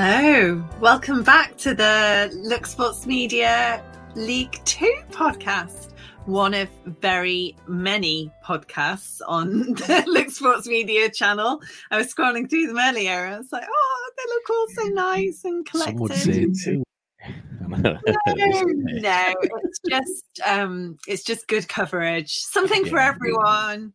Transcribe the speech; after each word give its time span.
So, 0.00 0.64
welcome 0.80 1.22
back 1.22 1.58
to 1.58 1.74
the 1.74 2.30
Look 2.34 2.64
Sports 2.64 3.04
Media 3.06 3.84
League 4.14 4.58
Two 4.64 4.94
podcast, 5.10 5.90
one 6.24 6.54
of 6.54 6.70
very 6.86 7.54
many 7.66 8.32
podcasts 8.42 9.20
on 9.28 9.50
the 9.74 10.04
Look 10.06 10.30
Sports 10.30 10.66
Media 10.66 11.10
channel. 11.10 11.60
I 11.90 11.98
was 11.98 12.14
scrolling 12.14 12.48
through 12.48 12.68
them 12.68 12.78
earlier 12.78 13.26
and 13.26 13.34
I 13.34 13.38
was 13.40 13.52
like, 13.52 13.66
oh, 13.70 14.10
they 14.16 14.22
look 14.32 14.48
all 14.48 14.66
so 14.70 14.84
nice 14.94 15.44
and 15.44 15.66
collected. 15.66 15.98
Some 15.98 15.98
would 15.98 16.56
say 16.56 16.72
too. 16.72 16.82
no, 17.68 17.98
no, 18.24 19.34
it's 19.42 19.80
just 19.86 20.40
um, 20.46 20.96
it's 21.06 21.24
just 21.24 21.46
good 21.46 21.68
coverage. 21.68 22.36
Something 22.36 22.86
for 22.86 22.98
everyone. 22.98 23.92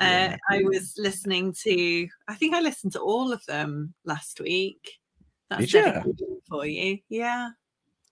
Uh, 0.00 0.04
Yeah. 0.04 0.36
I 0.50 0.62
was 0.62 0.94
listening 0.96 1.52
to. 1.64 2.08
I 2.28 2.34
think 2.34 2.54
I 2.54 2.60
listened 2.62 2.92
to 2.94 3.00
all 3.00 3.30
of 3.30 3.44
them 3.44 3.92
last 4.06 4.40
week. 4.40 5.00
That's 5.58 5.72
dedication 5.72 6.38
for 6.48 6.66
you. 6.66 6.98
Yeah, 7.08 7.50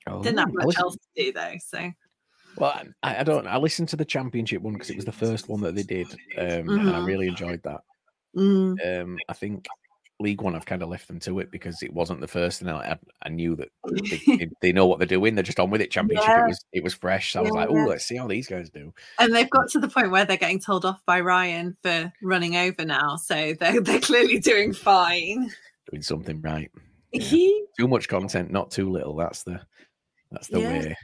Oh, 0.06 0.22
didn't 0.22 0.38
have 0.38 0.52
much 0.52 0.76
else 0.78 0.96
to 0.96 1.24
do 1.24 1.32
though. 1.32 1.54
So 1.64 1.90
Well, 2.56 2.82
I, 3.02 3.20
I 3.20 3.22
don't. 3.24 3.46
I 3.46 3.56
listened 3.56 3.88
to 3.90 3.96
the 3.96 4.04
championship 4.04 4.62
one 4.62 4.74
because 4.74 4.90
it 4.90 4.96
was 4.96 5.04
the 5.04 5.12
first 5.12 5.48
one 5.48 5.60
that 5.62 5.74
they 5.74 5.82
did, 5.84 6.06
um, 6.38 6.68
and 6.68 6.90
I 6.90 7.00
Mhm. 7.00 7.06
really 7.06 7.28
enjoyed 7.28 7.62
that. 7.64 7.80
mm, 8.36 9.00
Um, 9.02 9.18
I 9.28 9.32
think 9.32 9.66
League 10.20 10.40
One, 10.42 10.54
I've 10.54 10.66
kind 10.66 10.82
of 10.82 10.88
left 10.88 11.08
them 11.08 11.18
to 11.20 11.40
it 11.40 11.50
because 11.50 11.82
it 11.82 11.92
wasn't 11.92 12.20
the 12.20 12.28
first, 12.28 12.60
and 12.60 12.70
I, 12.70 12.96
I 13.22 13.28
knew 13.28 13.56
that 13.56 13.68
they, 13.90 14.48
they- 14.60 14.72
know 14.72 14.86
what 14.86 14.98
they're 14.98 15.06
doing. 15.06 15.34
They're 15.34 15.42
just 15.42 15.58
on 15.58 15.70
with 15.70 15.80
it. 15.80 15.90
Championship, 15.90 16.28
Yeah. 16.28 16.44
it 16.44 16.48
was 16.48 16.64
it 16.72 16.84
was 16.84 16.94
fresh. 16.94 17.32
So 17.32 17.40
I 17.40 17.42
was 17.42 17.50
like, 17.52 17.68
oh, 17.70 17.76
Yeah. 17.76 17.86
let's 17.86 18.04
see 18.04 18.16
how 18.16 18.28
these 18.28 18.46
guys 18.48 18.70
do. 18.70 18.92
and 19.18 19.34
they've 19.34 19.50
got 19.50 19.68
to 19.70 19.80
the 19.80 19.88
point 19.88 20.10
where 20.10 20.24
they're 20.24 20.36
getting 20.36 20.60
told 20.60 20.84
off 20.84 21.00
by 21.06 21.20
Ryan 21.20 21.76
for 21.82 22.12
running 22.22 22.56
over 22.56 22.84
now. 22.84 23.16
So 23.16 23.54
they're 23.58 23.80
they're 23.82 24.00
clearly 24.00 24.38
doing 24.38 24.72
fine. 24.72 25.50
Doing 25.90 26.02
something 26.02 26.40
right. 26.40 26.70
Too 27.20 27.88
much 27.88 28.08
content, 28.08 28.50
not 28.50 28.70
too 28.70 28.88
little. 28.90 29.14
That's 29.16 29.42
the 29.42 29.60
that's 30.30 30.48
the 30.48 30.60
Yeah. 30.60 30.68
way. 30.68 30.96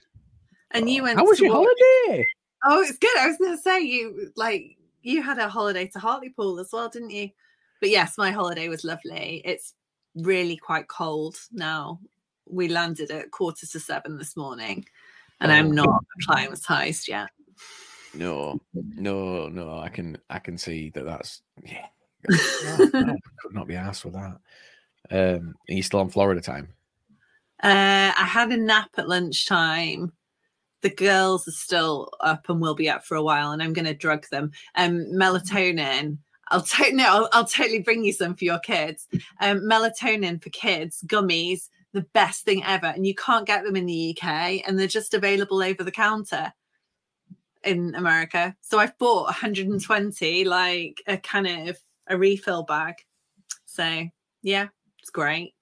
and 0.73 0.89
you 0.89 1.03
went. 1.03 1.19
How 1.19 1.25
was 1.25 1.41
your 1.41 1.53
holiday? 1.53 2.27
Oh, 2.65 2.81
it's 2.83 2.99
good. 2.99 3.17
I 3.19 3.27
was 3.29 3.37
going 3.37 3.57
to 3.57 3.63
say 3.63 3.81
you 3.81 4.33
like 4.37 4.77
you 5.03 5.23
had 5.23 5.39
a 5.39 5.49
holiday 5.49 5.87
to 5.89 5.99
Hartlepool 5.99 6.59
as 6.61 6.71
well, 6.73 6.89
didn't 6.89 7.11
you? 7.11 7.31
But 7.81 7.91
yes, 7.91 8.19
my 8.19 8.31
holiday 8.31 8.69
was 8.69 8.85
lovely. 8.85 9.43
It's 9.45 9.75
really 10.17 10.57
quite 10.57 10.89
cold 10.89 11.37
now. 11.53 12.01
We 12.47 12.69
landed 12.69 13.11
at 13.11 13.31
quarter 13.31 13.67
to 13.67 13.81
seven 13.81 14.19
this 14.19 14.37
morning, 14.37 14.87
and 15.41 15.53
Oh. 15.53 15.55
I'm 15.55 15.71
not 15.73 16.03
acclimatized 16.21 17.07
yet. 17.09 17.31
No, 18.15 18.59
no, 18.75 19.49
no. 19.49 19.79
I 19.79 19.89
can 19.91 20.17
I 20.31 20.39
can 20.39 20.57
see 20.59 20.91
that. 20.91 21.05
That's 21.05 21.43
yeah. 21.63 21.87
Oh, 22.31 22.91
no, 22.93 23.17
could 23.41 23.55
not 23.55 23.69
be 23.69 23.77
asked 23.77 24.05
with 24.05 24.15
that. 24.15 24.39
Um, 25.11 25.55
are 25.69 25.75
you 25.75 25.83
still 25.83 26.01
on 26.01 26.11
Florida 26.11 26.41
time? 26.41 26.69
Uh, 27.63 28.13
I 28.17 28.25
had 28.29 28.51
a 28.51 28.57
nap 28.57 28.91
at 28.99 29.09
lunchtime. 29.09 30.13
The 30.83 30.91
girls 30.91 31.49
are 31.49 31.53
still 31.53 32.11
up 32.21 32.49
and 32.49 32.61
will 32.61 32.77
be 32.77 32.89
up 32.89 33.05
for 33.05 33.17
a 33.17 33.23
while, 33.23 33.51
and 33.51 33.63
I'm 33.63 33.73
going 33.73 33.85
to 33.87 33.95
drug 33.95 34.27
them. 34.31 34.53
Um, 34.77 35.07
melatonin. 35.13 36.19
I'll 36.51 36.63
to- 36.63 36.93
no, 36.93 37.05
I'll, 37.05 37.29
I'll 37.33 37.45
totally 37.45 37.81
bring 37.81 38.05
you 38.05 38.13
some 38.13 38.35
for 38.35 38.45
your 38.45 38.61
kids. 38.61 39.09
Um, 39.41 39.61
melatonin 39.61 40.43
for 40.43 40.51
kids 40.51 41.03
gummies, 41.07 41.69
the 41.93 42.07
best 42.13 42.45
thing 42.45 42.63
ever, 42.65 42.87
and 42.87 43.07
you 43.07 43.15
can't 43.15 43.47
get 43.47 43.65
them 43.65 43.77
in 43.77 43.87
the 43.87 44.17
UK, 44.17 44.63
and 44.67 44.79
they're 44.79 44.87
just 44.87 45.15
available 45.15 45.63
over 45.63 45.83
the 45.83 45.91
counter 45.91 46.53
in 47.65 47.95
America. 47.95 48.55
So 48.61 48.79
I've 48.79 48.97
bought 48.99 49.25
120, 49.25 50.45
like 50.45 51.03
a 51.07 51.17
kind 51.17 51.69
of 51.69 51.79
a 52.09 52.17
refill 52.17 52.63
bag. 52.63 52.95
So 53.67 54.05
yeah, 54.43 54.69
it's 55.09 55.15
great 55.15 55.55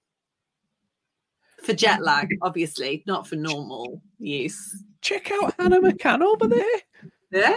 for 1.63 1.73
jet 1.73 2.03
lag, 2.03 2.35
obviously, 2.41 3.01
not 3.07 3.25
for 3.25 3.37
normal 3.37 4.01
use. 4.19 4.83
Check 4.99 5.31
out 5.31 5.53
Hannah 5.57 5.79
McCann 5.79 6.21
over 6.21 6.47
there. 6.47 6.81
Yeah. 7.31 7.55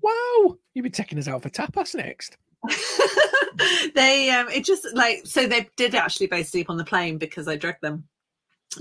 Wow, 0.00 0.56
you'll 0.72 0.84
be 0.84 0.90
taking 0.90 1.18
us 1.18 1.26
out 1.26 1.42
for 1.42 1.50
tapas 1.50 1.96
next. 1.96 2.36
they 3.94 4.30
um 4.30 4.48
it 4.48 4.64
just 4.64 4.86
like 4.94 5.20
so 5.26 5.46
they 5.46 5.68
did 5.76 5.94
actually 5.94 6.26
both 6.28 6.46
sleep 6.46 6.70
on 6.70 6.76
the 6.78 6.84
plane 6.84 7.18
because 7.18 7.46
I 7.46 7.56
drugged 7.56 7.82
them. 7.82 8.04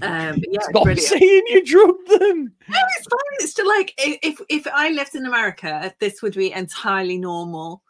Um 0.01 0.35
but 0.40 0.50
yeah, 0.51 0.62
Stop 0.62 0.84
brilliant. 0.84 1.01
saying 1.01 1.44
you 1.47 1.66
drugged 1.66 2.07
them. 2.07 2.53
No, 2.69 2.78
it's 2.97 3.07
fine. 3.07 3.38
It's 3.40 3.51
still 3.51 3.68
like 3.68 3.94
if 3.97 4.40
if 4.50 4.68
I 4.74 4.90
lived 4.90 5.16
in 5.16 5.25
America, 5.25 5.94
this 6.00 6.22
would 6.22 6.35
be 6.35 6.51
entirely 6.53 7.18
normal. 7.18 7.83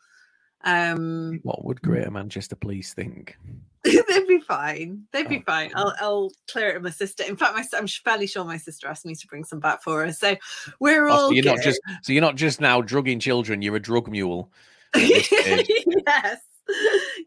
Um 0.63 1.39
What 1.43 1.65
would 1.65 1.81
Greater 1.81 2.11
Manchester 2.11 2.55
Police 2.55 2.93
think? 2.93 3.37
they'd 4.09 4.27
be 4.27 4.39
fine. 4.39 5.03
They'd 5.11 5.27
be 5.29 5.39
Oh. 5.39 5.43
fine. 5.45 5.71
I'll 5.75 5.93
I'll 5.99 6.31
clear 6.49 6.69
it 6.69 6.75
with 6.75 6.83
my 6.83 6.89
sister. 6.91 7.23
In 7.23 7.35
fact, 7.35 7.55
my 7.55 7.65
I'm 7.77 7.87
fairly 7.87 8.27
sure 8.27 8.45
my 8.45 8.57
sister 8.57 8.87
asked 8.87 9.05
me 9.05 9.15
to 9.15 9.27
bring 9.27 9.43
some 9.43 9.59
back 9.59 9.83
for 9.83 10.05
her. 10.05 10.11
So 10.13 10.35
we're 10.79 11.07
Oh, 11.07 11.11
all 11.13 11.27
so 11.29 11.31
you're 11.31 11.43
not 11.45 11.61
just 11.61 11.81
so 12.01 12.13
you're 12.13 12.21
not 12.21 12.35
just 12.35 12.61
now 12.61 12.81
drugging 12.81 13.19
children. 13.19 13.61
You're 13.61 13.75
a 13.75 13.81
drug 13.81 14.09
mule. 14.09 14.51
at 14.95 15.01
this 15.01 15.25
stage. 15.27 15.67
yes. 16.07 16.39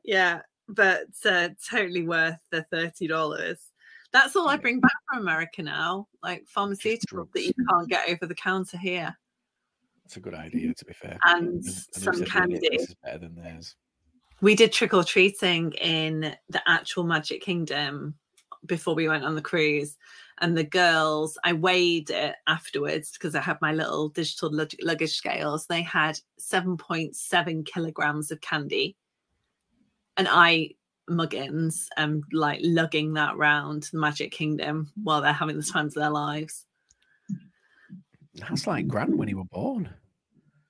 Yeah, 0.05 0.41
but 0.69 1.09
uh, 1.25 1.51
totally 1.69 2.07
worth 2.07 2.39
the 2.51 2.63
thirty 2.71 3.07
dollars. 3.07 3.59
That's 4.13 4.35
all 4.37 4.49
I 4.49 4.57
bring 4.57 4.81
back 4.81 4.93
from 5.13 5.23
America 5.23 5.63
now, 5.63 6.07
like 6.23 6.47
pharmaceuticals 6.57 7.31
that 7.35 7.45
you 7.45 7.53
can't 7.69 7.89
get 7.89 8.09
over 8.09 8.25
the 8.25 8.35
counter 8.37 8.79
here. 8.79 9.15
That's 10.05 10.17
a 10.17 10.21
good 10.21 10.35
idea, 10.35 10.73
to 10.73 10.85
be 10.87 10.95
fair. 10.95 11.19
And 11.25 11.49
And- 11.57 11.65
some 11.65 12.15
who 12.15 12.19
said 12.21 12.27
that 12.27 12.31
candy. 12.31 12.69
This 12.71 12.89
is 12.89 12.95
better 13.03 13.19
than 13.19 13.35
theirs. 13.35 13.75
We 14.41 14.55
did 14.55 14.73
trick 14.73 14.93
or 14.93 15.05
treating 15.05 15.73
in 15.73 16.35
the 16.49 16.63
actual 16.67 17.05
Magic 17.05 17.43
Kingdom 17.43 18.15
before 18.67 18.95
we 18.95 19.09
went 19.09 19.25
on 19.25 19.35
the 19.35 19.43
cruise. 19.43 19.97
And 20.39 20.57
the 20.57 20.65
girls, 20.65 21.39
I 21.45 21.55
weighed 21.55 22.11
it 22.11 22.35
afterwards 22.47 23.13
because 23.13 23.35
I 23.35 23.41
had 23.41 23.59
my 23.63 23.73
little 23.73 24.11
digital 24.11 24.53
lug- 24.53 24.75
luggage 24.83 25.15
scales. 25.15 25.67
They 25.67 25.83
had 25.83 26.19
7.7 26.39 27.67
kilograms 27.67 28.31
of 28.31 28.43
candy. 28.43 28.97
And 30.19 30.29
I, 30.31 30.73
Muggins, 31.09 31.89
am 31.97 32.23
like 32.33 32.61
lugging 32.63 33.15
that 33.15 33.37
round 33.37 33.85
the 33.85 33.99
Magic 33.99 34.33
Kingdom 34.33 34.93
while 35.03 35.23
they're 35.23 35.33
having 35.33 35.57
the 35.57 35.63
times 35.63 35.97
of 35.97 36.03
their 36.03 36.11
lives. 36.11 36.67
That's 38.35 38.67
like 38.67 38.87
Grant 38.87 39.17
when 39.17 39.29
he 39.29 39.35
were 39.35 39.45
born. 39.45 39.89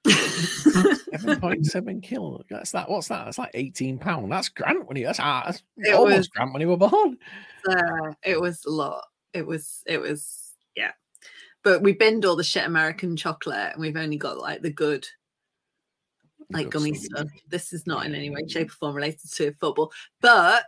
Seven 0.07 1.41
point 1.41 1.67
seven 1.67 2.01
kilo. 2.01 2.43
That's 2.51 2.73
that. 2.73 2.89
What's 2.91 3.09
that? 3.09 3.25
That's 3.25 3.39
like 3.39 3.51
eighteen 3.55 3.99
pound. 3.99 4.31
That's 4.31 4.49
Grant 4.49 4.87
when 4.87 4.97
he. 4.97 5.05
That's, 5.05 5.19
that's 5.19 5.63
It 5.79 5.95
almost 5.95 6.17
was- 6.17 6.29
Grant 6.29 6.53
when 6.53 6.61
he 6.61 6.67
were 6.67 6.77
born. 6.77 7.19
uh, 7.69 8.13
it 8.23 8.41
was 8.41 8.65
a 8.65 8.71
lot. 8.71 9.05
It 9.33 9.47
was, 9.47 9.83
it 9.87 10.01
was, 10.01 10.55
yeah. 10.77 10.93
But 11.63 11.83
we 11.83 11.93
binned 11.93 12.25
all 12.25 12.37
the 12.37 12.45
shit 12.45 12.65
American 12.65 13.17
chocolate 13.17 13.73
and 13.73 13.81
we've 13.81 13.97
only 13.97 14.17
got 14.17 14.39
like 14.39 14.63
the 14.63 14.73
good, 14.73 15.07
like 16.51 16.67
Good 16.67 16.73
gummy 16.73 16.95
stuff. 16.95 17.27
stuff. 17.29 17.41
This 17.51 17.73
is 17.75 17.87
not 17.87 18.07
in 18.07 18.15
any 18.15 18.31
way, 18.31 18.47
shape, 18.49 18.69
or 18.71 18.75
form 18.75 18.95
related 18.97 19.31
to 19.35 19.53
football. 19.55 19.93
But 20.23 20.65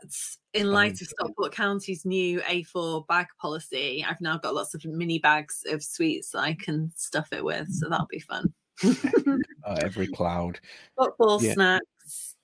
in 0.55 0.71
light 0.73 1.01
of. 1.01 1.07
Stockport 1.09 1.53
County's 1.55 2.05
new 2.05 2.41
A4 2.41 3.07
bag 3.07 3.27
policy, 3.41 4.05
I've 4.07 4.21
now 4.21 4.37
got 4.39 4.55
lots 4.55 4.75
of 4.75 4.85
mini 4.85 5.19
bags 5.19 5.63
of 5.71 5.83
sweets 5.83 6.31
that 6.33 6.41
I 6.41 6.55
can 6.55 6.91
stuff 6.97 7.29
it 7.33 7.45
with. 7.45 7.73
So 7.73 7.89
that'll 7.89 8.07
be 8.11 8.19
fun. 8.21 8.53
Uh, 8.85 9.77
every 9.83 10.07
cloud. 10.09 10.61
Football 10.97 11.43
Yeah. 11.43 11.55
snacks. 11.55 12.37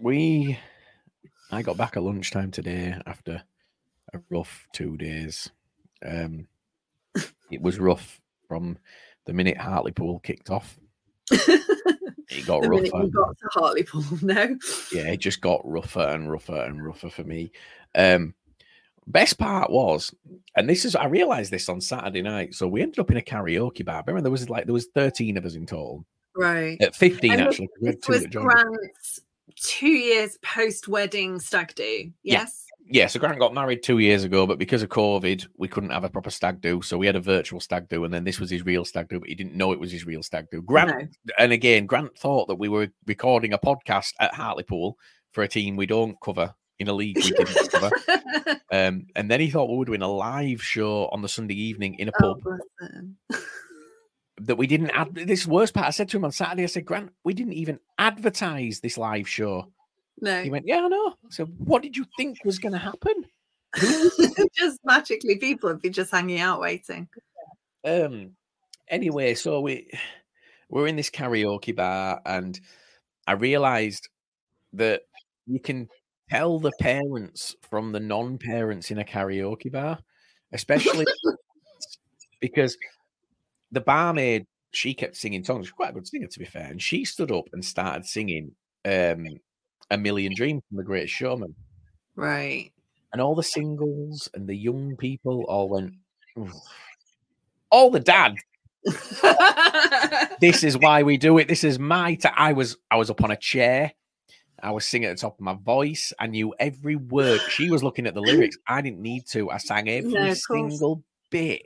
We. 0.00 0.58
I 1.50 1.62
got 1.62 1.76
back 1.76 1.96
at 1.96 2.02
lunchtime 2.02 2.50
today 2.50 2.96
after 3.06 3.42
a 4.12 4.20
rough 4.30 4.66
two 4.72 4.96
days. 4.96 5.50
Um, 6.04 6.48
it 7.50 7.62
was 7.62 7.78
rough 7.78 8.20
from 8.48 8.78
the 9.26 9.32
minute 9.32 9.56
Hartlepool 9.56 10.20
kicked 10.20 10.50
off. 10.50 10.78
It 11.30 12.46
got 12.46 12.58
rougher. 12.66 12.84
you 12.84 13.10
got 13.10 13.36
to 13.38 13.48
Hartlepool, 13.52 14.04
now. 14.22 14.48
yeah, 14.92 15.12
it 15.12 15.18
just 15.18 15.40
got 15.40 15.60
rougher 15.64 16.00
and 16.00 16.30
rougher 16.30 16.62
and 16.62 16.84
rougher 16.84 17.10
for 17.10 17.24
me. 17.24 17.52
Um, 17.94 18.34
best 19.06 19.38
part 19.38 19.70
was, 19.70 20.14
and 20.56 20.68
this 20.68 20.84
is 20.84 20.94
I 20.96 21.06
realized 21.06 21.50
this 21.52 21.68
on 21.68 21.80
Saturday 21.80 22.22
night. 22.22 22.54
So 22.54 22.66
we 22.68 22.82
ended 22.82 22.98
up 22.98 23.10
in 23.10 23.16
a 23.16 23.22
karaoke 23.22 23.84
bar. 23.84 24.02
Remember, 24.06 24.22
there 24.22 24.30
was 24.32 24.48
like 24.50 24.64
there 24.66 24.72
was 24.74 24.88
thirteen 24.94 25.36
of 25.36 25.44
us 25.44 25.54
in 25.54 25.66
total. 25.66 26.04
Right. 26.34 26.76
At 26.80 26.94
fifteen, 26.94 27.32
And 27.32 27.42
actually. 27.42 27.68
'cause 27.68 27.76
we 27.80 27.86
had 27.88 27.96
This 27.96 28.06
two 28.06 28.12
was 28.12 28.22
that 28.22 28.30
joined 28.30 28.52
us. 28.52 28.62
Grant's 28.62 29.20
two 29.56 29.88
years 29.88 30.38
post 30.42 30.86
wedding 30.88 31.38
stag 31.40 31.74
do. 31.74 32.10
Yeah. 32.22 32.40
Yes. 32.40 32.62
Yeah, 32.88 33.08
so 33.08 33.18
Grant 33.18 33.40
got 33.40 33.52
married 33.52 33.82
two 33.82 33.98
years 33.98 34.22
ago, 34.22 34.46
but 34.46 34.60
because 34.60 34.80
of 34.80 34.90
COVID, 34.90 35.44
we 35.56 35.66
couldn't 35.66 35.90
have 35.90 36.04
a 36.04 36.08
proper 36.08 36.30
stag 36.30 36.60
do. 36.60 36.80
So 36.82 36.96
we 36.96 37.06
had 37.06 37.16
a 37.16 37.20
virtual 37.20 37.58
stag 37.58 37.88
do, 37.88 38.04
and 38.04 38.14
then 38.14 38.22
this 38.22 38.38
was 38.38 38.48
his 38.48 38.64
real 38.64 38.84
stag 38.84 39.08
do, 39.08 39.18
but 39.18 39.28
he 39.28 39.34
didn't 39.34 39.56
know 39.56 39.72
it 39.72 39.80
was 39.80 39.90
his 39.90 40.06
real 40.06 40.22
stag 40.22 40.46
do. 40.52 40.62
Grant, 40.62 40.90
No. 41.24 41.34
and 41.40 41.50
again, 41.52 41.86
Grant 41.86 42.16
thought 42.16 42.46
that 42.46 42.54
we 42.60 42.68
were 42.68 42.86
recording 43.06 43.52
a 43.54 43.58
podcast 43.58 44.12
at 44.20 44.32
Hartlepool 44.34 44.96
for 45.32 45.42
a 45.42 45.48
team 45.48 45.74
we 45.74 45.86
don't 45.86 46.16
cover 46.20 46.54
in 46.78 46.88
a 46.88 46.92
league 46.92 47.16
we 47.16 47.30
didn't 47.30 47.70
cover. 47.70 47.90
Um, 48.70 49.06
and 49.14 49.30
then 49.30 49.40
he 49.40 49.50
thought 49.50 49.70
we 49.70 49.76
were 49.76 49.84
doing 49.84 50.02
a 50.02 50.08
live 50.10 50.62
show 50.62 51.08
on 51.08 51.22
the 51.22 51.28
Sunday 51.28 51.54
evening 51.54 51.94
in 51.98 52.08
a 52.08 52.12
Oh, 52.22 52.34
pub 52.34 53.40
that 54.42 54.56
we 54.56 54.66
didn't 54.66 54.90
add. 54.90 55.14
This 55.14 55.46
worst 55.46 55.74
part, 55.74 55.86
I 55.86 55.90
said 55.90 56.08
to 56.10 56.16
him 56.16 56.24
on 56.24 56.32
Saturday, 56.32 56.64
I 56.64 56.66
said, 56.66 56.84
Grant, 56.84 57.10
we 57.24 57.34
didn't 57.34 57.54
even 57.54 57.80
advertise 57.98 58.80
this 58.80 58.98
live 58.98 59.28
show. 59.28 59.72
No. 60.20 60.42
He 60.42 60.50
went, 60.50 60.66
Yeah, 60.66 60.82
I 60.84 60.88
know. 60.88 61.08
I 61.08 61.30
said, 61.30 61.48
What 61.58 61.82
did 61.82 61.96
you 61.96 62.04
think 62.16 62.38
was 62.44 62.58
going 62.58 62.72
to 62.72 62.78
happen? 62.78 63.24
just 64.54 64.80
magically, 64.84 65.36
people 65.36 65.70
would 65.70 65.82
be 65.82 65.90
just 65.90 66.10
hanging 66.10 66.40
out 66.40 66.60
waiting. 66.60 67.08
Um. 67.84 68.32
Anyway, 68.88 69.34
so 69.34 69.60
we 69.60 69.90
we're 70.70 70.86
in 70.86 70.96
this 70.96 71.10
karaoke 71.10 71.74
bar, 71.74 72.20
and 72.24 72.58
I 73.26 73.32
realised 73.32 74.08
that 74.74 75.02
you 75.46 75.60
can 75.60 75.88
tell 76.30 76.58
the 76.58 76.72
parents 76.80 77.54
from 77.68 77.92
the 77.92 78.00
non-parents 78.00 78.90
in 78.90 78.98
a 78.98 79.04
karaoke 79.04 79.70
bar, 79.70 79.98
especially 80.52 81.06
because 82.40 82.76
the 83.72 83.80
barmaid 83.80 84.46
she 84.72 84.92
kept 84.94 85.16
singing 85.16 85.42
songs. 85.44 85.66
She's 85.66 85.72
quite 85.72 85.90
a 85.90 85.94
good 85.94 86.06
singer, 86.06 86.26
to 86.26 86.38
be 86.38 86.44
fair, 86.44 86.66
and 86.66 86.82
she 86.82 87.04
stood 87.04 87.32
up 87.32 87.48
and 87.52 87.64
started 87.64 88.04
singing 88.04 88.52
um, 88.84 89.26
"A 89.90 89.96
Million 89.96 90.34
Dreams" 90.34 90.62
from 90.68 90.76
The 90.78 90.84
Greatest 90.84 91.14
Showman. 91.14 91.54
Right. 92.14 92.72
and 93.12 93.20
all 93.22 93.34
the 93.34 93.42
singles 93.42 94.28
and 94.34 94.46
the 94.48 94.56
young 94.56 94.96
people 94.96 95.44
all 95.48 95.68
went. 95.68 95.94
"Oof." 96.38 96.52
All 97.70 97.90
the 97.90 98.00
dad. 98.00 98.34
This 100.40 100.62
is 100.62 100.76
why 100.76 101.02
we 101.02 101.16
do 101.16 101.38
it. 101.38 101.48
This 101.48 101.64
is 101.64 101.78
my. 101.78 102.14
T- 102.14 102.28
I 102.36 102.52
was. 102.52 102.76
I 102.90 102.96
was 102.96 103.10
up 103.10 103.24
on 103.24 103.30
a 103.30 103.36
chair. 103.36 103.92
I 104.62 104.70
was 104.70 104.84
singing 104.84 105.08
at 105.08 105.16
the 105.16 105.20
top 105.20 105.34
of 105.34 105.40
my 105.40 105.54
voice. 105.54 106.12
I 106.18 106.26
knew 106.26 106.54
every 106.58 106.96
word. 106.96 107.40
She 107.50 107.70
was 107.70 107.82
looking 107.82 108.06
at 108.06 108.14
the 108.14 108.22
lyrics. 108.22 108.56
I 108.68 108.80
didn't 108.80 109.00
need 109.00 109.26
to. 109.28 109.50
I 109.50 109.58
sang 109.58 109.88
every 109.88 110.10
No, 110.10 110.34
single 110.34 111.02
bit. 111.30 111.62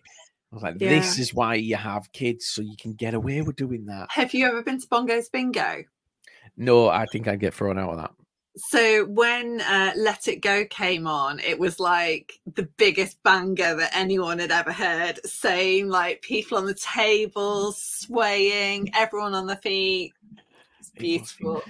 I 0.52 0.56
was 0.56 0.62
like, 0.62 0.78
"This 0.78 1.18
is 1.18 1.32
why 1.32 1.54
you 1.54 1.76
have 1.76 2.10
kids, 2.12 2.46
so 2.46 2.62
you 2.62 2.76
can 2.76 2.94
get 2.94 3.14
away 3.14 3.40
with 3.42 3.56
doing 3.56 3.86
that." 3.86 4.08
Have 4.10 4.34
you 4.34 4.46
ever 4.46 4.62
been 4.62 4.80
to 4.80 4.86
Bongo's 4.88 5.28
Bingo? 5.28 5.84
No, 6.56 6.88
I 6.88 7.06
think 7.06 7.28
I'd 7.28 7.40
get 7.40 7.54
thrown 7.54 7.78
out 7.78 7.90
of 7.90 7.96
that. 7.98 8.10
So 8.56 9.04
when 9.04 9.60
uh, 9.60 9.92
Let 9.96 10.26
It 10.26 10.42
Go 10.42 10.64
came 10.66 11.06
on, 11.06 11.38
it 11.38 11.58
was 11.58 11.78
like 11.78 12.32
the 12.52 12.68
biggest 12.76 13.22
banger 13.22 13.76
that 13.76 13.96
anyone 13.96 14.40
had 14.40 14.50
ever 14.50 14.72
heard. 14.72 15.24
Same 15.24 15.88
like 15.88 16.22
people 16.22 16.58
on 16.58 16.66
the 16.66 16.74
table 16.74 17.72
swaying, 17.72 18.90
everyone 18.94 19.34
on 19.34 19.46
their 19.46 19.56
feet. 19.56 20.12
It's 20.80 20.90
It 20.96 20.98
beautiful. 20.98 21.62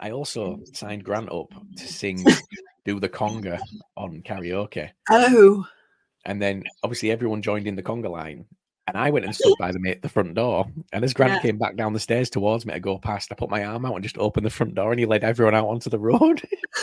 I 0.00 0.10
also 0.12 0.58
signed 0.72 1.04
Grant 1.04 1.30
up 1.30 1.48
to 1.76 1.86
sing, 1.86 2.24
do 2.84 2.98
the 2.98 3.08
conga 3.08 3.60
on 3.96 4.22
karaoke. 4.22 4.88
Oh, 5.10 5.66
And 6.24 6.40
then 6.40 6.64
obviously 6.82 7.10
everyone 7.10 7.42
joined 7.42 7.66
in 7.66 7.76
the 7.76 7.82
conga 7.82 8.10
line. 8.10 8.46
And 8.86 8.96
I 8.96 9.10
went 9.10 9.26
and 9.26 9.34
stood 9.36 9.54
by 9.58 9.70
the 9.72 9.78
mate 9.78 10.02
the 10.02 10.08
front 10.08 10.34
door. 10.34 10.66
And 10.92 11.04
as 11.04 11.12
Grant 11.14 11.34
Yeah. 11.34 11.40
came 11.42 11.58
back 11.58 11.76
down 11.76 11.92
the 11.92 12.00
stairs 12.00 12.30
towards 12.30 12.64
me 12.66 12.72
to 12.74 12.80
go 12.80 12.98
past, 12.98 13.30
I 13.30 13.34
put 13.34 13.50
my 13.50 13.62
arm 13.64 13.84
out 13.84 13.94
and 13.94 14.02
just 14.02 14.18
opened 14.18 14.46
the 14.46 14.50
front 14.50 14.74
door 14.74 14.90
and 14.90 14.98
he 14.98 15.06
led 15.06 15.22
everyone 15.22 15.54
out 15.54 15.68
onto 15.68 15.90
the 15.90 15.98
road. 15.98 16.42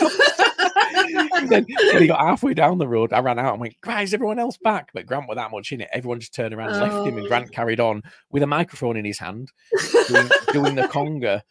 then 1.48 1.66
when 1.68 2.02
he 2.02 2.06
got 2.06 2.20
halfway 2.20 2.54
down 2.54 2.78
the 2.78 2.88
road, 2.88 3.12
I 3.12 3.20
ran 3.20 3.38
out 3.38 3.52
and 3.54 3.60
went, 3.60 3.80
Guys, 3.80 4.14
everyone 4.14 4.38
else 4.38 4.56
back. 4.58 4.90
But 4.94 5.06
Grant 5.06 5.28
was 5.28 5.36
that 5.36 5.50
much 5.50 5.72
in 5.72 5.80
it. 5.80 5.88
Everyone 5.92 6.20
just 6.20 6.34
turned 6.34 6.54
around 6.54 6.70
and 6.72 6.80
left 6.80 7.06
him. 7.06 7.16
And 7.16 7.26
Oh. 7.26 7.28
Grant 7.28 7.52
carried 7.52 7.80
on 7.80 8.02
with 8.30 8.42
a 8.42 8.46
microphone 8.46 8.96
in 8.96 9.04
his 9.04 9.18
hand, 9.18 9.50
doing, 10.08 10.28
doing 10.52 10.74
the 10.76 10.88
conga 10.88 11.42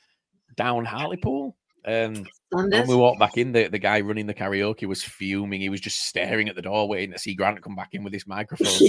down 0.57 0.85
Hartlepool. 0.85 1.55
Um, 1.85 2.25
when 2.49 2.87
we 2.87 2.95
walked 2.95 3.19
back 3.19 3.37
in, 3.37 3.53
the, 3.53 3.67
the 3.69 3.79
guy 3.79 4.01
running 4.01 4.27
the 4.27 4.33
karaoke 4.33 4.85
was 4.85 5.03
fuming. 5.03 5.61
He 5.61 5.69
was 5.69 5.79
just 5.79 6.05
staring 6.05 6.49
at 6.49 6.55
the 6.55 6.61
door, 6.61 6.89
waiting 6.89 7.13
to 7.13 7.19
see 7.19 7.33
Grant 7.33 7.61
come 7.61 7.75
back 7.75 7.89
in 7.93 8.03
with 8.03 8.11
his 8.11 8.27
microphone. 8.27 8.67
um, 8.67 8.73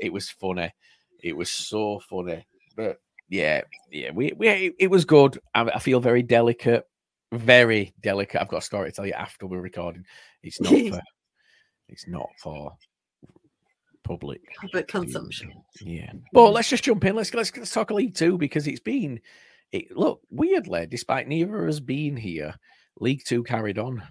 it 0.00 0.12
was 0.12 0.30
funny. 0.30 0.72
It 1.22 1.36
was 1.36 1.50
so 1.50 2.00
funny. 2.08 2.44
But 2.76 3.00
yeah, 3.28 3.62
yeah, 3.92 4.10
we, 4.10 4.32
we 4.36 4.74
it 4.78 4.90
was 4.90 5.04
good. 5.04 5.38
I, 5.54 5.62
I 5.62 5.78
feel 5.78 6.00
very 6.00 6.22
delicate, 6.22 6.88
very 7.32 7.94
delicate. 8.02 8.40
I've 8.40 8.48
got 8.48 8.62
a 8.62 8.62
story 8.62 8.90
to 8.90 8.96
tell 8.96 9.06
you 9.06 9.12
after 9.12 9.46
we're 9.46 9.60
recording. 9.60 10.04
It's 10.42 10.60
not 10.60 10.72
for, 10.90 11.00
it's 11.88 12.08
not 12.08 12.30
for 12.42 12.72
public 14.02 14.40
Public 14.60 14.88
consumption. 14.88 15.52
yeah, 15.82 16.10
but 16.32 16.50
let's 16.50 16.68
just 16.70 16.82
jump 16.82 17.04
in. 17.04 17.14
Let's 17.14 17.32
let's, 17.32 17.56
let's 17.56 17.70
talk 17.70 17.92
League 17.92 18.14
Two 18.16 18.38
because 18.38 18.66
it's 18.66 18.80
been 18.80 19.20
it 19.72 19.96
look 19.96 20.20
weirdly, 20.30 20.86
despite 20.86 21.28
neither 21.28 21.62
of 21.62 21.68
us 21.68 21.80
being 21.80 22.16
here, 22.16 22.54
League 22.98 23.22
Two 23.26 23.42
carried 23.42 23.78
on. 23.78 24.02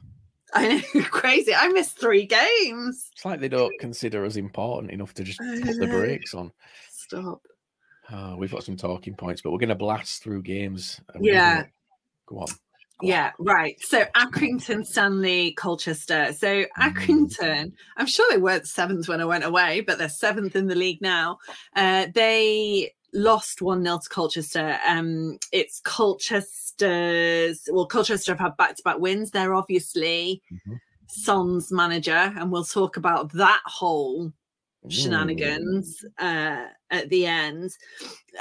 I 0.54 0.82
know, 0.96 1.02
crazy. 1.12 1.54
I 1.54 1.68
missed 1.70 2.00
three 2.00 2.26
games. 2.26 3.10
It's 3.16 3.26
like 3.26 3.40
they 3.40 3.50
don't 3.50 3.74
consider 3.80 4.26
us 4.26 4.36
important 4.36 4.92
enough 4.92 5.14
to 5.16 5.24
just 5.24 5.40
put 5.40 5.78
the 5.80 5.88
brakes 5.88 6.34
on. 6.34 6.52
Stop. 6.92 7.42
Oh, 8.12 8.36
we've 8.38 8.52
got 8.52 8.64
some 8.64 8.76
talking 8.76 9.16
points, 9.16 9.42
but 9.44 9.52
we're 9.52 9.60
going 9.60 9.70
to 9.70 9.76
blast 9.76 10.24
through 10.24 10.42
games. 10.42 11.00
Yeah. 11.22 11.56
gonna- 11.58 11.70
Go 12.28 12.38
on. 12.40 12.48
Go 12.48 12.52
on. 12.54 12.58
Yeah, 13.08 13.32
right. 13.38 13.76
So 13.82 14.04
Accrington, 14.16 14.86
Stanley, 14.86 15.54
Colchester. 15.54 16.34
So 16.34 16.48
Mm. 16.48 16.68
Accrington, 16.80 17.72
I'm 17.98 18.08
sure 18.08 18.26
they 18.32 18.38
weren't 18.40 18.68
seventh 18.68 19.08
when 19.08 19.22
I 19.22 19.26
went 19.26 19.44
away, 19.44 19.82
but 19.82 20.00
they're 20.00 20.10
seventh 20.10 20.56
in 20.56 20.66
the 20.68 20.76
league 20.76 21.02
now. 21.02 21.38
Uh, 21.76 22.08
they 22.14 22.92
lost 23.14 23.62
1 23.62 23.84
0 23.84 24.00
to 24.00 24.10
Colchester. 24.10 24.78
Um, 24.88 25.38
it's 25.52 25.82
Colchester's, 25.82 27.68
well, 27.72 27.88
Colchester 27.88 28.32
have 28.34 28.40
had 28.40 28.58
back 28.58 28.76
to 28.76 28.84
back 28.84 29.00
wins. 29.00 29.32
They're 29.32 29.56
obviously 29.56 30.42
Mhm. 30.52 30.80
Son's 31.08 31.72
manager, 31.72 32.12
and 32.38 32.52
we'll 32.52 32.64
talk 32.64 32.96
about 32.98 33.32
that 33.34 33.62
whole 33.66 34.32
shenanigans 34.88 36.06
uh, 36.20 36.66
at 36.92 37.10
the 37.10 37.26
end. 37.26 37.72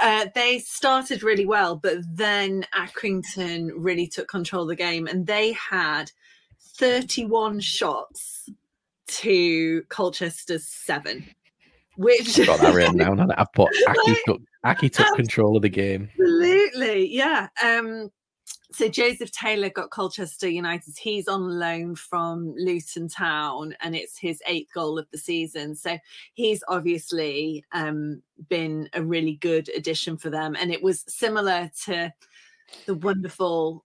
Uh, 0.00 0.26
they 0.34 0.58
started 0.60 1.22
really 1.22 1.46
well, 1.46 1.76
but 1.76 1.98
then 2.12 2.64
Accrington 2.74 3.70
really 3.74 4.06
took 4.06 4.28
control 4.28 4.62
of 4.62 4.68
the 4.68 4.76
game 4.76 5.06
and 5.06 5.26
they 5.26 5.52
had 5.52 6.12
31 6.76 7.58
shots 7.60 8.48
to 9.08 9.82
Colchester's 9.88 10.66
seven. 10.66 11.26
Which 11.96 12.36
got 12.46 12.60
that 12.60 12.74
written 12.74 12.98
down. 12.98 13.32
I've 13.32 13.52
put 13.54 13.68
Aki 13.88 14.16
took 14.24 14.40
Aki 14.64 14.88
took 14.90 15.14
control 15.16 15.56
of 15.56 15.62
the 15.62 15.68
game. 15.68 16.08
Absolutely, 16.18 17.14
yeah. 17.14 17.48
Um, 17.62 18.10
so 18.70 18.88
Joseph 18.88 19.30
Taylor 19.32 19.70
got 19.70 19.90
Colchester 19.90 20.48
United. 20.48 20.94
He's 20.98 21.26
on 21.26 21.58
loan 21.58 21.94
from 21.94 22.54
Luton 22.56 23.08
Town, 23.08 23.74
and 23.80 23.96
it's 23.96 24.18
his 24.18 24.42
eighth 24.46 24.72
goal 24.74 24.98
of 24.98 25.06
the 25.10 25.18
season. 25.18 25.74
So 25.74 25.98
he's 26.34 26.62
obviously 26.68 27.64
um, 27.72 28.22
been 28.48 28.88
a 28.92 29.02
really 29.02 29.36
good 29.36 29.70
addition 29.74 30.18
for 30.18 30.28
them. 30.28 30.54
And 30.58 30.70
it 30.70 30.82
was 30.82 31.04
similar 31.08 31.70
to 31.86 32.12
the 32.86 32.94
wonderful 32.94 33.84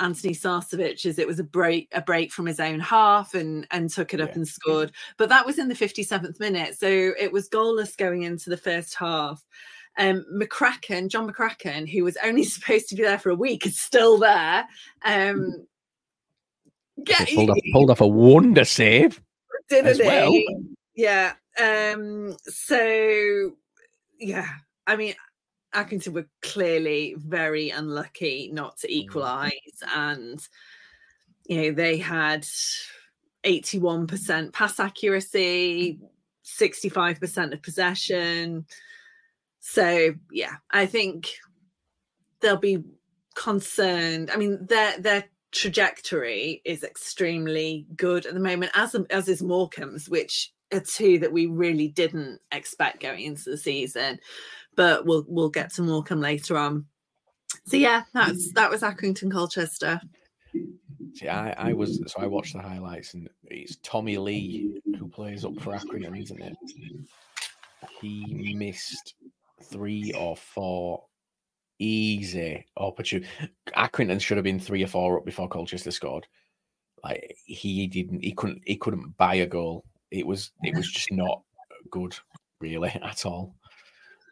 Antoni 0.00 0.36
Sarcevic 0.36 1.04
as 1.04 1.18
it 1.18 1.26
was 1.26 1.38
a 1.38 1.44
break 1.44 1.88
a 1.92 2.00
break 2.00 2.32
from 2.32 2.46
his 2.46 2.60
own 2.60 2.80
half 2.80 3.34
and 3.34 3.66
and 3.70 3.90
took 3.90 4.14
it 4.14 4.20
up 4.20 4.30
yeah. 4.30 4.36
and 4.36 4.48
scored. 4.48 4.92
But 5.16 5.28
that 5.28 5.46
was 5.46 5.58
in 5.58 5.68
the 5.68 5.74
57th 5.74 6.40
minute. 6.40 6.78
So 6.78 6.86
it 6.88 7.32
was 7.32 7.48
goalless 7.48 7.96
going 7.96 8.22
into 8.22 8.50
the 8.50 8.56
first 8.56 8.94
half. 8.94 9.44
Um, 9.98 10.24
McCracken, 10.34 11.08
John 11.08 11.30
McCracken, 11.30 11.88
who 11.88 12.04
was 12.04 12.16
only 12.24 12.44
supposed 12.44 12.88
to 12.88 12.94
be 12.94 13.02
there 13.02 13.18
for 13.18 13.30
a 13.30 13.34
week, 13.34 13.66
is 13.66 13.78
still 13.80 14.18
there. 14.18 14.66
Um, 15.04 15.66
get, 17.04 17.28
pulled, 17.28 17.50
off, 17.50 17.58
pulled 17.72 17.90
off 17.90 18.00
a 18.00 18.06
wonder 18.06 18.64
save. 18.64 19.20
Didn't 19.68 19.96
he? 19.96 20.06
Well. 20.06 20.34
Yeah. 20.94 21.32
Um, 21.60 22.36
so 22.44 23.52
yeah, 24.22 24.48
I 24.86 24.96
mean, 24.96 25.14
Accrington 25.74 26.12
were 26.12 26.28
clearly 26.42 27.14
very 27.18 27.70
unlucky 27.70 28.50
not 28.52 28.78
to 28.78 28.88
mm. 28.88 28.90
equalise, 28.90 29.82
and 29.94 30.40
you 31.46 31.62
know 31.62 31.72
they 31.72 31.98
had 31.98 32.46
eighty-one 33.44 34.06
percent 34.06 34.52
pass 34.52 34.78
accuracy, 34.78 35.98
sixty-five 36.42 37.20
percent 37.20 37.52
of 37.52 37.62
possession. 37.62 38.66
So 39.64 40.14
yeah, 40.30 40.56
I 40.70 40.86
think 40.86 41.30
they'll 42.40 42.56
be 42.56 42.84
concerned. 43.34 44.30
I 44.30 44.36
mean, 44.36 44.66
their 44.66 44.98
their 44.98 45.24
trajectory 45.52 46.60
is 46.64 46.82
extremely 46.82 47.86
good 47.96 48.26
at 48.26 48.34
the 48.34 48.40
moment, 48.40 48.72
as 48.74 48.94
as 49.10 49.28
is 49.28 49.42
Morecambe's, 49.42 50.08
which 50.10 50.52
are 50.72 50.80
two 50.80 51.18
that 51.20 51.32
we 51.32 51.46
really 51.46 51.88
didn't 51.88 52.40
expect 52.50 53.00
going 53.02 53.20
into 53.20 53.50
the 53.50 53.58
season 53.58 54.18
but 54.76 55.06
we'll 55.06 55.24
we'll 55.28 55.50
get 55.50 55.72
to 55.74 55.82
Morecambe 55.82 56.20
later 56.20 56.56
on. 56.56 56.86
So 57.66 57.76
yeah, 57.76 58.02
that's 58.14 58.52
that 58.52 58.70
was 58.70 58.82
Accrington 58.82 59.30
Colchester. 59.30 60.00
See, 61.14 61.28
I, 61.28 61.50
I 61.70 61.72
was 61.72 62.00
so 62.06 62.22
I 62.22 62.26
watched 62.26 62.54
the 62.54 62.62
highlights 62.62 63.14
and 63.14 63.28
it's 63.44 63.76
Tommy 63.82 64.16
Leigh 64.16 64.80
who 64.98 65.08
plays 65.08 65.44
up 65.44 65.58
for 65.60 65.72
Accrington, 65.72 66.20
isn't 66.20 66.40
it? 66.40 66.56
He 68.00 68.54
missed 68.56 69.14
three 69.64 70.12
or 70.16 70.36
four 70.36 71.04
easy 71.78 72.66
opportunity. 72.76 73.28
Accrington 73.76 74.20
should 74.20 74.36
have 74.36 74.44
been 74.44 74.60
three 74.60 74.84
or 74.84 74.88
four 74.88 75.18
up 75.18 75.24
before 75.24 75.48
Colchester 75.48 75.90
scored. 75.90 76.26
Like 77.02 77.36
he 77.44 77.86
didn't, 77.88 78.22
he 78.22 78.32
couldn't, 78.32 78.62
he 78.64 78.76
couldn't 78.76 79.16
buy 79.16 79.36
a 79.36 79.46
goal. 79.46 79.84
It 80.10 80.26
was, 80.26 80.52
it 80.62 80.76
was 80.76 80.90
just 80.90 81.10
not 81.10 81.42
good, 81.90 82.14
really, 82.60 82.90
at 83.02 83.26
all. 83.26 83.54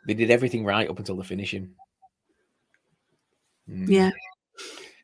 They 0.06 0.14
did 0.14 0.30
everything 0.30 0.64
right 0.64 0.88
up 0.88 0.99
until 0.99 1.16
the 1.16 1.25
finishing. 1.25 1.70
Mm. 3.68 3.88
Yeah, 3.88 4.10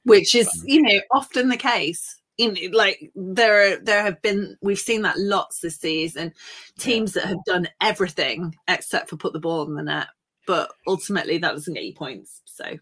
which 0.04 0.34
is 0.34 0.48
you 0.64 0.82
know 0.82 1.00
often 1.12 1.48
the 1.48 1.56
case. 1.56 2.20
In 2.38 2.56
like 2.72 3.10
there, 3.14 3.78
there 3.78 4.02
have 4.02 4.20
been 4.20 4.58
we've 4.60 4.78
seen 4.78 5.02
that 5.02 5.18
lots 5.18 5.60
this 5.60 5.78
season. 5.78 6.34
Teams 6.78 7.14
yeah. 7.14 7.22
that 7.22 7.28
have 7.28 7.44
done 7.46 7.68
everything 7.80 8.54
except 8.68 9.08
for 9.08 9.16
put 9.16 9.32
the 9.32 9.40
ball 9.40 9.66
in 9.66 9.74
the 9.74 9.82
net, 9.82 10.08
but 10.46 10.72
ultimately 10.86 11.38
that 11.38 11.52
doesn't 11.52 11.74
get 11.74 11.84
you 11.84 11.94
points. 11.94 12.42
So 12.44 12.78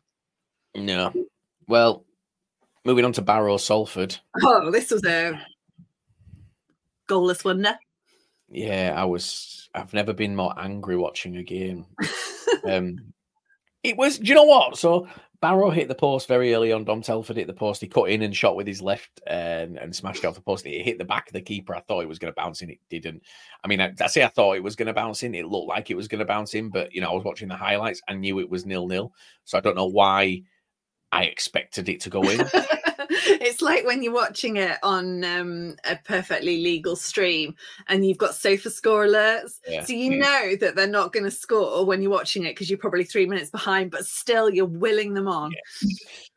no. 0.74 1.12
Well, 1.66 2.04
moving 2.84 3.04
on 3.04 3.12
to 3.12 3.22
Barrow 3.22 3.56
Salford. 3.56 4.16
Oh, 4.42 4.70
this 4.70 4.90
was 4.90 5.04
a 5.04 5.40
goalless 7.08 7.44
wonder. 7.44 7.78
Yeah, 8.48 8.94
I 8.96 9.04
was. 9.04 9.68
I've 9.74 9.94
never 9.94 10.12
been 10.12 10.36
more 10.36 10.54
angry 10.58 10.96
watching 10.96 11.36
a 11.36 11.42
game. 11.42 11.86
um, 12.68 12.98
it 13.82 13.96
was. 13.96 14.18
Do 14.18 14.26
you 14.26 14.34
know 14.34 14.44
what? 14.44 14.76
So 14.76 15.08
Barrow 15.40 15.70
hit 15.70 15.88
the 15.88 15.94
post 15.94 16.26
very 16.26 16.54
early 16.54 16.72
on. 16.72 16.84
Dom 16.84 17.02
Telford 17.02 17.36
hit 17.36 17.46
the 17.46 17.52
post. 17.52 17.80
He 17.80 17.88
cut 17.88 18.08
in 18.08 18.22
and 18.22 18.34
shot 18.34 18.56
with 18.56 18.66
his 18.66 18.80
left 18.80 19.20
and, 19.26 19.76
and 19.76 19.94
smashed 19.94 20.24
off 20.24 20.34
the 20.34 20.40
post. 20.40 20.66
It 20.66 20.84
hit 20.84 20.96
the 20.98 21.04
back 21.04 21.26
of 21.26 21.32
the 21.34 21.42
keeper. 21.42 21.74
I 21.74 21.80
thought 21.80 22.02
it 22.02 22.08
was 22.08 22.18
going 22.18 22.32
to 22.32 22.40
bounce 22.40 22.62
in. 22.62 22.70
It 22.70 22.78
didn't. 22.88 23.22
I 23.62 23.68
mean, 23.68 23.80
I, 23.80 23.92
I 24.00 24.06
say 24.06 24.24
I 24.24 24.28
thought 24.28 24.56
it 24.56 24.62
was 24.62 24.76
going 24.76 24.86
to 24.86 24.94
bounce 24.94 25.22
in. 25.22 25.34
It 25.34 25.46
looked 25.46 25.68
like 25.68 25.90
it 25.90 25.96
was 25.96 26.08
going 26.08 26.20
to 26.20 26.24
bounce 26.24 26.54
in, 26.54 26.70
but 26.70 26.94
you 26.94 27.00
know, 27.00 27.10
I 27.10 27.14
was 27.14 27.24
watching 27.24 27.48
the 27.48 27.56
highlights. 27.56 28.00
I 28.08 28.14
knew 28.14 28.38
it 28.40 28.48
was 28.48 28.64
nil 28.64 28.86
nil. 28.86 29.12
So 29.44 29.58
I 29.58 29.60
don't 29.60 29.76
know 29.76 29.86
why 29.86 30.42
I 31.12 31.24
expected 31.24 31.88
it 31.88 32.00
to 32.00 32.10
go 32.10 32.22
in. 32.22 32.40
it's 33.26 33.62
like 33.62 33.84
when 33.84 34.02
you're 34.02 34.12
watching 34.12 34.56
it 34.56 34.78
on 34.82 35.24
um, 35.24 35.76
a 35.84 35.96
perfectly 35.96 36.62
legal 36.62 36.96
stream 36.96 37.54
and 37.88 38.06
you've 38.06 38.18
got 38.18 38.32
SofaScore 38.32 39.08
alerts. 39.08 39.60
Yeah. 39.66 39.84
So 39.84 39.92
you 39.92 40.12
yeah. 40.12 40.18
know 40.18 40.56
that 40.56 40.76
they're 40.76 40.86
not 40.86 41.12
going 41.12 41.24
to 41.24 41.30
score 41.30 41.84
when 41.84 42.02
you're 42.02 42.10
watching 42.10 42.44
it 42.44 42.50
because 42.50 42.68
you're 42.68 42.78
probably 42.78 43.04
three 43.04 43.26
minutes 43.26 43.50
behind, 43.50 43.90
but 43.90 44.06
still 44.06 44.50
you're 44.50 44.66
willing 44.66 45.14
them 45.14 45.28
on. 45.28 45.52
Yeah. 45.52 45.90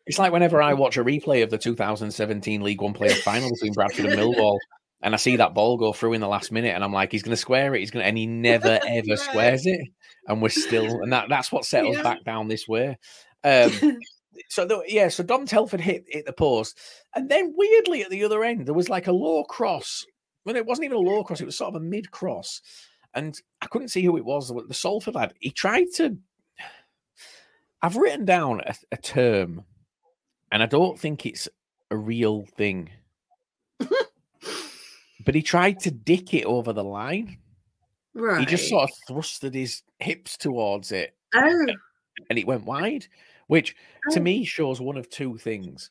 It's 0.06 0.20
like 0.20 0.32
whenever 0.32 0.62
I 0.62 0.74
watch 0.74 0.98
a 0.98 1.04
replay 1.04 1.44
of 1.44 1.50
the 1.50 1.58
2017 1.58 2.62
League 2.62 2.82
One 2.82 2.94
playoff 2.94 3.22
final 3.22 3.50
between 3.50 3.74
Bradford 3.74 4.06
and 4.06 4.20
Millwall. 4.20 4.58
And 5.02 5.14
I 5.14 5.18
see 5.18 5.36
that 5.36 5.54
ball 5.54 5.78
go 5.78 5.94
through 5.94 6.14
in 6.14 6.22
the 6.22 6.28
last 6.28 6.52
minute, 6.52 6.74
and 6.74 6.84
I'm 6.84 6.92
like, 6.92 7.12
he's 7.12 7.22
going 7.22 7.34
to 7.34 7.38
square 7.38 7.76
it. 7.76 7.80
He's 7.82 7.92
going 7.92 8.02
to, 8.04 8.08
and 8.08 8.18
he 8.18 8.26
never 8.26 8.80
ever 8.88 9.16
squares 9.16 9.68
it. 9.68 9.80
And 10.28 10.42
we're 10.42 10.50
still, 10.50 11.02
and 11.02 11.14
that 11.14 11.30
that's 11.30 11.52
what 11.52 11.66
settles 11.66 11.98
us 11.98 12.04
back 12.04 12.24
down 12.24 12.48
this 12.48 12.68
way. 12.68 12.98
Um, 13.44 13.72
so 14.50 14.66
the, 14.66 14.84
yeah, 14.88 15.08
so 15.08 15.24
Dom 15.24 15.46
Telford 15.46 15.82
hit 15.82 16.06
hit 16.08 16.26
the 16.26 16.34
post, 16.34 16.78
and 17.16 17.30
then 17.30 17.54
weirdly 17.56 18.02
at 18.02 18.10
the 18.10 18.24
other 18.24 18.44
end 18.44 18.66
there 18.66 18.74
was 18.74 18.90
like 18.90 19.08
a 19.08 19.12
low 19.12 19.44
cross. 19.44 20.06
Well, 20.46 20.56
it 20.56 20.66
wasn't 20.66 20.86
even 20.86 20.98
a 20.98 21.02
low 21.02 21.24
cross; 21.24 21.42
it 21.42 21.46
was 21.46 21.58
sort 21.58 21.76
of 21.76 21.82
a 21.82 21.86
mid 21.86 22.12
cross, 22.12 22.62
and 23.14 23.40
I 23.62 23.68
couldn't 23.68 23.90
see 23.90 24.04
who 24.04 24.18
it 24.18 24.26
was. 24.26 24.50
The 24.50 24.74
Salford 24.74 25.16
lad. 25.16 25.34
He 25.40 25.52
tried 25.52 25.88
to. 25.96 26.18
I've 27.82 27.96
written 27.96 28.26
down 28.26 28.62
a, 28.66 28.76
a 28.92 28.98
term, 28.98 29.64
and 30.52 30.64
I 30.64 30.66
don't 30.66 31.00
think 31.00 31.26
it's 31.26 31.48
a 31.92 31.98
real 31.98 32.46
thing. 32.58 32.90
but 33.80 35.36
he 35.36 35.42
tried 35.42 35.80
to 35.82 35.92
dick 35.92 36.34
it 36.34 36.46
over 36.46 36.74
the 36.74 36.84
line. 36.84 37.38
Right. 38.14 38.40
He 38.40 38.46
just 38.46 38.68
sort 38.68 38.90
of 38.90 38.98
thrusted 39.08 39.54
his 39.54 39.84
hips 40.00 40.38
towards 40.38 40.92
it. 40.92 41.16
Oh. 41.36 41.68
And 42.30 42.40
it 42.40 42.48
went 42.48 42.66
wide 42.66 43.08
which 43.48 43.76
to 44.12 44.20
oh. 44.20 44.24
me 44.24 44.46
shows 44.46 44.80
one 44.80 44.98
of 44.98 45.10
two 45.10 45.38
things. 45.38 45.90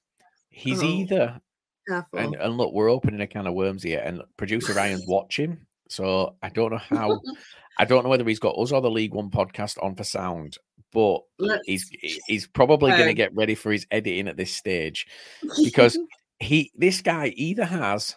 He's 0.49 0.83
oh. 0.83 0.87
either 0.87 1.41
and, 1.89 2.35
and, 2.35 2.57
look, 2.57 2.73
we're 2.73 2.91
opening 2.91 3.21
a 3.21 3.27
can 3.27 3.47
of 3.47 3.55
worms 3.55 3.83
here, 3.83 4.03
and 4.05 4.23
producer 4.37 4.73
Ryan's 4.73 5.05
watching. 5.09 5.59
So 5.89 6.35
I 6.43 6.49
don't 6.49 6.73
know 6.73 6.79
how 6.79 7.21
I 7.79 7.85
don't 7.85 8.03
know 8.03 8.11
whether 8.11 8.27
he's 8.27 8.41
got 8.41 8.59
us 8.59 8.73
or 8.73 8.81
the 8.81 8.91
League 8.91 9.15
One 9.15 9.31
podcast 9.31 9.83
on 9.83 9.95
for 9.95 10.05
sound, 10.05 10.57
but 10.93 11.21
Let's 11.39 11.63
he's 11.67 11.89
he's 12.27 12.47
probably 12.49 12.91
going 12.91 13.07
to 13.07 13.15
get 13.15 13.35
ready 13.35 13.55
for 13.55 13.71
his 13.71 13.87
editing 13.91 14.29
at 14.29 14.37
this 14.37 14.53
stage 14.53 15.07
because 15.63 15.97
he 16.41 16.73
this 16.75 17.03
guy 17.03 17.33
either 17.37 17.65
has 17.65 18.17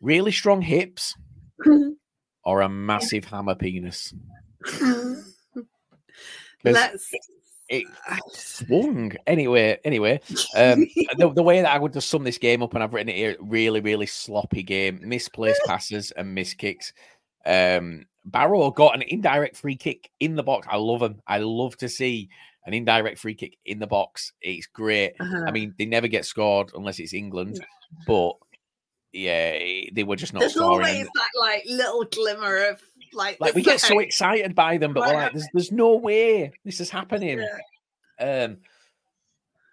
really 0.00 0.32
strong 0.32 0.62
hips 0.62 1.14
or 2.44 2.62
a 2.62 2.68
massive 2.68 3.26
hammer 3.26 3.54
penis. 3.54 4.14
Let's 6.64 7.10
it 7.68 7.86
swung 8.32 9.12
anyway. 9.26 9.78
Anyway, 9.84 10.20
um, 10.56 10.86
the, 11.18 11.32
the, 11.34 11.42
way 11.42 11.60
that 11.60 11.72
I 11.72 11.78
would 11.78 11.92
just 11.92 12.08
sum 12.08 12.24
this 12.24 12.38
game 12.38 12.62
up, 12.62 12.74
and 12.74 12.82
I've 12.82 12.94
written 12.94 13.10
it 13.10 13.16
here, 13.16 13.36
really, 13.40 13.80
really 13.80 14.06
sloppy 14.06 14.62
game, 14.62 15.00
misplaced 15.02 15.60
passes 15.66 16.10
and 16.12 16.34
miss 16.34 16.54
kicks. 16.54 16.92
Um, 17.44 18.06
Barrow 18.24 18.70
got 18.70 18.94
an 18.94 19.02
indirect 19.02 19.56
free 19.56 19.76
kick 19.76 20.10
in 20.20 20.34
the 20.34 20.42
box. 20.42 20.66
I 20.70 20.76
love 20.76 21.02
him. 21.02 21.22
I 21.26 21.38
love 21.38 21.76
to 21.78 21.88
see 21.88 22.28
an 22.66 22.74
indirect 22.74 23.18
free 23.18 23.34
kick 23.34 23.56
in 23.64 23.78
the 23.78 23.86
box. 23.86 24.32
It's 24.40 24.66
great. 24.66 25.14
Uh-huh. 25.20 25.44
I 25.46 25.50
mean, 25.50 25.74
they 25.78 25.86
never 25.86 26.08
get 26.08 26.26
scored 26.26 26.70
unless 26.74 26.98
it's 26.98 27.14
England, 27.14 27.64
but 28.06 28.34
yeah, 29.12 29.58
they 29.92 30.04
were 30.04 30.16
just 30.16 30.34
not 30.34 30.40
There's 30.40 30.54
scoring. 30.54 30.86
always 30.86 31.06
that 31.06 31.40
like 31.40 31.64
little 31.66 32.04
glimmer 32.04 32.68
of 32.68 32.82
like, 33.12 33.38
like 33.40 33.54
we 33.54 33.62
get 33.62 33.80
so 33.80 33.98
excited 33.98 34.54
by 34.54 34.78
them, 34.78 34.92
but 34.92 35.06
we're 35.06 35.14
like, 35.14 35.32
there's, 35.32 35.48
there's 35.52 35.72
no 35.72 35.96
way 35.96 36.52
this 36.64 36.80
is 36.80 36.90
happening. 36.90 37.40
Yeah. 38.20 38.44
Um, 38.44 38.58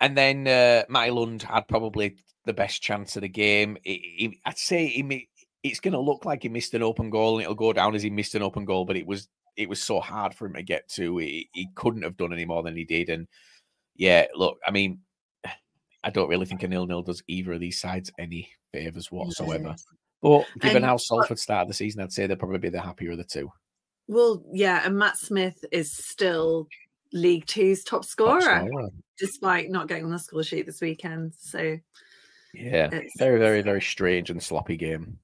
and 0.01 0.17
then 0.17 0.47
uh, 0.47 0.83
Matty 0.89 1.11
Lund 1.11 1.43
had 1.43 1.67
probably 1.67 2.17
the 2.45 2.53
best 2.53 2.81
chance 2.81 3.15
of 3.15 3.21
the 3.21 3.29
game. 3.29 3.77
He, 3.83 4.15
he, 4.17 4.39
I'd 4.45 4.57
say 4.57 4.87
he, 4.87 5.29
it's 5.63 5.79
going 5.79 5.93
to 5.93 5.99
look 5.99 6.25
like 6.25 6.43
he 6.43 6.49
missed 6.49 6.73
an 6.73 6.83
open 6.83 7.09
goal, 7.09 7.35
and 7.35 7.43
it'll 7.43 7.55
go 7.55 7.73
down 7.73 7.95
as 7.95 8.03
he 8.03 8.09
missed 8.09 8.35
an 8.35 8.43
open 8.43 8.65
goal. 8.65 8.85
But 8.85 8.97
it 8.97 9.07
was 9.07 9.27
it 9.57 9.69
was 9.69 9.81
so 9.81 9.99
hard 9.99 10.33
for 10.33 10.45
him 10.45 10.53
to 10.53 10.63
get 10.63 10.87
to. 10.89 11.17
He, 11.17 11.49
he 11.53 11.67
couldn't 11.75 12.03
have 12.03 12.17
done 12.17 12.33
any 12.33 12.45
more 12.45 12.63
than 12.63 12.75
he 12.75 12.83
did. 12.83 13.09
And 13.09 13.27
yeah, 13.95 14.25
look, 14.35 14.57
I 14.65 14.71
mean, 14.71 14.99
I 16.03 16.09
don't 16.09 16.29
really 16.29 16.45
think 16.45 16.63
a 16.63 16.67
nil 16.67 16.85
nil 16.85 17.01
does 17.01 17.23
either 17.27 17.53
of 17.53 17.59
these 17.59 17.79
sides 17.79 18.11
any 18.19 18.49
favors 18.73 19.11
whatsoever. 19.11 19.75
But 20.25 20.61
given 20.61 20.77
And 20.77 20.85
how 20.85 20.97
Salford 20.97 21.37
started 21.39 21.69
the 21.69 21.73
season, 21.73 22.01
I'd 22.01 22.11
say 22.11 22.25
they'll 22.27 22.35
probably 22.37 22.57
be 22.57 22.69
the 22.69 22.81
happier 22.81 23.11
of 23.11 23.17
the 23.17 23.23
two. 23.23 23.51
Well, 24.07 24.43
yeah, 24.51 24.81
and 24.85 24.97
Matt 24.97 25.17
Smith 25.17 25.63
is 25.71 25.91
still 25.91 26.67
League 27.13 27.45
Two's 27.45 27.83
top 27.83 28.01
Top 28.01 28.05
scorer, 28.05 28.41
scorer. 28.41 28.89
despite 29.17 29.69
not 29.69 29.87
getting 29.87 30.05
on 30.05 30.11
the 30.11 30.19
score 30.19 30.43
sheet 30.43 30.65
this 30.65 30.81
weekend. 30.81 31.33
So 31.37 31.77
Yeah, 32.53 32.87
It's- 32.87 33.11
very, 33.17 33.37
very, 33.39 33.61
very 33.61 33.81
strange 33.81 34.29
and 34.29 34.41
sloppy 34.41 34.77
game. 34.77 35.19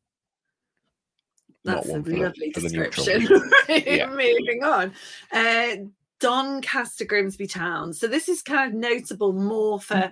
That's 1.63 1.87
a 1.89 1.93
lovely 1.99 2.51
description. 2.53 3.27
Yeah. 3.69 4.07
Moving 4.07 4.63
on. 4.63 4.93
Uh, 5.31 5.75
Doncaster 6.21 7.03
Grimsby 7.03 7.47
Town. 7.47 7.93
So 7.93 8.07
this 8.07 8.29
is 8.29 8.43
kind 8.43 8.71
of 8.71 8.79
notable 8.79 9.33
more 9.33 9.79
for 9.79 10.11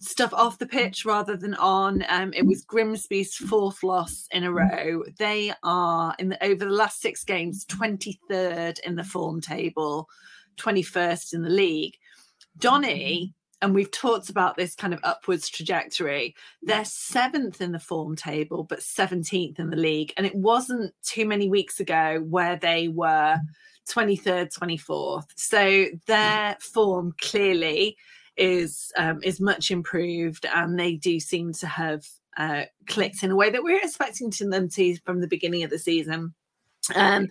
stuff 0.00 0.34
off 0.34 0.58
the 0.58 0.66
pitch 0.66 1.04
rather 1.04 1.36
than 1.36 1.54
on. 1.54 2.04
Um, 2.08 2.32
it 2.34 2.44
was 2.44 2.64
Grimsby's 2.64 3.36
fourth 3.36 3.84
loss 3.84 4.26
in 4.32 4.42
a 4.42 4.52
row. 4.52 5.04
They 5.18 5.52
are 5.62 6.16
in 6.18 6.30
the 6.30 6.44
over 6.44 6.64
the 6.64 6.72
last 6.72 7.00
six 7.00 7.22
games, 7.22 7.64
23rd 7.66 8.80
in 8.80 8.96
the 8.96 9.04
form 9.04 9.40
table, 9.40 10.08
21st 10.58 11.34
in 11.34 11.42
the 11.42 11.48
league. 11.48 11.94
Donny, 12.58 13.32
and 13.62 13.72
we've 13.72 13.90
talked 13.92 14.28
about 14.28 14.56
this 14.56 14.74
kind 14.74 14.92
of 14.92 15.00
upwards 15.04 15.48
trajectory. 15.48 16.34
They're 16.60 16.84
seventh 16.84 17.60
in 17.60 17.70
the 17.70 17.78
form 17.78 18.16
table, 18.16 18.64
but 18.64 18.80
17th 18.80 19.60
in 19.60 19.70
the 19.70 19.76
league. 19.76 20.12
And 20.16 20.26
it 20.26 20.34
wasn't 20.34 20.92
too 21.04 21.24
many 21.24 21.48
weeks 21.48 21.78
ago 21.78 22.24
where 22.28 22.56
they 22.56 22.88
were 22.88 23.38
23rd, 23.88 24.56
24th. 24.56 25.26
So 25.36 25.86
their 26.06 26.56
form 26.60 27.14
clearly 27.20 27.96
is 28.36 28.92
um, 28.96 29.20
is 29.22 29.40
much 29.40 29.70
improved, 29.70 30.46
and 30.54 30.78
they 30.78 30.94
do 30.94 31.18
seem 31.20 31.52
to 31.54 31.66
have 31.66 32.06
uh, 32.36 32.64
clicked 32.86 33.22
in 33.22 33.30
a 33.30 33.36
way 33.36 33.50
that 33.50 33.64
we 33.64 33.72
we're 33.72 33.82
expecting 33.82 34.30
them 34.50 34.68
to 34.68 34.96
from 35.04 35.20
the 35.20 35.26
beginning 35.26 35.62
of 35.62 35.70
the 35.70 35.78
season. 35.78 36.34
Um, 36.94 37.28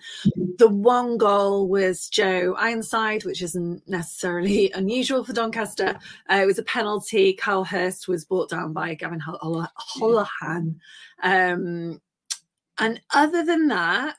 the 0.58 0.68
one 0.68 1.18
goal 1.18 1.70
was 1.70 2.10
Joe 2.10 2.56
Ironside, 2.58 3.24
which 3.24 3.42
isn't 3.42 3.88
necessarily 3.88 4.72
unusual 4.76 5.24
for 5.24 5.34
Doncaster. 5.34 5.98
Uh, 6.30 6.40
it 6.42 6.46
was 6.46 6.60
a 6.60 6.64
penalty. 6.64 7.34
Kyle 7.34 7.64
Hurst 7.64 8.08
was 8.08 8.26
brought 8.26 8.50
down 8.50 8.74
by 8.74 8.96
Gavan 8.96 9.20
Hol- 9.20 9.40
Hol- 9.42 10.26
Holohan. 10.28 10.76
Um, 11.24 12.02
and 12.78 13.02
other 13.14 13.46
than 13.46 13.68
that, 13.70 14.18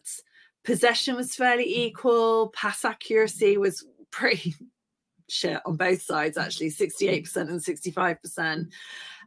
possession 0.67 1.17
was 1.17 1.35
fairly 1.35 1.85
equal. 1.87 2.49
Pass 2.49 2.85
accuracy 2.85 3.57
was 3.57 3.87
pretty 4.11 4.55
shit 5.29 5.61
on 5.65 5.77
both 5.77 6.03
sides, 6.03 6.37
actually 6.37 6.71
68% 6.71 7.37
and 7.37 7.61
65%. 7.61 8.69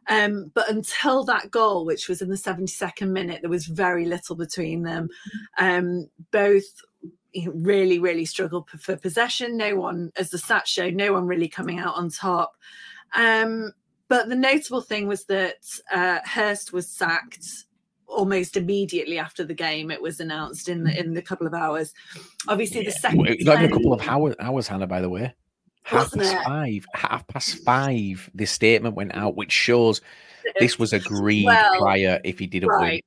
Um, 0.08 0.50
but 0.54 0.70
until 0.70 1.24
that 1.24 1.50
goal, 1.50 1.84
which 1.84 2.08
was 2.08 2.22
in 2.22 2.28
the 2.28 2.36
72nd 2.36 3.10
minute, 3.10 3.40
there 3.42 3.50
was 3.50 3.66
very 3.66 4.06
little 4.06 4.36
between 4.36 4.82
them. 4.82 5.08
Um, 5.58 6.08
both 6.30 6.64
really, 7.52 7.98
really 7.98 8.24
struggled 8.24 8.68
for 8.70 8.96
possession. 8.96 9.56
No 9.56 9.76
one, 9.76 10.10
as 10.16 10.30
the 10.30 10.38
stats 10.38 10.66
show, 10.66 10.90
no 10.90 11.12
one 11.12 11.26
really 11.26 11.48
coming 11.48 11.78
out 11.78 11.96
on 11.96 12.10
top. 12.10 12.52
Um, 13.14 13.72
but 14.08 14.28
the 14.28 14.36
notable 14.36 14.80
thing 14.80 15.06
was 15.06 15.24
that 15.26 15.62
uh, 15.92 16.18
Hurst 16.24 16.72
was 16.72 16.88
sacked 16.88 17.46
almost 18.10 18.56
immediately 18.56 19.18
after 19.18 19.44
the 19.44 19.54
game. 19.54 19.90
It 19.90 20.02
was 20.02 20.20
announced 20.20 20.68
in 20.68 20.84
the 20.84 20.98
in 20.98 21.14
the 21.14 21.22
couple 21.22 21.46
of 21.46 21.54
hours. 21.54 21.92
Obviously, 22.48 22.84
the 22.84 22.92
second 22.92 23.18
Well, 23.20 23.34
Not 23.40 23.58
even 23.62 23.70
a 23.70 23.74
couple 23.74 23.92
of 23.92 24.06
hours, 24.06 24.34
hours 24.40 24.68
Hannah, 24.68 24.86
by 24.86 25.00
the 25.00 25.08
way. 25.08 25.34
Half 25.82 26.14
Wasn't 26.14 26.22
past 26.22 26.34
it? 26.34 26.44
five. 26.44 26.86
Half 26.94 27.26
past 27.28 27.64
five. 27.64 28.30
This 28.34 28.50
statement 28.50 28.94
went 28.94 29.14
out, 29.14 29.36
which 29.36 29.52
shows 29.52 30.00
this 30.58 30.78
was 30.78 30.92
agreed 30.92 31.46
Well, 31.46 31.78
prior 31.78 32.20
if 32.24 32.38
he 32.38 32.46
didn't 32.46 32.68
right. 32.68 33.04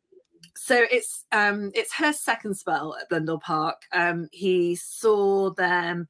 So 0.55 0.85
it's 0.91 1.25
um 1.31 1.71
it's 1.75 1.93
her 1.93 2.13
second 2.13 2.55
spell 2.55 2.95
at 2.99 3.09
Blundell 3.09 3.39
Park. 3.39 3.81
Um 3.91 4.27
he 4.31 4.75
saw 4.75 5.51
them 5.51 6.07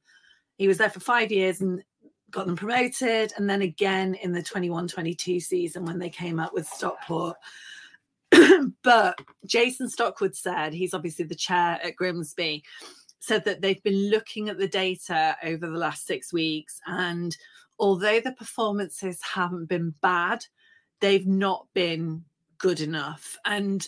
he 0.56 0.68
was 0.68 0.78
there 0.78 0.90
for 0.90 1.00
5 1.00 1.32
years 1.32 1.60
and 1.60 1.82
got 2.30 2.46
them 2.46 2.56
promoted 2.56 3.32
and 3.36 3.48
then 3.48 3.62
again 3.62 4.14
in 4.14 4.32
the 4.32 4.42
21-22 4.42 5.40
season 5.42 5.84
when 5.84 5.98
they 5.98 6.10
came 6.10 6.38
up 6.40 6.52
with 6.52 6.66
Stockport. 6.66 7.36
but 8.82 9.18
Jason 9.46 9.88
Stockwood 9.88 10.34
said 10.34 10.72
he's 10.72 10.94
obviously 10.94 11.24
the 11.24 11.34
chair 11.34 11.78
at 11.82 11.96
Grimsby 11.96 12.62
said 13.20 13.44
that 13.44 13.62
they've 13.62 13.82
been 13.82 14.10
looking 14.10 14.48
at 14.48 14.58
the 14.58 14.68
data 14.68 15.36
over 15.42 15.66
the 15.66 15.78
last 15.78 16.06
6 16.06 16.32
weeks 16.32 16.80
and 16.86 17.36
although 17.78 18.20
the 18.20 18.32
performances 18.32 19.18
haven't 19.22 19.66
been 19.66 19.94
bad 20.02 20.44
they've 21.00 21.26
not 21.26 21.66
been 21.74 22.24
good 22.58 22.80
enough. 22.80 23.36
And 23.44 23.86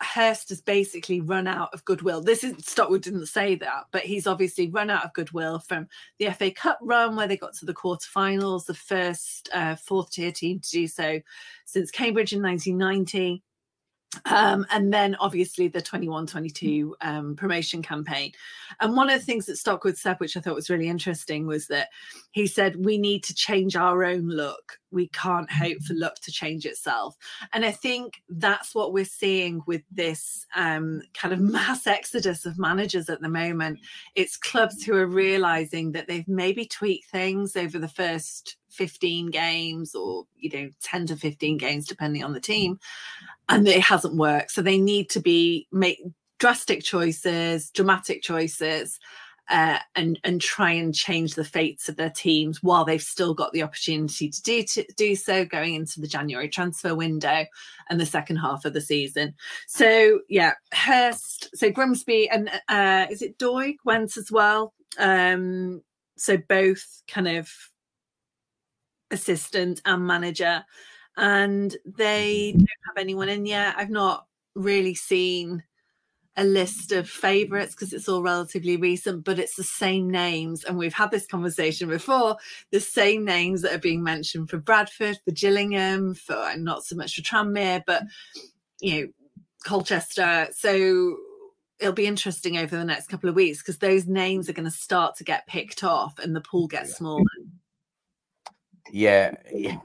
Hurst 0.00 0.48
has 0.50 0.60
basically 0.60 1.20
run 1.20 1.46
out 1.46 1.70
of 1.72 1.84
goodwill. 1.84 2.20
This 2.20 2.44
is 2.44 2.54
Stockwood 2.64 3.02
didn't 3.02 3.26
say 3.26 3.56
that, 3.56 3.86
but 3.90 4.02
he's 4.02 4.28
obviously 4.28 4.68
run 4.68 4.90
out 4.90 5.04
of 5.04 5.12
goodwill 5.12 5.58
from 5.58 5.88
the 6.18 6.30
FA 6.30 6.52
Cup 6.52 6.78
run 6.80 7.16
where 7.16 7.26
they 7.26 7.36
got 7.36 7.54
to 7.54 7.66
the 7.66 7.74
quarterfinals, 7.74 8.66
the 8.66 8.74
first 8.74 9.48
uh, 9.52 9.74
fourth 9.74 10.12
tier 10.12 10.30
team 10.30 10.60
to 10.60 10.70
do 10.70 10.86
so 10.86 11.20
since 11.66 11.90
Cambridge 11.90 12.32
in 12.32 12.42
1990. 12.42 13.42
Um, 14.26 14.66
and 14.70 14.92
then 14.92 15.14
obviously 15.16 15.68
the 15.68 15.80
21 15.80 16.26
22 16.26 16.96
um, 17.00 17.34
promotion 17.34 17.82
campaign. 17.82 18.32
And 18.80 18.96
one 18.96 19.08
of 19.08 19.18
the 19.18 19.24
things 19.24 19.46
that 19.46 19.56
Stockwood 19.56 19.96
said, 19.96 20.20
which 20.20 20.36
I 20.36 20.40
thought 20.40 20.54
was 20.54 20.70
really 20.70 20.88
interesting, 20.88 21.46
was 21.46 21.66
that 21.68 21.88
he 22.32 22.46
said, 22.46 22.84
We 22.84 22.98
need 22.98 23.24
to 23.24 23.34
change 23.34 23.74
our 23.74 24.04
own 24.04 24.28
look. 24.28 24.78
We 24.90 25.08
can't 25.08 25.50
hope 25.50 25.78
for 25.82 25.94
luck 25.94 26.16
to 26.16 26.32
change 26.32 26.66
itself. 26.66 27.16
And 27.54 27.64
I 27.64 27.70
think 27.70 28.22
that's 28.28 28.74
what 28.74 28.92
we're 28.92 29.06
seeing 29.06 29.62
with 29.66 29.82
this 29.90 30.46
um, 30.54 31.02
kind 31.14 31.32
of 31.32 31.40
mass 31.52 31.86
exodus 31.86 32.44
of 32.44 32.58
managers 32.58 33.08
at 33.08 33.22
the 33.22 33.28
moment. 33.28 33.80
It's 34.14 34.36
clubs 34.36 34.82
who 34.82 34.94
are 34.94 35.06
realizing 35.06 35.92
that 35.92 36.06
they've 36.06 36.28
maybe 36.28 36.66
tweaked 36.66 37.10
things 37.10 37.56
over 37.56 37.78
the 37.78 37.88
first 37.88 38.56
15 38.72 39.30
games 39.30 39.94
or, 39.94 40.24
you 40.36 40.50
know, 40.50 40.70
10 40.82 41.06
to 41.06 41.16
15 41.16 41.58
games, 41.58 41.86
depending 41.86 42.24
on 42.24 42.32
the 42.32 42.40
team, 42.40 42.78
and 43.52 43.68
it 43.68 43.80
hasn't 43.80 44.16
worked. 44.16 44.50
So 44.50 44.62
they 44.62 44.78
need 44.78 45.10
to 45.10 45.20
be 45.20 45.68
make 45.70 46.02
drastic 46.38 46.82
choices, 46.82 47.70
dramatic 47.70 48.22
choices. 48.22 48.98
Uh, 49.50 49.80
and 49.96 50.20
and 50.22 50.40
try 50.40 50.70
and 50.70 50.94
change 50.94 51.34
the 51.34 51.44
fates 51.44 51.88
of 51.88 51.96
their 51.96 52.08
teams 52.10 52.62
while 52.62 52.84
they've 52.84 53.02
still 53.02 53.34
got 53.34 53.52
the 53.52 53.62
opportunity 53.62 54.30
to 54.30 54.40
do 54.42 54.62
to 54.62 54.84
do 54.96 55.16
so 55.16 55.44
going 55.44 55.74
into 55.74 56.00
the 56.00 56.06
January 56.06 56.48
transfer 56.48 56.94
window 56.94 57.44
and 57.90 58.00
the 58.00 58.06
second 58.06 58.36
half 58.36 58.64
of 58.64 58.72
the 58.72 58.80
season. 58.80 59.34
So 59.66 60.20
yeah, 60.28 60.52
Hurst, 60.72 61.50
so 61.54 61.70
Grimsby 61.72 62.30
and 62.30 62.48
uh, 62.68 63.06
is 63.10 63.20
it 63.20 63.36
Doig 63.36 63.76
went 63.84 64.16
as 64.16 64.30
well. 64.30 64.72
Um, 64.96 65.82
so 66.16 66.38
both 66.48 67.02
kind 67.08 67.26
of 67.28 67.50
assistant 69.10 69.82
and 69.84 70.06
manager, 70.06 70.64
and 71.16 71.76
they 71.84 72.50
mm-hmm. 72.50 72.58
don't 72.58 72.86
have 72.86 72.96
anyone 72.98 73.28
in 73.28 73.46
yet. 73.46 73.74
I've 73.76 73.90
not 73.90 74.26
really 74.54 74.94
seen 74.94 75.62
a 76.36 76.44
list 76.44 76.92
of 76.92 77.08
favorites 77.08 77.74
because 77.74 77.92
it's 77.92 78.08
all 78.08 78.22
relatively 78.22 78.76
recent, 78.76 79.24
but 79.24 79.38
it's 79.38 79.54
the 79.54 79.64
same 79.64 80.10
names. 80.10 80.64
And 80.64 80.78
we've 80.78 80.94
had 80.94 81.10
this 81.10 81.26
conversation 81.26 81.88
before 81.88 82.36
the 82.70 82.80
same 82.80 83.24
names 83.24 83.62
that 83.62 83.74
are 83.74 83.78
being 83.78 84.02
mentioned 84.02 84.48
for 84.48 84.56
Bradford, 84.56 85.18
for 85.24 85.32
Gillingham, 85.32 86.14
for 86.14 86.34
and 86.34 86.64
not 86.64 86.84
so 86.84 86.96
much 86.96 87.16
for 87.16 87.22
Tranmere, 87.22 87.82
but 87.86 88.04
you 88.80 89.00
know, 89.00 89.08
Colchester. 89.66 90.48
So 90.52 91.18
it'll 91.78 91.92
be 91.92 92.06
interesting 92.06 92.56
over 92.56 92.76
the 92.76 92.84
next 92.84 93.08
couple 93.08 93.28
of 93.28 93.34
weeks 93.34 93.58
because 93.58 93.78
those 93.78 94.06
names 94.06 94.48
are 94.48 94.54
going 94.54 94.64
to 94.64 94.70
start 94.70 95.16
to 95.16 95.24
get 95.24 95.46
picked 95.46 95.84
off 95.84 96.18
and 96.18 96.34
the 96.34 96.40
pool 96.40 96.66
gets 96.66 96.96
smaller. 96.96 97.24
Yeah. 98.90 99.34
yeah. 99.52 99.76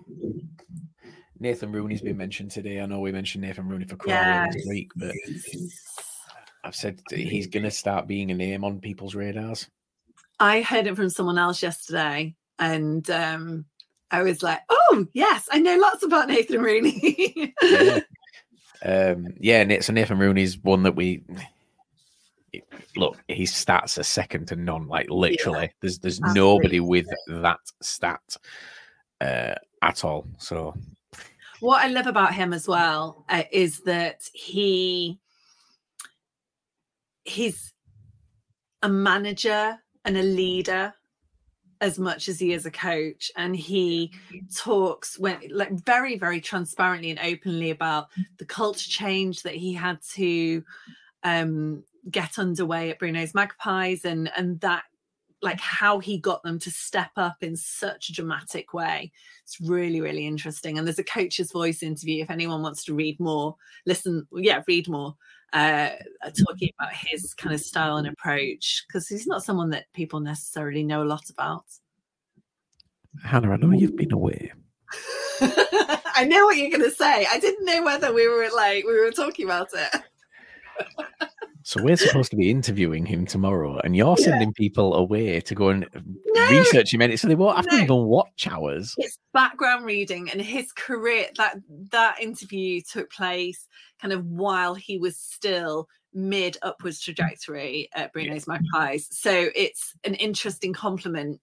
Nathan 1.40 1.72
Rooney's 1.72 2.02
been 2.02 2.18
mentioned 2.18 2.52
today. 2.52 2.80
I 2.80 2.86
know 2.86 3.00
we 3.00 3.12
mentioned 3.12 3.44
Nathan 3.44 3.68
Rooney 3.68 3.86
for 3.86 3.96
Crawley 3.96 4.50
this 4.52 4.66
week, 4.68 4.92
but 4.96 5.14
I've 6.64 6.76
said 6.76 7.00
he's 7.10 7.48
going 7.48 7.64
to 7.64 7.72
start 7.72 8.08
being 8.08 8.32
a 8.32 8.34
name 8.34 8.64
on 8.64 8.80
people's 8.80 9.16
radars. 9.16 9.68
I 10.40 10.62
heard 10.62 10.88
it 10.88 10.96
from 10.96 11.10
someone 11.10 11.38
else 11.38 11.64
yesterday, 11.64 12.36
and 12.60 13.10
um, 13.10 13.66
I 14.12 14.24
was 14.24 14.44
like, 14.44 14.60
"Oh 14.70 15.08
yes, 15.14 15.48
I 15.52 15.60
know 15.60 15.78
lots 15.78 16.04
about 16.04 16.28
Nathan 16.28 16.62
Rooney." 16.62 17.54
yeah. 17.62 18.00
Um, 18.86 19.30
yeah, 19.40 19.80
so 19.80 19.92
Nathan 19.92 20.20
Rooney's 20.20 20.60
one 20.60 20.84
that 20.84 20.96
we 20.96 21.24
look. 22.96 23.18
His 23.28 23.52
stats 23.52 23.98
are 23.98 24.04
second 24.04 24.48
to 24.50 24.56
none. 24.56 24.88
Like 24.88 25.10
literally, 25.10 25.74
there's 25.82 25.98
there's 25.98 26.22
nobody 26.22 26.80
with 26.80 27.08
that 27.28 27.60
stat 27.82 28.22
uh, 29.20 29.56
at 29.82 30.06
all. 30.06 30.28
So 30.38 30.76
what 31.60 31.84
I 31.84 31.88
love 31.88 32.08
about 32.08 32.34
him 32.34 32.54
as 32.54 32.68
well 32.68 33.26
uh, 33.30 33.44
is 33.52 33.82
that 33.82 34.22
he 34.34 35.20
he's 37.24 37.74
a 38.82 38.90
manager 38.90 39.78
and 40.06 40.18
a 40.18 40.24
leader 40.24 40.94
as 41.82 42.00
much 42.00 42.28
as 42.28 42.40
he 42.40 42.54
is 42.54 42.66
a 42.66 42.72
coach. 42.72 43.32
And 43.36 43.56
he 43.56 44.14
talks 44.56 45.20
when 45.20 45.40
like 45.52 45.72
very 45.86 46.18
very 46.18 46.42
transparently 46.42 47.12
and 47.12 47.20
openly 47.20 47.72
about 47.72 48.08
the 48.38 48.46
culture 48.46 48.90
change 48.90 49.44
that 49.44 49.56
he 49.56 49.74
had 49.74 50.00
to 50.16 50.64
um 51.24 51.84
get 52.10 52.40
underway 52.40 52.90
at 52.90 53.00
Bruno's 53.00 53.34
Magpies 53.34 54.06
and 54.06 54.32
and 54.38 54.60
that 54.62 54.84
like 55.42 55.60
how 55.60 56.00
he 56.00 56.18
got 56.18 56.42
them 56.44 56.60
to 56.60 56.72
step 56.72 57.12
up 57.16 57.38
in 57.42 57.56
such 57.56 58.10
a 58.10 58.14
dramatic 58.14 58.74
way. 58.74 59.12
It's 59.44 59.60
really, 59.62 60.02
really 60.02 60.26
interesting. 60.26 60.78
And 60.78 60.88
there's 60.88 61.00
a 61.00 61.04
coach's 61.04 61.52
voice 61.52 61.84
interview. 61.84 62.24
If 62.24 62.32
anyone 62.32 62.64
wants 62.64 62.84
to 62.86 62.94
read 62.94 63.20
more, 63.20 63.56
listen, 63.86 64.28
yeah, 64.34 64.64
read 64.68 64.88
more. 64.88 65.16
Uh, 65.54 65.92
talking 66.46 66.70
about 66.78 66.94
his 66.94 67.34
kind 67.34 67.56
of 67.56 67.62
style 67.62 67.96
and 67.96 68.08
approach 68.08 68.84
because 68.88 69.08
he's 69.08 69.26
not 69.26 69.44
someone 69.44 69.70
that 69.70 69.86
people 69.94 70.20
necessarily 70.20 70.84
know 70.84 71.02
a 71.02 71.06
lot 71.06 71.30
about. 71.30 71.64
Hannah, 73.24 73.52
I 73.52 73.56
know 73.58 73.72
you've 73.72 73.96
been 73.96 74.12
away. 74.12 74.52
I 75.42 76.26
know 76.28 76.46
what 76.46 76.58
you're 76.58 76.70
going 76.70 76.84
to 76.84 76.92
say. 76.92 77.26
I 77.32 77.40
didn't 77.40 77.66
know 77.66 77.84
whether 77.84 78.14
we 78.14 78.28
were 78.28 78.50
like 78.56 78.86
we 78.86 79.00
were 79.00 79.12
talking 79.12 79.46
about 79.46 79.70
it. 79.74 80.02
So 81.68 81.84
we're 81.84 81.98
supposed 81.98 82.32
to 82.32 82.38
be 82.38 82.50
interviewing 82.50 83.06
him 83.06 83.26
tomorrow, 83.26 83.78
and 83.84 83.94
you're 83.94 84.16
sending 84.16 84.54
people 84.54 84.94
away 84.94 85.42
to 85.42 85.54
go 85.54 85.68
and 85.68 85.84
um, 85.98 86.18
no, 86.28 86.50
research 86.50 86.94
him. 86.94 87.02
and 87.02 87.20
So 87.20 87.28
they 87.28 87.36
won't 87.36 87.58
have 87.58 87.66
no. 87.66 87.78
to 87.80 87.84
even 87.84 88.06
watch 88.06 88.48
ours. 88.48 88.96
It's 88.98 89.20
background 89.34 89.84
reading, 89.84 90.30
and 90.32 90.42
his 90.42 90.72
career 90.72 91.26
that 91.36 91.58
that 91.92 92.22
interview 92.22 92.80
took 92.90 93.12
place 93.12 93.68
kind 94.02 94.14
of 94.14 94.26
while 94.28 94.76
he 94.76 94.98
was 94.98 95.18
still 95.18 95.90
mid 96.14 96.56
upwards 96.62 97.02
trajectory 97.02 97.90
at 97.94 98.14
Bruno's 98.14 98.46
yeah. 98.48 98.60
Magpies. 98.74 99.10
So 99.12 99.50
it's 99.54 99.94
an 100.06 100.14
interesting 100.14 100.72
compliment 100.72 101.42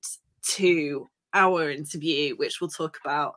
to 0.53 1.07
our 1.35 1.71
interview, 1.71 2.35
which 2.37 2.63
we'll 2.63 2.71
talk 2.71 2.99
about 3.05 3.35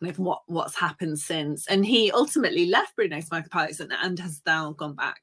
kind 0.00 0.10
of 0.10 0.18
what 0.18 0.40
what's 0.46 0.76
happened 0.76 1.18
since. 1.18 1.66
And 1.66 1.84
he 1.84 2.10
ultimately 2.10 2.64
left 2.64 2.96
Bruno's 2.96 3.30
Magpies 3.30 3.80
and, 3.80 3.92
and 3.92 4.18
has 4.18 4.40
now 4.46 4.72
gone 4.72 4.94
back. 4.94 5.20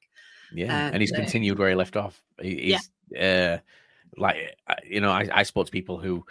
Yeah, 0.52 0.86
uh, 0.86 0.90
and 0.92 1.00
he's 1.00 1.12
continued 1.12 1.58
where 1.58 1.68
he 1.68 1.74
left 1.74 1.96
off. 1.96 2.22
He, 2.40 2.72
he's 2.72 2.90
yeah. 3.10 3.58
uh, 3.60 4.20
like 4.20 4.36
uh, 4.66 4.74
you 4.84 5.00
know, 5.00 5.10
I, 5.10 5.28
I 5.32 5.42
spoke 5.44 5.66
to 5.66 5.72
people 5.72 5.98
who 5.98 6.24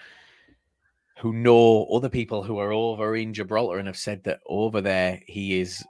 who 1.19 1.33
know 1.33 1.85
other 1.85 2.09
people 2.09 2.43
who 2.43 2.57
are 2.59 2.71
over 2.71 3.15
in 3.15 3.33
Gibraltar 3.33 3.77
and 3.77 3.87
have 3.87 3.97
said 3.97 4.23
that 4.23 4.39
over 4.45 4.81
there 4.81 5.21
he 5.27 5.59
is 5.59 5.83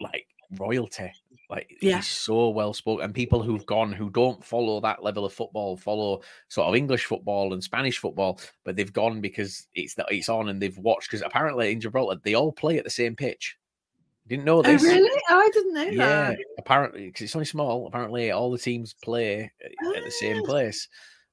like 0.00 0.26
royalty. 0.58 1.12
Like 1.48 1.70
yeah. 1.82 1.96
he's 1.96 2.08
so 2.08 2.48
well 2.48 2.72
spoken, 2.72 3.04
and 3.04 3.14
people 3.14 3.42
who've 3.42 3.66
gone 3.66 3.92
who 3.92 4.08
don't 4.08 4.42
follow 4.42 4.80
that 4.80 5.02
level 5.02 5.26
of 5.26 5.34
football, 5.34 5.76
follow 5.76 6.22
sort 6.48 6.68
of 6.68 6.74
English 6.74 7.04
football 7.04 7.52
and 7.52 7.62
Spanish 7.62 7.98
football, 7.98 8.40
but 8.64 8.74
they've 8.74 8.92
gone 8.92 9.20
because 9.20 9.66
it's 9.74 9.94
that 9.94 10.06
it's 10.10 10.30
on 10.30 10.48
and 10.48 10.62
they've 10.62 10.78
watched. 10.78 11.10
Because 11.10 11.22
apparently 11.22 11.70
in 11.70 11.80
Gibraltar 11.80 12.20
they 12.24 12.32
all 12.34 12.52
play 12.52 12.78
at 12.78 12.84
the 12.84 12.90
same 12.90 13.14
pitch. 13.14 13.58
Didn't 14.28 14.44
know 14.44 14.58
oh, 14.58 14.62
this. 14.62 14.82
Oh, 14.82 14.86
really? 14.86 15.20
Oh, 15.30 15.38
I 15.38 15.50
didn't 15.52 15.74
know 15.74 15.82
yeah, 15.82 16.30
that. 16.30 16.38
apparently, 16.58 17.06
because 17.06 17.22
it's 17.22 17.36
only 17.36 17.46
small. 17.46 17.86
Apparently, 17.86 18.30
all 18.30 18.50
the 18.50 18.58
teams 18.58 18.94
play 19.02 19.50
oh. 19.84 19.94
at 19.96 20.04
the 20.04 20.10
same 20.10 20.42
ah. 20.42 20.46
place. 20.46 20.88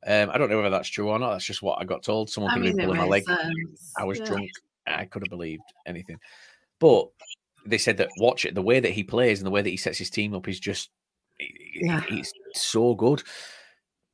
Um, 0.08 0.30
I 0.32 0.38
don't 0.38 0.50
know 0.50 0.58
whether 0.58 0.70
that's 0.70 0.90
true 0.90 1.10
or 1.10 1.20
not. 1.20 1.32
That's 1.32 1.46
just 1.46 1.62
what 1.62 1.80
I 1.80 1.86
got 1.86 2.04
told. 2.04 2.30
Someone 2.30 2.54
could 2.54 2.66
have 2.66 2.78
pulling 2.78 2.98
my 2.98 3.06
leg. 3.06 3.26
Sense. 3.26 3.94
I 3.98 4.06
was 4.06 4.20
yeah. 4.20 4.26
drunk. 4.26 4.50
I 4.88 5.06
could 5.06 5.24
have 5.24 5.30
believed 5.30 5.62
anything. 5.86 6.20
But 6.80 7.10
they 7.66 7.78
said 7.78 7.98
that 7.98 8.10
watch 8.18 8.46
it. 8.46 8.56
The 8.56 8.62
way 8.62 8.80
that 8.80 8.92
he 8.92 9.04
plays 9.04 9.40
and 9.40 9.46
the 9.46 9.52
way 9.52 9.62
that 9.62 9.70
he 9.70 9.78
sets 9.78 9.98
his 9.98 10.10
team 10.10 10.34
up 10.34 10.48
is 10.48 10.60
just 10.60 10.90
yeah. 11.76 12.02
he's 12.08 12.34
so 12.54 12.96
good. 12.96 13.22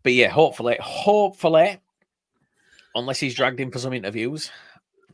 But 0.03 0.13
yeah, 0.13 0.29
hopefully, 0.29 0.77
hopefully, 0.81 1.79
unless 2.93 3.19
he's 3.19 3.35
dragged 3.35 3.59
in 3.59 3.71
for 3.71 3.79
some 3.79 3.93
interviews, 3.93 4.51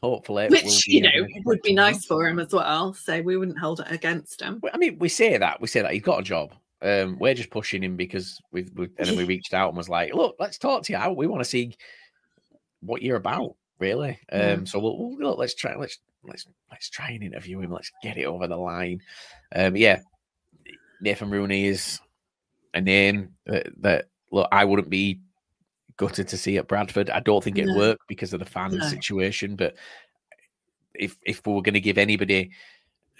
hopefully, 0.01 0.47
which 0.49 0.87
you 0.87 1.01
know 1.01 1.27
would 1.45 1.61
be 1.61 1.73
nice 1.73 2.05
for 2.05 2.27
him 2.27 2.39
as 2.39 2.51
well. 2.51 2.93
So 2.93 3.21
we 3.21 3.37
wouldn't 3.37 3.59
hold 3.59 3.79
it 3.79 3.91
against 3.91 4.41
him. 4.41 4.61
I 4.73 4.77
mean, 4.77 4.97
we 4.99 5.09
say 5.09 5.37
that 5.37 5.61
we 5.61 5.67
say 5.67 5.81
that 5.81 5.93
he's 5.93 6.01
got 6.01 6.19
a 6.19 6.23
job. 6.23 6.53
Um, 6.81 7.17
we're 7.19 7.35
just 7.35 7.51
pushing 7.51 7.83
him 7.83 7.95
because 7.95 8.41
we've, 8.51 8.71
we've 8.75 8.91
and 8.97 9.07
then 9.07 9.17
we 9.17 9.23
reached 9.25 9.53
out 9.53 9.69
and 9.69 9.77
was 9.77 9.89
like, 9.89 10.13
look, 10.13 10.35
let's 10.39 10.57
talk 10.57 10.83
to 10.83 10.93
you. 10.93 11.13
We 11.13 11.27
want 11.27 11.41
to 11.41 11.49
see 11.49 11.75
what 12.81 13.03
you're 13.03 13.17
about, 13.17 13.55
really. 13.79 14.19
Um, 14.31 14.41
yeah. 14.41 14.59
so 14.65 14.79
we'll, 14.79 14.97
we'll, 14.97 15.17
look, 15.17 15.37
let's 15.37 15.53
try 15.53 15.75
let's 15.75 15.99
let's 16.23 16.47
let's 16.71 16.89
try 16.89 17.11
and 17.11 17.23
interview 17.23 17.59
him. 17.59 17.71
Let's 17.71 17.91
get 18.01 18.17
it 18.17 18.25
over 18.25 18.47
the 18.47 18.57
line. 18.57 19.01
Um, 19.55 19.75
yeah, 19.75 19.99
Nathan 21.01 21.29
Rooney 21.29 21.65
is 21.65 21.99
a 22.73 22.81
name 22.81 23.33
that, 23.45 23.67
that 23.81 24.05
look 24.31 24.47
I 24.51 24.65
wouldn't 24.65 24.89
be 24.89 25.19
gutted 26.01 26.27
to 26.27 26.37
see 26.37 26.57
at 26.57 26.67
Bradford. 26.67 27.11
I 27.11 27.19
don't 27.19 27.43
think 27.43 27.59
it'd 27.59 27.69
no. 27.69 27.77
work 27.77 27.99
because 28.07 28.33
of 28.33 28.39
the 28.39 28.45
fan 28.45 28.75
no. 28.75 28.83
situation. 28.89 29.55
But 29.55 29.75
if 30.95 31.15
if 31.23 31.45
we 31.45 31.53
were 31.53 31.61
going 31.61 31.75
to 31.75 31.79
give 31.79 31.99
anybody 31.99 32.51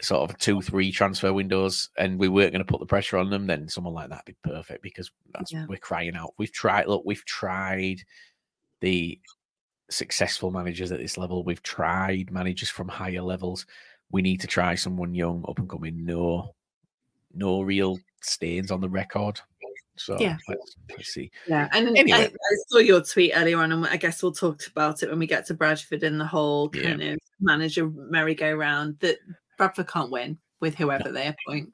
sort 0.01 0.27
of 0.27 0.35
two, 0.39 0.63
three 0.63 0.91
transfer 0.91 1.31
windows 1.31 1.91
and 1.95 2.17
we 2.17 2.27
weren't 2.27 2.51
going 2.51 2.65
to 2.65 2.71
put 2.71 2.79
the 2.79 2.87
pressure 2.87 3.19
on 3.19 3.29
them, 3.29 3.45
then 3.45 3.69
someone 3.69 3.93
like 3.93 4.09
that'd 4.09 4.25
be 4.25 4.35
perfect 4.43 4.81
because 4.81 5.11
that's 5.31 5.53
yeah. 5.53 5.67
we're 5.69 5.77
crying 5.77 6.15
out. 6.15 6.33
We've 6.39 6.51
tried. 6.51 6.87
Look, 6.87 7.03
we've 7.05 7.23
tried 7.25 8.01
the 8.79 9.19
successful 9.91 10.49
managers 10.49 10.91
at 10.91 10.99
this 10.99 11.19
level. 11.19 11.43
We've 11.43 11.61
tried 11.61 12.31
managers 12.31 12.69
from 12.69 12.87
higher 12.87 13.21
levels. 13.21 13.67
We 14.09 14.23
need 14.23 14.41
to 14.41 14.47
try 14.47 14.73
someone 14.73 15.13
young, 15.13 15.45
up 15.47 15.59
and 15.59 15.69
coming. 15.69 16.03
No, 16.03 16.55
no 17.31 17.61
real 17.61 17.99
stains 18.23 18.71
on 18.71 18.81
the 18.81 18.89
record. 18.89 19.39
So 19.97 20.17
yeah, 20.19 20.37
let's, 20.47 20.75
let's 20.89 21.13
see. 21.13 21.31
Yeah, 21.47 21.67
and 21.73 21.87
anyway. 21.97 22.19
I, 22.19 22.23
I, 22.23 22.55
saw 22.67 22.79
your 22.79 23.01
tweet 23.01 23.33
earlier 23.35 23.59
on, 23.59 23.71
and 23.71 23.85
I 23.85 23.97
guess 23.97 24.23
we'll 24.23 24.31
talk 24.31 24.61
about 24.67 25.03
it 25.03 25.09
when 25.09 25.19
we 25.19 25.27
get 25.27 25.45
to 25.47 25.53
Bradford 25.53 26.03
and 26.03 26.19
the 26.19 26.25
whole 26.25 26.69
kind 26.69 27.01
yeah. 27.01 27.11
of 27.11 27.19
manager 27.39 27.89
merry-go-round. 27.89 28.99
That 28.99 29.17
Bradford 29.57 29.87
can't 29.87 30.11
win 30.11 30.37
with 30.59 30.75
whoever 30.75 31.05
no. 31.05 31.11
they 31.11 31.27
appoint, 31.27 31.71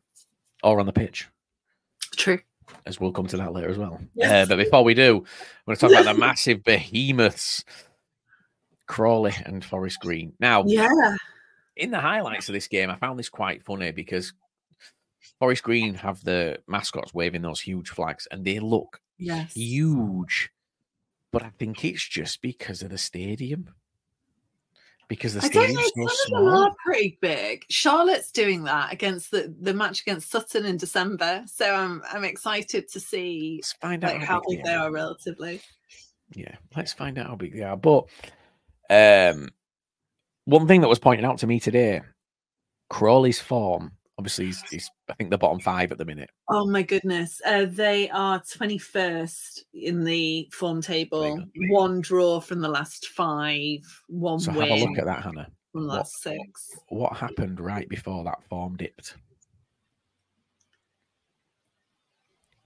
or 0.63 0.79
on 0.79 0.85
the 0.85 0.93
pitch. 0.93 1.27
True. 2.15 2.39
As 2.85 2.99
we'll 2.99 3.13
come 3.13 3.27
to 3.27 3.37
that 3.37 3.53
later 3.53 3.69
as 3.69 3.77
well. 3.77 4.01
Yes. 4.13 4.31
Uh, 4.31 4.45
but 4.49 4.57
before 4.57 4.83
we 4.83 4.93
do, 4.93 5.23
we're 5.65 5.75
going 5.75 5.77
to 5.77 5.81
talk 5.81 5.91
about 5.91 6.13
the 6.13 6.19
massive 6.19 6.63
behemoths 6.63 7.63
Crawley 8.87 9.33
and 9.45 9.63
Forest 9.63 9.99
Green. 10.01 10.33
Now, 10.39 10.63
yeah, 10.65 11.15
in 11.75 11.91
the 11.91 11.99
highlights 11.99 12.49
of 12.49 12.53
this 12.53 12.67
game, 12.67 12.89
I 12.89 12.95
found 12.95 13.19
this 13.19 13.29
quite 13.29 13.63
funny 13.63 13.91
because 13.91 14.33
Forest 15.39 15.63
Green 15.63 15.93
have 15.93 16.23
the 16.23 16.59
mascots 16.67 17.13
waving 17.13 17.41
those 17.41 17.61
huge 17.61 17.89
flags, 17.89 18.27
and 18.31 18.43
they 18.43 18.59
look 18.59 18.99
yes. 19.17 19.53
huge. 19.53 20.49
But 21.31 21.43
I 21.43 21.51
think 21.59 21.83
it's 21.85 22.07
just 22.07 22.41
because 22.41 22.81
of 22.81 22.89
the 22.89 22.97
stadium. 22.97 23.69
Because 25.07 25.33
the 25.33 25.41
stadium. 25.41 25.79
stadium's 25.81 26.11
so 26.19 26.27
small. 26.27 26.63
Are 26.63 26.75
pretty 26.83 27.17
big. 27.21 27.65
Charlotte's 27.69 28.31
doing 28.31 28.63
that 28.63 28.91
against 28.91 29.31
the, 29.31 29.53
the 29.61 29.73
match 29.73 30.01
against 30.01 30.29
Sutton 30.31 30.65
in 30.65 30.77
December, 30.77 31.43
so 31.45 31.73
I'm 31.73 32.01
I'm 32.11 32.23
excited 32.23 32.89
to 32.89 32.99
see 32.99 33.59
let's 33.61 33.73
find 33.73 34.03
out 34.03 34.15
like, 34.15 34.23
how 34.23 34.41
big 34.49 34.63
they 34.63 34.73
are 34.73 34.91
relatively. 34.91 35.61
Yeah, 36.35 36.55
let's 36.75 36.91
find 36.93 37.17
out 37.17 37.27
how 37.27 37.35
big 37.35 37.53
they 37.53 37.63
are. 37.63 37.77
But 37.77 38.07
um, 38.89 39.49
one 40.45 40.67
thing 40.67 40.81
that 40.81 40.89
was 40.89 40.99
pointed 40.99 41.23
out 41.23 41.37
to 41.39 41.47
me 41.47 41.59
today, 41.59 42.01
Crawley's 42.89 43.39
form. 43.39 43.91
Obviously, 44.19 44.45
he's, 44.45 44.61
he's 44.71 44.89
I 45.09 45.13
think 45.13 45.29
the 45.29 45.37
bottom 45.37 45.59
five 45.59 45.91
at 45.91 45.99
the 45.99 46.05
minute. 46.05 46.29
Oh 46.49 46.65
my 46.65 46.81
goodness, 46.81 47.39
uh, 47.45 47.65
they 47.69 48.09
are 48.09 48.41
twenty 48.51 48.79
first 48.79 49.65
in 49.73 50.03
the 50.03 50.49
form 50.51 50.81
table. 50.81 51.43
One 51.69 52.01
draw 52.01 52.39
from 52.39 52.61
the 52.61 52.69
last 52.69 53.07
five. 53.07 53.79
One 54.07 54.39
so 54.39 54.51
win. 54.53 54.69
have 54.69 54.79
a 54.79 54.85
look 54.85 54.97
at 54.97 55.05
that, 55.05 55.23
Hannah. 55.23 55.47
From 55.71 55.83
the 55.83 55.93
last 55.93 56.15
what, 56.25 56.33
six. 56.33 56.69
What 56.89 57.15
happened 57.15 57.59
right 57.59 57.87
before 57.87 58.23
that 58.23 58.43
form 58.49 58.75
dipped? 58.75 59.15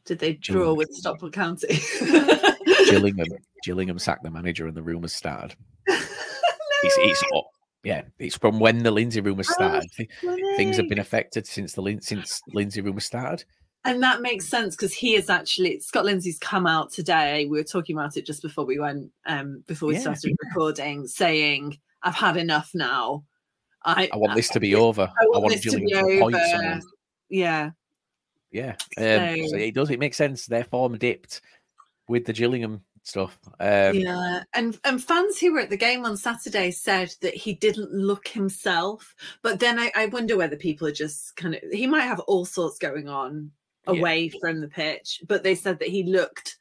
Did 0.05 0.19
they 0.19 0.33
draw 0.33 0.53
Gillingham. 0.55 0.77
with 0.77 0.89
Stockport 0.93 1.33
County? 1.33 1.79
Gillingham, 2.85 3.27
Gillingham 3.63 3.99
sacked 3.99 4.23
the 4.23 4.31
manager, 4.31 4.67
and 4.67 4.75
the 4.75 4.81
rumours 4.81 5.13
started. 5.13 5.55
it's, 5.87 6.03
it's 6.83 7.23
up. 7.35 7.45
Yeah, 7.83 8.03
it's 8.19 8.37
from 8.37 8.59
when 8.59 8.83
the 8.83 8.91
Lindsey 8.91 9.21
rumor 9.21 9.43
oh, 9.47 9.53
started. 9.53 9.89
Oh, 10.23 10.55
Things 10.55 10.77
have 10.77 10.87
been 10.87 10.99
affected 10.99 11.47
since 11.47 11.73
the 11.73 11.97
since 12.01 12.41
Lindsey 12.53 12.81
rumor 12.81 12.99
started. 12.99 13.43
And 13.83 14.03
that 14.03 14.21
makes 14.21 14.47
sense 14.47 14.75
because 14.75 14.93
he 14.93 15.15
is 15.15 15.29
actually 15.29 15.79
Scott 15.79 16.05
Lindsey's 16.05 16.37
come 16.37 16.67
out 16.67 16.91
today. 16.91 17.47
We 17.47 17.57
were 17.57 17.63
talking 17.63 17.97
about 17.97 18.15
it 18.15 18.25
just 18.27 18.43
before 18.43 18.65
we 18.65 18.77
went, 18.77 19.11
um, 19.25 19.63
before 19.65 19.87
we 19.87 19.95
yeah. 19.95 20.01
started 20.01 20.35
recording, 20.43 21.07
saying, 21.07 21.79
"I've 22.03 22.13
had 22.13 22.37
enough 22.37 22.69
now. 22.75 23.23
I, 23.83 24.09
I 24.13 24.17
want 24.17 24.35
this 24.35 24.49
to 24.49 24.59
be 24.59 24.75
over. 24.75 25.01
I 25.01 25.25
want, 25.25 25.35
I 25.35 25.39
want 25.39 25.61
to 25.63 25.79
be 25.79 25.95
over. 25.95 26.79
Yeah, 27.29 27.71
yeah. 28.51 28.75
Um, 28.97 29.37
so, 29.37 29.47
so 29.47 29.55
it 29.55 29.73
does. 29.73 29.89
It 29.89 29.99
makes 29.99 30.17
sense. 30.17 30.45
Their 30.45 30.65
form 30.65 30.99
dipped 30.99 31.41
with 32.07 32.25
the 32.25 32.33
Gillingham 32.33 32.81
stuff. 33.03 33.37
Um, 33.59 33.95
yeah, 33.95 34.43
and 34.53 34.79
and 34.83 35.03
fans 35.03 35.39
who 35.39 35.53
were 35.53 35.59
at 35.59 35.69
the 35.69 35.77
game 35.77 36.05
on 36.05 36.17
Saturday 36.17 36.71
said 36.71 37.13
that 37.21 37.33
he 37.33 37.53
didn't 37.53 37.93
look 37.93 38.27
himself. 38.27 39.15
But 39.41 39.59
then 39.59 39.79
I, 39.79 39.91
I 39.95 40.05
wonder 40.07 40.37
whether 40.37 40.55
people 40.55 40.87
are 40.87 40.93
just 40.93 41.35
kind 41.35 41.55
of 41.55 41.61
he 41.71 41.87
might 41.87 42.01
have 42.03 42.19
all 42.21 42.45
sorts 42.45 42.77
going 42.77 43.09
on 43.09 43.51
away 43.87 44.31
yeah. 44.33 44.39
from 44.39 44.61
the 44.61 44.67
pitch, 44.67 45.21
but 45.27 45.43
they 45.43 45.55
said 45.55 45.79
that 45.79 45.89
he 45.89 46.03
looked 46.03 46.57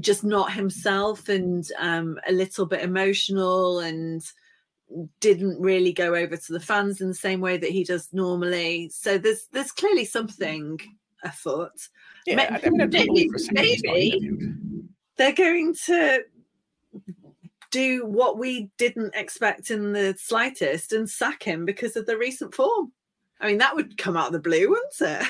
just 0.00 0.24
not 0.24 0.52
himself 0.52 1.28
and 1.28 1.70
um, 1.78 2.18
a 2.26 2.32
little 2.32 2.66
bit 2.66 2.82
emotional 2.82 3.80
and 3.80 4.22
didn't 5.20 5.60
really 5.60 5.92
go 5.92 6.14
over 6.14 6.36
to 6.36 6.52
the 6.52 6.60
fans 6.60 7.00
in 7.00 7.08
the 7.08 7.14
same 7.14 7.40
way 7.40 7.56
that 7.56 7.70
he 7.70 7.84
does 7.84 8.08
normally. 8.12 8.88
So 8.90 9.18
there's 9.18 9.48
there's 9.52 9.72
clearly 9.72 10.04
something 10.04 10.78
afoot. 11.24 11.88
Yeah, 12.26 12.58
I 12.62 12.68
mean, 12.68 12.80
I 12.80 12.86
don't 12.86 13.06
believe 13.06 13.30
for 13.30 13.36
a 13.36 13.40
second 13.40 13.64
he's 13.64 13.82
not 13.84 13.94
maybe 13.94 14.16
interviewed. 14.16 14.75
They're 15.16 15.32
going 15.32 15.74
to 15.86 16.20
do 17.70 18.06
what 18.06 18.38
we 18.38 18.70
didn't 18.78 19.14
expect 19.14 19.70
in 19.70 19.92
the 19.92 20.14
slightest 20.18 20.92
and 20.92 21.08
sack 21.08 21.42
him 21.42 21.64
because 21.64 21.96
of 21.96 22.06
the 22.06 22.16
recent 22.16 22.54
form. 22.54 22.92
I 23.40 23.48
mean, 23.48 23.58
that 23.58 23.74
would 23.74 23.98
come 23.98 24.16
out 24.16 24.28
of 24.28 24.32
the 24.32 24.38
blue, 24.38 24.70
wouldn't 24.70 24.94
it? 25.00 25.28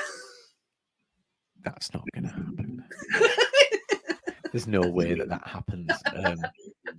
That's 1.64 1.92
not 1.92 2.05
going 2.14 2.25
to 2.25 2.31
happen. 2.31 2.85
There's 4.53 4.68
no 4.68 4.81
way 4.83 5.14
that 5.14 5.29
that 5.29 5.46
happens. 5.46 5.90
Um, 6.14 6.38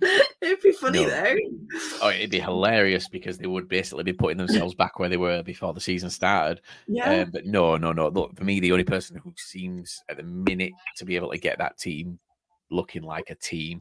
It'd 0.42 0.60
be 0.62 0.72
funny 0.72 1.04
No. 1.04 1.08
though. 1.10 1.36
oh, 2.02 2.10
it'd 2.10 2.30
be 2.30 2.38
hilarious 2.38 3.08
because 3.08 3.38
they 3.38 3.46
would 3.48 3.68
basically 3.68 4.04
be 4.04 4.12
putting 4.12 4.36
themselves 4.36 4.74
back 4.74 4.98
where 4.98 5.08
they 5.08 5.16
were 5.16 5.42
before 5.42 5.72
the 5.74 5.80
season 5.80 6.10
started. 6.10 6.60
Yeah. 6.86 7.22
Um, 7.22 7.30
but 7.32 7.46
no, 7.46 7.76
no, 7.76 7.92
no. 7.92 8.08
Look, 8.08 8.36
for 8.36 8.44
me, 8.44 8.60
the 8.60 8.70
only 8.70 8.84
person 8.84 9.16
who 9.16 9.32
seems 9.36 10.00
at 10.08 10.18
the 10.18 10.22
minute 10.22 10.72
to 10.98 11.04
be 11.04 11.16
able 11.16 11.30
to 11.30 11.38
get 11.38 11.58
that 11.58 11.78
team 11.78 12.18
looking 12.70 13.02
like 13.02 13.30
a 13.30 13.34
team 13.34 13.80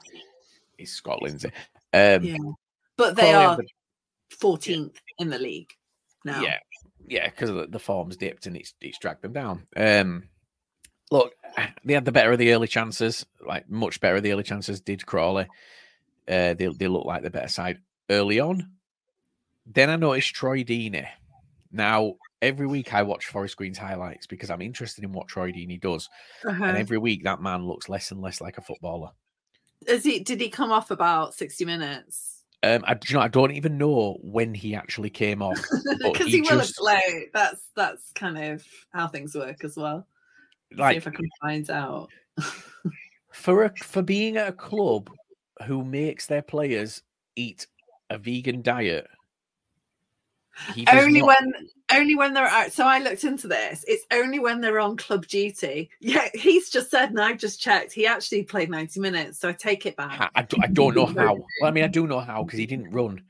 is 0.77 0.91
Scott 0.91 1.21
Lindsey. 1.21 1.51
Um, 1.93 2.23
yeah. 2.23 2.37
But 2.97 3.15
they 3.15 3.33
are 3.33 3.57
the- 3.57 3.67
14th 4.35 4.95
in 5.19 5.29
the 5.29 5.39
league 5.39 5.71
now. 6.25 6.41
Yeah, 6.41 6.57
yeah, 7.07 7.29
because 7.29 7.49
the, 7.49 7.67
the 7.67 7.79
form's 7.79 8.17
dipped 8.17 8.45
and 8.45 8.57
it's 8.57 8.73
it's 8.81 8.99
dragged 8.99 9.21
them 9.21 9.33
down. 9.33 9.67
Um, 9.75 10.23
look, 11.11 11.33
they 11.85 11.93
had 11.93 12.05
the 12.05 12.11
better 12.11 12.31
of 12.31 12.39
the 12.39 12.53
early 12.53 12.67
chances, 12.67 13.25
like 13.45 13.69
much 13.69 13.99
better 13.99 14.17
of 14.17 14.23
the 14.23 14.31
early 14.31 14.43
chances. 14.43 14.81
Did 14.81 15.05
Crawley? 15.05 15.47
Uh, 16.27 16.53
they 16.53 16.67
they 16.67 16.87
look 16.87 17.05
like 17.05 17.23
the 17.23 17.29
better 17.29 17.47
side 17.47 17.79
early 18.09 18.39
on. 18.39 18.71
Then 19.65 19.89
I 19.89 19.95
noticed 19.95 20.33
Troy 20.33 20.63
Deeney. 20.63 21.07
Now 21.71 22.15
every 22.41 22.67
week 22.67 22.93
I 22.93 23.03
watch 23.03 23.27
Forest 23.27 23.57
Green's 23.57 23.77
highlights 23.77 24.27
because 24.27 24.49
I'm 24.49 24.61
interested 24.61 25.03
in 25.03 25.11
what 25.11 25.27
Troy 25.27 25.51
Deeney 25.51 25.79
does, 25.79 26.09
Uh-huh. 26.45 26.63
and 26.63 26.77
every 26.77 26.97
week 26.97 27.23
that 27.23 27.41
man 27.41 27.65
looks 27.65 27.89
less 27.89 28.11
and 28.11 28.21
less 28.21 28.41
like 28.41 28.57
a 28.57 28.61
footballer. 28.61 29.11
Is 29.87 30.03
he 30.03 30.19
did 30.19 30.41
he 30.41 30.49
come 30.49 30.71
off 30.71 30.91
about 30.91 31.33
60 31.35 31.65
minutes? 31.65 32.43
Um, 32.63 32.83
I, 32.87 32.97
you 33.07 33.13
know, 33.15 33.21
I 33.21 33.27
don't 33.27 33.51
even 33.51 33.77
know 33.77 34.17
when 34.21 34.53
he 34.53 34.75
actually 34.75 35.11
came 35.11 35.41
off. 35.41 35.63
Because 36.01 36.27
he 36.27 36.37
he, 36.37 36.41
will 36.41 36.59
have 36.59 36.73
played. 36.75 37.29
That's 37.33 37.61
that's 37.75 38.11
kind 38.13 38.37
of 38.37 38.63
how 38.91 39.07
things 39.07 39.35
work 39.35 39.63
as 39.63 39.75
well. 39.77 40.07
See 40.71 40.79
Like 40.79 40.97
if 40.97 41.07
I 41.07 41.11
can 41.11 41.29
find 41.41 41.69
out. 41.69 42.09
for 43.31 43.65
a, 43.65 43.73
for 43.83 44.01
being 44.01 44.37
at 44.37 44.47
a 44.47 44.53
club 44.53 45.09
who 45.65 45.83
makes 45.83 46.25
their 46.25 46.41
players 46.41 47.03
eat 47.35 47.67
a 48.09 48.17
vegan 48.17 48.61
diet. 48.61 49.07
Only 50.91 51.21
not- 51.21 51.27
when 51.27 51.53
only 51.93 52.15
when 52.15 52.33
they're 52.33 52.45
out. 52.47 52.71
So 52.73 52.85
I 52.85 52.99
looked 52.99 53.23
into 53.23 53.47
this. 53.47 53.85
It's 53.87 54.05
only 54.11 54.39
when 54.39 54.59
they're 54.59 54.79
on 54.79 54.97
club 54.97 55.25
duty. 55.27 55.89
Yeah, 56.01 56.27
he's 56.33 56.69
just 56.69 56.91
said, 56.91 57.09
and 57.09 57.19
I've 57.19 57.37
just 57.37 57.61
checked. 57.61 57.93
He 57.93 58.05
actually 58.05 58.43
played 58.43 58.69
90 58.69 58.99
minutes. 58.99 59.39
So 59.39 59.49
I 59.49 59.53
take 59.53 59.85
it 59.85 59.95
back. 59.95 60.19
I, 60.19 60.29
I 60.39 60.41
do- 60.43 60.57
I 60.61 60.67
don't 60.67 60.95
know 60.95 61.05
how. 61.17 61.35
Well, 61.35 61.45
I 61.63 61.71
mean, 61.71 61.83
I 61.85 61.87
do 61.87 62.05
know 62.07 62.19
how 62.19 62.43
because 62.43 62.59
he 62.59 62.65
didn't 62.65 62.91
run, 62.91 63.23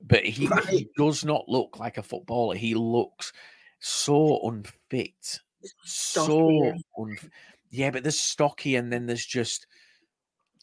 but 0.00 0.24
he, 0.24 0.48
he 0.70 0.88
does 0.96 1.24
not 1.24 1.48
look 1.48 1.78
like 1.78 1.98
a 1.98 2.02
footballer. 2.02 2.54
He 2.56 2.74
looks 2.74 3.32
so 3.80 4.40
unfit, 4.48 5.40
so 5.84 6.24
Stocky. 6.24 6.84
unf- 6.98 7.30
yeah. 7.70 7.90
But 7.90 8.04
there's 8.04 8.18
stocky, 8.18 8.76
and 8.76 8.90
then 8.92 9.06
there's 9.06 9.26
just 9.26 9.66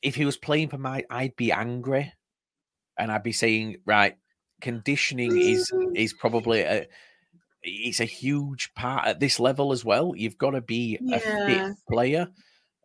if 0.01 0.15
he 0.15 0.25
was 0.25 0.37
playing 0.37 0.69
for 0.69 0.77
my, 0.77 1.03
I'd 1.09 1.35
be 1.35 1.51
angry, 1.51 2.11
and 2.97 3.11
I'd 3.11 3.21
be 3.23 3.33
saying, 3.33 3.77
right, 3.85 4.15
conditioning 4.61 5.37
is 5.37 5.71
is 5.95 6.13
probably 6.13 6.61
a 6.61 6.87
it's 7.61 7.99
a 7.99 8.05
huge 8.05 8.73
part 8.73 9.05
at 9.07 9.19
this 9.19 9.39
level 9.39 9.71
as 9.71 9.83
well. 9.83 10.13
You've 10.15 10.37
got 10.37 10.51
to 10.51 10.61
be 10.61 10.97
a 11.11 11.19
Yeah. 11.19 11.45
fit 11.45 11.61
player. 11.89 12.27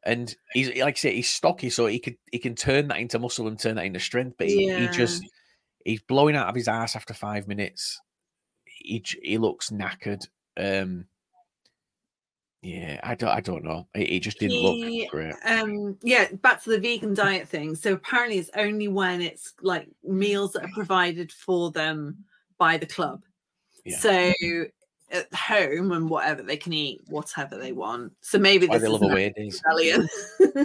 And 0.06 0.34
he's 0.52 0.68
like 0.68 0.96
I 0.96 0.98
say, 0.98 1.14
he's 1.14 1.30
stocky, 1.30 1.70
so 1.70 1.86
he 1.86 1.98
could 1.98 2.16
he 2.30 2.38
can 2.38 2.54
turn 2.54 2.88
that 2.88 2.98
into 2.98 3.18
muscle 3.18 3.48
and 3.48 3.58
turn 3.58 3.76
that 3.76 3.86
into 3.86 4.00
strength. 4.00 4.36
But 4.36 4.48
he, 4.48 4.70
he 4.76 4.88
just 4.88 5.22
he's 5.84 6.02
blowing 6.02 6.36
out 6.36 6.48
of 6.48 6.54
his 6.54 6.68
ass 6.68 6.94
after 6.94 7.14
five 7.14 7.48
minutes. 7.48 8.00
He 8.66 9.02
he 9.22 9.38
looks 9.38 9.70
knackered. 9.70 10.26
Um, 10.58 11.06
yeah, 12.64 12.98
I 13.04 13.14
don't 13.14 13.28
I 13.28 13.40
don't 13.40 13.62
know. 13.62 13.86
He, 13.94 14.04
he 14.06 14.20
just 14.20 14.38
didn't 14.38 14.56
He- 14.56 15.00
look 15.02 15.10
great. 15.10 15.34
um 15.46 15.96
yeah 16.02 16.28
back 16.42 16.62
to 16.64 16.70
the 16.70 16.78
vegan 16.80 17.12
diet 17.14 17.46
thing 17.48 17.74
so 17.74 17.92
apparently 17.92 18.38
it's 18.38 18.50
only 18.56 18.88
when 18.88 19.20
it's 19.20 19.52
like 19.62 19.86
meals 20.02 20.52
that 20.54 20.64
are 20.64 20.72
provided 20.74 21.30
for 21.30 21.70
them 21.70 22.24
by 22.58 22.76
the 22.78 22.86
club 22.86 23.22
Yeah. 23.84 23.98
so 23.98 24.32
at 25.10 25.32
home 25.34 25.92
and 25.92 26.08
whatever 26.08 26.42
they 26.42 26.56
can 26.56 26.72
eat 26.72 27.02
whatever 27.06 27.56
they 27.58 27.72
want 27.72 28.12
so 28.22 28.38
maybe 28.38 28.66
this 28.66 28.80
they 28.80 28.86
is 28.86 28.92
love 28.92 29.02
away 29.02 29.32
days. 29.36 29.60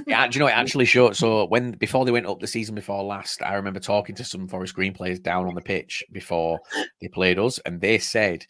Yeah, 0.08 0.28
do 0.28 0.36
you 0.36 0.40
know 0.40 0.48
it 0.48 0.52
actually 0.58 0.86
showed? 0.86 1.16
So 1.18 1.46
when 1.46 1.72
before 1.74 2.06
they 2.06 2.12
went 2.12 2.26
up 2.26 2.40
the 2.40 2.48
season 2.48 2.74
before 2.76 3.04
last, 3.04 3.42
I 3.44 3.56
remember 3.56 3.80
talking 3.80 4.16
to 4.16 4.24
some 4.24 4.48
Forest 4.48 4.74
Green 4.74 4.94
players 4.94 5.20
down 5.20 5.46
on 5.48 5.56
the 5.56 5.62
pitch 5.62 6.04
before 6.12 6.60
they 7.02 7.10
played 7.10 7.38
us, 7.38 7.60
and 7.66 7.82
they 7.82 7.98
said 8.00 8.46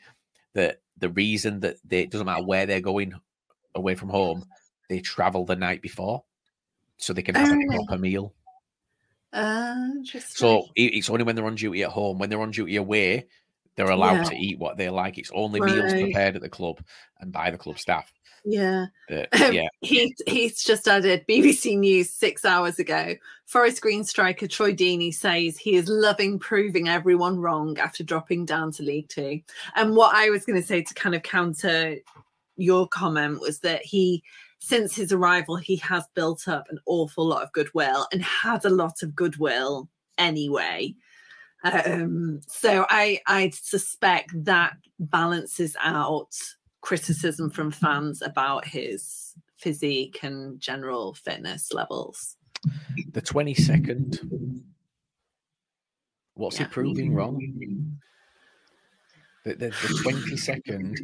that 0.54 0.78
the 0.98 1.10
reason 1.10 1.60
that 1.62 1.78
they 1.84 2.02
it 2.02 2.12
doesn't 2.12 2.28
matter 2.28 2.44
where 2.46 2.66
they're 2.66 2.82
going 2.82 3.14
away 3.76 3.96
from 3.96 4.10
home, 4.10 4.46
they 4.90 5.00
travel 5.00 5.46
the 5.46 5.56
night 5.56 5.82
before 5.82 6.24
so 6.98 7.14
they 7.14 7.22
can 7.22 7.36
have 7.36 7.50
Oh, 7.52 7.56
a 7.62 7.76
proper 7.86 7.98
meal. 7.98 8.34
uh, 9.34 9.76
interesting. 9.98 10.36
So 10.36 10.68
it's 10.76 11.10
only 11.10 11.24
when 11.24 11.36
they're 11.36 11.46
on 11.46 11.56
duty 11.56 11.84
at 11.84 11.90
home. 11.92 12.18
When 12.20 12.30
they're 12.30 12.42
on 12.42 12.52
duty 12.52 12.76
away, 12.78 13.28
they're 13.76 13.90
allowed 13.90 14.16
Yeah. 14.16 14.24
to 14.30 14.36
eat 14.36 14.60
what 14.60 14.78
they 14.78 14.90
like. 14.90 15.18
It's 15.18 15.32
only 15.34 15.60
meals 15.62 15.94
prepared 15.94 16.36
at 16.36 16.42
the 16.42 16.50
club 16.50 16.82
and 17.20 17.32
by 17.32 17.52
the 17.52 17.58
club 17.58 17.78
staff. 17.80 18.12
yeah 18.46 18.88
Uh, 19.12 19.26
yeah, 19.52 19.68
he, 19.82 20.16
he's 20.26 20.64
just 20.64 20.88
added 20.88 21.26
BBC 21.28 21.78
News 21.78 22.10
six 22.10 22.44
hours 22.46 22.80
ago. 22.80 23.16
Forest 23.46 23.82
Green 23.82 24.04
striker 24.04 24.48
Troy 24.48 24.74
Deeney 24.74 25.14
says 25.14 25.58
he 25.58 25.76
is 25.76 25.88
loving 25.90 26.40
proving 26.40 26.88
everyone 26.88 27.38
wrong 27.40 27.78
after 27.80 28.04
dropping 28.04 28.46
down 28.46 28.72
to 28.74 28.84
League 28.84 29.10
Two. 29.10 29.42
And 29.76 29.96
what 29.96 30.16
I 30.16 30.30
was 30.30 30.46
going 30.46 30.60
to 30.60 30.66
say 30.68 30.82
to 30.84 30.94
kind 30.94 31.16
of 31.16 31.24
counter 31.24 31.98
your 32.60 32.88
comment 32.88 33.40
was 33.40 33.60
that 33.60 33.84
he, 33.84 34.24
since 34.60 34.96
his 34.96 35.12
arrival, 35.12 35.56
he 35.56 35.78
has 35.78 36.04
built 36.14 36.48
up 36.48 36.68
an 36.70 36.80
awful 36.86 37.26
lot 37.26 37.44
of 37.44 37.52
goodwill 37.54 38.08
and 38.12 38.22
had 38.24 38.66
a 38.66 38.70
lot 38.70 39.02
of 39.02 39.16
goodwill 39.16 39.90
anyway. 40.18 40.94
Um, 41.64 42.42
so 42.48 42.86
I 42.90 43.20
I 43.28 43.50
suspect 43.50 44.32
that 44.46 44.78
balances 45.00 45.76
out 45.82 46.34
criticism 46.82 47.50
from 47.50 47.72
fans 47.72 48.22
about 48.22 48.66
his 48.66 49.34
physique 49.58 50.20
and 50.24 50.60
general 50.60 51.14
fitness 51.14 51.74
levels. 51.74 52.38
the 53.12 53.22
twenty 53.22 53.54
second. 53.54 54.20
What's 56.36 56.58
he 56.58 56.64
proving 56.66 57.14
wrong? 57.14 58.00
The, 59.46 59.56
the, 59.56 59.68
the 59.70 60.00
20 60.02 60.36
second 60.38 61.00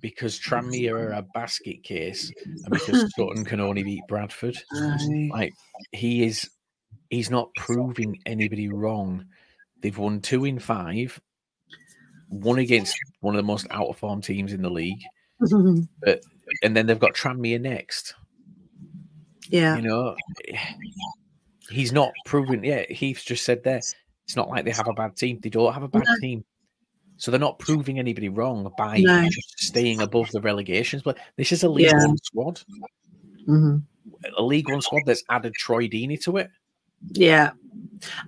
because 0.00 0.40
Tranmere 0.40 0.92
are 0.92 1.12
a 1.12 1.22
basket 1.22 1.82
case 1.82 2.32
and 2.64 2.72
because 2.72 3.12
Sutton 3.14 3.44
can 3.44 3.60
only 3.60 3.82
beat 3.82 4.06
Bradford. 4.08 4.56
Like 5.30 5.52
he 5.92 6.24
is, 6.24 6.48
he's 7.10 7.30
not 7.30 7.50
proving 7.56 8.18
anybody 8.24 8.68
wrong. 8.68 9.26
They've 9.82 9.96
won 9.96 10.20
two 10.20 10.46
in 10.46 10.58
five, 10.58 11.20
one 12.28 12.58
against 12.58 12.96
one 13.20 13.34
of 13.34 13.38
the 13.38 13.46
most 13.46 13.66
out 13.70 13.88
of 13.88 13.98
form 13.98 14.22
teams 14.22 14.54
in 14.54 14.62
the 14.62 14.70
league, 14.70 15.02
but, 16.02 16.22
and 16.62 16.74
then 16.74 16.86
they've 16.86 16.98
got 16.98 17.14
Tranmere 17.14 17.60
next. 17.60 18.14
yeah. 19.50 19.76
You 19.76 19.82
know, 19.82 20.16
he's 21.68 21.92
not 21.92 22.12
proving. 22.24 22.64
Yeah, 22.64 22.84
Heath's 22.88 23.24
just 23.24 23.44
said 23.44 23.62
there. 23.62 23.76
It's 23.76 24.36
not 24.36 24.48
like 24.48 24.64
they 24.64 24.70
have 24.70 24.88
a 24.88 24.94
bad 24.94 25.16
team. 25.16 25.38
They 25.42 25.50
don't 25.50 25.74
have 25.74 25.82
a 25.82 25.88
bad 25.88 26.04
No. 26.08 26.16
team. 26.20 26.44
So 27.16 27.30
they're 27.30 27.40
not 27.40 27.58
proving 27.58 27.98
anybody 27.98 28.28
wrong 28.28 28.72
by 28.76 28.98
No. 28.98 29.28
just 29.28 29.60
staying 29.60 30.00
above 30.00 30.30
the 30.32 30.40
relegations. 30.40 31.02
But 31.02 31.18
this 31.36 31.52
is 31.52 31.62
a 31.62 31.68
League 31.68 31.86
Yeah. 31.86 32.06
One 32.06 32.18
squad, 32.18 32.60
Mhm. 33.46 33.82
a 34.36 34.42
League 34.42 34.68
One 34.68 34.82
squad 34.82 35.02
that's 35.06 35.22
added 35.30 35.54
Troy 35.54 35.86
Deeney 35.86 36.20
to 36.24 36.38
it. 36.38 36.50
Yeah. 37.12 37.52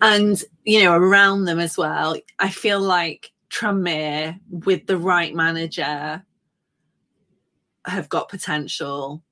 And, 0.03 0.43
you 0.65 0.83
know, 0.85 0.95
around 0.95 1.45
them 1.45 1.59
as 1.59 1.77
well, 1.77 2.17
I 2.39 2.51
feel 2.51 2.81
like 2.81 3.33
Tranmere, 3.51 4.39
with 4.51 4.87
the 4.87 4.99
right 4.99 5.35
manager, 5.35 6.23
have 7.87 8.09
got 8.09 8.29
potential. 8.29 9.23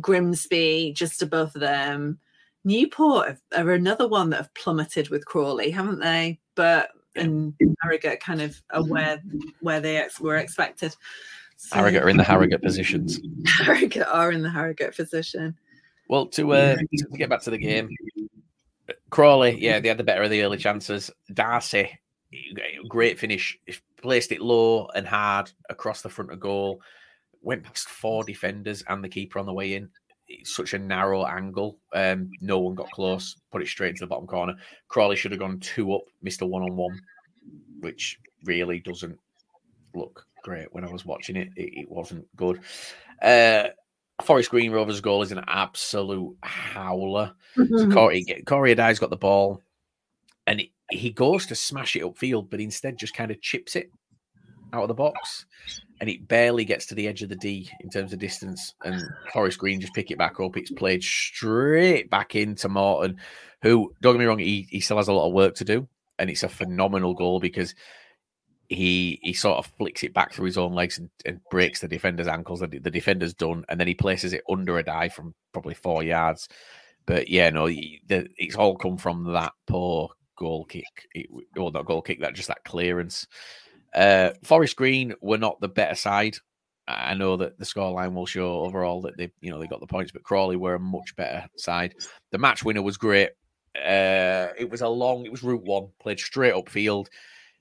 Grimsby 0.00 0.92
just 0.96 1.22
above 1.22 1.52
them. 1.52 2.18
Newport 2.64 3.38
are 3.56 3.70
another 3.70 4.08
one 4.08 4.30
that 4.30 4.36
have 4.36 4.54
plummeted 4.54 5.08
with 5.08 5.24
Crawley, 5.24 5.70
haven't 5.70 6.00
they? 6.00 6.40
But 6.54 6.90
and 7.16 7.54
Harrogate 7.82 8.20
kind 8.20 8.40
of 8.40 8.60
are 8.70 8.84
where 8.84 9.22
where 9.60 9.80
they 9.80 9.96
ex- 9.98 10.20
were 10.20 10.36
expected. 10.36 10.94
So- 11.56 11.76
Harrogate 11.76 12.02
are 12.02 12.08
in 12.08 12.16
the 12.16 12.24
Harrogate 12.24 12.62
positions. 12.62 13.20
Harrogate 13.46 14.06
are 14.06 14.32
in 14.32 14.42
the 14.42 14.50
Harrogate 14.50 14.96
position. 14.96 15.56
Well, 16.08 16.26
to, 16.26 16.52
uh, 16.54 16.76
to 16.76 17.06
get 17.16 17.28
back 17.30 17.42
to 17.42 17.50
the 17.50 17.58
game, 17.58 17.88
Crawley, 19.10 19.60
yeah, 19.60 19.78
they 19.78 19.88
had 19.88 19.98
the 19.98 20.04
better 20.04 20.22
of 20.22 20.30
the 20.30 20.42
early 20.42 20.56
chances. 20.56 21.08
Darcy, 21.32 22.00
great 22.88 23.18
finish, 23.18 23.56
placed 24.02 24.32
it 24.32 24.40
low 24.40 24.86
and 24.94 25.06
hard 25.06 25.52
across 25.68 26.02
the 26.02 26.08
front 26.08 26.32
of 26.32 26.40
goal. 26.40 26.80
Went 27.42 27.62
past 27.62 27.88
four 27.88 28.24
defenders 28.24 28.82
and 28.88 29.04
the 29.04 29.08
keeper 29.08 29.38
on 29.38 29.46
the 29.46 29.52
way 29.52 29.74
in. 29.74 29.88
Such 30.44 30.74
a 30.74 30.78
narrow 30.78 31.24
angle. 31.26 31.78
Um, 31.92 32.30
no 32.40 32.58
one 32.58 32.74
got 32.74 32.90
close. 32.90 33.36
Put 33.50 33.62
it 33.62 33.68
straight 33.68 33.90
into 33.90 34.00
the 34.00 34.08
bottom 34.08 34.26
corner. 34.26 34.54
Crawley 34.88 35.16
should 35.16 35.32
have 35.32 35.40
gone 35.40 35.60
two 35.60 35.94
up, 35.94 36.02
missed 36.22 36.42
a 36.42 36.46
one 36.46 36.62
on 36.62 36.76
one, 36.76 37.00
which 37.80 38.18
really 38.44 38.80
doesn't 38.80 39.18
look 39.94 40.26
great. 40.42 40.72
When 40.72 40.84
I 40.84 40.90
was 40.90 41.04
watching 41.04 41.36
it, 41.36 41.48
it, 41.56 41.80
it 41.80 41.90
wasn't 41.90 42.26
good. 42.36 42.60
Uh, 43.22 43.68
Forest 44.22 44.50
Green 44.50 44.70
Rovers 44.70 45.00
goal 45.00 45.22
is 45.22 45.32
an 45.32 45.44
absolute 45.46 46.36
howler. 46.42 47.32
Mm-hmm. 47.56 47.76
So 47.76 47.90
Corey, 47.90 48.24
Corey 48.46 48.74
Addai's 48.74 48.98
got 48.98 49.10
the 49.10 49.16
ball 49.16 49.62
and 50.46 50.60
it, 50.60 50.68
he 50.90 51.10
goes 51.10 51.46
to 51.46 51.54
smash 51.54 51.96
it 51.96 52.02
upfield, 52.02 52.50
but 52.50 52.60
instead 52.60 52.98
just 52.98 53.14
kind 53.14 53.30
of 53.30 53.40
chips 53.40 53.76
it 53.76 53.90
out 54.72 54.82
of 54.82 54.88
the 54.88 54.94
box 54.94 55.46
and 56.00 56.08
it 56.08 56.26
barely 56.28 56.64
gets 56.64 56.86
to 56.86 56.94
the 56.94 57.06
edge 57.06 57.22
of 57.22 57.28
the 57.28 57.36
D 57.36 57.70
in 57.80 57.90
terms 57.90 58.12
of 58.12 58.18
distance. 58.18 58.74
And 58.84 59.02
Forest 59.32 59.58
Green 59.58 59.80
just 59.80 59.94
pick 59.94 60.10
it 60.10 60.18
back 60.18 60.40
up. 60.40 60.56
It's 60.56 60.70
played 60.70 61.02
straight 61.02 62.08
back 62.08 62.34
into 62.34 62.68
Morton, 62.68 63.18
who, 63.62 63.94
don't 64.00 64.14
get 64.14 64.20
me 64.20 64.24
wrong, 64.24 64.38
he, 64.38 64.66
he 64.70 64.80
still 64.80 64.96
has 64.96 65.08
a 65.08 65.12
lot 65.12 65.28
of 65.28 65.34
work 65.34 65.54
to 65.56 65.64
do. 65.64 65.86
And 66.18 66.30
it's 66.30 66.42
a 66.42 66.48
phenomenal 66.48 67.14
goal 67.14 67.38
because 67.38 67.74
he 68.68 69.18
he 69.22 69.32
sort 69.32 69.58
of 69.58 69.66
flicks 69.78 70.04
it 70.04 70.14
back 70.14 70.32
through 70.32 70.46
his 70.46 70.56
own 70.56 70.72
legs 70.72 70.96
and, 70.96 71.10
and 71.26 71.40
breaks 71.50 71.80
the 71.80 71.88
defender's 71.88 72.28
ankles. 72.28 72.60
The, 72.60 72.66
the, 72.68 72.90
defender's 72.90 73.34
done, 73.34 73.64
and 73.68 73.80
then 73.80 73.88
he 73.88 73.94
places 73.94 74.32
it 74.32 74.42
under 74.48 74.80
Addai 74.80 75.12
from 75.12 75.34
probably 75.52 75.74
four 75.74 76.04
yards. 76.04 76.48
But 77.04 77.28
yeah, 77.28 77.50
no, 77.50 77.66
the, 77.66 78.28
it's 78.36 78.54
all 78.54 78.76
come 78.76 78.96
from 78.96 79.32
that 79.32 79.52
poor 79.66 80.10
goal 80.36 80.64
kick. 80.66 81.08
It, 81.14 81.26
well, 81.56 81.72
not 81.72 81.86
goal 81.86 82.00
kick, 82.00 82.20
that 82.20 82.34
just 82.34 82.48
that 82.48 82.64
clearance. 82.64 83.26
Uh, 83.94 84.30
Forest 84.44 84.76
Green 84.76 85.14
were 85.20 85.38
not 85.38 85.60
the 85.60 85.68
better 85.68 85.94
side. 85.94 86.36
I 86.88 87.14
know 87.14 87.36
that 87.36 87.58
the 87.58 87.64
scoreline 87.64 88.14
will 88.14 88.26
show 88.26 88.60
overall 88.60 89.00
that 89.02 89.16
they, 89.16 89.30
you 89.40 89.50
know, 89.50 89.60
they 89.60 89.66
got 89.66 89.80
the 89.80 89.86
points, 89.86 90.10
but 90.10 90.22
Crawley 90.24 90.56
were 90.56 90.74
a 90.74 90.80
much 90.80 91.14
better 91.16 91.46
side. 91.56 91.94
The 92.30 92.38
match 92.38 92.64
winner 92.64 92.82
was 92.82 92.96
great. 92.96 93.30
Uh, 93.76 94.48
it 94.58 94.68
was 94.68 94.80
a 94.80 94.88
long, 94.88 95.24
it 95.24 95.30
was 95.30 95.42
route 95.42 95.62
one, 95.62 95.88
played 96.00 96.18
straight 96.18 96.54
upfield. 96.54 97.06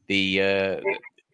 The 0.08 0.42
uh, 0.42 0.82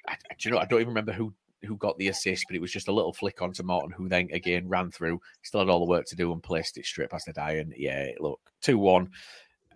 I, 0.08 0.16
do 0.38 0.50
you 0.50 0.52
know 0.52 0.60
I 0.60 0.66
don't 0.66 0.82
even 0.82 0.90
remember 0.90 1.14
who 1.14 1.34
who 1.64 1.78
got 1.78 1.98
the 1.98 2.10
assist, 2.10 2.46
but 2.48 2.56
it 2.56 2.62
was 2.62 2.72
just 2.72 2.90
a 2.90 2.92
little 2.92 3.14
flick 3.14 3.42
onto 3.42 3.64
Morton, 3.64 3.92
who 3.92 4.10
then 4.10 4.30
again 4.34 4.68
ran 4.68 4.92
through, 4.92 5.22
still 5.44 5.62
had 5.62 5.70
all 5.70 5.80
the 5.80 5.86
work 5.86 6.06
to 6.08 6.16
do 6.16 6.34
and 6.34 6.44
placed 6.44 6.78
it 6.78 6.86
straight 6.86 7.10
past 7.10 7.28
Addai. 7.28 7.62
And 7.62 7.74
yeah, 7.78 8.10
look, 8.20 8.40
two 8.62 8.78
one, 8.78 9.10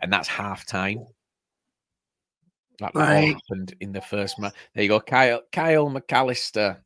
and 0.01 0.11
that's 0.11 0.27
half 0.27 0.65
time. 0.65 1.05
That 2.79 2.95
right. 2.95 3.35
happened 3.35 3.75
in 3.79 3.91
the 3.91 4.01
first 4.01 4.39
match. 4.39 4.53
There 4.73 4.83
you 4.83 4.89
go, 4.89 4.99
Kyle 4.99 5.41
Kyle 5.51 5.89
McAllister. 5.89 6.77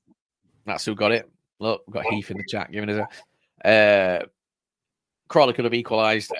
That's 0.65 0.85
who 0.85 0.95
got 0.95 1.11
it. 1.11 1.29
Look, 1.59 1.83
we've 1.87 1.93
got 1.93 2.05
Heath 2.05 2.31
in 2.31 2.37
the 2.37 2.45
chat 2.47 2.71
giving 2.71 2.89
us 2.89 3.07
a. 3.63 3.67
Uh, 3.67 4.25
Crawley 5.29 5.53
could 5.53 5.65
have 5.65 5.73
equalised 5.73 6.31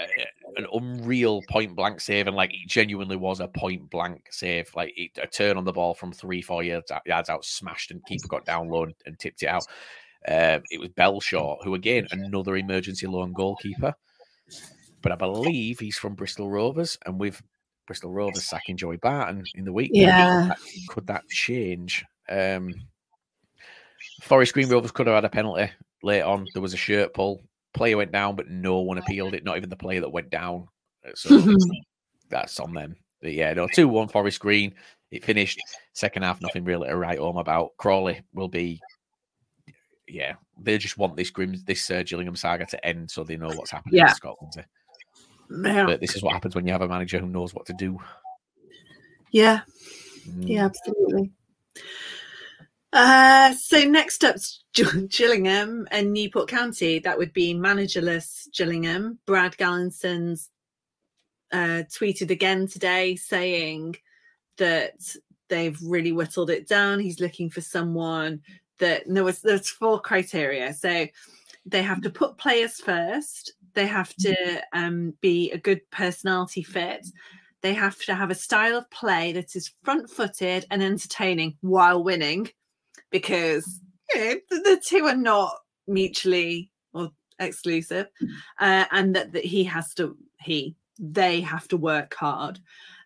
an 0.57 0.67
unreal 0.73 1.41
point 1.49 1.75
blank 1.75 1.99
save, 2.01 2.27
and 2.27 2.35
like 2.35 2.53
it 2.53 2.67
genuinely 2.67 3.15
was 3.15 3.39
a 3.39 3.47
point 3.47 3.89
blank 3.89 4.27
save. 4.31 4.69
Like 4.75 4.93
it, 4.95 5.11
a 5.21 5.27
turn 5.27 5.57
on 5.57 5.65
the 5.65 5.71
ball 5.71 5.93
from 5.93 6.11
three, 6.11 6.41
four 6.41 6.63
yards 6.63 6.91
out, 6.91 7.01
yards 7.05 7.29
out 7.29 7.45
smashed, 7.45 7.91
and 7.91 8.05
keeper 8.05 8.27
got 8.27 8.45
down 8.45 8.69
low 8.69 8.83
and, 8.83 8.93
and 9.05 9.17
tipped 9.17 9.43
it 9.43 9.47
out. 9.47 9.65
Uh, 10.27 10.59
it 10.69 10.79
was 10.79 10.89
Belshaw, 10.89 11.57
who 11.63 11.75
again 11.75 12.07
another 12.11 12.55
emergency 12.55 13.07
loan 13.07 13.33
goalkeeper, 13.33 13.93
but 15.01 15.11
I 15.11 15.15
believe 15.15 15.79
he's 15.79 15.97
from 15.97 16.15
Bristol 16.15 16.49
Rovers, 16.49 16.97
and 17.05 17.19
with 17.19 17.41
Bristol 17.93 18.12
Rovers 18.12 18.43
sacking 18.43 18.75
Joey 18.75 18.97
Barton 18.97 19.43
in 19.53 19.65
the 19.65 19.73
week, 19.73 19.91
yeah, 19.93 20.41
could 20.41 20.49
that, 20.49 20.88
could 20.88 21.08
that 21.08 21.29
change? 21.29 22.03
Um, 22.27 22.73
Forest 24.21 24.53
Green 24.53 24.67
Rovers 24.67 24.91
could 24.91 25.06
have 25.06 25.15
had 25.15 25.25
a 25.25 25.29
penalty 25.29 25.71
late 26.01 26.23
on. 26.23 26.47
There 26.53 26.62
was 26.62 26.73
a 26.73 26.77
shirt 26.77 27.13
pull 27.13 27.43
player 27.73 27.97
went 27.97 28.12
down, 28.12 28.36
but 28.36 28.49
no 28.49 28.79
one 28.79 28.97
appealed 28.97 29.34
it. 29.34 29.43
Not 29.43 29.58
even 29.58 29.69
the 29.69 29.75
player 29.75 30.01
that 30.01 30.12
went 30.12 30.29
down. 30.29 30.67
Uh, 31.06 31.12
so 31.15 31.56
that's 32.29 32.60
on 32.60 32.73
them. 32.73 32.95
But 33.21 33.34
yeah, 33.34 33.53
no, 33.53 33.67
two 33.67 33.88
one 33.88 34.08
Forest 34.08 34.39
Green. 34.39 34.73
It 35.12 35.23
finished 35.23 35.60
second 35.93 36.23
half. 36.23 36.41
Nothing 36.41 36.63
really 36.63 36.88
to 36.88 36.95
write 36.95 37.19
home 37.19 37.38
about. 37.38 37.77
Crawley 37.77 38.21
will 38.34 38.47
be. 38.47 38.79
Yeah, 40.08 40.34
they 40.60 40.77
just 40.77 40.97
want 40.97 41.15
this 41.15 41.29
grim, 41.29 41.56
this 41.65 41.89
uh, 41.89 42.03
Gillingham 42.03 42.36
saga 42.36 42.65
to 42.65 42.86
end, 42.86 43.10
so 43.10 43.23
they 43.23 43.38
know 43.38 43.49
what's 43.49 43.71
happening 43.71 43.95
yeah. 43.95 44.10
in 44.10 44.15
Scotland. 44.15 44.65
Yeah. 45.49 45.86
But 45.86 46.01
this 46.01 46.15
is 46.15 46.23
what 46.23 46.34
happens 46.34 46.56
when 46.56 46.65
you 46.65 46.73
have 46.73 46.82
a 46.82 46.88
manager 46.88 47.19
who 47.19 47.27
knows 47.27 47.53
what 47.53 47.65
to 47.67 47.73
do. 47.73 47.99
Yeah, 49.32 49.62
mm. 50.27 50.47
yeah, 50.47 50.65
absolutely. 50.65 51.32
Uh, 52.91 53.53
so 53.53 53.84
next 53.84 54.23
up's 54.23 54.63
Gillingham 54.73 55.88
and 55.89 56.13
Newport 56.13 56.47
County. 56.47 56.99
That 56.99 57.17
would 57.17 57.34
be 57.34 57.56
managerless 57.56 58.47
Gillingham. 58.56 59.19
Brad 59.25 59.58
Galinson's 59.58 60.49
uh, 61.51 61.84
tweeted 61.89 62.29
again 62.29 62.67
today 62.67 63.15
saying 63.15 63.95
that 64.58 64.93
they've 65.49 65.79
really 65.84 66.12
whittled 66.12 66.51
it 66.51 66.67
down. 66.67 66.99
He's 66.99 67.19
looking 67.19 67.49
for 67.49 67.62
someone 67.62 68.41
that 68.79 69.03
there 69.08 69.23
was 69.23 69.41
there's 69.41 69.69
four 69.69 69.99
criteria. 69.99 70.73
So 70.73 71.08
they 71.65 71.82
have 71.82 72.01
to 72.01 72.10
put 72.10 72.38
players 72.38 72.79
first. 72.79 73.53
They 73.73 73.88
have 73.88 74.13
to 74.17 74.62
um, 74.73 75.13
be 75.21 75.51
a 75.51 75.57
good 75.57 75.81
personality 75.91 76.63
fit. 76.63 77.07
They 77.62 77.73
have 77.73 77.97
to 78.05 78.13
have 78.13 78.29
a 78.29 78.36
style 78.36 78.77
of 78.77 78.89
play 78.91 79.31
that 79.33 79.55
is 79.55 79.71
front 79.83 80.09
footed 80.09 80.65
and 80.69 80.83
entertaining 80.83 81.57
while 81.62 82.03
winning 82.03 82.49
because 83.09 83.79
you 84.13 84.21
know, 84.21 84.36
the, 84.49 84.57
the 84.57 84.81
two 84.86 85.05
are 85.05 85.15
not 85.15 85.55
mutually 85.88 86.71
or 86.93 87.12
exclusive, 87.39 88.07
uh, 88.59 88.86
and 88.91 89.15
that, 89.15 89.31
that 89.33 89.45
he 89.45 89.63
has 89.63 89.93
to 89.95 90.17
he 90.41 90.75
they 90.99 91.41
have 91.41 91.67
to 91.69 91.77
work 91.77 92.13
hard. 92.15 92.59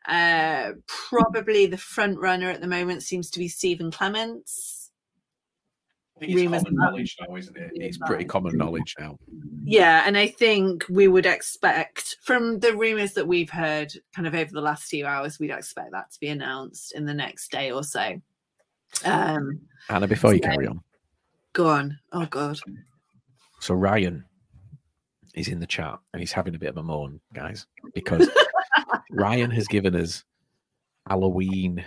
Uh, 0.08 0.72
probably 0.88 1.66
the 1.66 1.78
front 1.78 2.18
runner 2.18 2.50
at 2.50 2.62
the 2.62 2.68
moment 2.68 3.04
seems 3.04 3.30
to 3.30 3.40
be 3.40 3.48
Stephen 3.48 3.92
Clemence. 3.92 4.92
it's 6.20 6.50
common 6.50 6.76
knowledge 6.76 7.18
now, 7.20 7.36
isn't 7.36 7.58
it? 7.58 7.72
It's 7.76 7.98
pretty 7.98 8.26
common 8.26 8.58
knowledge 8.58 8.96
now. 9.00 9.18
Yeah, 9.70 10.04
and 10.06 10.18
I 10.18 10.28
think 10.28 10.86
we 10.90 11.08
would 11.08 11.26
expect 11.26 12.18
from 12.22 12.60
the 12.60 12.76
rumors 12.76 13.14
that 13.14 13.28
we've 13.28 13.50
heard 13.50 13.92
kind 14.16 14.28
of 14.28 14.34
over 14.34 14.52
the 14.52 14.62
last 14.62 14.90
few 14.90 15.06
hours, 15.06 15.40
we'd 15.40 15.52
expect 15.52 15.92
that 15.92 16.12
to 16.12 16.20
be 16.20 16.30
announced 16.30 16.94
in 16.94 17.06
the 17.06 17.14
next 17.14 17.52
day 17.52 17.72
or 17.72 17.84
so. 17.84 18.22
Um, 19.04 19.60
Anna, 19.90 20.08
before 20.08 20.34
you 20.34 20.40
carry 20.40 20.68
on, 20.68 20.82
go 21.54 21.68
on. 21.68 22.00
Oh 22.14 22.26
God. 22.26 22.58
So 23.60 23.74
Ryan 23.74 24.24
is 25.36 25.48
in 25.50 25.60
the 25.60 25.68
chat 25.68 26.00
and 26.14 26.20
he's 26.20 26.32
having 26.32 26.56
a 26.56 26.60
bit 26.60 26.70
of 26.70 26.78
a 26.78 26.84
moan, 26.84 27.20
guys, 27.34 27.68
because 27.94 28.30
Ryan 29.12 29.52
has 29.52 29.68
given 29.68 29.96
us 29.96 30.24
Halloween 31.08 31.84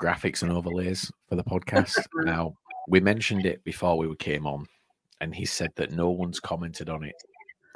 graphics 0.00 0.42
and 0.42 0.52
overlays 0.52 1.10
for 1.28 1.36
the 1.36 1.44
podcast. 1.44 1.98
now 2.24 2.54
we 2.88 3.00
mentioned 3.00 3.46
it 3.46 3.62
before 3.64 3.98
we 3.98 4.14
came 4.16 4.46
on, 4.46 4.66
and 5.20 5.34
he 5.34 5.44
said 5.44 5.70
that 5.76 5.92
no 5.92 6.10
one's 6.10 6.40
commented 6.40 6.88
on 6.88 7.04
it 7.04 7.16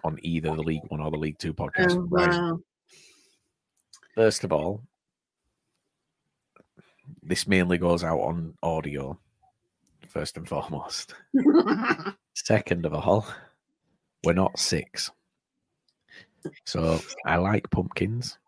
on 0.04 0.18
either 0.22 0.54
the 0.54 0.62
League 0.62 0.82
One 0.88 1.00
or 1.00 1.10
the 1.10 1.16
League 1.16 1.38
Two 1.38 1.54
oh, 1.58 1.62
podcast. 1.64 1.96
Oh, 1.96 2.06
wow. 2.10 2.58
First 4.14 4.44
of 4.44 4.52
all, 4.52 4.82
this 7.22 7.46
mainly 7.46 7.78
goes 7.78 8.04
out 8.04 8.20
on 8.20 8.54
audio, 8.62 9.18
first 10.08 10.36
and 10.36 10.48
foremost. 10.48 11.14
Second 12.34 12.86
of 12.86 12.94
all, 12.94 13.26
we're 14.24 14.32
not 14.32 14.58
six. 14.58 15.10
So 16.64 17.00
I 17.26 17.36
like 17.36 17.70
pumpkins. 17.70 18.38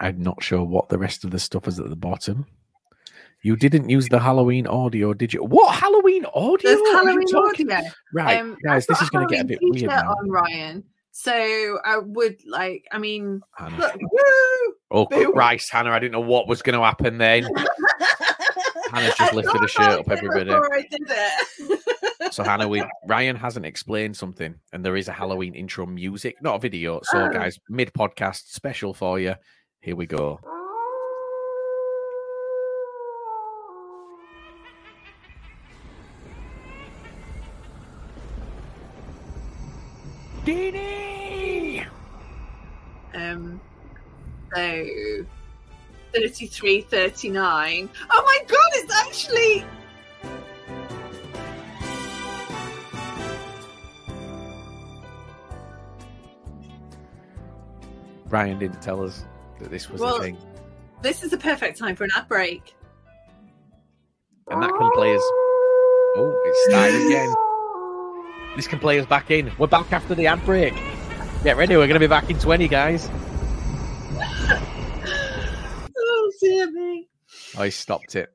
I'm 0.00 0.22
not 0.22 0.42
sure 0.42 0.62
what 0.62 0.88
the 0.88 0.98
rest 0.98 1.24
of 1.24 1.30
the 1.30 1.38
stuff 1.38 1.66
is 1.66 1.80
at 1.80 1.88
the 1.88 1.96
bottom. 1.96 2.46
You 3.42 3.56
didn't 3.56 3.88
use 3.88 4.08
the 4.08 4.18
Halloween 4.18 4.66
audio, 4.66 5.14
did 5.14 5.32
you? 5.32 5.44
What 5.44 5.74
Halloween 5.74 6.24
audio? 6.34 6.70
There's 6.70 6.92
Halloween 6.92 7.34
audio. 7.34 7.90
Right, 8.12 8.40
um, 8.40 8.56
guys, 8.64 8.86
this 8.86 9.00
is 9.00 9.10
going 9.10 9.28
to 9.28 9.34
get 9.34 9.44
a 9.44 9.46
bit 9.46 9.58
weird 9.62 9.86
now. 9.86 10.10
On 10.10 10.28
Ryan, 10.28 10.82
so 11.12 11.78
I 11.84 11.98
would 11.98 12.36
like. 12.46 12.84
I 12.90 12.98
mean, 12.98 13.40
look, 13.76 13.94
woo! 14.00 14.74
Oh 14.90 15.06
Christ, 15.06 15.70
Hannah! 15.70 15.90
I 15.90 16.00
didn't 16.00 16.12
know 16.12 16.20
what 16.20 16.48
was 16.48 16.62
going 16.62 16.76
to 16.76 16.84
happen 16.84 17.18
then. 17.18 17.48
Hannah's 18.90 19.14
just 19.14 19.34
lifted 19.34 19.62
a 19.62 19.68
shirt 19.68 20.00
up, 20.00 20.10
everybody. 20.10 20.50
I 20.50 20.84
did 20.90 21.02
it. 21.06 22.32
so 22.32 22.42
Hannah, 22.42 22.66
we 22.66 22.82
Ryan 23.06 23.36
hasn't 23.36 23.66
explained 23.66 24.16
something, 24.16 24.54
and 24.72 24.84
there 24.84 24.96
is 24.96 25.06
a 25.06 25.12
Halloween 25.12 25.54
intro 25.54 25.86
music, 25.86 26.42
not 26.42 26.56
a 26.56 26.58
video. 26.58 27.00
So, 27.04 27.26
oh. 27.26 27.30
guys, 27.30 27.58
mid 27.68 27.92
podcast 27.92 28.48
special 28.48 28.94
for 28.94 29.20
you. 29.20 29.34
Here 29.80 29.94
we 29.94 30.06
go. 30.06 30.40
Dini! 40.48 41.86
Um, 43.12 43.60
so 44.54 44.86
33, 46.14 46.80
39. 46.80 47.90
Oh 48.10 48.22
my 48.24 48.38
god, 48.46 48.70
it's 48.72 48.94
actually. 48.94 49.66
Ryan 58.30 58.58
didn't 58.58 58.80
tell 58.80 59.04
us 59.04 59.24
that 59.60 59.70
this 59.70 59.90
was 59.90 60.00
Well- 60.00 60.16
a 60.16 60.20
thing. 60.22 60.38
This 61.02 61.22
is 61.22 61.34
a 61.34 61.38
perfect 61.38 61.78
time 61.78 61.94
for 61.94 62.04
an 62.04 62.10
ad 62.16 62.26
break. 62.26 62.74
And 64.50 64.62
that 64.62 64.70
can 64.70 64.90
play 64.92 65.14
us. 65.14 65.22
Oh, 66.16 66.42
it's 66.46 66.64
started 66.70 67.06
again. 67.06 67.34
This 68.58 68.66
can 68.66 68.80
play 68.80 68.98
us 68.98 69.06
back 69.06 69.30
in. 69.30 69.52
We're 69.56 69.68
back 69.68 69.92
after 69.92 70.16
the 70.16 70.26
ad 70.26 70.44
break. 70.44 70.74
Get 71.44 71.56
ready, 71.56 71.76
we're 71.76 71.86
going 71.86 71.94
to 71.94 72.00
be 72.00 72.08
back 72.08 72.28
in 72.28 72.40
20, 72.40 72.66
guys. 72.66 73.08
Oh, 76.00 76.32
dear 76.40 76.70
me. 76.70 77.08
I 77.56 77.68
stopped 77.68 78.16
it. 78.16 78.30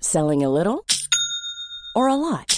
Selling 0.00 0.44
a 0.44 0.50
little 0.50 0.84
or 1.94 2.08
a 2.08 2.14
lot? 2.14 2.57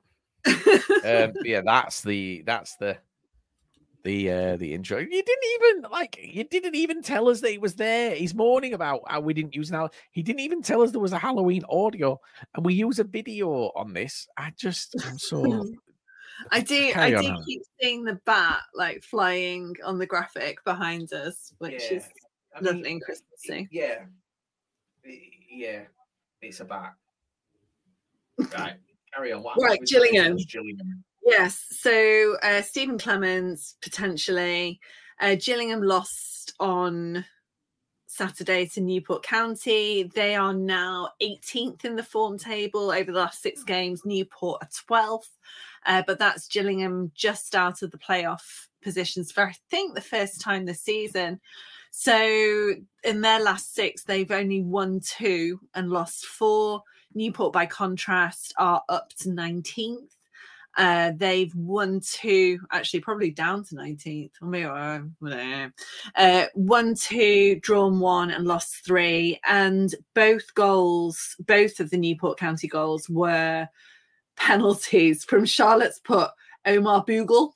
Um, 0.47 1.33
yeah, 1.43 1.61
that's 1.61 2.01
the 2.01 2.43
that's 2.45 2.75
the 2.77 2.97
the 4.03 4.31
uh 4.31 4.57
the 4.57 4.73
intro. 4.73 4.97
You 4.99 5.09
didn't 5.09 5.45
even 5.55 5.91
like 5.91 6.19
you 6.21 6.43
didn't 6.43 6.75
even 6.75 7.01
tell 7.01 7.29
us 7.29 7.41
that 7.41 7.51
he 7.51 7.57
was 7.57 7.75
there. 7.75 8.15
He's 8.15 8.33
mourning 8.33 8.73
about 8.73 9.01
how 9.07 9.21
we 9.21 9.33
didn't 9.33 9.55
use 9.55 9.71
now. 9.71 9.89
He 10.11 10.23
didn't 10.23 10.41
even 10.41 10.61
tell 10.61 10.81
us 10.81 10.91
there 10.91 10.99
was 10.99 11.13
a 11.13 11.19
Halloween 11.19 11.63
audio, 11.69 12.19
and 12.55 12.65
we 12.65 12.73
use 12.73 12.99
a 12.99 13.03
video 13.03 13.71
on 13.75 13.93
this. 13.93 14.27
I 14.37 14.53
just 14.57 14.95
I'm 15.05 15.17
so 15.17 15.65
I 16.51 16.61
do. 16.61 16.89
I 16.89 16.91
Carry 16.91 17.15
on, 17.15 17.21
do 17.23 17.29
Hannah. 17.29 17.43
keep 17.45 17.61
seeing 17.79 18.03
the 18.03 18.19
bat 18.25 18.61
like 18.73 19.03
flying 19.03 19.75
on 19.83 19.99
the 19.99 20.07
graphic 20.07 20.63
behind 20.63 21.13
us, 21.13 21.53
which 21.59 21.91
is 21.91 22.07
lovely 22.59 22.91
and 22.91 23.03
Christmassy. 23.03 23.67
Yeah, 23.71 24.05
yeah, 25.49 25.81
it's 26.41 26.59
a 26.59 26.65
bat. 26.65 26.93
Right, 28.37 28.77
carry 29.13 29.31
on. 29.31 29.43
What 29.43 29.57
Right, 29.57 29.79
Gillingham. 29.85 30.37
Gillingham. 30.37 31.03
Yes. 31.23 31.65
So 31.71 32.37
uh, 32.43 32.61
Stephen 32.61 32.97
Clemence 32.97 33.75
potentially. 33.81 34.79
Uh, 35.19 35.35
Gillingham 35.39 35.83
lost 35.83 36.53
on 36.59 37.25
Saturday 38.07 38.65
to 38.67 38.81
Newport 38.81 39.23
County. 39.23 40.03
They 40.03 40.35
are 40.35 40.53
now 40.53 41.09
18th 41.21 41.85
in 41.85 41.95
the 41.95 42.03
form 42.03 42.37
table 42.37 42.91
over 42.91 43.11
the 43.11 43.19
last 43.19 43.41
six 43.41 43.63
games. 43.63 44.01
Newport 44.03 44.61
are 44.61 44.69
12th, 44.89 45.29
uh, 45.85 46.03
but 46.05 46.19
that's 46.19 46.47
Gillingham 46.47 47.11
just 47.15 47.55
out 47.55 47.81
of 47.81 47.91
the 47.91 47.97
playoff 47.97 48.67
positions 48.81 49.31
for 49.31 49.45
I 49.45 49.55
think 49.69 49.95
the 49.95 50.01
first 50.01 50.41
time 50.41 50.65
this 50.65 50.81
season. 50.81 51.39
So 51.91 52.73
in 53.03 53.21
their 53.21 53.41
last 53.41 53.73
six, 53.73 54.03
they've 54.03 54.31
only 54.31 54.61
won 54.61 55.01
two 55.01 55.59
and 55.73 55.89
lost 55.89 56.25
four. 56.25 56.83
Newport, 57.13 57.53
by 57.53 57.65
contrast, 57.65 58.53
are 58.57 58.81
up 58.89 59.13
to 59.19 59.29
19th. 59.29 60.09
Uh, 60.77 61.11
they've 61.17 61.53
won 61.55 61.99
two, 61.99 62.59
actually, 62.71 63.01
probably 63.01 63.31
down 63.31 63.63
to 63.65 63.75
19th. 63.75 64.31
Or 64.41 64.47
maybe, 64.47 64.65
uh. 64.65 65.69
Uh, 66.15 66.45
won 66.55 66.95
two, 66.95 67.59
drawn 67.61 67.99
one, 67.99 68.31
and 68.31 68.45
lost 68.45 68.85
three. 68.85 69.39
And 69.45 69.93
both 70.13 70.53
goals, 70.53 71.35
both 71.45 71.79
of 71.79 71.89
the 71.89 71.97
Newport 71.97 72.39
County 72.39 72.67
goals, 72.67 73.09
were 73.09 73.67
penalties 74.37 75.23
from 75.23 75.45
Charlotte's 75.45 75.99
put 75.99 76.31
Omar 76.65 77.03
Boogle, 77.05 77.51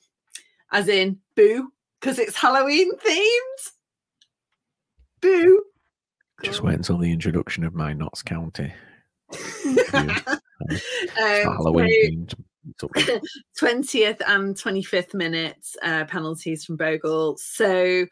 as 0.72 0.88
in 0.88 1.18
boo, 1.34 1.72
because 2.00 2.18
it's 2.18 2.36
Halloween 2.36 2.92
themed. 2.98 3.70
Boo. 5.20 5.62
Just 6.44 6.62
wait 6.62 6.74
until 6.74 6.98
the 6.98 7.10
introduction 7.10 7.64
of 7.64 7.74
my 7.74 7.94
Notts 7.94 8.22
County. 8.22 8.72
Halloween 11.16 12.28
so- 12.28 12.40
20th 13.60 14.20
and 14.26 14.54
25th 14.54 15.14
minutes 15.14 15.76
uh, 15.82 16.04
penalties 16.04 16.64
from 16.64 16.76
Bogle. 16.76 17.36
So 17.36 18.06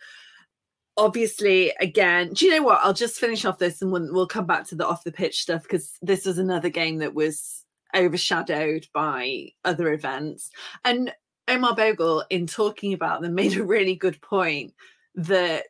obviously, 0.97 1.73
again, 1.81 2.33
do 2.33 2.47
you 2.47 2.53
know 2.53 2.63
what? 2.63 2.81
I'll 2.83 2.93
just 2.93 3.19
finish 3.19 3.45
off 3.45 3.59
this 3.59 3.83
and 3.83 3.93
we'll, 3.93 4.13
we'll 4.13 4.27
come 4.27 4.47
back 4.47 4.67
to 4.69 4.75
the 4.75 4.87
off 4.87 5.05
the 5.05 5.13
pitch 5.13 5.43
stuff 5.43 5.63
because 5.63 5.93
this 6.03 6.25
was 6.25 6.39
another 6.39 6.69
game 6.69 6.99
that 6.99 7.15
was 7.15 7.65
overshadowed 7.95 8.87
by 8.93 9.49
other 9.65 9.93
events. 9.93 10.51
And 10.85 11.13
Omar 11.49 11.75
Bogle, 11.75 12.25
in 12.31 12.47
talking 12.47 12.93
about 12.93 13.21
them, 13.21 13.35
made 13.37 13.57
a 13.57 13.65
really 13.65 13.95
good 13.95 14.21
point 14.21 14.75
that 15.17 15.67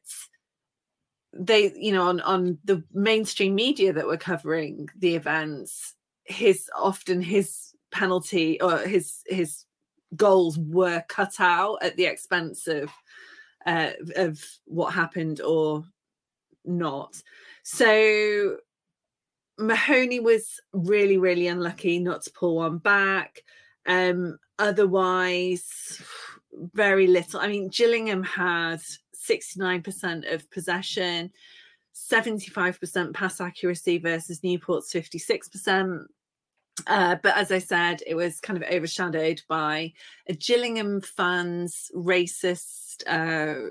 they, 1.37 1.73
you 1.77 1.93
know, 1.93 2.09
on, 2.09 2.21
on 2.21 2.59
the 2.65 2.83
mainstream 2.93 3.55
media 3.55 3.93
that 3.93 4.07
were 4.07 4.17
covering 4.17 4.89
the 4.97 5.15
events, 5.17 5.95
his 6.25 6.69
often 6.77 7.21
his 7.21 7.75
penalty 7.91 8.61
or 8.61 8.79
his 8.79 9.23
his 9.27 9.65
goals 10.17 10.59
were 10.59 11.03
cut 11.09 11.35
out 11.39 11.79
at 11.83 11.97
the 11.97 12.05
expense 12.05 12.67
of 12.67 12.91
uh, 13.67 13.91
of 14.17 14.43
what 14.65 14.95
happened 14.95 15.41
or 15.41 15.85
not. 16.65 17.21
So 17.63 18.57
Mahoney 19.59 20.21
was 20.21 20.61
really 20.73 21.19
really 21.19 21.47
unlucky 21.49 21.99
not 21.99 22.23
to 22.23 22.33
pull 22.33 22.57
one 22.57 22.79
back. 22.79 23.43
Um, 23.87 24.39
otherwise, 24.59 26.01
very 26.73 27.07
little. 27.07 27.41
I 27.41 27.49
mean, 27.49 27.69
Gillingham 27.69 28.23
had 28.23 28.81
69% 29.29 30.33
of 30.33 30.51
possession, 30.51 31.31
75% 31.95 33.15
pass 33.15 33.41
accuracy 33.41 33.99
versus 33.99 34.43
Newport's 34.43 34.93
56%. 34.93 36.07
Uh, 36.87 37.17
but 37.23 37.37
as 37.37 37.53
I 37.53 37.59
said, 37.59 38.03
it 38.07 38.15
was 38.15 38.41
kind 38.41 38.57
of 38.61 38.69
overshadowed 38.69 39.41
by 39.49 39.93
a 40.29 40.35
Gillingham 40.35 41.01
fans' 41.01 41.91
racist 41.95 43.05
uh, 43.07 43.71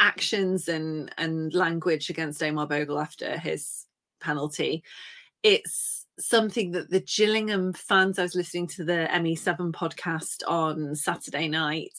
actions 0.00 0.68
and 0.68 1.12
and 1.18 1.52
language 1.54 2.10
against 2.10 2.42
Omar 2.42 2.66
Bogle 2.66 2.98
after 2.98 3.38
his 3.38 3.86
penalty. 4.20 4.82
It's 5.42 6.06
something 6.18 6.70
that 6.72 6.90
the 6.90 7.00
Gillingham 7.00 7.72
fans. 7.72 8.18
I 8.18 8.22
was 8.22 8.34
listening 8.34 8.68
to 8.68 8.84
the 8.84 9.08
ME7 9.12 9.72
podcast 9.72 10.42
on 10.48 10.94
Saturday 10.94 11.48
night, 11.48 11.92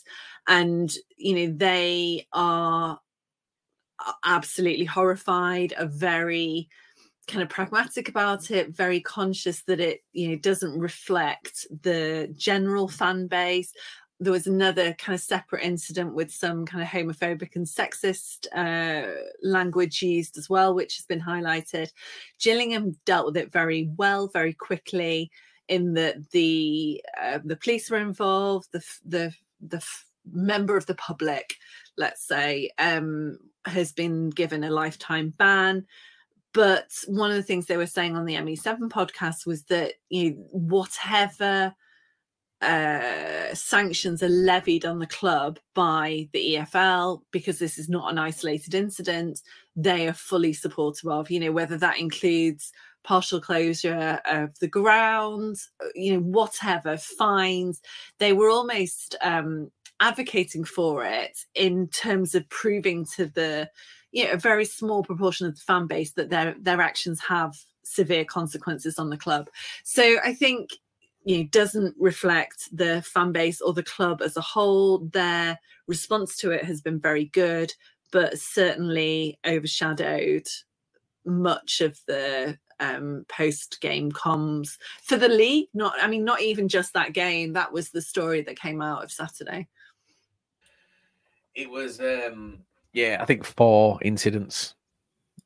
and 0.48 0.94
you 1.18 1.48
know 1.48 1.54
they 1.58 2.28
are 2.34 3.00
absolutely 4.24 4.86
horrified, 4.86 5.74
are 5.78 5.88
very 5.88 6.70
kind 7.28 7.42
of 7.42 7.50
pragmatic 7.50 8.08
about 8.08 8.52
it 8.52 8.70
very 8.76 9.00
conscious 9.00 9.64
that 9.64 9.80
it 9.80 10.04
you 10.14 10.30
know 10.30 10.36
doesn't 10.36 10.78
reflect 10.78 11.66
the 11.82 12.32
general 12.38 12.88
fan 12.88 13.26
base 13.26 13.74
there 14.20 14.32
was 14.32 14.48
another 14.48 14.94
kind 14.94 15.14
of 15.14 15.22
separate 15.22 15.64
incident 15.64 16.14
with 16.14 16.32
some 16.32 16.66
kind 16.66 16.82
of 16.82 16.90
homophobic 16.90 17.56
and 17.56 17.66
sexist 17.66 18.48
uh, 18.56 19.12
language 19.44 20.02
used 20.02 20.38
as 20.38 20.50
well, 20.50 20.74
which 20.74 20.96
has 20.96 21.06
been 21.06 21.22
highlighted. 21.22 21.90
Gillingham 22.40 22.98
dealt 23.06 23.26
with 23.26 23.38
it 23.38 23.52
very 23.52 23.90
well, 23.98 24.28
very 24.28 24.54
quickly, 24.54 25.32
in 25.68 25.94
that 25.96 26.30
the 26.32 27.04
uh, 27.22 27.40
the 27.44 27.58
police 27.58 27.90
were 27.90 27.98
involved, 27.98 28.70
the 28.72 28.84
the 29.06 29.34
the 29.60 29.86
member 30.32 30.78
of 30.78 30.86
the 30.86 30.96
public, 30.96 31.56
let's 31.98 32.28
say, 32.28 32.70
um, 32.78 33.38
has 33.66 33.92
been 33.92 34.30
given 34.30 34.64
a 34.64 34.70
lifetime 34.70 35.34
ban. 35.38 35.86
But 36.54 36.88
one 37.08 37.32
of 37.32 37.36
the 37.36 37.44
things 37.44 37.66
they 37.66 37.78
were 37.78 37.86
saying 37.86 38.16
on 38.16 38.26
the 38.26 38.36
ME7 38.36 38.90
podcast 38.90 39.46
was 39.46 39.64
that 39.64 39.94
you 40.10 40.32
know, 40.32 40.36
whatever 40.52 41.76
uh, 42.62 43.54
sanctions 43.54 44.24
are 44.24 44.30
levied 44.30 44.86
on 44.86 45.00
the 45.00 45.08
club 45.08 45.60
by 45.74 46.30
the 46.34 46.56
EFL 46.56 47.22
because 47.32 47.60
this 47.60 47.78
is 47.78 47.90
not 47.90 48.12
an 48.12 48.18
isolated 48.18 48.74
incident. 48.74 49.42
They 49.76 50.08
are 50.08 50.14
fully 50.14 50.54
supportive 50.54 51.10
of, 51.10 51.30
you 51.30 51.40
know, 51.40 51.52
whether 51.52 51.78
that 51.78 52.00
includes 52.00 52.72
partial 53.04 53.40
closure 53.40 54.20
of 54.26 54.58
the 54.60 54.68
ground, 54.68 55.58
uh, 55.84 55.88
you 55.94 56.14
know, 56.14 56.22
whatever, 56.22 56.98
fines. 56.98 57.82
They 58.18 58.34
were 58.34 58.50
almost 58.50 59.16
um, 59.22 59.70
advocating 60.00 60.64
for 60.64 61.06
it 61.06 61.40
in 61.54 61.88
terms 61.88 62.36
of 62.36 62.48
proving 62.50 63.06
to 63.16 63.28
the, 63.28 63.70
you 64.12 64.26
know, 64.26 64.32
a 64.32 64.38
very 64.38 64.66
small 64.66 65.04
proportion 65.04 65.48
of 65.48 65.56
the 65.56 65.62
fan 65.62 65.88
base 65.88 66.12
that 66.14 66.30
their 66.30 66.56
their 66.60 66.82
actions 66.82 67.20
have 67.28 67.56
severe 67.84 68.26
consequences 68.26 69.00
on 69.00 69.10
the 69.10 69.18
club. 69.18 69.50
So 69.84 70.18
I 70.24 70.34
think 70.34 70.72
you 71.24 71.40
know 71.40 71.44
doesn't 71.52 71.96
reflect 72.00 72.70
the 72.72 73.02
fan 73.02 73.32
base 73.32 73.62
or 73.62 73.74
the 73.74 73.84
club 73.84 74.22
as 74.22 74.38
a 74.38 74.42
whole. 74.42 75.00
Their 75.00 75.60
response 75.88 76.38
to 76.38 76.52
it 76.52 76.66
has 76.66 76.82
been 76.82 77.00
very 77.00 77.26
good 77.26 77.74
but 78.12 78.40
certainly 78.40 79.38
overshadowed 79.46 80.48
much 81.26 81.82
of 81.82 82.00
the 82.08 82.58
um, 82.80 83.26
post 83.28 83.80
game 83.82 84.12
comms 84.12 84.78
for 85.04 85.18
the 85.18 85.28
league. 85.30 85.68
Not 85.74 85.96
i 86.02 86.08
mean 86.08 86.24
not 86.24 86.42
even 86.42 86.68
just 86.68 86.94
that 86.94 87.14
game. 87.14 87.54
That 87.54 87.72
was 87.74 87.90
the 87.90 88.02
story 88.02 88.42
that 88.44 88.60
came 88.60 88.82
out 88.82 89.04
of 89.04 89.12
saturday 89.12 89.68
it 91.56 91.70
was 91.70 92.00
um 92.00 92.60
yeah 92.94 93.18
i 93.20 93.26
think 93.26 93.44
four 93.44 94.00
incidents 94.02 94.76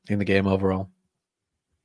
in 0.10 0.20
the 0.20 0.26
game 0.26 0.47
overall 0.47 0.89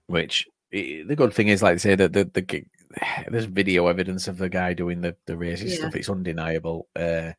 which 0.06 0.46
the 0.74 1.14
good 1.16 1.32
thing 1.32 1.48
is 1.48 1.62
like 1.62 1.74
I 1.74 1.76
say 1.76 1.94
that 1.94 2.12
the, 2.12 2.24
the 2.24 2.64
there's 3.28 3.44
video 3.44 3.86
evidence 3.86 4.28
of 4.28 4.38
the 4.38 4.48
guy 4.48 4.74
doing 4.74 5.00
the 5.00 5.16
the 5.26 5.34
racist 5.34 5.70
yeah. 5.70 5.76
stuff. 5.76 5.96
It's 5.96 6.10
undeniable. 6.10 6.88
Uh, 6.96 7.32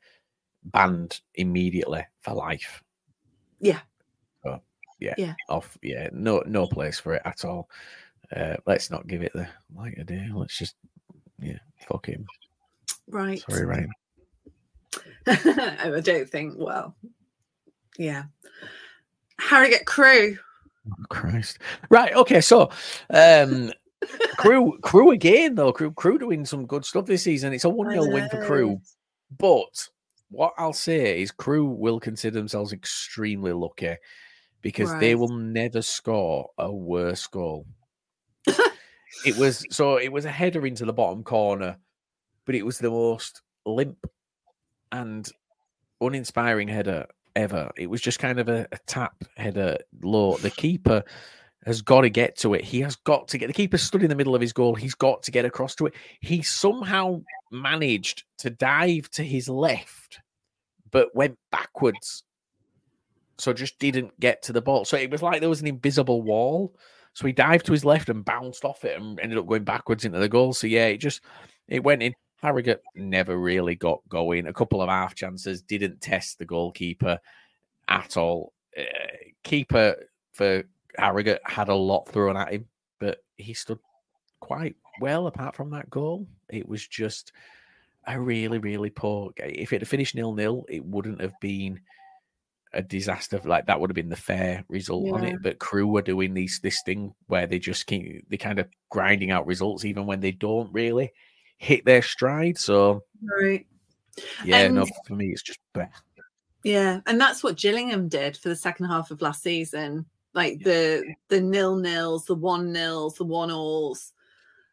banned 0.64 1.22
immediately 1.36 2.06
for 2.22 2.34
life. 2.34 2.84
Yeah. 3.60 3.80
So, 4.44 4.62
yeah. 5.00 5.14
Yeah. 5.18 5.34
Off. 5.50 5.78
Yeah. 5.82 6.10
No. 6.12 6.44
No 6.46 6.68
place 6.68 7.00
for 7.00 7.16
it 7.16 7.22
at 7.26 7.46
all. 7.46 7.70
Uh, 8.36 8.56
let's 8.66 8.90
not 8.90 9.08
give 9.08 9.22
it 9.22 9.34
the 9.34 9.48
light 9.76 9.98
of 9.98 10.08
day. 10.08 10.28
Let's 10.34 10.58
just 10.58 10.76
yeah. 11.40 11.60
Fuck 11.88 12.08
him. 12.08 12.26
Right. 13.08 13.44
Sorry, 13.50 13.66
Ryan. 13.66 13.92
I 15.28 16.02
don't 16.04 16.30
think. 16.30 16.54
Well. 16.58 16.96
Yeah. 17.98 18.24
Harrogate 19.40 19.86
Crewe. 19.86 20.38
Oh, 20.90 21.06
Christ. 21.10 21.60
Right. 21.90 22.14
Okay. 22.14 22.42
So, 22.42 22.70
um, 23.10 23.72
Crew, 24.38 24.78
Crewe 24.82 25.12
again 25.12 25.56
though. 25.56 25.72
Crewe, 25.74 25.92
Crewe 25.92 26.20
doing 26.20 26.46
some 26.46 26.66
good 26.66 26.86
stuff 26.86 27.06
this 27.06 27.24
season. 27.24 27.54
It's 27.54 27.64
a 27.64 27.70
one 27.70 27.92
0 27.92 28.12
win 28.12 28.30
for 28.30 28.46
Crewe, 28.46 28.80
but 29.38 29.90
what 30.30 30.54
I'll 30.58 30.74
say 30.74 31.22
is 31.22 31.32
Crewe 31.32 31.66
will 31.66 32.00
consider 32.00 32.38
themselves 32.38 32.74
extremely 32.74 33.54
lucky 33.54 33.96
because 34.62 34.92
right. 34.92 35.00
they 35.00 35.16
will 35.16 35.36
never 35.36 35.82
score 35.82 36.50
a 36.58 36.72
worse 36.72 37.26
goal. 37.28 37.66
it 39.26 39.38
was 39.38 39.66
so 39.70 39.98
it 39.98 40.12
was 40.12 40.26
a 40.26 40.32
header 40.32 40.66
into 40.66 40.86
the 40.86 40.94
bottom 40.94 41.24
corner, 41.24 41.78
but 42.46 42.56
it 42.56 42.66
was 42.66 42.80
the 42.80 42.90
most 42.90 43.42
limp 43.66 43.98
and 44.96 45.30
uninspiring 46.02 46.68
header 46.68 47.06
ever. 47.36 47.72
It 47.78 47.90
was 47.90 48.02
just 48.02 48.20
kind 48.20 48.40
of 48.40 48.48
a, 48.48 48.68
a 48.72 48.78
tap 48.88 49.24
header 49.36 49.78
low. 50.02 50.38
The 50.38 50.52
keeper 50.52 51.04
has 51.66 51.82
got 51.82 52.02
to 52.02 52.10
get 52.10 52.38
to 52.38 52.54
it. 52.54 52.64
He 52.64 52.80
has 52.82 52.96
got 52.96 53.28
to 53.30 53.38
get 53.38 53.48
the 53.48 53.54
keeper 53.54 53.78
stood 53.78 54.04
in 54.04 54.10
the 54.10 54.16
middle 54.16 54.36
of 54.36 54.42
his 54.42 54.54
goal. 54.54 54.76
He's 54.76 54.96
got 54.96 55.24
to 55.24 55.32
get 55.32 55.46
across 55.46 55.76
to 55.76 55.88
it. 55.88 55.96
He 56.22 56.42
somehow 56.42 57.22
managed 57.52 58.24
to 58.40 58.50
dive 58.50 59.10
to 59.12 59.24
his 59.24 59.50
left, 59.50 60.20
but 60.92 61.16
went 61.16 61.38
backwards. 61.52 62.24
So 63.38 63.52
just 63.52 63.80
didn't 63.80 64.18
get 64.20 64.44
to 64.44 64.54
the 64.54 64.62
ball. 64.62 64.86
So 64.86 64.96
it 64.96 65.12
was 65.12 65.22
like 65.22 65.42
there 65.42 65.50
was 65.50 65.62
an 65.62 65.68
invisible 65.68 66.22
wall. 66.22 66.74
So 67.14 67.28
he 67.28 67.34
dived 67.34 67.66
to 67.66 67.72
his 67.74 67.86
left 67.86 68.10
and 68.10 68.24
bounced 68.24 68.64
off 68.64 68.86
it 68.86 69.00
and 69.00 69.20
ended 69.20 69.38
up 69.38 69.48
going 69.48 69.64
backwards 69.64 70.06
into 70.06 70.20
the 70.20 70.30
goal. 70.30 70.54
So 70.54 70.68
yeah, 70.68 70.88
it 70.88 70.98
just 70.98 71.22
it 71.68 71.84
went 71.84 72.04
in. 72.04 72.14
Harrogate 72.38 72.82
never 72.96 73.38
really 73.38 73.76
got 73.76 74.02
going. 74.10 74.48
A 74.48 74.54
couple 74.54 74.82
of 74.82 74.90
half 74.90 75.16
chances 75.16 75.62
didn't 75.62 76.02
test 76.02 76.38
the 76.38 76.46
goalkeeper 76.46 77.20
at 77.88 78.18
all. 78.18 78.54
Uh, 78.78 78.84
keeper 79.44 79.96
for 80.34 80.64
Harrogate 80.98 81.42
had 81.46 81.70
a 81.70 81.76
lot 81.76 82.08
thrown 82.10 82.38
at 82.38 82.52
him, 82.52 82.68
but 83.00 83.24
he 83.38 83.54
stood 83.54 83.80
quite 84.40 84.76
well 85.02 85.28
apart 85.28 85.56
from 85.56 85.72
that 85.72 85.90
goal. 85.90 86.28
It 86.50 86.68
was 86.68 86.88
just 86.88 87.32
a 88.08 88.20
really, 88.20 88.60
really 88.60 88.90
poor. 88.90 89.32
Game. 89.32 89.52
If 89.56 89.74
it 89.74 89.82
had 89.82 89.88
finished 89.88 90.16
nil 90.16 90.34
nil, 90.34 90.66
it 90.70 90.86
wouldn't 90.86 91.22
have 91.22 91.40
been 91.40 91.80
a 92.74 92.82
disaster. 92.82 93.40
Like 93.44 93.68
that 93.68 93.80
would 93.80 93.90
have 93.90 93.96
been 93.96 94.10
the 94.10 94.16
fair 94.16 94.64
result 94.68 95.08
yeah. 95.08 95.14
on 95.14 95.24
it. 95.24 95.38
But 95.42 95.60
Crewe 95.60 95.88
were 95.88 96.02
doing 96.02 96.34
these 96.34 96.60
this 96.62 96.82
thing 96.86 97.16
where 97.28 97.48
they 97.48 97.60
just 97.60 97.88
keep 97.88 98.30
they 98.30 98.38
kind 98.38 98.60
of 98.60 98.68
grinding 98.90 99.32
out 99.32 99.48
results 99.48 99.86
even 99.86 100.06
when 100.06 100.20
they 100.20 100.32
don't 100.32 100.72
really 100.74 101.12
hit 101.58 101.86
their 101.86 102.02
stride. 102.02 102.58
So 102.58 103.04
right, 103.40 103.66
yeah, 104.44 104.58
and, 104.58 104.76
no, 104.76 104.86
for 105.08 105.16
me 105.16 105.28
it's 105.28 105.44
just 105.44 105.60
best. 105.74 106.04
Yeah, 106.64 107.02
and 107.06 107.22
that's 107.22 107.44
what 107.44 107.58
Gillingham 107.58 108.08
did 108.08 108.38
for 108.38 108.50
the 108.50 108.56
second 108.56 108.88
half 108.88 109.12
of 109.12 109.22
last 109.22 109.44
season 109.44 110.06
like 110.36 110.64
the 110.64 111.16
the 111.30 111.42
nil 111.42 111.78
nils, 111.78 112.26
the 112.26 112.36
one 112.36 112.72
nils, 112.72 113.16
the 113.16 113.24
one 113.24 113.50
alls. 113.50 114.12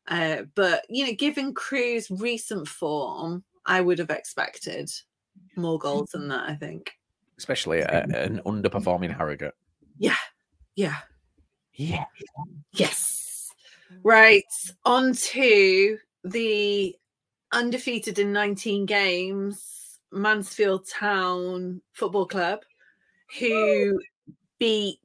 Uh, 0.09 0.43
but 0.57 0.85
you 0.91 1.07
know, 1.07 1.13
given 1.13 1.55
Crewe's 1.55 2.11
recent 2.11 2.67
form, 2.69 3.45
I 3.65 3.81
would 3.81 3.99
have 4.01 4.11
expected 4.11 4.91
more 5.57 5.79
goals 5.79 6.11
than 6.11 6.29
that. 6.29 6.51
I 6.51 6.57
think, 6.57 6.93
especially 7.39 7.79
a, 7.79 8.03
an 8.03 8.43
underperforming 8.45 9.17
Harrogate. 9.17 9.55
Yeah, 9.99 10.17
yeah, 10.75 10.99
yeah, 11.75 12.05
yes. 12.73 13.53
Right 14.03 14.45
on 14.85 15.13
to 15.13 15.99
the 16.25 16.97
undefeated 17.53 18.19
in 18.19 18.33
19 18.33 18.87
games 18.87 19.99
Mansfield 20.13 20.87
Town 20.89 21.81
Football 21.93 22.27
Club, 22.27 22.61
who 23.39 23.99
beat 24.59 24.99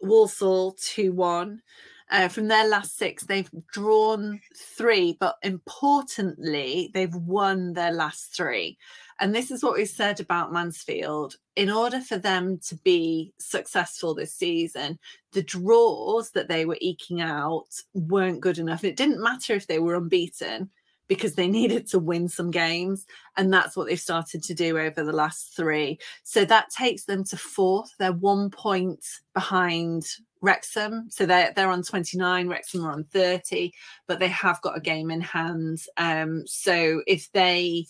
Walsall 0.00 0.76
2 0.80 1.12
1. 1.12 1.62
Uh, 2.10 2.26
from 2.26 2.48
their 2.48 2.66
last 2.66 2.98
six, 2.98 3.24
they've 3.24 3.50
drawn 3.72 4.40
three, 4.56 5.16
but 5.20 5.36
importantly, 5.42 6.90
they've 6.92 7.14
won 7.14 7.72
their 7.72 7.92
last 7.92 8.34
three. 8.34 8.76
And 9.20 9.34
this 9.34 9.50
is 9.50 9.62
what 9.62 9.76
we 9.76 9.84
said 9.84 10.18
about 10.18 10.52
Mansfield. 10.52 11.36
In 11.54 11.70
order 11.70 12.00
for 12.00 12.18
them 12.18 12.58
to 12.66 12.74
be 12.76 13.32
successful 13.38 14.14
this 14.14 14.34
season, 14.34 14.98
the 15.32 15.42
draws 15.42 16.30
that 16.32 16.48
they 16.48 16.64
were 16.64 16.78
eking 16.80 17.20
out 17.20 17.68
weren't 17.94 18.40
good 18.40 18.58
enough. 18.58 18.82
It 18.82 18.96
didn't 18.96 19.22
matter 19.22 19.54
if 19.54 19.66
they 19.66 19.78
were 19.78 19.94
unbeaten 19.94 20.70
because 21.06 21.34
they 21.34 21.48
needed 21.58 21.86
to 21.88 21.98
win 21.98 22.28
some 22.28 22.50
games. 22.50 23.06
And 23.36 23.52
that's 23.52 23.76
what 23.76 23.86
they've 23.86 24.00
started 24.00 24.42
to 24.44 24.54
do 24.54 24.78
over 24.78 25.04
the 25.04 25.12
last 25.12 25.54
three. 25.54 25.98
So 26.24 26.44
that 26.46 26.70
takes 26.70 27.04
them 27.04 27.22
to 27.24 27.36
fourth. 27.36 27.94
They're 27.98 28.12
one 28.12 28.50
point 28.50 29.04
behind 29.34 30.06
Wrexham. 30.40 31.08
So 31.10 31.26
they're, 31.26 31.52
they're 31.54 31.70
on 31.70 31.82
29, 31.82 32.48
Wrexham 32.48 32.84
are 32.84 32.92
on 32.92 33.04
30, 33.04 33.72
but 34.06 34.18
they 34.18 34.28
have 34.28 34.60
got 34.62 34.76
a 34.76 34.80
game 34.80 35.10
in 35.10 35.20
hand. 35.20 35.82
Um, 35.96 36.44
so 36.46 37.02
if 37.06 37.30
they 37.32 37.86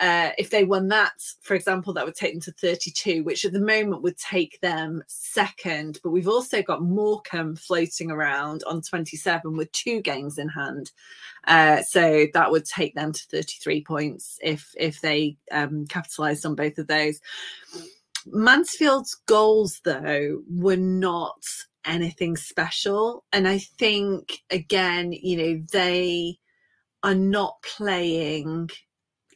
uh, 0.00 0.30
if 0.38 0.48
they 0.48 0.64
won 0.64 0.88
that, 0.88 1.12
for 1.42 1.54
example, 1.54 1.92
that 1.92 2.06
would 2.06 2.14
take 2.14 2.32
them 2.32 2.40
to 2.40 2.52
32, 2.52 3.22
which 3.22 3.44
at 3.44 3.52
the 3.52 3.60
moment 3.60 4.02
would 4.02 4.16
take 4.16 4.58
them 4.60 5.02
second. 5.08 6.00
But 6.02 6.10
we've 6.10 6.26
also 6.26 6.62
got 6.62 6.80
Morecambe 6.80 7.56
floating 7.56 8.10
around 8.10 8.64
on 8.66 8.80
27 8.80 9.54
with 9.54 9.70
two 9.72 10.00
games 10.00 10.38
in 10.38 10.48
hand. 10.48 10.90
Uh, 11.46 11.82
so 11.82 12.26
that 12.32 12.50
would 12.50 12.64
take 12.64 12.94
them 12.94 13.12
to 13.12 13.26
33 13.30 13.84
points 13.84 14.38
if 14.42 14.74
if 14.78 15.02
they 15.02 15.36
um, 15.52 15.86
capitalised 15.86 16.46
on 16.46 16.54
both 16.54 16.78
of 16.78 16.86
those. 16.86 17.20
Mansfield's 18.26 19.14
goals, 19.26 19.80
though, 19.84 20.42
were 20.50 20.76
not 20.76 21.44
anything 21.84 22.36
special. 22.36 23.24
And 23.32 23.48
I 23.48 23.58
think, 23.58 24.42
again, 24.50 25.12
you 25.12 25.36
know, 25.36 25.62
they 25.72 26.38
are 27.02 27.14
not 27.14 27.62
playing 27.62 28.70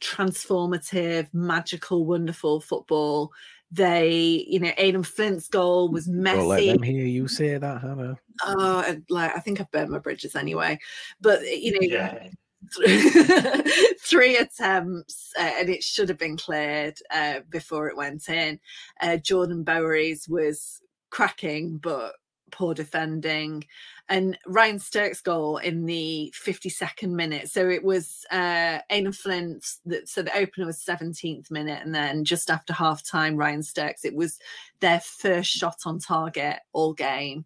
transformative, 0.01 1.27
magical, 1.33 2.05
wonderful 2.05 2.61
football. 2.61 3.31
They, 3.71 4.45
you 4.47 4.59
know, 4.59 4.71
Aden 4.77 5.03
Flint's 5.03 5.47
goal 5.47 5.89
was 5.89 6.07
messy. 6.07 6.37
Don't 6.37 6.47
let 6.47 6.65
them 6.65 6.83
hear 6.83 7.05
you 7.05 7.27
say 7.27 7.57
that, 7.57 7.81
Hannah. 7.81 8.17
Oh, 8.43 8.95
like 9.09 9.35
I 9.35 9.39
think 9.39 9.59
I've 9.59 9.71
burned 9.71 9.89
my 9.89 9.99
bridges 9.99 10.35
anyway. 10.35 10.79
But 11.19 11.41
you 11.41 11.71
know, 11.71 11.79
Yeah. 11.81 12.29
three 13.99 14.37
attempts, 14.37 15.31
uh, 15.37 15.51
and 15.59 15.69
it 15.69 15.83
should 15.83 16.09
have 16.09 16.17
been 16.17 16.37
cleared 16.37 16.97
uh, 17.13 17.41
before 17.49 17.87
it 17.87 17.97
went 17.97 18.27
in. 18.27 18.59
Uh, 19.01 19.17
Jordan 19.17 19.63
Bowery's 19.63 20.27
was 20.27 20.81
cracking, 21.11 21.77
but 21.77 22.13
poor 22.51 22.73
defending. 22.73 23.65
And 24.07 24.37
Ryan 24.45 24.79
Stirk's 24.79 25.21
goal 25.21 25.57
in 25.57 25.85
the 25.85 26.33
52nd 26.37 27.09
minute. 27.09 27.49
So 27.49 27.69
it 27.69 27.83
was 27.83 28.25
uh, 28.31 28.79
Aden 28.89 29.13
Flint. 29.13 29.65
That, 29.85 30.07
so 30.07 30.21
the 30.21 30.37
opener 30.37 30.67
was 30.67 30.83
17th 30.83 31.49
minute, 31.49 31.81
and 31.83 31.93
then 31.93 32.23
just 32.23 32.51
after 32.51 32.73
half 32.73 33.03
time, 33.03 33.35
Ryan 33.35 33.63
Stirk's. 33.63 34.05
It 34.05 34.15
was 34.15 34.39
their 34.79 34.99
first 34.99 35.49
shot 35.49 35.79
on 35.85 35.99
target 35.99 36.59
all 36.73 36.93
game. 36.93 37.45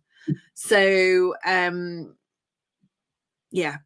So 0.53 1.33
um, 1.45 2.15
yeah, 3.51 3.77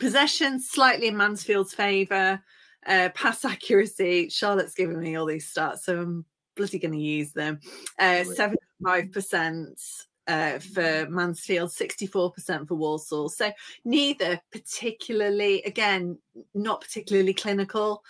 possession 0.00 0.60
slightly 0.60 1.08
in 1.08 1.16
Mansfield's 1.16 1.74
favour. 1.74 2.42
Uh, 2.86 3.10
pass 3.14 3.44
accuracy. 3.44 4.28
Charlotte's 4.28 4.74
giving 4.74 5.00
me 5.00 5.16
all 5.16 5.26
these 5.26 5.52
stats, 5.52 5.80
so 5.80 6.00
I'm 6.00 6.24
bloody 6.56 6.78
going 6.78 6.92
to 6.92 6.98
use 6.98 7.32
them. 7.32 7.60
Uh, 7.98 8.24
Seventy-five 8.24 9.12
percent 9.12 9.80
uh, 10.28 10.60
for 10.60 11.06
Mansfield, 11.10 11.72
sixty-four 11.72 12.30
percent 12.30 12.68
for 12.68 12.76
Walsall. 12.76 13.28
So 13.28 13.50
neither 13.84 14.40
particularly, 14.52 15.62
again, 15.62 16.18
not 16.54 16.82
particularly 16.82 17.34
clinical, 17.34 18.04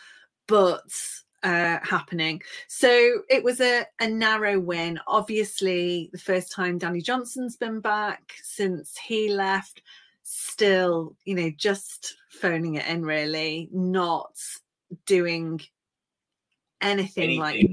but 0.46 0.90
uh, 1.42 1.78
happening. 1.82 2.42
So 2.66 3.22
it 3.30 3.42
was 3.42 3.60
a, 3.60 3.86
a 4.00 4.08
narrow 4.08 4.58
win. 4.58 4.98
Obviously, 5.06 6.10
the 6.12 6.18
first 6.18 6.52
time 6.52 6.78
Danny 6.78 7.00
Johnson's 7.00 7.56
been 7.56 7.80
back 7.80 8.34
since 8.42 8.98
he 8.98 9.32
left 9.32 9.80
still, 10.24 11.16
you 11.24 11.34
know, 11.34 11.50
just 11.56 12.16
phoning 12.30 12.74
it 12.74 12.86
in, 12.86 13.06
really, 13.06 13.68
not 13.72 14.36
doing 15.06 15.60
anything, 16.80 17.38
like 17.38 17.64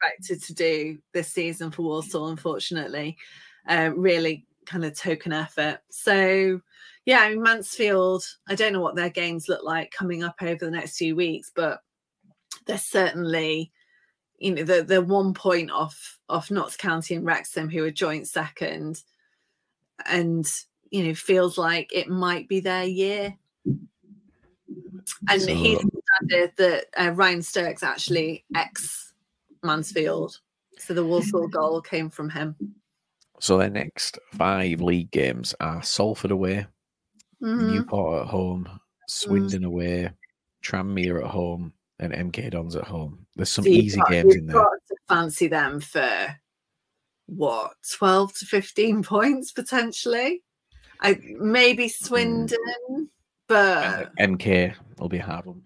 expected 0.00 0.42
to 0.44 0.54
do 0.54 0.98
this 1.12 1.28
season 1.28 1.70
for 1.70 1.82
Walsall, 1.82 2.28
unfortunately. 2.28 3.16
Uh, 3.68 3.90
really 3.94 4.46
kind 4.66 4.84
of 4.84 4.94
token 4.98 5.32
effort. 5.32 5.78
So, 5.90 6.60
yeah, 7.04 7.20
I 7.20 7.30
mean, 7.30 7.42
Mansfield, 7.42 8.24
I 8.48 8.54
don't 8.54 8.72
know 8.72 8.80
what 8.80 8.96
their 8.96 9.10
games 9.10 9.48
look 9.48 9.62
like 9.62 9.90
coming 9.90 10.24
up 10.24 10.36
over 10.42 10.64
the 10.64 10.70
next 10.70 10.96
few 10.96 11.14
weeks, 11.14 11.52
but 11.54 11.82
they're 12.66 12.78
certainly, 12.78 13.70
you 14.38 14.54
know, 14.54 14.62
they're, 14.64 14.82
they're 14.82 15.00
one 15.02 15.34
point 15.34 15.70
off 15.70 16.18
off 16.28 16.50
Notts 16.50 16.76
County 16.76 17.14
and 17.14 17.24
Wrexham, 17.24 17.68
who 17.70 17.84
are 17.84 17.90
joint 17.90 18.26
second. 18.28 19.02
And 20.06 20.50
you 20.90 21.04
know, 21.04 21.14
feels 21.14 21.58
like 21.58 21.90
it 21.92 22.08
might 22.08 22.48
be 22.48 22.60
their 22.60 22.84
year. 22.84 23.36
And 25.28 25.42
So- 25.42 25.54
he's 25.54 25.78
decided 25.78 26.52
that 26.56 26.86
uh, 26.96 27.10
Ryan 27.10 27.42
Stirk's 27.42 27.82
actually 27.82 28.44
ex 28.54 29.12
Mansfield. 29.62 30.38
So 30.78 30.94
the 30.94 31.04
Walsall 31.04 31.48
goal 31.48 31.82
came 31.82 32.08
from 32.08 32.30
him. 32.30 32.54
So 33.40 33.56
their 33.58 33.70
next 33.70 34.18
five 34.34 34.80
league 34.80 35.10
games 35.10 35.54
are 35.60 35.82
Salford 35.82 36.30
away, 36.32 36.66
Mhm. 37.42 37.72
Newport 37.72 38.22
at 38.22 38.28
home, 38.28 38.80
Swindon 39.08 39.64
away, 39.64 40.10
Tranmere 40.62 41.22
at 41.24 41.30
home, 41.30 41.72
and 42.00 42.12
MK 42.12 42.50
Dons 42.50 42.74
at 42.76 42.84
home. 42.84 43.26
There's 43.36 43.50
some 43.50 43.64
So 43.64 43.70
easy 43.70 43.98
got- 43.98 44.10
games 44.10 44.34
in 44.34 44.46
there. 44.46 44.54
got 44.56 44.70
to 44.88 44.96
fancy 45.08 45.46
them 45.48 45.80
for 45.80 46.36
what 47.26 47.74
12 47.96 48.34
to 48.34 48.46
15 48.46 49.02
points 49.02 49.52
potentially. 49.52 50.42
I 51.00 51.14
maybe 51.38 51.88
Swindon, 51.88 53.08
but 53.46 54.12
MK 54.18 54.74
will 54.98 55.08
be 55.08 55.18
a 55.18 55.22
hard 55.24 55.46
one. 55.46 55.62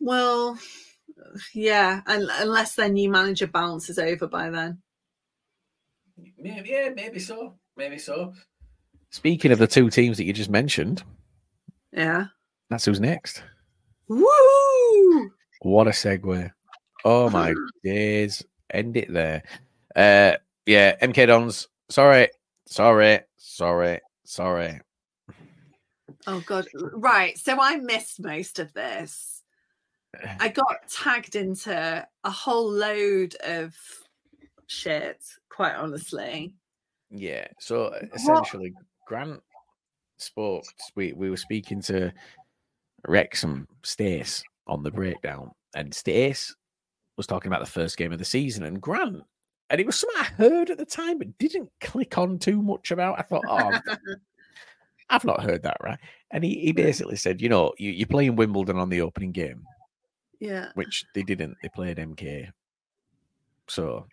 well, 0.00 0.56
yeah, 1.52 2.02
un- 2.06 2.30
unless 2.38 2.76
their 2.76 2.88
new 2.88 3.10
manager 3.10 3.48
bounces 3.48 3.98
over 3.98 4.28
by 4.28 4.48
then. 4.50 4.80
Maybe, 6.38 6.70
yeah, 6.70 6.90
maybe 6.94 7.18
so. 7.18 7.54
Maybe 7.76 7.98
so. 7.98 8.32
Speaking 9.10 9.52
of 9.52 9.58
the 9.58 9.66
two 9.66 9.90
teams 9.90 10.16
that 10.18 10.24
you 10.24 10.32
just 10.32 10.50
mentioned, 10.50 11.02
Yeah. 11.92 12.26
that's 12.70 12.84
who's 12.84 13.00
next. 13.00 13.42
Woo! 14.08 15.30
What 15.62 15.86
a 15.86 15.90
segue. 15.90 16.50
Oh 17.04 17.30
my 17.30 17.54
days. 17.84 18.44
End 18.70 18.96
it 18.96 19.12
there. 19.12 19.42
Uh 19.96 20.36
yeah, 20.66 20.96
MK 21.00 21.26
Dons. 21.28 21.68
Sorry. 21.88 22.28
Sorry. 22.66 23.20
Sorry. 23.36 24.00
Sorry. 24.24 24.80
Oh 26.26 26.40
god. 26.46 26.66
Right. 26.74 27.38
So 27.38 27.58
I 27.60 27.76
missed 27.76 28.20
most 28.20 28.58
of 28.58 28.72
this. 28.74 29.42
I 30.40 30.48
got 30.48 30.88
tagged 30.90 31.36
into 31.36 32.06
a 32.24 32.30
whole 32.30 32.70
load 32.70 33.34
of 33.44 33.74
shit, 34.68 35.18
quite 35.50 35.74
honestly. 35.74 36.54
Yeah. 37.10 37.48
So 37.58 37.86
uh, 37.86 38.00
essentially 38.14 38.72
Grant 39.06 39.42
spoke 40.18 40.64
we 40.94 41.12
we 41.12 41.30
were 41.30 41.36
speaking 41.36 41.80
to 41.82 42.12
Rex 43.06 43.42
and 43.42 43.66
Stace 43.82 44.42
on 44.66 44.82
the 44.82 44.90
breakdown, 44.90 45.50
and 45.74 45.92
Stace 45.92 46.54
was 47.16 47.26
talking 47.26 47.50
about 47.50 47.60
the 47.64 47.70
first 47.70 47.96
game 47.96 48.12
of 48.12 48.18
the 48.20 48.24
season 48.24 48.62
and 48.62 48.80
Grant 48.80 49.22
and 49.70 49.80
it 49.80 49.86
was 49.86 49.96
something 49.96 50.20
I 50.20 50.24
heard 50.24 50.70
at 50.70 50.78
the 50.78 50.84
time 50.86 51.18
but 51.18 51.36
didn't 51.38 51.70
click 51.80 52.16
on 52.16 52.38
too 52.38 52.62
much 52.62 52.90
about. 52.90 53.18
I 53.18 53.22
thought, 53.22 53.44
oh 53.48 53.78
I've 55.10 55.24
not 55.24 55.42
heard 55.42 55.62
that, 55.64 55.76
right? 55.82 55.98
And 56.30 56.44
he, 56.44 56.58
he 56.60 56.72
basically 56.72 57.16
said, 57.16 57.40
you 57.40 57.48
know, 57.48 57.72
you, 57.78 57.90
you're 57.90 58.06
playing 58.06 58.36
Wimbledon 58.36 58.76
on 58.78 58.88
the 58.88 59.00
opening 59.00 59.32
game, 59.32 59.64
Yeah. 60.40 60.68
which 60.74 61.04
they 61.14 61.22
didn't. 61.22 61.56
They 61.62 61.68
played 61.70 61.96
MK. 61.96 62.50
So 63.66 64.06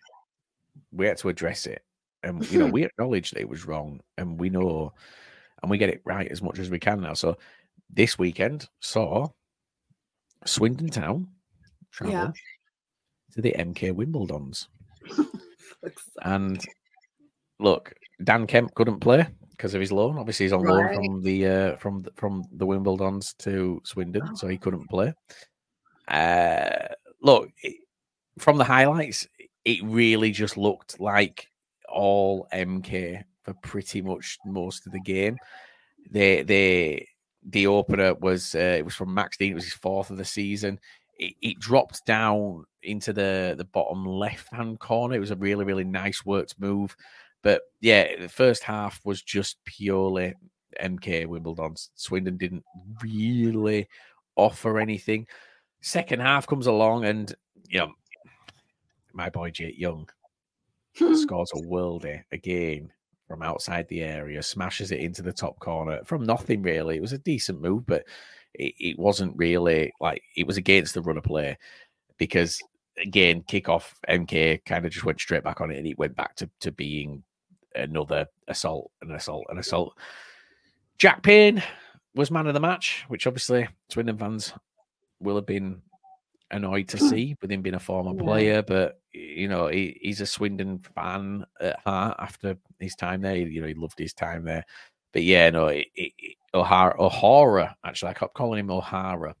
we 0.92 1.06
had 1.06 1.18
to 1.18 1.28
address 1.28 1.66
it. 1.66 1.82
And, 2.22 2.48
you 2.50 2.58
know, 2.58 2.66
we 2.72 2.84
acknowledge 2.84 3.30
that 3.30 3.40
it 3.40 3.48
was 3.48 3.66
wrong 3.66 4.00
and 4.18 4.38
we 4.38 4.50
know 4.50 4.92
and 5.62 5.70
we 5.70 5.78
get 5.78 5.88
it 5.88 6.02
right 6.04 6.28
as 6.28 6.42
much 6.42 6.58
as 6.58 6.70
we 6.70 6.78
can 6.78 7.00
now. 7.00 7.14
So 7.14 7.38
this 7.90 8.18
weekend 8.18 8.68
saw 8.80 9.28
Swindon 10.44 10.88
Town 10.88 11.28
travel 11.90 12.12
Yeah. 12.12 12.30
to 13.32 13.40
the 13.42 13.54
MK 13.58 13.92
Wimbledons. 13.92 14.68
And 16.22 16.60
look, 17.60 17.94
Dan 18.24 18.46
Kemp 18.46 18.74
couldn't 18.74 19.00
play 19.00 19.26
because 19.50 19.74
of 19.74 19.80
his 19.80 19.92
loan. 19.92 20.18
Obviously, 20.18 20.46
he's 20.46 20.52
on 20.52 20.64
loan 20.64 20.92
from 20.94 21.22
the 21.22 21.46
uh, 21.46 21.76
from 21.76 22.02
the, 22.02 22.10
from 22.16 22.44
the 22.52 22.66
Wimbledons 22.66 23.36
to 23.38 23.80
Swindon, 23.84 24.36
so 24.36 24.48
he 24.48 24.58
couldn't 24.58 24.88
play. 24.88 25.14
Uh, 26.08 26.88
look, 27.22 27.50
from 28.38 28.56
the 28.56 28.64
highlights, 28.64 29.28
it 29.66 29.82
really 29.82 30.30
just 30.30 30.56
looked 30.56 31.00
like 31.00 31.48
all 31.88 32.46
MK 32.54 33.24
for 33.42 33.52
pretty 33.62 34.00
much 34.00 34.38
most 34.46 34.86
of 34.86 34.92
the 34.92 35.00
game. 35.00 35.36
They 36.08 36.42
they 36.42 37.08
the 37.42 37.66
opener 37.66 38.14
was 38.14 38.54
uh, 38.54 38.76
it 38.78 38.84
was 38.84 38.94
from 38.94 39.12
Max 39.12 39.36
Dean. 39.36 39.52
It 39.52 39.56
was 39.56 39.64
his 39.64 39.74
fourth 39.74 40.10
of 40.10 40.18
the 40.18 40.24
season. 40.24 40.78
It, 41.18 41.34
it 41.42 41.58
dropped 41.58 42.06
down 42.06 42.64
into 42.84 43.12
the 43.12 43.56
the 43.58 43.64
bottom 43.64 44.06
left 44.06 44.48
hand 44.54 44.78
corner. 44.78 45.16
It 45.16 45.20
was 45.20 45.32
a 45.32 45.36
really 45.36 45.64
really 45.64 45.84
nice 45.84 46.24
worked 46.24 46.54
move. 46.60 46.96
But 47.42 47.62
yeah, 47.80 48.20
the 48.20 48.28
first 48.28 48.62
half 48.62 49.00
was 49.04 49.20
just 49.20 49.56
purely 49.64 50.34
MK 50.80 51.26
Wimbledon. 51.26 51.74
Swindon 51.96 52.36
didn't 52.36 52.64
really 53.02 53.88
offer 54.36 54.78
anything. 54.78 55.26
Second 55.80 56.20
half 56.20 56.46
comes 56.46 56.68
along, 56.68 57.04
and 57.04 57.34
you 57.68 57.80
know, 57.80 57.92
my 59.16 59.30
boy 59.30 59.50
Jake 59.50 59.78
Young 59.78 60.08
hmm. 60.98 61.14
scores 61.14 61.50
a 61.54 61.60
worldie 61.62 62.22
again 62.32 62.92
from 63.26 63.42
outside 63.42 63.88
the 63.88 64.02
area, 64.02 64.42
smashes 64.42 64.92
it 64.92 65.00
into 65.00 65.22
the 65.22 65.32
top 65.32 65.58
corner 65.58 66.00
from 66.04 66.24
nothing 66.24 66.62
really. 66.62 66.96
It 66.96 67.02
was 67.02 67.12
a 67.12 67.18
decent 67.18 67.60
move, 67.60 67.86
but 67.86 68.04
it, 68.54 68.74
it 68.78 68.98
wasn't 68.98 69.36
really 69.36 69.92
like 70.00 70.22
it 70.36 70.46
was 70.46 70.56
against 70.56 70.94
the 70.94 71.02
run 71.02 71.16
of 71.16 71.24
play 71.24 71.58
because 72.18 72.62
again, 72.98 73.42
kickoff 73.42 73.92
MK 74.08 74.64
kind 74.64 74.84
of 74.84 74.92
just 74.92 75.04
went 75.04 75.20
straight 75.20 75.44
back 75.44 75.60
on 75.60 75.70
it 75.70 75.78
and 75.78 75.86
it 75.86 75.98
went 75.98 76.16
back 76.16 76.34
to, 76.36 76.48
to 76.60 76.72
being 76.72 77.22
another 77.74 78.26
assault, 78.48 78.90
an 79.02 79.12
assault, 79.12 79.44
an 79.48 79.58
assault. 79.58 79.94
Jack 80.98 81.22
Payne 81.22 81.62
was 82.14 82.30
man 82.30 82.46
of 82.46 82.54
the 82.54 82.60
match, 82.60 83.04
which 83.08 83.26
obviously 83.26 83.68
Swindon 83.90 84.16
fans 84.16 84.54
will 85.20 85.36
have 85.36 85.46
been 85.46 85.82
annoyed 86.50 86.88
to 86.88 86.96
hmm. 86.96 87.08
see 87.08 87.36
with 87.42 87.50
him 87.50 87.62
being 87.62 87.74
a 87.74 87.80
former 87.80 88.14
Yeah. 88.14 88.22
player, 88.22 88.62
but 88.62 89.00
you 89.16 89.48
know, 89.48 89.68
he, 89.68 89.98
he's 90.00 90.20
a 90.20 90.26
Swindon 90.26 90.78
fan 90.94 91.46
at 91.60 91.80
heart 91.80 92.16
after 92.18 92.58
his 92.78 92.94
time 92.94 93.22
there. 93.22 93.36
You 93.36 93.62
know, 93.62 93.66
he 93.66 93.74
loved 93.74 93.98
his 93.98 94.12
time 94.12 94.44
there. 94.44 94.64
But 95.12 95.22
yeah, 95.22 95.48
no, 95.50 95.68
O'Hara, 96.52 97.00
O'Hara, 97.00 97.76
actually, 97.84 98.10
I 98.10 98.14
kept 98.14 98.34
calling 98.34 98.60
him 98.60 98.70
O'Hara. 98.70 99.34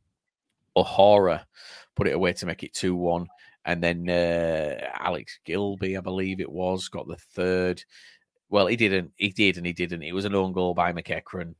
O'Hara 0.76 1.46
put 1.94 2.06
it 2.06 2.14
away 2.14 2.32
to 2.34 2.46
make 2.46 2.62
it 2.62 2.74
2 2.74 2.94
1. 2.94 3.26
And 3.66 3.82
then 3.82 4.08
uh, 4.08 4.78
Alex 4.98 5.40
Gilbey, 5.46 5.98
I 5.98 6.00
believe 6.00 6.40
it 6.40 6.50
was, 6.50 6.88
got 6.88 7.08
the 7.08 7.16
third. 7.16 7.84
Well, 8.48 8.68
he 8.68 8.76
didn't. 8.76 9.12
He 9.16 9.30
did 9.30 9.56
and 9.56 9.66
he 9.66 9.72
didn't. 9.72 10.02
It 10.02 10.14
was 10.14 10.24
an 10.24 10.34
own 10.34 10.52
goal 10.52 10.72
by 10.72 10.92
McEachran, 10.92 11.54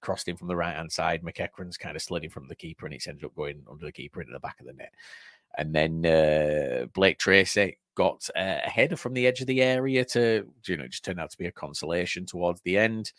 crossed 0.00 0.28
in 0.28 0.36
from 0.36 0.48
the 0.48 0.56
right 0.56 0.74
hand 0.74 0.90
side. 0.90 1.22
McEachran's 1.22 1.76
kind 1.76 1.96
of 1.96 2.02
slid 2.02 2.30
from 2.32 2.48
the 2.48 2.56
keeper 2.56 2.86
and 2.86 2.94
it's 2.94 3.06
ended 3.06 3.24
up 3.24 3.36
going 3.36 3.62
under 3.70 3.86
the 3.86 3.92
keeper 3.92 4.20
into 4.20 4.32
the 4.32 4.40
back 4.40 4.58
of 4.60 4.66
the 4.66 4.72
net. 4.72 4.92
And 5.56 5.74
then 5.74 6.04
uh, 6.04 6.86
Blake 6.94 7.18
Tracy 7.18 7.78
got 7.94 8.28
uh, 8.36 8.58
a 8.64 8.68
header 8.68 8.96
from 8.96 9.14
the 9.14 9.26
edge 9.26 9.40
of 9.40 9.46
the 9.46 9.62
area 9.62 10.04
to, 10.04 10.46
you 10.66 10.76
know, 10.76 10.88
just 10.88 11.04
turned 11.04 11.20
out 11.20 11.30
to 11.30 11.38
be 11.38 11.46
a 11.46 11.52
consolation 11.52 12.26
towards 12.26 12.60
the 12.62 12.76
end. 12.76 13.12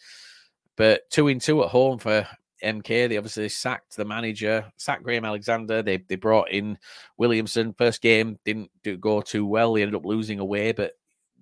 But 0.76 1.10
two 1.10 1.28
in 1.30 1.40
two 1.40 1.64
at 1.64 1.70
home 1.70 2.00
for 2.00 2.28
MK. 2.64 3.10
They 3.10 3.18
obviously 3.18 3.50
sacked 3.50 3.96
the 3.96 4.06
manager, 4.06 4.72
sacked 4.78 5.04
Graham 5.04 5.26
Alexander. 5.26 5.82
They 5.82 5.98
they 5.98 6.16
brought 6.16 6.52
in 6.52 6.78
Williamson. 7.18 7.74
First 7.74 8.02
game 8.02 8.40
didn't 8.46 8.72
do, 8.84 8.98
go 8.98 9.22
too 9.22 9.46
well. 9.46 9.74
They 9.74 9.82
ended 9.82 9.96
up 9.96 10.06
losing 10.06 10.40
away, 10.40 10.72
but 10.72 10.94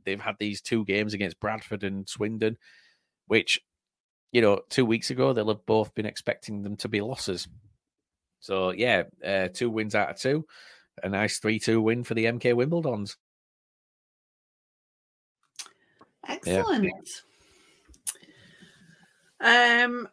they've 0.05 0.19
had 0.19 0.35
these 0.39 0.61
two 0.61 0.85
games 0.85 1.13
against 1.13 1.39
Bradford 1.39 1.83
and 1.83 2.07
Swindon, 2.07 2.57
which 3.27 3.59
you 4.31 4.41
know 4.41 4.61
two 4.69 4.85
weeks 4.85 5.09
ago 5.09 5.33
they'll 5.33 5.47
have 5.47 5.65
both 5.65 5.93
been 5.95 6.05
expecting 6.05 6.63
them 6.63 6.75
to 6.77 6.89
be 6.89 7.01
losses. 7.01 7.47
So 8.39 8.71
yeah, 8.71 9.03
uh, 9.25 9.47
two 9.53 9.69
wins 9.69 9.95
out 9.95 10.09
of 10.09 10.17
two, 10.17 10.45
a 11.01 11.09
nice 11.09 11.39
three-two 11.39 11.81
win 11.81 12.03
for 12.03 12.13
the 12.13 12.25
MK 12.25 12.53
Wimbledons. 12.53 13.15
Excellent. 16.27 16.85
Yeah. 19.41 19.85
Um, 19.85 20.07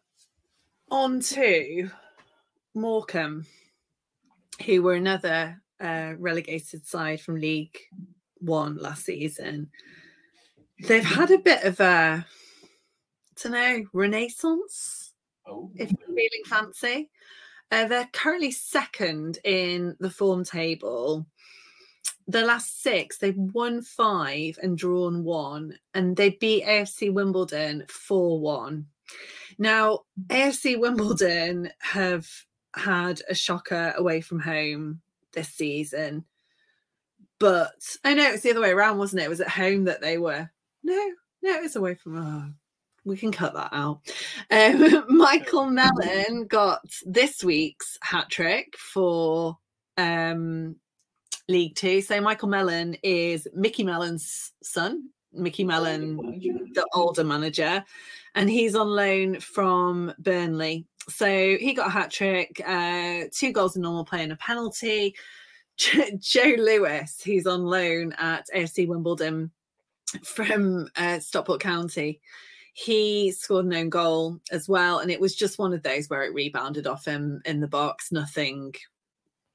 on 0.89 1.21
to 1.21 1.89
Morecambe, 2.73 3.45
who 4.65 4.81
were 4.81 4.93
another 4.93 5.61
uh, 5.79 6.13
relegated 6.17 6.85
side 6.85 7.21
from 7.21 7.35
League 7.35 7.77
One 8.39 8.77
last 8.77 9.05
season. 9.05 9.69
They've 10.87 11.05
had 11.05 11.31
a 11.31 11.37
bit 11.37 11.63
of 11.63 11.79
a, 11.79 12.25
I 12.25 13.41
don't 13.41 13.51
know, 13.53 13.83
renaissance, 13.93 15.13
oh. 15.47 15.71
if 15.75 15.91
you're 15.91 16.07
feeling 16.07 16.43
fancy. 16.45 17.09
Uh, 17.71 17.87
they're 17.87 18.09
currently 18.11 18.51
second 18.51 19.39
in 19.43 19.95
the 19.99 20.09
form 20.09 20.43
table. 20.43 21.25
The 22.27 22.41
last 22.43 22.83
six, 22.83 23.17
they've 23.17 23.37
won 23.37 23.81
five 23.81 24.59
and 24.61 24.77
drawn 24.77 25.23
one, 25.23 25.77
and 25.93 26.15
they 26.15 26.31
beat 26.31 26.65
AFC 26.65 27.11
Wimbledon 27.11 27.85
4 27.87 28.39
1. 28.39 28.85
Now, 29.57 30.01
AFC 30.27 30.79
Wimbledon 30.79 31.71
have 31.79 32.27
had 32.75 33.21
a 33.29 33.35
shocker 33.35 33.93
away 33.97 34.21
from 34.21 34.39
home 34.39 35.01
this 35.33 35.49
season. 35.49 36.25
But 37.39 37.97
I 38.03 38.13
know 38.13 38.29
it's 38.29 38.43
the 38.43 38.51
other 38.51 38.61
way 38.61 38.71
around, 38.71 38.97
wasn't 38.97 39.21
it? 39.21 39.25
It 39.25 39.29
was 39.29 39.41
at 39.41 39.49
home 39.49 39.85
that 39.85 40.01
they 40.01 40.17
were. 40.17 40.49
No, 40.83 41.11
no, 41.41 41.61
it's 41.63 41.75
away 41.75 41.95
from. 41.95 42.17
Oh, 42.17 42.53
we 43.05 43.17
can 43.17 43.31
cut 43.31 43.53
that 43.53 43.69
out. 43.71 43.99
Um, 44.49 45.05
Michael 45.17 45.65
Mellon 45.69 46.47
got 46.47 46.81
this 47.05 47.43
week's 47.43 47.97
hat 48.01 48.29
trick 48.29 48.75
for 48.77 49.57
um, 49.97 50.75
League 51.47 51.75
Two. 51.75 52.01
So 52.01 52.19
Michael 52.21 52.49
Mellon 52.49 52.95
is 53.03 53.47
Mickey 53.53 53.83
Mellon's 53.83 54.51
son. 54.63 55.09
Mickey 55.33 55.63
Mellon, 55.63 56.17
the 56.73 56.85
older 56.93 57.23
manager, 57.23 57.85
and 58.35 58.49
he's 58.49 58.75
on 58.75 58.89
loan 58.89 59.39
from 59.39 60.13
Burnley. 60.19 60.85
So 61.07 61.57
he 61.57 61.73
got 61.73 61.87
a 61.87 61.91
hat 61.91 62.11
trick, 62.11 62.61
uh, 62.65 63.23
two 63.31 63.53
goals 63.53 63.77
in 63.77 63.81
normal 63.81 64.03
play 64.03 64.23
and 64.23 64.33
a 64.33 64.35
penalty. 64.35 65.15
Joe 65.77 66.55
Lewis, 66.57 67.21
he's 67.23 67.47
on 67.47 67.63
loan 67.63 68.13
at 68.17 68.47
AFC 68.53 68.87
Wimbledon 68.87 69.51
from 70.23 70.89
uh, 70.95 71.19
Stockport 71.19 71.61
County. 71.61 72.21
He 72.73 73.31
scored 73.31 73.65
an 73.65 73.73
own 73.73 73.89
goal 73.89 74.39
as 74.51 74.69
well, 74.69 74.99
and 74.99 75.11
it 75.11 75.19
was 75.19 75.35
just 75.35 75.59
one 75.59 75.73
of 75.73 75.83
those 75.83 76.07
where 76.07 76.23
it 76.23 76.33
rebounded 76.33 76.87
off 76.87 77.05
him 77.05 77.41
in 77.45 77.59
the 77.59 77.67
box. 77.67 78.11
Nothing 78.11 78.73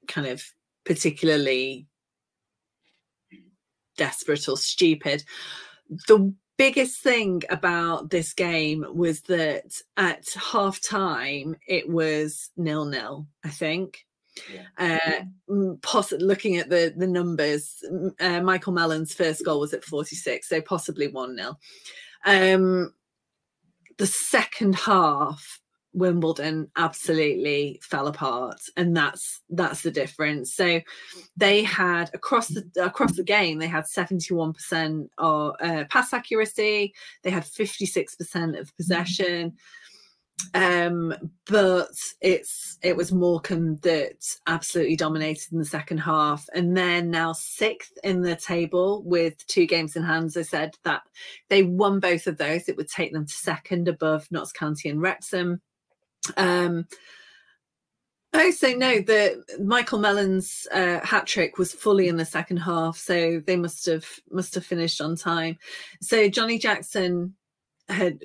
kind 0.07 0.27
of 0.27 0.43
particularly 0.85 1.87
desperate 3.97 4.47
or 4.47 4.57
stupid. 4.57 5.23
The 6.07 6.33
biggest 6.57 7.01
thing 7.01 7.43
about 7.49 8.09
this 8.09 8.33
game 8.33 8.85
was 8.93 9.21
that 9.21 9.79
at 9.95 10.25
half 10.51 10.81
time 10.81 11.55
it 11.67 11.87
was 11.87 12.49
nil 12.57 12.85
nil 12.85 13.27
i 13.45 13.49
think 13.49 14.05
yeah. 14.51 15.21
uh 15.47 15.75
possibly 15.83 16.25
looking 16.25 16.57
at 16.57 16.69
the 16.69 16.93
the 16.97 17.05
numbers 17.05 17.83
uh, 18.19 18.41
michael 18.41 18.73
mellon's 18.73 19.13
first 19.13 19.45
goal 19.45 19.59
was 19.59 19.73
at 19.73 19.83
46 19.83 20.49
so 20.49 20.59
possibly 20.61 21.07
1 21.07 21.35
nil 21.35 21.59
um 22.25 22.91
the 23.97 24.07
second 24.07 24.75
half 24.75 25.59
Wimbledon 25.93 26.69
absolutely 26.75 27.79
fell 27.81 28.07
apart, 28.07 28.59
and 28.75 28.95
that's 28.95 29.41
that's 29.49 29.81
the 29.81 29.91
difference. 29.91 30.53
So 30.53 30.81
they 31.35 31.63
had 31.63 32.11
across 32.13 32.49
the 32.49 32.69
across 32.79 33.15
the 33.15 33.23
game 33.23 33.57
they 33.57 33.67
had 33.67 33.87
seventy 33.87 34.33
one 34.33 34.53
percent 34.53 35.09
of 35.17 35.55
uh, 35.59 35.85
pass 35.89 36.13
accuracy, 36.13 36.93
they 37.23 37.31
had 37.31 37.45
fifty 37.45 37.85
six 37.85 38.15
percent 38.15 38.55
of 38.55 38.75
possession, 38.77 39.57
um, 40.53 41.13
but 41.49 41.89
it's 42.21 42.77
it 42.83 42.95
was 42.95 43.11
Morecambe 43.11 43.77
that 43.77 44.23
absolutely 44.45 44.95
dominated 44.95 45.51
in 45.51 45.59
the 45.59 45.65
second 45.65 45.97
half, 45.99 46.47
and 46.53 46.75
then 46.77 47.09
now 47.09 47.33
sixth 47.33 47.93
in 48.03 48.21
the 48.21 48.35
table 48.35 49.01
with 49.03 49.45
two 49.47 49.65
games 49.65 49.95
in 49.95 50.03
hand. 50.03 50.31
They 50.31 50.43
said 50.43 50.75
that 50.83 51.03
they 51.49 51.63
won 51.63 51.99
both 51.99 52.27
of 52.27 52.37
those, 52.37 52.69
it 52.69 52.77
would 52.77 52.89
take 52.89 53.13
them 53.13 53.25
to 53.25 53.33
second 53.33 53.87
above 53.87 54.27
Notts 54.31 54.51
County 54.51 54.89
and 54.89 55.01
Wrexham. 55.01 55.61
Um, 56.35 56.87
Oh, 58.33 58.51
so 58.51 58.73
no, 58.73 58.99
the 58.99 59.43
Michael 59.63 59.99
Mellon's 59.99 60.67
uh, 60.71 60.99
hat 60.99 61.25
trick 61.25 61.57
was 61.57 61.71
fully 61.73 62.07
in 62.07 62.17
the 62.17 62.25
second 62.25 62.57
half, 62.57 62.97
so 62.97 63.41
they 63.45 63.55
must 63.55 63.85
have 63.85 64.05
must 64.29 64.53
have 64.53 64.65
finished 64.65 65.01
on 65.01 65.15
time. 65.15 65.57
So 66.01 66.27
Johnny 66.27 66.59
Jackson 66.59 67.35
had, 67.89 68.19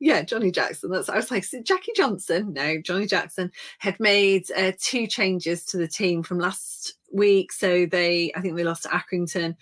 yeah, 0.00 0.22
Johnny 0.22 0.50
Jackson. 0.50 0.90
That's 0.90 1.08
I 1.08 1.16
was 1.16 1.30
like 1.30 1.44
Jackie 1.62 1.92
Johnson. 1.96 2.52
No, 2.52 2.80
Johnny 2.80 3.06
Jackson 3.06 3.50
had 3.78 3.98
made 3.98 4.50
uh, 4.56 4.72
two 4.78 5.06
changes 5.06 5.64
to 5.66 5.76
the 5.76 5.88
team 5.88 6.22
from 6.22 6.38
last 6.38 6.94
week. 7.12 7.52
So 7.52 7.86
they, 7.86 8.32
I 8.34 8.40
think 8.40 8.56
they 8.56 8.64
lost 8.64 8.82
to 8.84 8.88
Accrington. 8.90 9.56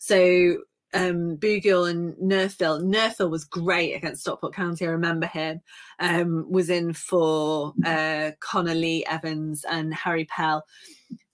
So 0.00 0.58
um, 0.94 1.36
Bugiel 1.36 1.90
and 1.90 2.14
Neufville. 2.16 2.80
Neufville 2.80 3.30
was 3.30 3.44
great 3.44 3.94
against 3.94 4.22
Stockport 4.22 4.54
County. 4.54 4.86
I 4.86 4.90
remember 4.90 5.26
him. 5.26 5.60
Um, 5.98 6.50
was 6.50 6.70
in 6.70 6.92
for 6.92 7.74
uh, 7.84 8.30
Connor 8.40 8.74
Lee 8.74 9.04
Evans 9.06 9.64
and 9.68 9.92
Harry 9.92 10.24
Pell. 10.24 10.64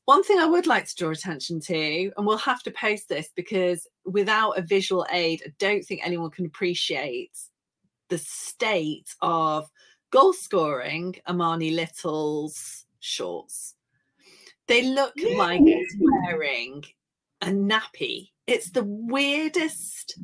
One 0.07 0.25
thing 0.25 0.41
I 0.41 0.47
would 0.47 0.67
like 0.67 0.87
to 0.87 0.95
draw 0.97 1.11
attention 1.11 1.61
to, 1.61 2.11
and 2.17 2.27
we'll 2.27 2.39
have 2.39 2.63
to 2.65 2.73
post 2.73 3.09
this 3.09 3.31
because 3.37 3.87
without 4.05 4.59
a 4.59 4.63
visual 4.63 5.07
aid, 5.13 5.43
I 5.47 5.53
don't 5.59 5.83
think 5.83 6.01
anyone 6.03 6.31
can 6.31 6.47
appreciate 6.47 7.31
the 8.11 8.19
state 8.19 9.15
of 9.23 9.71
goal 10.11 10.33
scoring 10.33 11.17
Armani 11.27 11.75
Little's 11.75 12.85
shorts. 13.01 13.75
They 14.67 14.83
look 14.83 15.15
like 15.37 15.61
he's 15.61 15.97
wearing 15.99 16.85
a 17.43 17.47
nappy 17.47 18.31
it's 18.51 18.71
the 18.71 18.83
weirdest. 18.83 20.19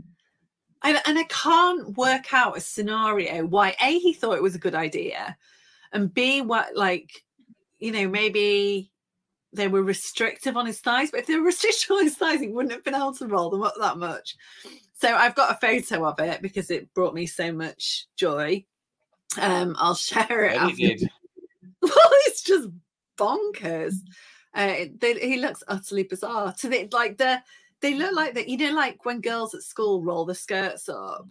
And, 0.82 1.00
and 1.06 1.16
I 1.18 1.24
can't 1.24 1.96
work 1.96 2.34
out 2.34 2.56
a 2.56 2.60
scenario 2.60 3.46
why 3.46 3.76
A, 3.80 3.98
he 3.98 4.12
thought 4.12 4.36
it 4.36 4.42
was 4.42 4.56
a 4.56 4.60
good 4.60 4.74
idea, 4.74 5.36
and 5.92 6.12
B, 6.12 6.42
what, 6.42 6.76
like, 6.76 7.24
you 7.78 7.92
know, 7.92 8.08
maybe 8.08 8.90
they 9.56 9.68
were 9.68 9.82
restrictive 9.82 10.56
on 10.56 10.66
his 10.66 10.80
thighs, 10.80 11.10
but 11.10 11.20
if 11.20 11.26
they 11.26 11.36
were 11.36 11.42
restrictive 11.46 11.90
on 11.90 12.04
his 12.04 12.16
thighs, 12.16 12.40
he 12.40 12.48
wouldn't 12.48 12.72
have 12.72 12.84
been 12.84 12.94
able 12.94 13.14
to 13.14 13.26
roll 13.26 13.50
them 13.50 13.62
up 13.62 13.74
that 13.80 13.98
much. 13.98 14.36
So 14.94 15.14
I've 15.14 15.34
got 15.34 15.50
a 15.50 15.66
photo 15.66 16.06
of 16.06 16.18
it 16.20 16.40
because 16.40 16.70
it 16.70 16.92
brought 16.94 17.14
me 17.14 17.26
so 17.26 17.52
much 17.52 18.06
joy. 18.16 18.64
Um, 19.38 19.74
I'll 19.78 19.94
share 19.94 20.44
it. 20.44 20.56
well, 21.82 21.92
it's 22.26 22.42
just 22.42 22.68
bonkers. 23.18 23.94
Uh, 24.54 24.86
they, 24.98 25.18
he 25.18 25.36
looks 25.36 25.62
utterly 25.68 26.04
bizarre. 26.04 26.54
To 26.60 26.68
the 26.68 26.88
like 26.92 27.18
the 27.18 27.42
they 27.80 27.94
look 27.94 28.14
like 28.14 28.34
that. 28.34 28.48
You 28.48 28.56
know, 28.56 28.72
like 28.72 29.04
when 29.04 29.20
girls 29.20 29.54
at 29.54 29.62
school 29.62 30.02
roll 30.02 30.24
the 30.24 30.34
skirts 30.34 30.88
up. 30.88 31.26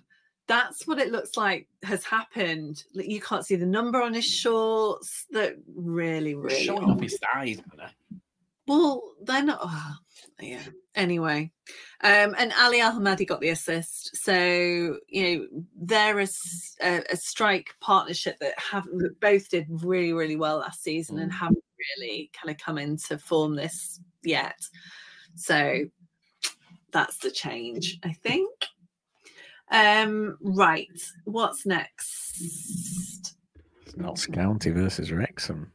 That's 0.48 0.86
what 0.86 1.00
it 1.00 1.12
looks 1.12 1.38
like 1.38 1.68
has 1.84 2.04
happened. 2.06 2.84
Like 2.94 3.08
you 3.08 3.20
can't 3.20 3.46
see 3.46 3.56
the 3.56 3.66
number 3.66 4.02
on 4.02 4.14
his 4.14 4.26
shorts. 4.26 5.26
That 5.32 5.56
really, 5.76 6.36
really 6.36 6.64
showing 6.64 6.90
off 6.90 7.02
his 7.02 7.18
thighs. 7.34 7.62
Well, 8.68 9.02
they're 9.22 9.44
not. 9.44 9.60
Oh, 9.62 9.96
yeah. 10.40 10.64
Anyway, 10.96 11.52
um, 12.04 12.36
and 12.38 12.54
Ali 12.60 12.80
Al-Hamadi 12.80 13.28
got 13.28 13.42
the 13.42 13.50
assist. 13.50 14.16
So 14.16 14.98
you 15.08 15.24
know 15.24 15.48
they're 15.76 16.20
a, 16.20 16.28
a, 16.82 17.04
a 17.12 17.18
strike 17.18 17.72
partnership 17.82 18.38
that 18.40 18.58
have 18.60 18.86
both 19.20 19.50
did 19.50 19.68
really, 19.70 20.14
really 20.14 20.36
well 20.36 20.60
last 20.60 20.84
season 20.84 21.18
mm. 21.18 21.24
and 21.24 21.34
haven't 21.34 21.64
really 22.00 22.32
kind 22.40 22.54
of 22.54 22.64
come 22.64 22.78
into 22.78 23.18
form 23.18 23.56
this 23.56 24.00
yet. 24.24 24.60
So 25.36 25.86
that's 26.92 27.18
the 27.18 27.32
change, 27.32 28.00
I 28.04 28.14
think. 28.14 28.50
Um, 29.76 30.38
right. 30.42 30.88
What's 31.26 31.66
next? 31.66 33.36
Notts 33.98 34.26
County 34.26 34.72
versus 34.72 35.12
Wrexham. 35.12 35.72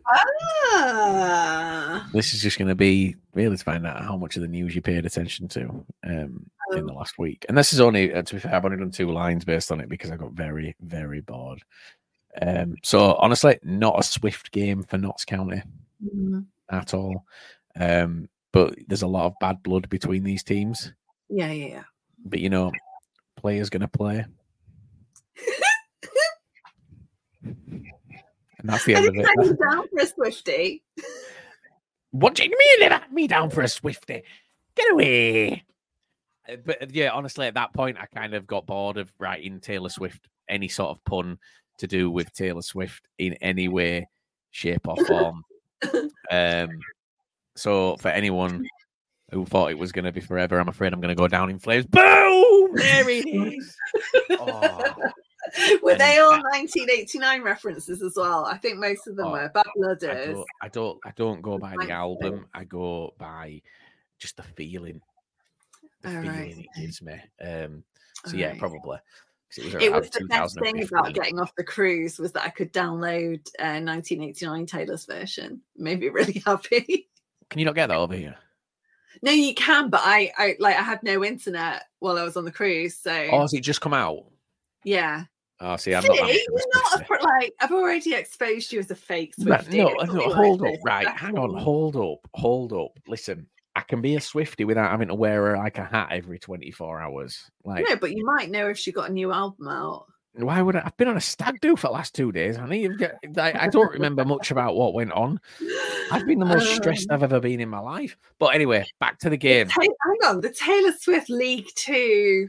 Ah, 0.75 2.09
This 2.13 2.33
is 2.35 2.43
just 2.43 2.59
going 2.59 2.69
to 2.69 2.75
be 2.75 3.17
really 3.35 3.57
to 3.57 3.65
find 3.65 3.87
out 3.87 4.03
how 4.03 4.17
much 4.17 4.37
of 4.37 4.43
the 4.43 4.49
news 4.49 4.75
you 4.75 4.83
paid 4.83 5.05
attention 5.07 5.49
to 5.49 5.85
um, 6.05 6.51
in 6.75 6.87
the 6.87 6.93
last 6.93 7.19
week. 7.19 7.45
And 7.49 7.57
this 7.57 7.73
is 7.73 7.81
only, 7.81 8.13
uh, 8.13 8.23
to 8.23 8.35
be 8.35 8.41
fair, 8.41 8.55
I've 8.55 8.65
only 8.65 8.79
done 8.79 8.91
two 8.91 9.11
lines 9.11 9.45
based 9.45 9.71
on 9.73 9.81
it 9.81 9.89
because 9.89 10.11
I 10.11 10.17
got 10.17 10.33
very, 10.33 10.77
very 10.81 11.21
bored. 11.21 11.63
Um, 12.41 12.77
so 12.83 13.15
honestly, 13.15 13.59
not 13.63 13.99
a 13.99 14.03
swift 14.03 14.51
game 14.53 14.83
for 14.83 14.99
Notts 14.99 15.25
County 15.25 15.63
mm, 16.05 16.45
at 16.71 16.95
all. 16.95 17.25
Um, 17.79 18.29
but 18.53 18.75
there's 18.87 19.03
a 19.03 19.07
lot 19.09 19.27
of 19.27 19.35
bad 19.41 19.63
blood 19.63 19.89
between 19.89 20.25
these 20.25 20.43
teams. 20.43 20.93
yeah, 21.29 21.51
yeah, 21.51 21.67
yeah. 21.67 21.83
But 22.25 22.41
you 22.41 22.51
know, 22.51 22.71
players 23.41 23.71
going 23.71 23.81
to 23.81 23.89
play. 23.89 24.25
And 28.61 28.69
that's 28.69 28.85
the 28.85 28.95
end 28.95 29.09
of 29.09 29.17
it. 29.17 29.27
I'm 29.39 29.57
down 29.57 29.89
for 29.89 30.01
a 30.01 30.07
Swifty. 30.07 30.83
What 32.11 32.35
do 32.35 32.45
you 32.45 32.51
mean 32.51 32.91
let 32.91 33.13
me 33.13 33.27
down 33.27 33.51
for 33.51 33.63
a 33.63 33.69
Swifty? 33.69 34.23
Get 34.75 34.93
away. 34.93 35.65
Uh, 36.49 36.57
But 36.65 36.83
uh, 36.83 36.87
yeah, 36.91 37.11
honestly, 37.11 37.47
at 37.47 37.55
that 37.55 37.73
point, 37.73 37.97
I 37.99 38.07
kind 38.07 38.35
of 38.35 38.47
got 38.47 38.67
bored 38.67 38.99
of 38.99 39.13
writing 39.19 39.61
Taylor 39.61 39.89
Swift 39.89 40.29
any 40.49 40.69
sort 40.69 40.91
of 40.91 41.03
pun 41.05 41.39
to 41.79 41.87
do 41.87 42.11
with 42.11 42.33
Taylor 42.35 42.63
Swift 42.63 43.07
in 43.19 43.35
any 43.35 43.69
way, 43.69 44.07
shape, 44.51 44.87
or 44.87 44.97
form. 45.07 45.43
um, 46.31 46.69
so 47.57 47.97
for 47.97 48.09
anyone 48.09 48.67
who 49.33 49.47
thought 49.47 49.71
it 49.71 49.79
was 49.79 49.93
going 49.93 50.05
to 50.05 50.13
be 50.13 50.21
forever, 50.21 50.59
I'm 50.59 50.69
afraid 50.69 50.93
I'm 50.93 51.01
going 51.01 51.15
to 51.15 51.21
go 51.21 51.29
down 51.29 51.49
in 51.49 51.59
flames. 51.59 51.87
Boom! 51.87 52.50
There 52.75 53.09
it 53.09 53.27
is. 53.29 53.77
Oh, 54.39 54.95
Were 55.83 55.93
And 55.93 56.01
they 56.01 56.19
all 56.19 56.31
1989 56.43 57.43
references 57.43 58.03
as 58.03 58.15
well? 58.17 58.45
I 58.45 58.57
think 58.59 58.79
most 58.79 59.07
of 59.07 59.17
them 59.17 59.29
Oh, 59.29 59.33
were. 59.33 59.51
Bad 59.53 59.67
I 59.67 59.79
Blooders. 59.79 60.27
don't, 60.27 60.47
I 60.63 60.69
don't, 60.69 60.99
I 61.05 61.13
don't 61.17 61.43
go 61.43 61.59
by 61.59 61.77
the 61.79 61.91
album. 61.91 62.47
I 62.55 62.65
go 62.65 63.15
by 63.19 63.63
just 64.19 64.37
the 64.37 64.43
feeling, 64.43 65.01
the 66.03 66.09
All 66.09 66.23
feeling 66.23 66.37
right, 66.37 66.59
it 66.59 66.81
gives 66.81 67.03
me. 67.03 67.15
Um, 67.41 67.85
so 68.25 68.33
All 68.33 68.39
yeah, 68.41 68.49
right. 68.51 68.59
probably. 68.59 68.99
'Cause 69.49 69.59
It 69.59 69.65
was, 69.65 69.75
It 69.75 69.93
was 69.93 70.11
the 70.11 70.25
best 70.27 70.59
thing 70.61 70.85
about 70.85 71.13
getting 71.15 71.41
off 71.41 71.55
the 71.57 71.65
cruise 71.65 72.19
was 72.21 72.31
that 72.33 72.45
I 72.45 72.51
could 72.51 72.73
download 72.73 73.49
uh, 73.59 73.81
1989 73.83 74.67
Taylor's 74.67 75.07
version. 75.07 75.63
Made 75.77 75.99
me 76.01 76.09
really 76.09 76.41
happy. 76.47 77.09
Can 77.49 77.59
you 77.59 77.65
not 77.65 77.75
get 77.75 77.89
that 77.89 77.97
over 77.97 78.15
here? 78.15 78.37
No, 79.23 79.33
you 79.33 79.55
can, 79.55 79.91
but 79.91 80.01
I, 80.05 80.33
I 80.39 80.57
like 80.59 80.77
I 80.77 80.83
had 80.83 81.03
no 81.03 81.25
internet 81.25 81.85
while 81.99 82.19
I 82.19 82.25
was 82.25 82.37
on 82.37 82.45
the 82.45 82.53
cruise, 82.53 82.97
so 82.97 83.13
Oh, 83.33 83.41
has 83.43 83.53
it 83.55 83.61
just 83.61 83.81
come 83.81 83.95
out? 83.95 84.25
yeah. 84.85 85.25
Oh, 85.63 85.77
see, 85.77 85.95
I'm 85.95 86.03
See, 86.03 86.09
not. 86.09 86.17
that 86.17 86.23
much 86.23 86.31
of 86.31 86.37
a 86.37 86.41
you're 86.49 87.09
not 87.11 87.21
a, 87.21 87.25
like 87.43 87.53
I've 87.61 87.73
already 87.73 88.15
exposed 88.15 88.73
you 88.73 88.79
as 88.79 88.91
a 88.91 88.95
fake 88.95 89.35
Swiftie. 89.37 89.75
no, 89.75 89.89
no, 89.89 89.95
like 89.97 90.09
hold 90.09 90.63
up, 90.63 90.75
right, 90.85 91.07
hang 91.09 91.37
on, 91.37 91.55
hold 91.55 91.97
up, 91.97 92.19
hold 92.35 92.73
up. 92.73 92.93
Listen, 93.07 93.47
I 93.77 93.83
can 93.83 94.01
be 94.01 94.17
a 94.17 94.21
Swifty 94.21 94.65
without 94.65 94.91
having 94.91 95.09
to 95.09 95.15
wear 95.15 95.57
like 95.59 95.77
a 95.79 95.85
hat 95.85 96.09
every 96.13 96.39
24 96.39 97.01
hours. 97.01 97.51
Like, 97.65 97.87
No, 97.89 97.97
but 97.97 98.13
you 98.13 98.25
might 98.25 98.51
know 98.51 98.69
if 98.69 98.79
she 98.79 98.91
got 98.91 99.11
a 99.11 99.13
new 99.13 99.33
album 99.33 99.69
out. 99.69 100.07
Why 100.35 100.63
would 100.63 100.77
I? 100.77 100.83
I've 100.85 100.97
been 100.97 101.09
on 101.09 101.17
a 101.17 101.21
stag 101.21 101.61
do 101.61 101.77
for 101.77 101.89
the 101.89 101.93
last 101.93 102.15
two 102.15 102.31
days. 102.31 102.57
I 102.57 102.69
need. 102.69 102.93
I, 103.37 103.65
I 103.65 103.69
don't 103.69 103.93
remember 103.93 104.25
much 104.25 104.51
about 104.51 104.77
what 104.77 104.95
went 104.95 105.13
on. 105.13 105.41
I've 106.13 106.27
been 106.27 106.39
the 106.39 106.47
most 106.47 106.75
stressed 106.77 107.11
Um, 107.11 107.17
I've 107.17 107.23
ever 107.25 107.41
been 107.41 107.61
in 107.61 107.69
my 107.69 107.81
life. 107.81 108.17
But 108.39 108.55
anyway, 108.55 108.85
back 109.01 109.19
to 109.21 109.29
the 109.29 109.31
the 109.31 109.37
game. 109.37 109.69
Ta- 109.69 109.81
hang 109.81 110.31
on, 110.31 110.41
the 110.41 110.51
Taylor 110.51 110.93
Swift 110.93 111.31
League 111.31 111.67
Two 111.75 112.49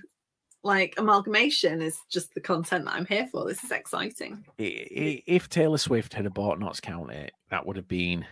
like 0.64 0.94
amalgamation 0.98 1.82
is 1.82 1.98
just 2.10 2.34
the 2.34 2.42
content 2.42 2.86
that 2.86 2.94
I'm 2.94 3.06
here 3.06 3.28
for. 3.32 3.48
This 3.48 3.64
is 3.64 3.72
exciting. 3.72 4.46
If 4.58 5.50
Taylor 5.50 5.78
Swift 5.78 6.14
had 6.14 6.32
bought 6.34 6.60
Notts 6.60 6.80
County, 6.80 7.30
that 7.50 7.66
would 7.66 7.78
have 7.78 7.88
been. 7.88 8.26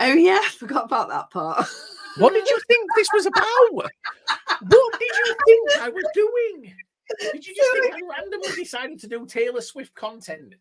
Oh 0.00 0.12
yeah, 0.12 0.40
I 0.42 0.48
forgot 0.58 0.86
about 0.86 1.08
that 1.08 1.30
part. 1.30 1.66
What 2.18 2.32
did 2.32 2.48
you 2.48 2.58
think 2.66 2.90
this 2.96 3.08
was 3.12 3.26
about? 3.26 3.90
What 4.60 4.98
did 4.98 5.10
you 5.26 5.36
think 5.46 5.82
I 5.82 5.88
was 5.88 6.04
doing? 6.14 6.74
Did 7.32 7.46
you 7.46 7.54
just 7.54 7.70
think 7.72 7.94
I 7.94 8.00
randomly 8.18 8.52
decided 8.56 8.98
to 9.00 9.08
do 9.08 9.26
Taylor 9.26 9.60
Swift 9.60 9.94
content? 9.94 10.54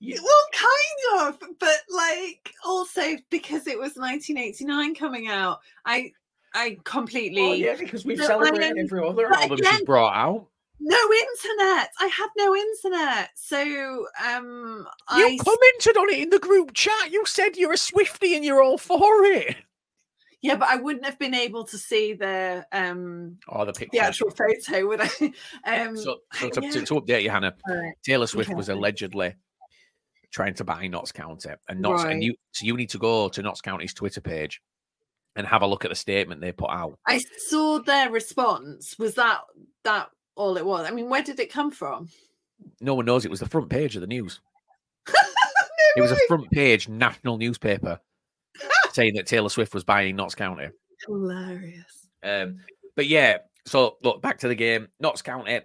You- 0.00 0.20
well, 0.22 0.34
kind 0.52 1.28
of, 1.40 1.48
but 1.60 1.76
like 1.88 2.52
also 2.66 3.02
because 3.30 3.66
it 3.66 3.78
was 3.78 3.94
1989 3.96 4.94
coming 4.94 5.28
out, 5.28 5.60
I 5.84 6.12
I 6.54 6.78
completely 6.84 7.40
Oh, 7.42 7.52
yeah, 7.52 7.76
because 7.76 8.04
we've 8.04 8.18
celebrated 8.22 8.76
then- 8.76 8.78
every 8.84 9.06
other 9.06 9.32
album 9.32 9.58
she's 9.58 9.82
brought 9.84 10.14
out. 10.14 10.46
no 10.80 10.96
internet. 10.96 11.88
I 12.00 12.06
had 12.08 12.28
no 12.36 12.54
internet, 12.56 13.30
so 13.36 14.06
um, 14.22 14.86
You 15.16 15.26
I 15.26 15.38
commented 15.40 15.96
on 15.96 16.10
it 16.10 16.18
in 16.20 16.30
the 16.30 16.38
group 16.40 16.74
chat. 16.74 17.10
You 17.12 17.24
said 17.24 17.56
you're 17.56 17.72
a 17.72 17.78
Swifty 17.78 18.34
and 18.34 18.44
you're 18.44 18.60
all 18.62 18.78
for 18.78 18.98
it. 19.24 19.56
Yeah, 20.42 20.56
but 20.56 20.68
I 20.68 20.76
wouldn't 20.76 21.04
have 21.06 21.18
been 21.18 21.34
able 21.34 21.64
to 21.64 21.78
see 21.78 22.12
the 22.12 22.66
um 22.72 23.38
Oh, 23.48 23.64
the 23.64 23.72
picture. 23.72 23.90
the 23.92 24.00
actual 24.00 24.30
photo, 24.30 24.86
would 24.88 25.00
I? 25.00 25.08
Um, 25.64 25.96
So, 25.96 26.18
so 26.34 26.48
to, 26.50 26.60
yeah. 26.62 26.70
to, 26.72 26.82
to 26.84 26.94
update 26.94 27.22
you, 27.22 27.30
Hannah, 27.30 27.54
Alright. 27.68 27.94
Taylor 28.04 28.26
Swift 28.26 28.50
Okay. 28.50 28.56
was 28.56 28.68
allegedly 28.68 29.34
trying 30.30 30.54
to 30.54 30.64
buy 30.64 30.86
Notts 30.86 31.12
County, 31.12 31.50
and 31.68 31.80
Notts, 31.80 32.04
Right. 32.04 32.12
and 32.14 32.24
you, 32.24 32.34
so 32.52 32.64
you 32.66 32.76
need 32.76 32.90
to 32.90 32.98
go 32.98 33.28
to 33.28 33.42
Notts 33.42 33.60
County's 33.60 33.92
Twitter 33.94 34.20
page 34.20 34.62
and 35.36 35.46
have 35.46 35.62
a 35.62 35.66
look 35.66 35.84
at 35.84 35.90
the 35.90 35.94
statement 35.94 36.40
they 36.40 36.52
put 36.52 36.70
out. 36.70 36.98
I 37.06 37.20
saw 37.48 37.78
their 37.80 38.10
response. 38.10 38.98
Was 38.98 39.14
that 39.14 39.40
that 39.84 40.10
all 40.34 40.56
it 40.56 40.64
was? 40.64 40.86
I 40.86 40.90
mean, 40.90 41.08
where 41.10 41.22
did 41.22 41.38
it 41.38 41.52
come 41.52 41.70
from? 41.70 42.08
No 42.80 42.94
one 42.94 43.04
knows 43.04 43.24
it 43.24 43.30
was 43.30 43.40
the 43.40 43.48
front 43.48 43.68
page 43.68 43.94
of 43.94 44.00
the 44.00 44.06
news. 44.06 44.40
It 45.94 46.00
was 46.00 46.10
a 46.12 46.16
front 46.26 46.50
page 46.50 46.88
national 46.88 47.36
newspaper 47.36 48.00
saying 48.92 49.14
that 49.14 49.26
Taylor 49.26 49.48
Swift 49.48 49.74
was 49.74 49.84
buying 49.84 50.16
Notts 50.16 50.34
County. 50.34 50.68
Hilarious. 51.06 52.08
Um, 52.22 52.58
but 52.94 53.06
yeah, 53.06 53.38
so 53.66 53.96
look 54.02 54.22
back 54.22 54.38
to 54.40 54.48
the 54.48 54.54
game. 54.54 54.88
Notts 55.00 55.22
County. 55.22 55.60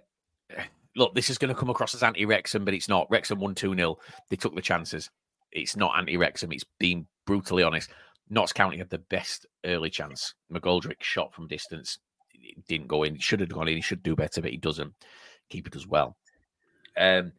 Look, 0.96 1.14
this 1.14 1.30
is 1.30 1.38
going 1.38 1.54
to 1.54 1.58
come 1.58 1.70
across 1.70 1.94
as 1.94 2.02
anti 2.02 2.24
Wrexham, 2.24 2.64
but 2.64 2.74
it's 2.74 2.88
not. 2.88 3.06
Wrexham 3.10 3.38
won 3.38 3.54
2 3.54 3.74
0. 3.74 3.98
They 4.30 4.36
took 4.36 4.54
the 4.54 4.62
chances. 4.62 5.10
It's 5.52 5.76
not 5.76 5.96
anti 5.96 6.16
Wrexham. 6.16 6.52
It's 6.52 6.64
being 6.78 7.06
brutally 7.26 7.62
honest. 7.62 7.90
Notts 8.30 8.52
County 8.52 8.78
had 8.78 8.90
the 8.90 8.98
best 8.98 9.46
early 9.64 9.90
chance. 9.90 10.34
McGoldrick 10.52 11.00
shot 11.02 11.32
from 11.32 11.48
distance. 11.48 11.98
It 12.32 12.66
didn't 12.66 12.88
go 12.88 13.04
in. 13.04 13.16
It 13.16 13.22
should 13.22 13.40
have 13.40 13.48
gone 13.48 13.68
in. 13.68 13.76
He 13.76 13.82
should 13.82 14.02
do 14.02 14.16
better, 14.16 14.42
but 14.42 14.50
he 14.50 14.56
doesn't. 14.56 14.92
Keeper 15.48 15.70
does 15.70 15.86
well. 15.86 16.16
Um, 16.96 17.32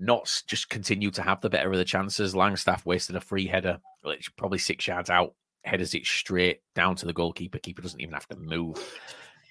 Notts 0.00 0.42
just 0.42 0.70
continue 0.70 1.10
to 1.10 1.22
have 1.22 1.40
the 1.40 1.50
better 1.50 1.70
of 1.70 1.78
the 1.78 1.84
chances. 1.84 2.34
Langstaff 2.34 2.86
wasted 2.86 3.16
a 3.16 3.20
free 3.20 3.46
header, 3.46 3.78
which 4.02 4.34
probably 4.36 4.58
six 4.58 4.86
yards 4.86 5.10
out, 5.10 5.34
headers 5.64 5.94
it 5.94 6.06
straight 6.06 6.62
down 6.74 6.96
to 6.96 7.06
the 7.06 7.12
goalkeeper. 7.12 7.58
Keeper 7.58 7.82
doesn't 7.82 8.00
even 8.00 8.14
have 8.14 8.28
to 8.28 8.36
move. 8.36 8.78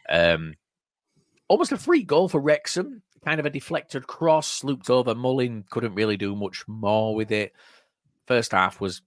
Um, 0.09 0.55
almost 1.47 1.71
a 1.71 1.77
free 1.77 2.03
goal 2.03 2.29
for 2.29 2.41
Wrexham. 2.41 3.03
Kind 3.23 3.39
of 3.39 3.45
a 3.45 3.51
deflected 3.51 4.07
cross, 4.07 4.63
looped 4.63 4.89
over. 4.89 5.13
Mullin 5.13 5.65
couldn't 5.69 5.93
really 5.93 6.17
do 6.17 6.35
much 6.35 6.63
more 6.67 7.13
with 7.13 7.31
it. 7.31 7.53
First 8.25 8.53
half 8.53 8.79
was 8.79 9.01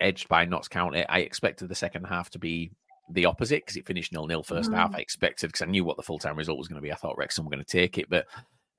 edged 0.00 0.28
by 0.28 0.44
Notts 0.44 0.68
County. 0.68 1.06
I 1.06 1.20
expected 1.20 1.68
the 1.68 1.74
second 1.74 2.04
half 2.04 2.30
to 2.30 2.38
be 2.38 2.72
the 3.10 3.26
opposite 3.26 3.62
because 3.64 3.76
it 3.76 3.86
finished 3.86 4.12
nil 4.12 4.26
nil 4.26 4.42
first 4.42 4.72
half. 4.72 4.94
I 4.94 4.98
expected 4.98 5.48
because 5.48 5.62
I 5.62 5.70
knew 5.70 5.84
what 5.84 5.96
the 5.96 6.02
full 6.02 6.18
time 6.18 6.36
result 6.36 6.58
was 6.58 6.68
going 6.68 6.80
to 6.80 6.82
be. 6.82 6.92
I 6.92 6.96
thought 6.96 7.16
Wrexham 7.16 7.44
were 7.44 7.50
going 7.50 7.64
to 7.64 7.70
take 7.70 7.98
it, 7.98 8.10
but 8.10 8.26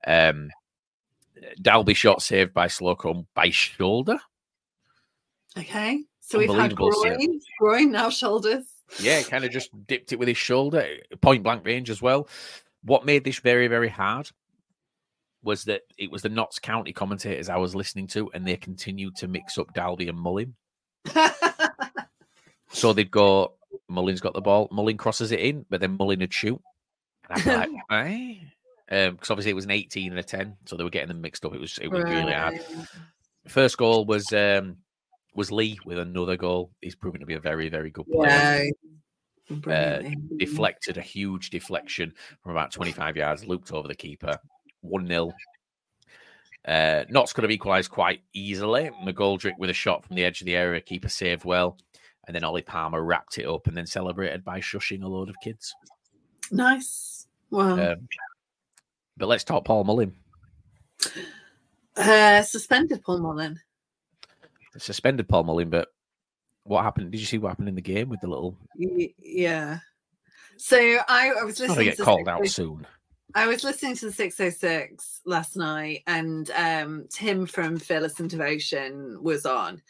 um, 0.06 0.50
Dalby 1.60 1.94
shot 1.94 2.22
saved 2.22 2.52
by 2.54 2.66
Slocombe 2.68 3.26
by 3.34 3.50
shoulder. 3.50 4.18
Okay, 5.58 6.02
so 6.20 6.38
we've 6.38 6.50
had 6.50 6.72
Unbelievable 6.72 6.92
save. 7.02 7.16
groin, 7.16 7.40
groin 7.58 7.92
now 7.92 8.10
shoulders. 8.10 8.64
Yeah, 9.00 9.22
kind 9.22 9.44
of 9.44 9.50
just 9.50 9.70
dipped 9.86 10.12
it 10.12 10.18
with 10.18 10.28
his 10.28 10.36
shoulder, 10.36 10.86
point 11.20 11.42
blank 11.42 11.64
range 11.64 11.90
as 11.90 12.00
well. 12.02 12.28
What 12.82 13.04
made 13.04 13.24
this 13.24 13.38
very, 13.40 13.66
very 13.68 13.88
hard 13.88 14.30
was 15.42 15.64
that 15.64 15.82
it 15.98 16.10
was 16.10 16.22
the 16.22 16.28
Notts 16.28 16.58
County 16.58 16.92
commentators 16.92 17.48
I 17.48 17.56
was 17.56 17.74
listening 17.74 18.06
to, 18.08 18.30
and 18.32 18.46
they 18.46 18.56
continued 18.56 19.16
to 19.16 19.28
mix 19.28 19.58
up 19.58 19.72
Dalby 19.74 20.08
and 20.08 20.18
Mullin. 20.18 20.54
So 22.68 22.92
they'd 22.92 23.10
go, 23.10 23.54
Mullin's 23.88 24.20
got 24.20 24.34
the 24.34 24.40
ball, 24.40 24.68
Mullin 24.70 24.98
crosses 24.98 25.32
it 25.32 25.40
in, 25.40 25.64
but 25.70 25.80
then 25.80 25.96
Mullin 25.96 26.20
would 26.20 26.34
shoot. 26.34 26.60
And 27.30 27.50
I'm 27.50 27.72
like, 27.72 27.82
eh? 27.90 28.34
Because 28.88 29.30
obviously 29.30 29.50
it 29.50 29.54
was 29.54 29.64
an 29.64 29.72
18 29.72 30.12
and 30.12 30.18
a 30.18 30.22
10, 30.22 30.56
so 30.64 30.76
they 30.76 30.84
were 30.84 30.90
getting 30.90 31.08
them 31.08 31.20
mixed 31.20 31.44
up. 31.44 31.54
It 31.54 31.60
was 31.60 31.78
it 31.78 31.88
was 31.88 32.04
really 32.04 32.32
hard. 32.32 32.60
First 33.48 33.78
goal 33.78 34.04
was 34.04 34.32
um 34.32 34.76
was 35.36 35.52
Lee 35.52 35.78
with 35.84 35.98
another 35.98 36.36
goal. 36.36 36.70
He's 36.80 36.96
proven 36.96 37.20
to 37.20 37.26
be 37.26 37.34
a 37.34 37.40
very, 37.40 37.68
very 37.68 37.90
good 37.90 38.06
player. 38.06 38.64
Yeah. 38.64 38.70
Uh, 39.48 40.02
deflected 40.38 40.98
a 40.98 41.02
huge 41.02 41.50
deflection 41.50 42.12
from 42.42 42.50
about 42.50 42.72
25 42.72 43.16
yards, 43.16 43.46
looped 43.46 43.72
over 43.72 43.86
the 43.86 43.94
keeper, 43.94 44.36
1 44.80 45.06
0. 45.06 45.30
Uh, 46.66 47.04
Notts 47.08 47.32
could 47.32 47.44
have 47.44 47.50
equalised 47.52 47.92
quite 47.92 48.22
easily. 48.32 48.90
McGoldrick 49.04 49.56
with 49.58 49.70
a 49.70 49.74
shot 49.74 50.04
from 50.04 50.16
the 50.16 50.24
edge 50.24 50.40
of 50.40 50.46
the 50.46 50.56
area, 50.56 50.80
keeper 50.80 51.08
saved 51.08 51.44
well. 51.44 51.78
And 52.26 52.34
then 52.34 52.42
Ollie 52.42 52.62
Palmer 52.62 53.04
wrapped 53.04 53.38
it 53.38 53.46
up 53.46 53.68
and 53.68 53.76
then 53.76 53.86
celebrated 53.86 54.44
by 54.44 54.58
shushing 54.58 55.04
a 55.04 55.06
load 55.06 55.28
of 55.28 55.36
kids. 55.44 55.72
Nice. 56.50 57.28
Wow. 57.50 57.92
Um, 57.92 58.08
but 59.16 59.28
let's 59.28 59.44
talk 59.44 59.64
Paul 59.64 59.84
Mullin. 59.84 60.14
Uh, 61.96 62.42
suspended 62.42 63.02
Paul 63.02 63.18
Mullin. 63.18 63.60
Suspended 64.78 65.28
Paul 65.28 65.44
Mullin, 65.44 65.70
but 65.70 65.88
what 66.64 66.82
happened? 66.82 67.10
Did 67.10 67.20
you 67.20 67.26
see 67.26 67.38
what 67.38 67.48
happened 67.48 67.68
in 67.68 67.74
the 67.74 67.80
game 67.80 68.08
with 68.08 68.20
the 68.20 68.28
little? 68.28 68.56
Yeah. 69.18 69.78
So 70.58 70.76
I, 70.78 71.32
I 71.40 71.44
was 71.44 71.60
listening 71.60 71.78
to 71.78 71.84
get 71.84 71.96
to 71.98 72.04
called 72.04 72.28
out 72.28 72.46
soon. 72.48 72.86
I 73.34 73.46
was 73.46 73.64
listening 73.64 73.96
to 73.96 74.06
the 74.06 74.12
606 74.12 75.20
last 75.26 75.56
night, 75.56 76.02
and 76.06 76.50
um, 76.52 77.06
Tim 77.10 77.46
from 77.46 77.78
Fearless 77.78 78.20
and 78.20 78.30
Devotion 78.30 79.22
was 79.22 79.44
on, 79.44 79.82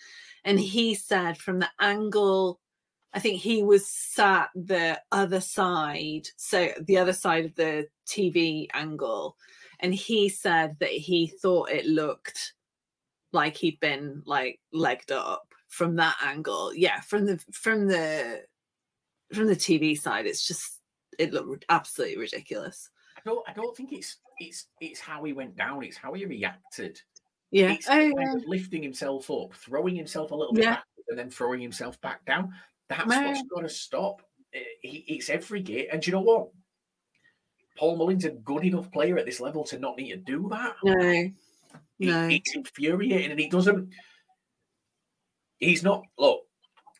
and 0.44 0.58
he 0.58 0.94
said 0.94 1.38
from 1.38 1.60
the 1.60 1.68
angle, 1.80 2.60
I 3.12 3.20
think 3.20 3.40
he 3.40 3.62
was 3.62 3.86
sat 3.86 4.48
the 4.54 5.00
other 5.12 5.40
side, 5.40 6.28
so 6.36 6.70
the 6.80 6.98
other 6.98 7.12
side 7.12 7.44
of 7.44 7.54
the 7.54 7.86
TV 8.06 8.68
angle, 8.72 9.36
and 9.80 9.94
he 9.94 10.28
said 10.28 10.76
that 10.80 10.90
he 10.90 11.26
thought 11.26 11.70
it 11.70 11.86
looked 11.86 12.54
like 13.32 13.56
he'd 13.56 13.80
been 13.80 14.22
like 14.24 14.60
legged 14.72 15.12
up 15.12 15.52
from 15.68 15.96
that 15.96 16.16
angle. 16.22 16.72
Yeah, 16.74 17.00
from 17.00 17.26
the 17.26 17.38
from 17.52 17.86
the 17.88 18.44
from 19.32 19.46
the 19.46 19.56
TV 19.56 19.98
side, 19.98 20.26
it's 20.26 20.46
just 20.46 20.80
it 21.18 21.32
looked 21.32 21.64
absolutely 21.68 22.18
ridiculous. 22.18 22.90
I 23.16 23.20
don't. 23.24 23.48
I 23.48 23.52
don't 23.52 23.76
think 23.76 23.92
it's 23.92 24.18
it's 24.38 24.66
it's 24.80 25.00
how 25.00 25.24
he 25.24 25.32
went 25.32 25.56
down. 25.56 25.82
It's 25.82 25.96
how 25.96 26.12
he 26.12 26.24
reacted. 26.26 27.00
Yeah. 27.50 27.72
It's 27.72 27.88
Oh, 27.88 27.98
yeah. 27.98 28.34
lifting 28.46 28.82
himself 28.82 29.30
up, 29.30 29.54
throwing 29.54 29.94
himself 29.96 30.30
a 30.30 30.34
little 30.34 30.52
bit 30.52 30.64
Yeah. 30.64 30.74
back, 30.76 30.84
and 31.08 31.18
then 31.18 31.30
throwing 31.30 31.60
himself 31.60 32.00
back 32.00 32.24
down. 32.26 32.52
That's 32.88 33.06
No. 33.08 33.22
what's 33.28 33.42
got 33.42 33.60
to 33.62 33.68
stop. 33.68 34.22
Eh, 34.52 34.62
He, 34.82 34.98
it's 35.08 35.30
every 35.30 35.62
game, 35.62 35.86
and 35.92 36.02
do 36.02 36.10
you 36.10 36.16
know 36.16 36.22
what? 36.22 36.48
Paul 37.76 37.96
Mullin's 37.96 38.24
a 38.24 38.30
good 38.30 38.64
enough 38.64 38.90
player 38.90 39.18
at 39.18 39.26
this 39.26 39.40
level 39.40 39.64
to 39.64 39.78
not 39.78 39.96
need 39.96 40.10
to 40.10 40.16
do 40.16 40.48
that. 40.50 40.74
No. 40.84 41.30
No. 41.98 42.28
it's 42.28 42.54
infuriating, 42.54 43.30
and 43.30 43.40
he 43.40 43.48
doesn't. 43.48 43.90
He's 45.58 45.82
not. 45.82 46.04
Look, 46.18 46.42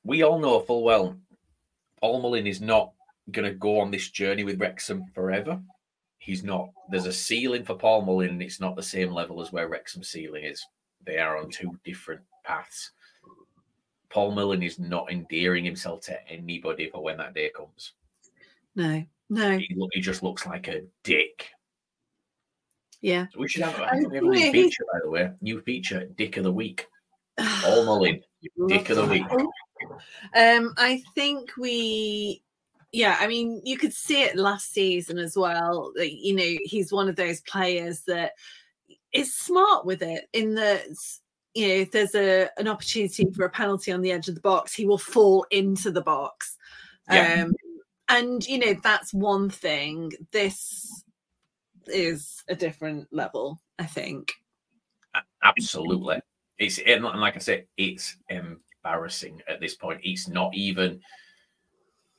we 0.04 0.22
all 0.22 0.38
know 0.38 0.60
full 0.60 0.82
well. 0.82 1.16
Paul 2.00 2.22
Mullin 2.22 2.46
is 2.46 2.60
not 2.60 2.92
going 3.30 3.50
to 3.50 3.58
go 3.58 3.80
on 3.80 3.90
this 3.90 4.10
journey 4.10 4.44
with 4.44 4.60
Wrexham 4.60 5.04
forever. 5.14 5.60
He's 6.18 6.42
not. 6.42 6.70
There's 6.90 7.06
a 7.06 7.12
ceiling 7.12 7.64
for 7.64 7.74
Paul 7.74 8.02
Mullin, 8.02 8.30
and 8.30 8.42
it's 8.42 8.60
not 8.60 8.76
the 8.76 8.82
same 8.82 9.12
level 9.12 9.40
as 9.40 9.52
where 9.52 9.68
Wrexham's 9.68 10.08
ceiling 10.08 10.44
is. 10.44 10.64
They 11.04 11.18
are 11.18 11.36
on 11.36 11.50
two 11.50 11.78
different 11.84 12.22
paths. 12.44 12.92
Paul 14.08 14.32
Mullin 14.32 14.62
is 14.62 14.78
not 14.78 15.10
endearing 15.10 15.64
himself 15.64 16.00
to 16.02 16.28
anybody 16.28 16.88
for 16.90 17.02
when 17.02 17.18
that 17.18 17.34
day 17.34 17.50
comes. 17.54 17.92
No. 18.74 19.04
No. 19.28 19.58
He, 19.58 19.74
look, 19.76 19.90
he 19.92 20.00
just 20.00 20.22
looks 20.22 20.46
like 20.46 20.68
a 20.68 20.82
dick. 21.02 21.50
Yeah. 23.00 23.26
So 23.32 23.40
we 23.40 23.48
should 23.48 23.62
have, 23.62 23.78
I 23.80 23.88
I 23.88 23.98
think 23.98 24.10
we 24.10 24.16
have 24.16 24.24
a 24.24 24.28
new 24.28 24.52
feature, 24.52 24.84
by 24.92 24.98
the 25.02 25.10
way. 25.10 25.30
New 25.40 25.60
feature, 25.62 26.06
Dick 26.16 26.36
of 26.36 26.44
the 26.44 26.52
Week. 26.52 26.86
Paul 27.38 27.84
Mullin, 27.84 28.20
Dick 28.68 28.90
of 28.90 28.96
the 28.96 29.06
Week. 29.06 29.26
Um, 30.34 30.74
I 30.76 31.02
think 31.14 31.50
we, 31.58 32.42
yeah, 32.92 33.16
I 33.20 33.26
mean, 33.26 33.60
you 33.64 33.76
could 33.76 33.92
see 33.92 34.22
it 34.22 34.36
last 34.36 34.72
season 34.72 35.18
as 35.18 35.36
well. 35.36 35.92
You 35.96 36.34
know, 36.34 36.58
he's 36.64 36.92
one 36.92 37.08
of 37.08 37.16
those 37.16 37.42
players 37.42 38.02
that 38.06 38.32
is 39.12 39.34
smart 39.34 39.84
with 39.84 40.02
it. 40.02 40.28
In 40.32 40.54
that, 40.54 40.84
you 41.54 41.68
know, 41.68 41.74
if 41.74 41.90
there's 41.90 42.14
a 42.14 42.48
an 42.58 42.68
opportunity 42.68 43.26
for 43.34 43.44
a 43.44 43.50
penalty 43.50 43.92
on 43.92 44.00
the 44.00 44.12
edge 44.12 44.28
of 44.28 44.34
the 44.34 44.40
box, 44.40 44.72
he 44.72 44.86
will 44.86 44.98
fall 44.98 45.46
into 45.50 45.90
the 45.90 46.02
box. 46.02 46.56
Yeah. 47.10 47.44
Um, 47.44 47.54
and 48.08 48.46
you 48.46 48.58
know, 48.58 48.74
that's 48.82 49.12
one 49.12 49.50
thing. 49.50 50.12
This 50.32 51.04
is 51.86 52.44
a 52.48 52.54
different 52.54 53.08
level, 53.12 53.60
I 53.78 53.86
think. 53.86 54.32
Absolutely. 55.42 56.20
It's 56.58 56.78
and 56.78 57.04
like 57.04 57.36
I 57.36 57.40
said, 57.40 57.66
it's 57.76 58.16
embarrassing 58.28 59.42
at 59.48 59.60
this 59.60 59.74
point. 59.74 60.00
It's 60.02 60.28
not 60.28 60.54
even. 60.54 61.00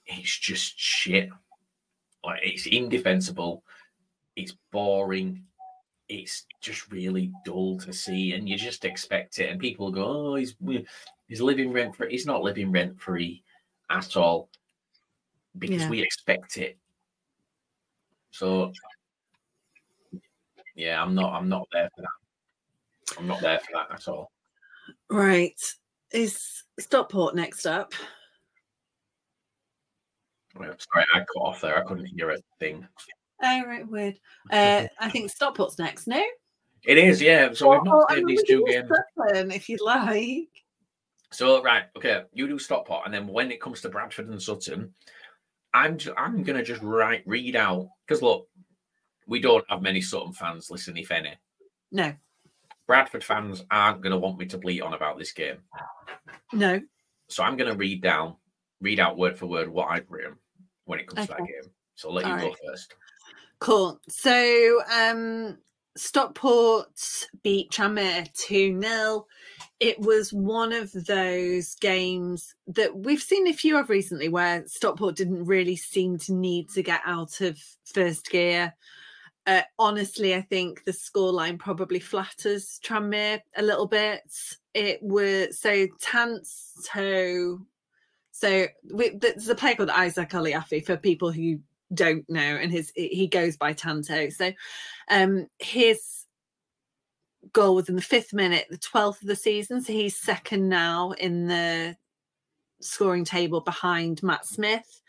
It's 0.06 0.38
just 0.38 0.80
shit. 0.80 1.30
Like 2.24 2.42
it's 2.44 2.66
indefensible. 2.66 3.64
It's 4.36 4.56
boring. 4.72 5.44
It's 6.10 6.46
just 6.62 6.90
really 6.92 7.32
dull 7.46 7.78
to 7.80 7.92
see, 7.92 8.34
and 8.34 8.48
you 8.48 8.58
just 8.58 8.86
expect 8.86 9.40
it. 9.40 9.50
And 9.50 9.60
people 9.60 9.92
go, 9.92 10.06
"Oh, 10.06 10.36
he's 10.36 10.56
he's 11.28 11.42
living 11.42 11.72
rent 11.74 11.96
free." 11.96 12.12
He's 12.12 12.26
not 12.26 12.44
living 12.44 12.72
rent 12.72 13.00
free 13.00 13.44
at 13.90 14.16
all 14.16 14.50
because 15.60 15.84
Yeah. 15.84 15.90
we 15.90 16.02
expect 16.02 16.58
it. 16.58 16.78
So, 18.32 18.72
yeah, 20.76 21.02
I'm 21.02 21.16
not. 21.16 21.34
I'm 21.34 21.50
not 21.50 21.68
there 21.72 21.90
for 21.96 22.02
that. 22.02 23.18
I'm 23.18 23.28
not 23.28 23.42
there 23.42 23.60
for 23.60 23.72
that 23.74 23.92
at 23.92 24.08
all. 24.08 24.32
Right. 25.10 25.60
Is 26.12 26.64
Stockport 26.80 27.36
next 27.36 27.66
up? 27.66 27.94
Sorry, 30.56 31.06
I 31.14 31.20
cut 31.20 31.42
off 31.42 31.62
there. 31.62 31.78
I 31.78 31.84
couldn't 31.84 32.08
hear 32.08 32.32
a 32.32 32.38
thing. 32.60 32.88
Oh, 33.44 33.64
right, 33.66 33.88
weird. 33.88 34.20
Uh, 34.52 34.88
I 35.00 35.10
think 35.10 35.30
Stockport's 35.30 35.78
next, 35.78 36.08
no? 36.08 36.24
It 36.86 36.98
is, 36.98 37.22
yeah. 37.22 37.52
So 37.54 37.70
we've 37.70 37.84
not 37.84 38.08
played 38.08 38.26
these 38.26 38.44
two 38.44 38.66
games. 38.68 38.90
Sutton 39.18 39.52
if 39.52 39.68
you'd 39.68 39.82
like. 39.82 40.48
So 41.32 41.62
right, 41.62 41.84
okay, 41.98 42.24
you 42.34 42.48
do 42.48 42.58
Stockport, 42.58 43.06
and 43.06 43.14
then 43.14 43.28
when 43.28 43.52
it 43.52 43.60
comes 43.60 43.82
to 43.82 43.90
Bradford 43.90 44.30
and 44.30 44.42
Sutton, 44.42 44.94
I'm 45.78 45.98
I'm 46.18 46.44
gonna 46.44 46.64
just 46.64 46.82
write 46.82 47.24
read 47.26 47.56
out 47.56 47.88
because 48.06 48.22
look, 48.22 48.48
we 49.28 49.40
don't 49.40 49.66
have 49.70 49.82
many 49.82 50.02
Sutton 50.02 50.34
fans 50.34 50.72
listen, 50.72 50.98
if 50.98 51.12
any. 51.12 51.36
No, 51.92 52.14
Bradford 52.88 53.24
fans 53.24 53.64
aren't 53.70 54.02
gonna 54.02 54.18
want 54.18 54.40
me 54.40 54.46
to 54.48 54.58
bleat 54.58 54.82
on 54.82 54.94
about 54.94 55.18
this 55.18 55.32
game, 55.32 55.58
no. 56.52 56.82
so 57.30 57.44
I'm 57.44 57.58
gonna 57.58 57.76
read 57.76 58.02
down, 58.02 58.36
read 58.82 59.00
out 59.00 59.18
word 59.18 59.38
for 59.38 59.46
word 59.46 59.70
what 59.70 59.90
I've 59.90 60.10
written 60.10 60.36
when 60.86 61.00
it 61.00 61.08
comes 61.08 61.28
to 61.28 61.34
that 61.34 61.46
game. 61.46 61.72
So 61.96 62.10
I'll 62.10 62.16
let 62.16 62.26
you 62.26 62.32
All 62.32 62.40
go 62.40 62.48
right. 62.48 62.58
first. 62.66 62.96
Cool. 63.60 64.00
So 64.10 64.82
um 64.92 65.58
Stockport 65.96 67.26
beat 67.44 67.72
Tranmere 67.72 68.32
2 68.34 68.80
0. 68.82 69.26
It 69.80 70.00
was 70.00 70.34
one 70.34 70.74
of 70.74 70.92
those 70.92 71.76
games 71.76 72.56
that 72.68 72.96
we've 72.98 73.22
seen 73.22 73.48
a 73.48 73.54
few 73.54 73.78
of 73.78 73.90
recently 73.90 74.28
where 74.28 74.66
Stockport 74.66 75.16
didn't 75.16 75.46
really 75.46 75.76
seem 75.76 76.18
to 76.20 76.34
need 76.34 76.70
to 76.72 76.82
get 76.82 77.02
out 77.06 77.42
of 77.42 77.60
first 77.86 78.30
gear. 78.30 78.74
Uh, 79.46 79.62
honestly, 79.80 80.36
I 80.36 80.42
think 80.42 80.84
the 80.84 80.92
scoreline 80.92 81.60
probably 81.60 82.00
flatters 82.00 82.80
Tranmere 82.84 83.40
a 83.56 83.62
little 83.62 83.88
bit. 83.88 84.22
It 84.74 85.02
was 85.02 85.60
so 85.60 85.88
Tanto. 86.02 87.60
So 88.32 88.68
we, 88.94 89.10
there's 89.10 89.48
a 89.48 89.56
player 89.56 89.76
called 89.76 89.90
Isaac 89.90 90.32
Olaofe 90.32 90.86
for 90.86 90.98
people 90.98 91.32
who 91.32 91.60
don't 91.94 92.30
know, 92.30 92.42
and 92.42 92.72
his 92.72 92.92
he 92.96 93.28
goes 93.28 93.56
by 93.56 93.74
Tanto. 93.74 94.30
So 94.30 94.52
um 95.10 95.48
his 95.60 96.17
goal 97.54 97.76
was 97.76 97.90
in 97.90 97.96
the 97.96 98.02
fifth 98.02 98.34
minute, 98.34 98.68
the 98.70 98.78
12th 98.78 99.22
of 99.22 99.28
the 99.28 99.36
season. 99.36 99.82
So 99.82 99.94
he's 99.94 100.16
second 100.16 100.70
now 100.70 101.12
in 101.12 101.48
the 101.48 101.98
scoring 102.82 103.26
table 103.26 103.62
behind 103.62 104.24
Matt 104.24 104.46
Smith. 104.46 105.02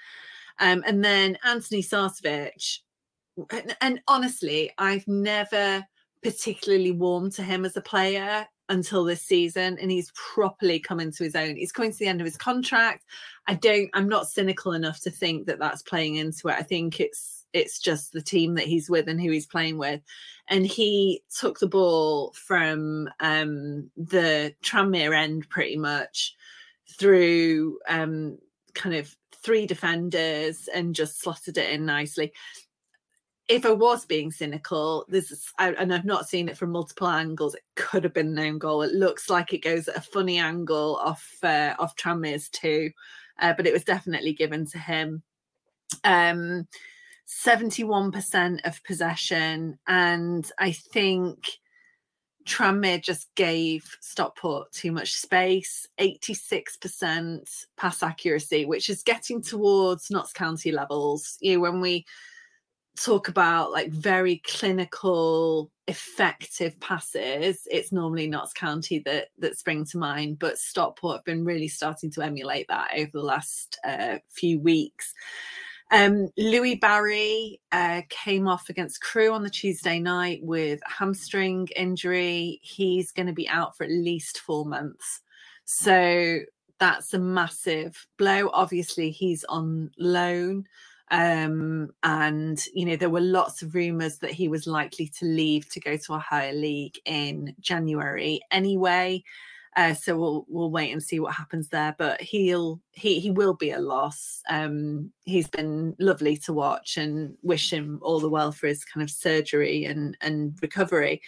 Um, 0.59 0.83
and 0.87 1.05
then 1.05 1.39
Antoni 1.47 1.87
Sarcevic. 1.87 2.79
And, 3.51 3.77
and 3.81 4.01
honestly, 4.09 4.73
I've 4.79 5.07
never 5.07 5.87
particularly 6.23 6.91
warmed 6.91 7.33
to 7.33 7.43
him 7.43 7.65
as 7.65 7.77
a 7.77 7.81
player 7.81 8.47
until 8.69 9.05
this 9.05 9.23
season, 9.23 9.79
and 9.81 9.91
he's 9.91 10.13
properly 10.15 10.79
come 10.79 11.01
into 11.01 11.25
his 11.25 11.35
own. 11.35 11.57
He's 11.57 11.73
coming 11.73 11.93
to 11.93 11.99
the 11.99 12.07
end 12.07 12.21
of 12.21 12.27
his 12.27 12.37
contract. 12.37 13.05
I 13.47 13.55
don't. 13.55 13.89
I'm 13.95 14.09
not 14.09 14.29
cynical 14.29 14.73
enough 14.73 15.01
to 15.03 15.11
think 15.11 15.47
that 15.47 15.59
that's 15.59 15.83
playing 15.83 16.17
into 16.17 16.49
it. 16.49 16.57
I 16.59 16.63
think 16.63 17.01
it's 17.01 17.38
it's 17.53 17.79
just 17.79 18.13
the 18.13 18.23
team 18.23 18.55
that 18.55 18.67
he's 18.67 18.91
with 18.91 19.09
and 19.09 19.21
who 19.21 19.31
he's 19.31 19.47
playing 19.47 19.79
with. 19.79 20.01
And 20.49 20.67
he 20.67 21.23
took 21.39 21.59
the 21.59 21.67
ball 21.67 22.33
from 22.35 23.09
um, 23.21 23.91
the 23.97 24.55
Tranmere 24.63 25.17
end 25.17 25.49
pretty 25.49 25.77
much 25.77 26.35
through 26.99 27.79
um, 27.89 28.39
kind 28.75 28.95
of 28.95 29.15
three 29.43 29.67
defenders 29.67 30.69
and 30.75 30.95
just 30.95 31.21
slotted 31.21 31.59
it 31.59 31.71
in 31.71 31.87
nicely. 31.87 32.33
If 33.49 33.65
I 33.65 33.73
was 33.73 34.05
being 34.05 34.31
cynical, 34.31 35.07
this 35.09 35.31
is, 35.31 35.51
I, 35.59 35.73
and 35.73 35.93
I've 35.93 36.05
not 36.05 36.29
seen 36.29 36.49
it 36.49 36.57
from 36.59 36.71
multiple 36.71 37.09
angles. 37.09 37.55
It 37.55 37.63
could 37.77 38.05
have 38.05 38.13
been 38.13 38.39
an 38.39 38.39
own 38.39 38.59
goal. 38.59 38.83
It 38.83 38.93
looks 38.93 39.31
like 39.31 39.55
it 39.55 39.63
goes 39.63 39.89
at 39.89 39.97
a 39.97 40.03
funny 40.03 40.39
angle 40.39 40.97
off 41.03 41.27
uh, 41.43 41.75
off 41.79 41.97
Tranmere's 41.97 42.51
too, 42.51 42.91
uh, 43.41 43.55
but 43.55 43.67
it 43.67 43.73
was 43.73 43.85
definitely 43.85 44.35
given 44.35 44.67
to 44.67 44.79
him. 44.79 45.23
Um, 46.05 46.69
71% 47.29 48.67
of 48.67 48.83
possession. 48.85 49.79
And 49.87 50.51
I 50.59 50.73
think 50.73 51.59
Tranmere 52.47 53.03
just 53.03 53.33
gave 53.35 53.85
Stockport 54.01 54.73
too 54.73 54.91
much 54.91 55.13
space, 55.13 55.87
86% 56.01 57.67
pass 57.77 58.03
accuracy, 58.03 58.65
which 58.65 58.89
is 58.89 59.03
getting 59.03 59.43
towards 59.43 60.11
Notts 60.11 60.33
County 60.33 60.73
levels. 60.73 61.37
You 61.41 61.55
know, 61.55 61.61
when 61.61 61.81
we 61.81 62.07
talk 62.99 63.29
about 63.29 63.71
like 63.71 63.91
very 63.91 64.41
clinical, 64.47 65.71
effective 65.87 66.81
passes, 66.81 67.69
it's 67.71 67.93
normally 67.93 68.27
Notts 68.27 68.55
County 68.55 69.01
that 69.01 69.29
that 69.39 69.59
spring 69.59 69.85
to 69.87 69.99
mind, 69.99 70.39
but 70.39 70.59
Stockport 70.59 71.19
have 71.19 71.25
been 71.27 71.45
really 71.45 71.69
starting 71.69 72.11
to 72.13 72.23
emulate 72.23 72.69
that 72.69 72.93
over 72.97 73.11
the 73.13 73.23
last 73.23 73.79
uh, 73.85 74.17
few 74.31 74.59
weeks. 74.59 75.13
Um, 75.91 76.29
Louie 76.37 76.75
Barry 76.75 77.61
uh, 77.73 78.03
came 78.11 78.47
off 78.47 78.69
against 78.69 79.01
Crewe 79.01 79.33
on 79.33 79.43
the 79.43 79.51
Tuesday 79.51 79.99
night 79.99 80.41
with 80.43 80.81
hamstring 80.87 81.69
injury. 81.77 82.61
He's 82.63 83.11
going 83.11 83.27
to 83.27 83.33
be 83.33 83.49
out 83.49 83.77
for 83.77 83.85
at 83.85 83.91
least 83.91 84.41
four 84.41 84.67
months. 84.67 85.23
So 85.65 86.41
that's 86.79 87.15
a 87.15 87.19
massive 87.19 88.07
blow. 88.19 88.51
Obviously, 88.53 89.11
he's 89.11 89.45
on 89.45 89.91
loan. 89.99 90.67
Um, 91.11 91.91
and 92.03 92.63
you 92.75 92.85
know, 92.85 92.97
there 92.97 93.09
were 93.09 93.21
lots 93.21 93.63
of 93.63 93.75
rumours 93.75 94.19
that 94.19 94.31
he 94.31 94.49
was 94.49 94.67
likely 94.67 95.11
to 95.19 95.25
leave 95.25 95.69
to 95.71 95.81
go 95.81 95.97
to 95.97 96.15
a 96.15 96.19
higher 96.19 96.53
league 96.53 96.99
in 97.07 97.55
January 97.61 98.41
anyway. 98.51 99.25
Uh, 99.79 99.95
so 99.95 100.19
we'll 100.19 100.45
we'll 100.49 100.73
wait 100.73 100.93
and 100.93 101.01
see 101.01 101.21
what 101.21 101.35
happens 101.35 101.69
there. 101.69 101.95
But 101.97 102.21
he'll 102.21 102.81
he 102.91 103.21
he 103.21 103.31
will 103.31 103.55
be 103.55 103.71
a 103.71 103.79
loss. 103.79 104.43
Um, 104.51 105.13
he's 105.25 105.47
been 105.47 105.95
lovely 106.01 106.37
to 106.39 106.53
watch 106.53 106.97
and 106.97 107.37
wish 107.43 107.73
him 107.73 108.01
all 108.03 108.19
the 108.19 108.29
well 108.29 108.51
for 108.51 108.67
his 108.67 108.85
kind 108.85 109.05
of 109.05 109.11
surgery 109.11 109.85
and 109.85 110.17
and 110.21 110.59
recovery. 110.61 111.23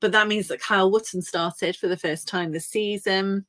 But 0.00 0.12
that 0.12 0.28
means 0.28 0.48
that 0.48 0.60
Kyle 0.60 0.90
Wootton 0.90 1.22
started 1.22 1.76
for 1.76 1.88
the 1.88 1.96
first 1.96 2.28
time 2.28 2.52
this 2.52 2.66
season, 2.66 3.46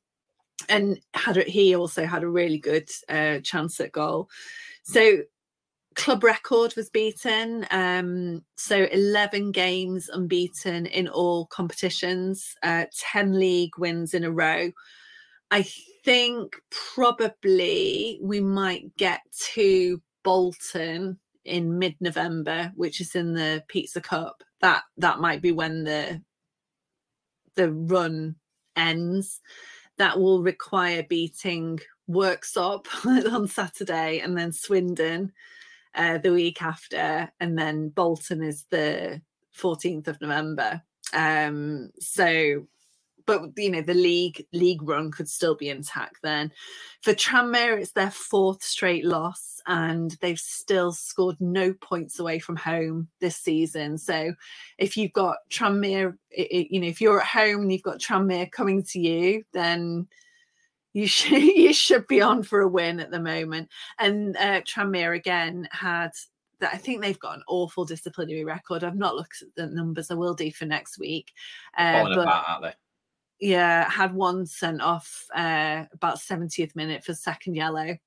and 0.70 0.98
had 1.12 1.36
he 1.36 1.76
also 1.76 2.06
had 2.06 2.22
a 2.22 2.28
really 2.28 2.58
good 2.58 2.88
uh, 3.10 3.40
chance 3.40 3.78
at 3.78 3.92
goal. 3.92 4.30
So 4.84 5.18
club 5.96 6.22
record 6.22 6.76
was 6.76 6.90
beaten. 6.90 7.66
Um, 7.70 8.44
so 8.56 8.84
11 8.92 9.50
games 9.52 10.08
unbeaten 10.08 10.86
in 10.86 11.08
all 11.08 11.46
competitions, 11.46 12.54
uh, 12.62 12.84
10 13.12 13.38
league 13.38 13.76
wins 13.78 14.14
in 14.14 14.22
a 14.22 14.30
row. 14.30 14.70
I 15.50 15.66
think 16.04 16.54
probably 16.94 18.18
we 18.22 18.40
might 18.40 18.96
get 18.96 19.20
to 19.54 20.00
Bolton 20.22 21.18
in 21.44 21.78
mid-November, 21.78 22.72
which 22.74 23.00
is 23.00 23.14
in 23.14 23.34
the 23.34 23.64
Pizza 23.68 24.00
Cup. 24.00 24.42
That 24.60 24.82
that 24.96 25.20
might 25.20 25.42
be 25.42 25.52
when 25.52 25.84
the 25.84 26.20
the 27.54 27.72
run 27.72 28.36
ends. 28.74 29.40
That 29.98 30.18
will 30.18 30.42
require 30.42 31.04
beating 31.08 31.78
Worksop 32.10 32.86
on 33.32 33.46
Saturday 33.48 34.18
and 34.18 34.36
then 34.36 34.52
Swindon 34.52 35.32
uh, 35.96 36.18
the 36.18 36.32
week 36.32 36.62
after, 36.62 37.32
and 37.40 37.58
then 37.58 37.88
Bolton 37.88 38.42
is 38.42 38.64
the 38.70 39.20
14th 39.56 40.08
of 40.08 40.20
November. 40.20 40.82
Um, 41.14 41.90
so, 41.98 42.66
but 43.24 43.42
you 43.56 43.70
know, 43.70 43.80
the 43.80 43.94
league 43.94 44.46
league 44.52 44.82
run 44.82 45.10
could 45.10 45.28
still 45.28 45.56
be 45.56 45.68
intact 45.68 46.16
then. 46.22 46.52
For 47.02 47.12
Tranmere, 47.12 47.80
it's 47.80 47.92
their 47.92 48.10
fourth 48.10 48.62
straight 48.62 49.04
loss, 49.04 49.60
and 49.66 50.16
they've 50.20 50.38
still 50.38 50.92
scored 50.92 51.36
no 51.40 51.72
points 51.72 52.18
away 52.18 52.38
from 52.38 52.56
home 52.56 53.08
this 53.20 53.36
season. 53.36 53.98
So, 53.98 54.34
if 54.78 54.96
you've 54.96 55.12
got 55.12 55.38
Tranmere, 55.50 56.16
you 56.36 56.80
know, 56.80 56.88
if 56.88 57.00
you're 57.00 57.20
at 57.20 57.26
home 57.26 57.62
and 57.62 57.72
you've 57.72 57.82
got 57.82 58.00
Tranmere 58.00 58.50
coming 58.50 58.84
to 58.90 59.00
you, 59.00 59.44
then 59.52 60.06
you 60.96 61.06
should 61.06 61.42
you 61.42 61.74
should 61.74 62.06
be 62.06 62.22
on 62.22 62.42
for 62.42 62.62
a 62.62 62.68
win 62.68 63.00
at 63.00 63.10
the 63.10 63.20
moment. 63.20 63.68
And 63.98 64.34
uh, 64.36 64.62
Tranmere 64.62 65.14
again 65.14 65.68
had 65.70 66.12
that. 66.60 66.72
I 66.72 66.78
think 66.78 67.02
they've 67.02 67.18
got 67.18 67.36
an 67.36 67.42
awful 67.48 67.84
disciplinary 67.84 68.44
record. 68.44 68.82
I've 68.82 68.96
not 68.96 69.14
looked 69.14 69.42
at 69.42 69.54
the 69.56 69.66
numbers. 69.66 70.10
I 70.10 70.14
will 70.14 70.34
do 70.34 70.50
for 70.50 70.64
next 70.64 70.98
week. 70.98 71.32
Uh, 71.76 72.04
but, 72.04 72.18
apart, 72.18 72.44
aren't 72.48 72.62
they? 72.62 73.48
Yeah, 73.48 73.90
had 73.90 74.14
one 74.14 74.46
sent 74.46 74.80
off 74.80 75.26
uh, 75.34 75.84
about 75.92 76.18
70th 76.18 76.74
minute 76.74 77.04
for 77.04 77.12
second 77.12 77.56
yellow. 77.56 77.98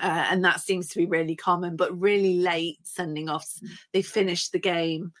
Uh, 0.00 0.26
and 0.30 0.44
that 0.44 0.60
seems 0.60 0.88
to 0.88 0.98
be 0.98 1.06
really 1.06 1.36
common, 1.36 1.76
but 1.76 2.00
really 2.00 2.40
late 2.40 2.78
sending 2.82 3.28
offs. 3.28 3.60
Mm. 3.60 3.70
They 3.92 4.02
finished 4.02 4.50
the 4.50 4.58
game. 4.58 5.12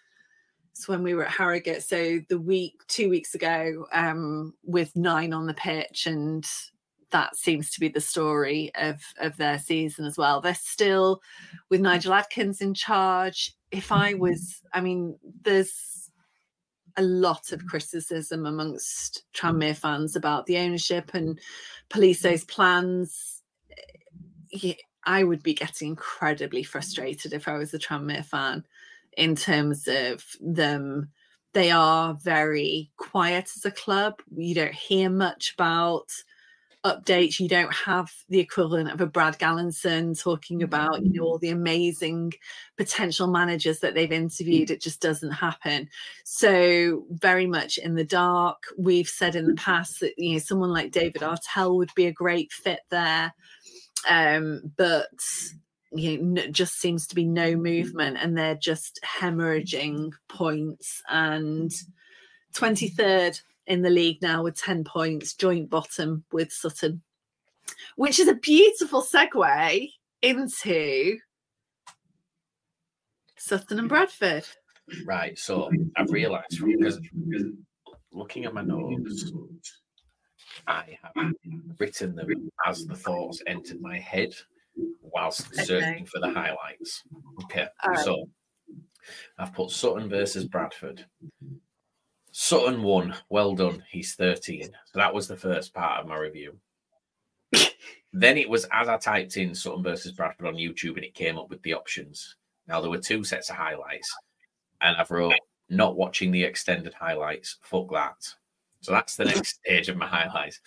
It's 0.72 0.88
when 0.88 1.04
we 1.04 1.14
were 1.14 1.26
at 1.26 1.32
Harrogate. 1.32 1.84
So 1.84 2.20
the 2.28 2.40
week, 2.40 2.80
two 2.88 3.08
weeks 3.08 3.36
ago, 3.36 3.86
um, 3.92 4.54
with 4.64 4.94
nine 4.96 5.32
on 5.32 5.46
the 5.46 5.54
pitch 5.54 6.06
and 6.06 6.44
that 7.10 7.36
seems 7.36 7.70
to 7.70 7.80
be 7.80 7.88
the 7.88 8.00
story 8.00 8.70
of 8.74 9.00
of 9.18 9.36
their 9.36 9.58
season 9.58 10.04
as 10.04 10.16
well. 10.16 10.40
They're 10.40 10.54
still 10.54 11.20
with 11.70 11.80
Nigel 11.80 12.12
Adkins 12.14 12.60
in 12.60 12.74
charge. 12.74 13.54
If 13.70 13.92
I 13.92 14.12
mm-hmm. 14.12 14.22
was, 14.22 14.62
I 14.72 14.80
mean, 14.80 15.18
there's 15.42 16.10
a 16.96 17.02
lot 17.02 17.52
of 17.52 17.66
criticism 17.66 18.44
amongst 18.44 19.22
Tranmere 19.32 19.76
fans 19.76 20.16
about 20.16 20.46
the 20.46 20.58
ownership 20.58 21.12
and 21.14 21.38
Palios's 21.90 22.44
plans. 22.44 23.42
I 25.04 25.24
would 25.24 25.42
be 25.42 25.54
getting 25.54 25.88
incredibly 25.88 26.62
frustrated 26.62 27.32
if 27.32 27.46
I 27.46 27.56
was 27.56 27.72
a 27.72 27.78
Tranmere 27.78 28.24
fan 28.24 28.64
in 29.16 29.36
terms 29.36 29.86
of 29.88 30.24
them. 30.40 31.10
They 31.54 31.70
are 31.70 32.14
very 32.14 32.90
quiet 32.98 33.50
as 33.56 33.64
a 33.64 33.70
club. 33.70 34.20
You 34.36 34.54
don't 34.54 34.74
hear 34.74 35.08
much 35.08 35.54
about 35.54 36.10
updates. 36.84 37.40
You 37.40 37.48
don't 37.48 37.72
have 37.72 38.10
the 38.28 38.38
equivalent 38.38 38.90
of 38.90 39.00
a 39.00 39.06
brad 39.06 39.38
galinson 39.38 40.20
talking 40.20 40.58
mm-hmm. 40.58 40.64
about 40.64 41.04
you 41.04 41.20
know 41.20 41.24
all 41.24 41.38
the 41.38 41.50
amazing 41.50 42.32
potential 42.76 43.26
managers 43.26 43.80
that 43.80 43.94
they've 43.94 44.08
mm. 44.08 44.14
interviewed. 44.14 44.70
It 44.70 44.80
just 44.80 45.00
doesn't 45.00 45.32
happen. 45.32 45.88
So 46.24 47.04
very 47.10 47.46
much 47.46 47.78
in 47.78 47.94
the 47.94 48.04
dark. 48.04 48.62
We've 48.78 49.08
said 49.08 49.34
in 49.34 49.46
the 49.46 49.52
mm-hmm. 49.52 49.64
past 49.64 50.00
that 50.00 50.14
you 50.16 50.34
know 50.34 50.38
someone 50.38 50.72
like 50.72 50.92
david 50.92 51.22
artell 51.22 51.76
would 51.76 51.94
be 51.94 52.06
a 52.06 52.12
great 52.12 52.52
fit 52.52 52.80
there. 52.90 53.34
Um, 54.08 54.72
but 54.76 55.08
you 55.92 56.18
know, 56.18 56.46
just 56.48 56.78
seems 56.78 57.06
to 57.08 57.14
be 57.14 57.24
no 57.24 57.52
mm-hmm. 57.52 57.62
movement 57.62 58.18
and 58.20 58.36
they're 58.36 58.54
just 58.54 59.00
hemorrhaging 59.04 60.12
points. 60.28 61.02
And 61.08 61.72
23rd 62.54 63.40
in 63.68 63.82
the 63.82 63.90
league 63.90 64.20
now 64.22 64.42
with 64.42 64.56
10 64.56 64.82
points, 64.84 65.34
joint 65.34 65.70
bottom 65.70 66.24
with 66.32 66.52
Sutton, 66.52 67.02
which 67.96 68.18
is 68.18 68.26
a 68.26 68.34
beautiful 68.34 69.02
segue 69.02 69.90
into 70.22 71.18
Sutton 73.36 73.78
and 73.78 73.88
Bradford. 73.88 74.44
Right. 75.06 75.38
So 75.38 75.70
I've 75.96 76.10
realised 76.10 76.64
because 76.64 76.98
looking 78.12 78.46
at 78.46 78.54
my 78.54 78.62
notes, 78.62 79.32
I 80.66 80.98
have 81.02 81.32
written 81.78 82.16
them 82.16 82.50
as 82.66 82.84
the 82.86 82.96
thoughts 82.96 83.42
entered 83.46 83.80
my 83.80 83.98
head 83.98 84.34
whilst 85.02 85.52
okay. 85.52 85.64
searching 85.64 86.06
for 86.06 86.20
the 86.20 86.32
highlights. 86.32 87.02
Okay. 87.44 87.68
Right. 87.86 87.98
So 87.98 88.28
I've 89.38 89.52
put 89.52 89.70
Sutton 89.70 90.08
versus 90.08 90.46
Bradford. 90.46 91.04
Sutton 92.40 92.84
won. 92.84 93.16
Well 93.30 93.56
done. 93.56 93.82
He's 93.90 94.14
13. 94.14 94.62
So 94.62 94.70
that 94.94 95.12
was 95.12 95.26
the 95.26 95.36
first 95.36 95.74
part 95.74 96.00
of 96.00 96.06
my 96.06 96.16
review. 96.16 96.56
then 98.12 98.38
it 98.38 98.48
was 98.48 98.64
as 98.70 98.86
I 98.86 98.96
typed 98.96 99.36
in 99.36 99.56
Sutton 99.56 99.82
versus 99.82 100.12
Bradford 100.12 100.46
on 100.46 100.54
YouTube 100.54 100.94
and 100.94 101.04
it 101.04 101.14
came 101.14 101.36
up 101.36 101.50
with 101.50 101.60
the 101.62 101.74
options. 101.74 102.36
Now 102.68 102.80
there 102.80 102.90
were 102.90 102.98
two 102.98 103.24
sets 103.24 103.50
of 103.50 103.56
highlights, 103.56 104.14
and 104.80 104.96
I've 104.96 105.10
wrote 105.10 105.34
not 105.68 105.96
watching 105.96 106.30
the 106.30 106.44
extended 106.44 106.94
highlights. 106.94 107.56
Fuck 107.62 107.90
that. 107.90 108.32
So 108.82 108.92
that's 108.92 109.16
the 109.16 109.24
next 109.24 109.58
stage 109.64 109.88
of 109.88 109.96
my 109.96 110.06
highlights. 110.06 110.60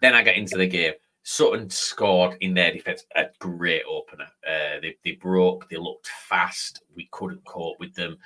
Then 0.00 0.14
I 0.14 0.22
get 0.22 0.36
into 0.36 0.56
the 0.56 0.68
game. 0.68 0.92
Sutton 1.24 1.68
scored 1.70 2.36
in 2.40 2.54
their 2.54 2.72
defense 2.72 3.04
a 3.16 3.26
great 3.40 3.82
opener. 3.90 4.28
Uh, 4.46 4.78
they, 4.80 4.96
they 5.04 5.12
broke, 5.12 5.68
they 5.68 5.76
looked 5.76 6.06
fast. 6.28 6.84
We 6.94 7.08
couldn't 7.10 7.44
cope 7.44 7.80
with 7.80 7.94
them 7.94 8.16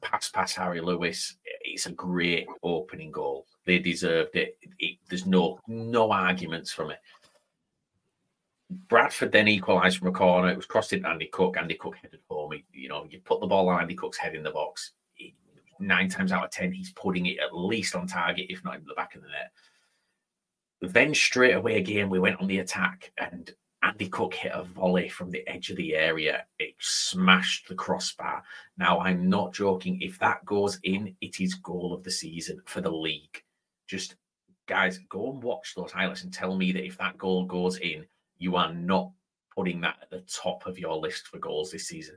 pass 0.00 0.28
past 0.28 0.56
Harry 0.56 0.80
Lewis. 0.80 1.36
It's 1.62 1.86
a 1.86 1.92
great 1.92 2.46
opening 2.62 3.10
goal. 3.10 3.46
They 3.66 3.78
deserved 3.78 4.36
it. 4.36 4.58
it 4.78 4.98
there's 5.08 5.26
no 5.26 5.60
no 5.66 6.10
arguments 6.10 6.72
from 6.72 6.90
it. 6.90 6.98
Bradford 8.70 9.32
then 9.32 9.48
equalised 9.48 9.98
from 9.98 10.08
a 10.08 10.12
corner. 10.12 10.50
It 10.50 10.56
was 10.56 10.66
crossed 10.66 10.92
in 10.92 11.06
Andy 11.06 11.26
Cook. 11.26 11.56
Andy 11.56 11.74
Cook 11.74 11.96
headed 11.96 12.20
home. 12.28 12.52
He, 12.52 12.64
you 12.72 12.88
know, 12.88 13.06
you 13.08 13.20
put 13.20 13.40
the 13.40 13.46
ball 13.46 13.68
on 13.68 13.80
Andy 13.80 13.94
Cook's 13.94 14.18
head 14.18 14.34
in 14.34 14.42
the 14.42 14.50
box. 14.50 14.92
He, 15.14 15.34
nine 15.80 16.08
times 16.08 16.32
out 16.32 16.44
of 16.44 16.50
ten, 16.50 16.72
he's 16.72 16.92
putting 16.92 17.26
it 17.26 17.38
at 17.38 17.56
least 17.56 17.94
on 17.94 18.06
target, 18.06 18.46
if 18.50 18.62
not 18.64 18.76
in 18.76 18.84
the 18.86 18.94
back 18.94 19.14
of 19.14 19.22
the 19.22 19.28
net. 19.28 19.52
Then 20.92 21.14
straight 21.14 21.54
away 21.54 21.76
again, 21.76 22.10
we 22.10 22.18
went 22.18 22.40
on 22.40 22.46
the 22.46 22.58
attack, 22.58 23.10
and 23.18 23.50
Andy 23.82 24.08
Cook 24.08 24.34
hit 24.34 24.52
a 24.54 24.64
volley 24.64 25.08
from 25.08 25.30
the 25.30 25.46
edge 25.46 25.70
of 25.70 25.76
the 25.76 25.94
area. 25.94 26.44
It 26.58 26.74
smashed 26.80 27.68
the 27.68 27.74
crossbar. 27.74 28.42
Now, 28.76 28.98
I'm 29.00 29.28
not 29.28 29.52
joking. 29.52 30.00
If 30.00 30.18
that 30.18 30.44
goes 30.44 30.78
in, 30.82 31.14
it 31.20 31.40
is 31.40 31.54
goal 31.54 31.94
of 31.94 32.02
the 32.02 32.10
season 32.10 32.60
for 32.64 32.80
the 32.80 32.90
league. 32.90 33.42
Just 33.86 34.16
guys, 34.66 34.98
go 35.08 35.30
and 35.30 35.42
watch 35.42 35.74
those 35.74 35.92
highlights 35.92 36.24
and 36.24 36.32
tell 36.32 36.56
me 36.56 36.72
that 36.72 36.84
if 36.84 36.98
that 36.98 37.18
goal 37.18 37.44
goes 37.44 37.78
in, 37.78 38.04
you 38.38 38.56
are 38.56 38.72
not 38.72 39.10
putting 39.54 39.80
that 39.80 39.96
at 40.02 40.10
the 40.10 40.20
top 40.22 40.66
of 40.66 40.78
your 40.78 40.96
list 40.96 41.28
for 41.28 41.38
goals 41.38 41.70
this 41.70 41.86
season. 41.88 42.16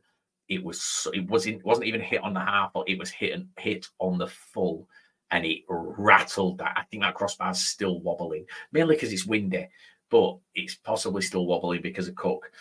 It 0.49 0.63
was 0.63 1.07
it 1.13 1.27
wasn't 1.29 1.63
wasn't 1.63 1.87
even 1.87 2.01
hit 2.01 2.23
on 2.23 2.33
the 2.33 2.41
half, 2.41 2.73
but 2.73 2.89
it 2.89 2.99
was 2.99 3.09
hit 3.09 3.33
and 3.33 3.47
hit 3.57 3.87
on 3.99 4.17
the 4.17 4.27
full, 4.27 4.89
and 5.29 5.45
it 5.45 5.61
rattled 5.69 6.57
that. 6.57 6.73
I 6.75 6.83
think 6.83 7.03
that 7.03 7.15
crossbar's 7.15 7.61
still 7.61 8.01
wobbling, 8.01 8.45
mainly 8.73 8.95
because 8.95 9.13
it's 9.13 9.25
windy 9.25 9.67
but 10.11 10.37
it's 10.53 10.75
possibly 10.75 11.23
still 11.23 11.47
wobbly 11.47 11.79
because 11.79 12.07
of 12.07 12.15
Cook. 12.15 12.51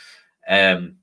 Um, 0.49 0.97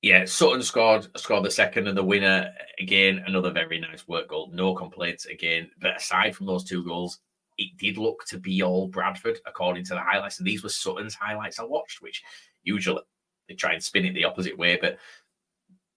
yeah, 0.00 0.24
Sutton 0.24 0.62
scored 0.62 1.06
scored 1.18 1.44
the 1.44 1.50
second 1.50 1.88
and 1.88 1.96
the 1.96 2.02
winner 2.02 2.52
again. 2.78 3.24
Another 3.26 3.50
very 3.50 3.80
nice 3.80 4.06
work 4.06 4.28
goal. 4.28 4.50
No 4.52 4.74
complaints 4.74 5.26
again. 5.26 5.70
But 5.80 5.96
aside 5.96 6.36
from 6.36 6.46
those 6.46 6.64
two 6.64 6.84
goals, 6.84 7.20
it 7.58 7.76
did 7.78 7.98
look 7.98 8.24
to 8.26 8.38
be 8.38 8.62
all 8.62 8.88
Bradford 8.88 9.38
according 9.46 9.84
to 9.86 9.94
the 9.94 10.00
highlights. 10.00 10.38
And 10.38 10.46
these 10.46 10.62
were 10.62 10.68
Sutton's 10.68 11.14
highlights 11.14 11.58
I 11.58 11.64
watched, 11.64 12.02
which 12.02 12.22
usually 12.62 13.02
they 13.48 13.54
try 13.54 13.72
and 13.72 13.82
spin 13.82 14.04
it 14.04 14.14
the 14.14 14.24
opposite 14.24 14.58
way. 14.58 14.78
But 14.80 14.98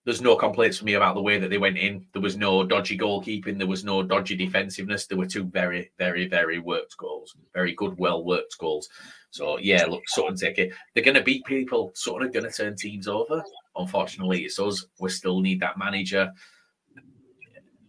there's 0.08 0.22
no 0.22 0.38
complaints 0.38 0.78
for 0.78 0.86
me 0.86 0.94
about 0.94 1.16
the 1.16 1.22
way 1.22 1.38
that 1.38 1.50
they 1.50 1.58
went 1.58 1.78
in. 1.78 2.06
There 2.14 2.22
was 2.22 2.38
no 2.38 2.64
dodgy 2.64 2.98
goalkeeping. 2.98 3.58
There 3.58 3.68
was 3.68 3.84
no 3.84 4.02
dodgy 4.02 4.38
defensiveness. 4.38 5.06
There 5.06 5.18
were 5.18 5.26
two 5.26 5.44
very, 5.44 5.92
very, 5.98 6.30
very 6.30 6.60
worked 6.60 6.96
goals. 6.96 7.36
Very 7.54 7.74
good, 7.74 8.00
well 8.00 8.24
worked 8.24 8.58
goals. 8.58 8.88
So 9.32 9.58
yeah, 9.58 9.84
look, 9.84 10.04
Sutton 10.08 10.38
take 10.38 10.60
it. 10.60 10.72
They're 10.94 11.04
going 11.04 11.16
to 11.16 11.24
beat 11.24 11.44
people. 11.44 11.92
Sutton 11.94 12.24
are 12.24 12.32
going 12.32 12.46
to 12.46 12.52
turn 12.52 12.78
teams 12.78 13.10
over. 13.10 13.44
Unfortunately, 13.76 14.46
it's 14.46 14.58
us. 14.60 14.86
We 14.98 15.10
still 15.10 15.42
need 15.42 15.60
that 15.60 15.78
manager. 15.78 16.32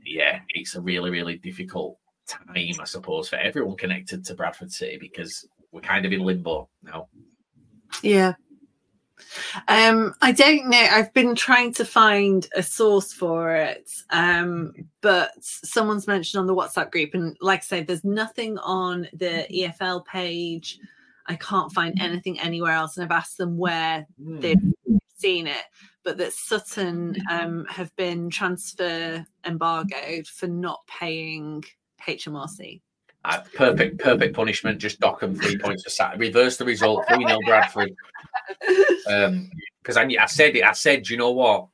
Yeah, 0.05 0.41
it's 0.49 0.75
a 0.75 0.81
really, 0.81 1.13
really 1.13 1.37
difficult 1.37 1.99
time, 2.27 2.75
I 2.81 2.85
suppose, 2.85 3.29
for 3.29 3.37
everyone 3.37 3.77
connected 3.77 4.25
to 4.25 4.35
Bradford 4.35 4.73
City 4.73 4.99
because 5.01 5.47
we're 5.71 5.83
kind 5.83 6.05
of 6.05 6.13
in 6.13 6.23
limbo 6.23 6.69
now. 6.83 7.07
Yeah, 8.03 8.33
um, 9.69 10.15
I 10.21 10.33
don't 10.33 10.69
know. 10.69 10.87
I've 10.91 11.13
been 11.13 11.35
trying 11.35 11.75
to 11.75 11.85
find 11.85 12.47
a 12.55 12.63
source 12.63 13.13
for 13.13 13.55
it, 13.55 13.91
um, 14.11 14.73
but 15.01 15.33
someone's 15.41 16.07
mentioned 16.07 16.41
on 16.41 16.47
the 16.47 16.55
WhatsApp 16.55 16.91
group, 16.91 17.15
and 17.15 17.37
like 17.41 17.61
I 17.61 17.65
said, 17.65 17.87
there's 17.87 18.05
nothing 18.05 18.59
on 18.59 19.09
the 19.13 19.47
EFL 19.51 20.05
page. 20.05 20.79
I 21.27 21.37
can't 21.37 21.73
find 21.73 22.01
anything 22.01 22.41
anywhere 22.41 22.73
else, 22.73 22.97
and 22.97 23.05
I've 23.05 23.19
asked 23.19 23.39
them 23.39 23.59
where 23.59 24.07
mm. 24.23 24.41
they've 24.41 24.63
seen 25.17 25.47
it, 25.47 25.65
but 26.05 26.17
that 26.19 26.33
Sutton 26.33 27.17
um, 27.31 27.67
have 27.69 27.95
been 27.97 28.31
transfer 28.31 29.25
embargoed 29.45 30.27
for 30.27 30.47
not 30.47 30.81
paying 30.87 31.65
HMRC. 32.07 32.81
Uh, 33.25 33.41
perfect, 33.55 33.99
perfect 33.99 34.35
punishment. 34.35 34.79
Just 34.79 35.01
dock 35.01 35.21
them 35.21 35.35
three 35.35 35.59
points 35.59 35.83
for 35.83 35.91
Saturday. 35.91 36.27
Reverse 36.29 36.57
the 36.57 36.65
result. 36.65 37.07
3 37.09 37.27
0 37.27 37.39
Bradford. 37.45 37.95
Um, 39.07 39.51
because 39.83 39.97
I, 39.97 40.05
I 40.21 40.27
said 40.27 40.55
it. 40.55 40.65
I 40.65 40.73
said, 40.73 41.09
you 41.09 41.17
know 41.17 41.31
what? 41.31 41.69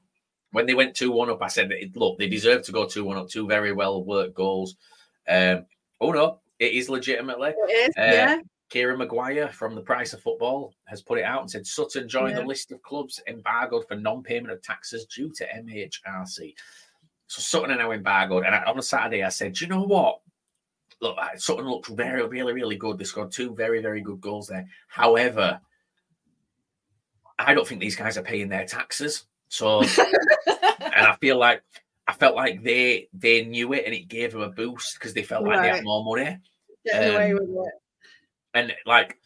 When 0.53 0.67
they 0.67 0.75
went 0.75 0.95
2 0.95 1.11
1 1.11 1.31
up, 1.31 1.43
I 1.43 1.49
said, 1.49 1.73
look, 1.97 2.19
they 2.19 2.29
deserve 2.29 2.63
to 2.63 2.73
go 2.73 2.87
2 2.87 3.05
1 3.05 3.17
up. 3.17 3.29
Two 3.29 3.49
very 3.49 3.73
well 3.73 4.05
worked 4.05 4.35
goals. 4.35 4.77
Um, 5.29 5.67
oh, 6.01 6.13
no, 6.13 6.39
it 6.59 6.73
is 6.73 6.89
legitimately. 6.89 7.55
It 7.69 7.91
is, 7.91 7.97
uh, 7.97 8.03
yeah. 8.03 8.41
Kieran 8.71 8.99
Maguire 8.99 9.49
from 9.49 9.75
the 9.75 9.81
Price 9.81 10.13
of 10.13 10.21
Football 10.21 10.75
has 10.87 11.03
put 11.03 11.19
it 11.19 11.25
out 11.25 11.41
and 11.41 11.51
said 11.51 11.67
Sutton 11.67 12.09
joined 12.09 12.37
yeah. 12.37 12.41
the 12.41 12.47
list 12.47 12.73
of 12.73 12.83
clubs 12.83 13.21
embargoed 13.29 13.87
for 13.87 13.95
non-payment 13.97 14.53
of 14.53 14.63
taxes 14.63 15.07
due 15.07 15.31
to 15.37 15.47
MHRC. 15.47 16.55
So 17.27 17.41
Sutton 17.41 17.71
are 17.71 17.79
now 17.79 17.93
embargoed. 17.93 18.45
And 18.45 18.55
on 18.55 18.79
a 18.79 18.83
Saturday, 18.83 19.23
I 19.23 19.29
said, 19.29 19.61
you 19.61 19.67
know 19.67 19.83
what? 19.83 20.21
Look, 21.01 21.17
Sutton 21.37 21.69
looked 21.69 21.89
very, 21.89 22.27
really, 22.27 22.53
really 22.53 22.77
good. 22.77 22.99
They 22.99 23.05
scored 23.05 23.33
two 23.33 23.55
very, 23.55 23.81
very 23.81 24.01
good 24.01 24.21
goals 24.21 24.49
there. 24.49 24.67
However, 24.89 25.61
I 27.39 27.55
don't 27.55 27.67
think 27.67 27.81
these 27.81 27.97
guys 27.97 28.17
are 28.17 28.23
paying 28.23 28.49
their 28.49 28.67
taxes. 28.67 29.25
So, 29.49 29.81
and 30.47 31.07
I 31.07 31.17
feel 31.21 31.39
like 31.39 31.63
I 32.07 32.13
felt 32.13 32.37
like 32.37 32.63
they 32.63 33.09
they 33.13 33.45
knew 33.45 33.73
it 33.73 33.85
and 33.87 33.95
it 33.95 34.09
gave 34.09 34.33
them 34.33 34.43
a 34.43 34.51
boost 34.51 34.95
because 34.95 35.15
they 35.15 35.23
felt 35.23 35.45
like 35.45 35.63
they 35.63 35.69
had 35.69 35.85
more 35.85 36.05
money. 36.05 36.39
Getting 36.85 37.09
um, 37.09 37.15
away 37.15 37.35
with 37.35 37.43
it. 37.51 37.75
And 38.55 38.75
like 38.87 39.19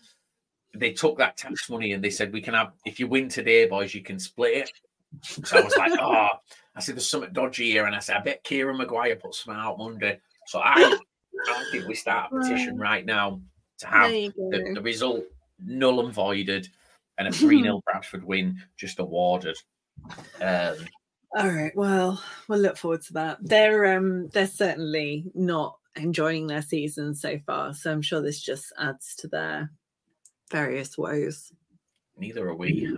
they 0.74 0.93
took 0.93 1.19
that 1.19 1.36
tax 1.36 1.69
money 1.69 1.93
and 1.93 2.03
they 2.03 2.11
said, 2.11 2.32
"We 2.32 2.40
can 2.40 2.55
have 2.55 2.73
if 2.85 3.01
you 3.01 3.07
win 3.07 3.28
today, 3.28 3.66
boys, 3.66 3.95
you 3.95 4.03
can 4.03 4.19
split 4.19 4.57
it." 4.57 4.73
So 5.23 5.59
I 5.59 5.62
was 5.62 5.77
like, 5.77 5.93
"Oh." 6.01 6.28
I 6.74 6.81
said, 6.81 6.95
"There's 6.95 7.09
something 7.09 7.32
dodgy 7.32 7.70
here," 7.70 7.86
and 7.86 7.97
I 7.97 7.99
said, 7.99 8.16
"I 8.16 8.20
bet 8.20 8.45
Kieran 8.45 8.77
Maguire 8.77 9.16
put 9.16 9.35
something 9.35 9.61
out 9.61 9.78
Monday." 9.78 10.20
So 10.47 10.61
I 10.61 10.99
I 11.48 11.65
think 11.70 11.86
we 11.86 11.94
start 11.94 12.32
a 12.32 12.39
petition 12.39 12.78
right 12.78 13.05
now 13.05 13.40
to 13.78 13.86
have 13.86 14.10
the, 14.10 14.73
the, 14.74 14.82
result 14.82 15.24
null 15.65 16.05
and 16.05 16.12
voided 16.12 16.69
and 17.19 17.28
a 17.28 17.32
3 17.32 17.62
0 17.62 17.81
Bradford 17.85 18.24
win 18.24 18.60
just 18.77 18.98
awarded. 18.98 19.56
Um, 20.40 20.77
all 21.36 21.48
right. 21.48 21.74
Well, 21.77 22.23
we'll 22.48 22.59
look 22.59 22.77
forward 22.77 23.02
to 23.02 23.12
that. 23.15 23.39
They're 23.40 23.97
um 23.97 24.28
they're 24.28 24.47
certainly 24.47 25.31
not 25.35 25.78
enjoying 25.97 26.47
their 26.47 26.62
season 26.62 27.15
so 27.15 27.39
far, 27.47 27.74
so 27.74 27.93
I'm 27.93 28.02
sure 28.02 28.23
this 28.23 28.40
just 28.40 28.73
adds 28.78 29.15
to 29.16 29.28
their 29.28 29.70
various 30.51 30.97
woes. 30.97 31.52
Neither 32.16 32.48
are 32.48 32.55
we. 32.55 32.97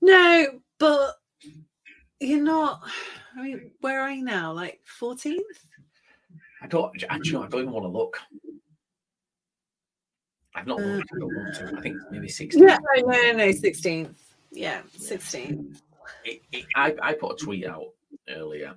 No, 0.00 0.60
but 0.78 1.14
you're 2.20 2.42
not. 2.42 2.82
I 3.36 3.42
mean, 3.42 3.70
where 3.80 4.00
are 4.00 4.10
you 4.10 4.24
now? 4.24 4.52
Like 4.52 4.80
14th? 5.00 5.38
I 6.64 6.66
don't 6.66 6.90
actually. 7.10 7.44
I 7.44 7.48
don't 7.48 7.60
even 7.60 7.72
want 7.72 7.84
to 7.84 7.88
look. 7.88 8.18
I've 10.54 10.66
not 10.66 10.80
looked. 10.80 11.10
I 11.14 11.18
don't 11.18 11.36
want 11.36 11.54
to. 11.56 11.74
I 11.76 11.80
think 11.82 11.98
maybe 12.10 12.28
sixteen. 12.28 12.66
Yeah, 12.66 12.78
no, 12.96 13.10
no, 13.10 13.32
no, 13.32 13.52
sixteenth. 13.52 14.34
Yeah, 14.50 14.80
sixteen. 14.96 15.76
I 16.74 16.96
I 17.02 17.12
put 17.12 17.32
a 17.32 17.44
tweet 17.44 17.66
out 17.66 17.88
earlier, 18.30 18.76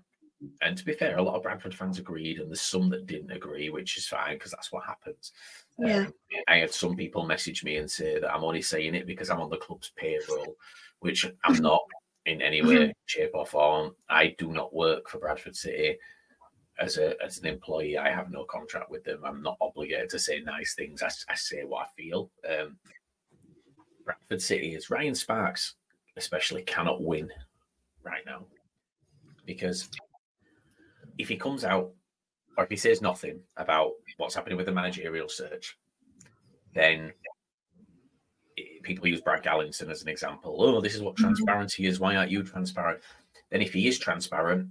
and 0.61 0.77
to 0.77 0.84
be 0.84 0.91
fair, 0.91 1.18
a 1.18 1.22
lot 1.22 1.35
of 1.35 1.43
Bradford 1.43 1.73
fans 1.73 1.97
agreed, 1.97 2.39
and 2.39 2.49
there's 2.49 2.59
some 2.59 2.89
that 2.89 3.07
didn't 3.07 3.31
agree, 3.31 3.69
which 3.69 3.95
is 3.97 4.05
fine 4.05 4.34
because 4.34 4.51
that's 4.51 4.73
what 4.73 4.84
happens. 4.84 5.31
Yeah. 5.80 6.07
Um, 6.07 6.14
I 6.49 6.57
had 6.57 6.73
some 6.73 6.97
people 6.97 7.26
message 7.26 7.64
me 7.64 7.77
and 7.77 7.89
say 7.89 8.19
that 8.19 8.34
I'm 8.34 8.43
only 8.43 8.61
saying 8.61 8.95
it 8.95 9.07
because 9.07 9.30
I'm 9.30 9.39
on 9.39 9.49
the 9.49 9.55
club's 9.55 9.93
payroll, 9.95 10.57
which 10.99 11.26
I'm 11.45 11.61
not 11.61 11.84
in 12.26 12.41
any 12.41 12.61
way, 12.61 12.76
mm-hmm. 12.76 12.91
shape, 13.05 13.31
or 13.34 13.45
form. 13.45 13.95
I 14.09 14.35
do 14.38 14.51
not 14.51 14.76
work 14.76 15.07
for 15.07 15.19
Bradford 15.19 15.55
City 15.55 15.97
as 16.79 16.97
a 16.97 17.15
as 17.23 17.39
an 17.39 17.47
employee, 17.47 17.97
I 17.97 18.09
have 18.09 18.31
no 18.31 18.43
contract 18.43 18.91
with 18.91 19.03
them. 19.03 19.21
I'm 19.23 19.41
not 19.41 19.57
obligated 19.61 20.09
to 20.11 20.19
say 20.19 20.39
nice 20.39 20.75
things. 20.75 21.01
I, 21.01 21.09
I 21.29 21.35
say 21.35 21.63
what 21.63 21.87
I 21.87 22.01
feel. 22.01 22.29
Um, 22.47 22.77
Bradford 24.05 24.41
City 24.41 24.73
is 24.75 24.89
Ryan 24.89 25.15
Sparks, 25.15 25.75
especially 26.15 26.63
cannot 26.63 27.01
win 27.01 27.29
right 28.03 28.25
now 28.25 28.45
because 29.47 29.89
if 31.17 31.27
he 31.27 31.35
comes 31.35 31.63
out 31.63 31.91
or 32.57 32.63
if 32.65 32.69
he 32.69 32.75
says 32.75 33.01
nothing 33.01 33.39
about 33.55 33.93
what's 34.17 34.35
happening 34.35 34.57
with 34.57 34.67
the 34.67 34.71
managerial 34.71 35.29
search, 35.29 35.77
then 36.75 37.11
people 38.83 39.07
use 39.07 39.21
Brad 39.21 39.43
Galinson 39.43 39.89
as 39.89 40.01
an 40.03 40.09
example. 40.09 40.55
Oh, 40.59 40.81
this 40.81 40.95
is 40.95 41.01
what 41.01 41.15
mm-hmm. 41.15 41.25
transparency 41.25 41.85
is. 41.85 41.99
Why 41.99 42.15
aren't 42.15 42.31
you 42.31 42.43
transparent? 42.43 43.01
Then, 43.49 43.61
if 43.61 43.73
he 43.73 43.87
is 43.87 43.97
transparent, 43.97 44.67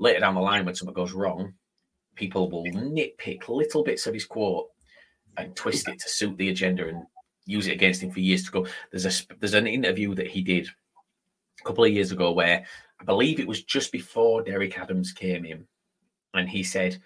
later 0.00 0.20
down 0.20 0.34
the 0.34 0.40
line 0.40 0.64
when 0.64 0.74
something 0.74 0.94
goes 0.94 1.12
wrong, 1.12 1.52
people 2.16 2.50
will 2.50 2.64
nitpick 2.64 3.48
little 3.48 3.84
bits 3.84 4.06
of 4.06 4.14
his 4.14 4.24
quote 4.24 4.66
and 5.36 5.54
twist 5.54 5.88
it 5.88 6.00
to 6.00 6.08
suit 6.08 6.36
the 6.38 6.48
agenda 6.48 6.88
and 6.88 7.04
use 7.46 7.68
it 7.68 7.72
against 7.72 8.02
him 8.02 8.10
for 8.10 8.20
years 8.20 8.44
to 8.44 8.50
go. 8.50 8.66
There's 8.90 9.06
a 9.06 9.34
there's 9.38 9.54
an 9.54 9.66
interview 9.66 10.14
that 10.16 10.26
he 10.26 10.42
did 10.42 10.66
a 11.60 11.64
couple 11.64 11.84
of 11.84 11.92
years 11.92 12.10
ago 12.10 12.32
where 12.32 12.64
I 13.00 13.04
believe 13.04 13.38
it 13.38 13.46
was 13.46 13.62
just 13.62 13.92
before 13.92 14.42
Derek 14.42 14.78
Adams 14.78 15.12
came 15.12 15.44
in, 15.44 15.66
and 16.34 16.48
he 16.48 16.62
said, 16.62 17.00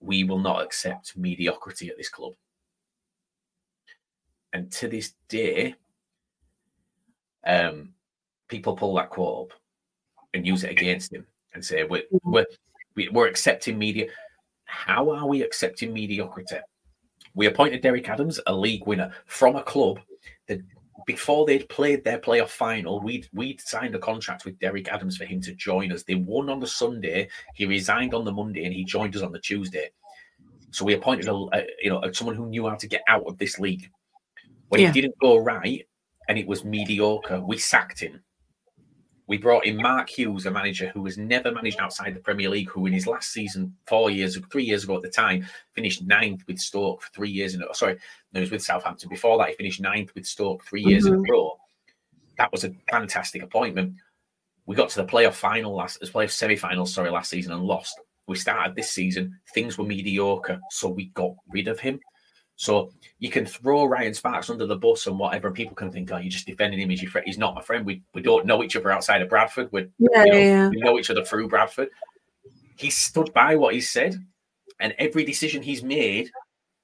"We 0.00 0.24
will 0.24 0.38
not 0.38 0.62
accept 0.62 1.16
mediocrity 1.16 1.90
at 1.90 1.96
this 1.96 2.08
club." 2.08 2.34
And 4.52 4.72
to 4.72 4.88
this 4.88 5.14
day, 5.28 5.74
um, 7.44 7.92
people 8.48 8.76
pull 8.76 8.94
that 8.94 9.10
quote 9.10 9.50
up 9.50 9.58
and 10.32 10.46
use 10.46 10.64
it 10.64 10.70
against 10.70 11.12
him 11.12 11.26
and 11.56 11.64
say 11.64 11.82
we're 11.82 12.02
mm-hmm. 12.02 12.30
we're, 12.30 12.46
we're 13.10 13.26
accepting 13.26 13.76
media. 13.78 14.06
How 14.66 15.10
are 15.10 15.26
we 15.26 15.42
accepting 15.42 15.92
mediocrity? 15.92 16.58
We 17.34 17.46
appointed 17.46 17.82
Derek 17.82 18.08
Adams, 18.08 18.38
a 18.46 18.54
league 18.54 18.86
winner, 18.86 19.12
from 19.26 19.56
a 19.56 19.62
club 19.62 19.98
that 20.46 20.60
before 21.06 21.46
they'd 21.46 21.68
played 21.68 22.04
their 22.04 22.18
playoff 22.18 22.48
final, 22.48 23.00
we'd 23.00 23.28
we'd 23.32 23.60
signed 23.60 23.94
a 23.94 23.98
contract 23.98 24.44
with 24.44 24.58
Derek 24.58 24.88
Adams 24.88 25.16
for 25.16 25.24
him 25.24 25.40
to 25.42 25.54
join 25.54 25.92
us. 25.92 26.02
They 26.02 26.14
won 26.14 26.48
on 26.48 26.60
the 26.60 26.66
Sunday, 26.66 27.28
he 27.54 27.66
resigned 27.66 28.14
on 28.14 28.24
the 28.24 28.32
Monday, 28.32 28.64
and 28.64 28.74
he 28.74 28.84
joined 28.84 29.16
us 29.16 29.22
on 29.22 29.32
the 29.32 29.40
Tuesday. 29.40 29.90
So 30.70 30.84
we 30.84 30.94
appointed 30.94 31.28
a, 31.28 31.34
a 31.34 31.66
you 31.82 31.90
know 31.90 32.02
someone 32.12 32.36
who 32.36 32.46
knew 32.46 32.68
how 32.68 32.74
to 32.76 32.88
get 32.88 33.02
out 33.08 33.24
of 33.26 33.38
this 33.38 33.58
league. 33.58 33.88
When 34.68 34.80
Yeah. 34.80 34.90
it 34.90 34.94
didn't 34.94 35.18
go 35.20 35.36
right 35.36 35.86
and 36.28 36.36
it 36.38 36.46
was 36.46 36.64
mediocre, 36.64 37.40
we 37.40 37.56
sacked 37.56 38.00
him. 38.00 38.20
We 39.28 39.38
brought 39.38 39.66
in 39.66 39.76
Mark 39.76 40.08
Hughes, 40.08 40.46
a 40.46 40.50
manager 40.50 40.88
who 40.88 41.04
has 41.04 41.18
never 41.18 41.50
managed 41.50 41.80
outside 41.80 42.14
the 42.14 42.20
Premier 42.20 42.48
League, 42.48 42.70
who 42.70 42.86
in 42.86 42.92
his 42.92 43.08
last 43.08 43.32
season, 43.32 43.74
four 43.86 44.08
years, 44.08 44.38
three 44.52 44.62
years 44.62 44.84
ago 44.84 44.96
at 44.96 45.02
the 45.02 45.08
time, 45.08 45.44
finished 45.72 46.06
ninth 46.06 46.44
with 46.46 46.60
Stoke 46.60 47.02
for 47.02 47.12
three 47.12 47.30
years 47.30 47.54
in 47.54 47.62
a 47.62 47.74
Sorry, 47.74 47.98
no, 48.32 48.40
he 48.40 48.42
was 48.42 48.50
with 48.50 48.62
Southampton. 48.62 49.08
Before 49.08 49.38
that, 49.38 49.48
he 49.48 49.54
finished 49.54 49.80
ninth 49.80 50.14
with 50.14 50.26
Stoke 50.26 50.62
3 50.64 50.82
years 50.82 51.06
in 51.06 51.14
a 51.14 51.16
mm-hmm. 51.16 51.32
row. 51.32 51.58
That 52.36 52.52
was 52.52 52.64
a 52.64 52.74
fantastic 52.90 53.42
appointment. 53.42 53.94
We 54.66 54.76
got 54.76 54.90
to 54.90 55.02
the 55.02 55.08
playoff 55.08 55.32
final 55.32 55.74
last, 55.74 55.98
as 56.02 56.10
playoff 56.10 56.32
semi-final, 56.32 56.86
sorry, 56.86 57.10
last 57.10 57.30
season 57.30 57.52
and 57.52 57.62
lost. 57.62 57.98
We 58.28 58.36
started 58.36 58.76
this 58.76 58.90
season, 58.90 59.38
things 59.54 59.78
were 59.78 59.86
mediocre, 59.86 60.60
so 60.70 60.88
we 60.88 61.06
got 61.14 61.34
rid 61.48 61.68
of 61.68 61.80
him. 61.80 61.98
So 62.56 62.90
you 63.18 63.30
can 63.30 63.44
throw 63.44 63.84
Ryan 63.84 64.14
Sparks 64.14 64.48
under 64.50 64.66
the 64.66 64.76
bus 64.76 65.06
and 65.06 65.18
whatever, 65.18 65.48
and 65.48 65.56
people 65.56 65.76
can 65.76 65.90
think, 65.90 66.10
"Oh, 66.10 66.16
you're 66.16 66.30
just 66.30 66.46
defending 66.46 66.80
him 66.80 66.90
as 66.90 67.02
your 67.02 67.10
friend." 67.10 67.26
He's 67.26 67.38
not 67.38 67.54
my 67.54 67.62
friend. 67.62 67.84
We 67.84 68.02
we 68.14 68.22
don't 68.22 68.46
know 68.46 68.62
each 68.62 68.76
other 68.76 68.90
outside 68.90 69.22
of 69.22 69.28
Bradford. 69.28 69.70
We 69.72 69.88
Yeah, 69.98 70.24
you 70.24 70.32
know, 70.32 70.38
yeah. 70.38 70.68
we 70.70 70.80
know 70.80 70.98
each 70.98 71.10
other 71.10 71.24
through 71.24 71.48
Bradford. 71.48 71.90
He 72.76 72.90
stood 72.90 73.32
by 73.34 73.56
what 73.56 73.74
he 73.74 73.80
said, 73.80 74.16
and 74.80 74.94
every 74.98 75.24
decision 75.24 75.62
he's 75.62 75.82
made 75.82 76.30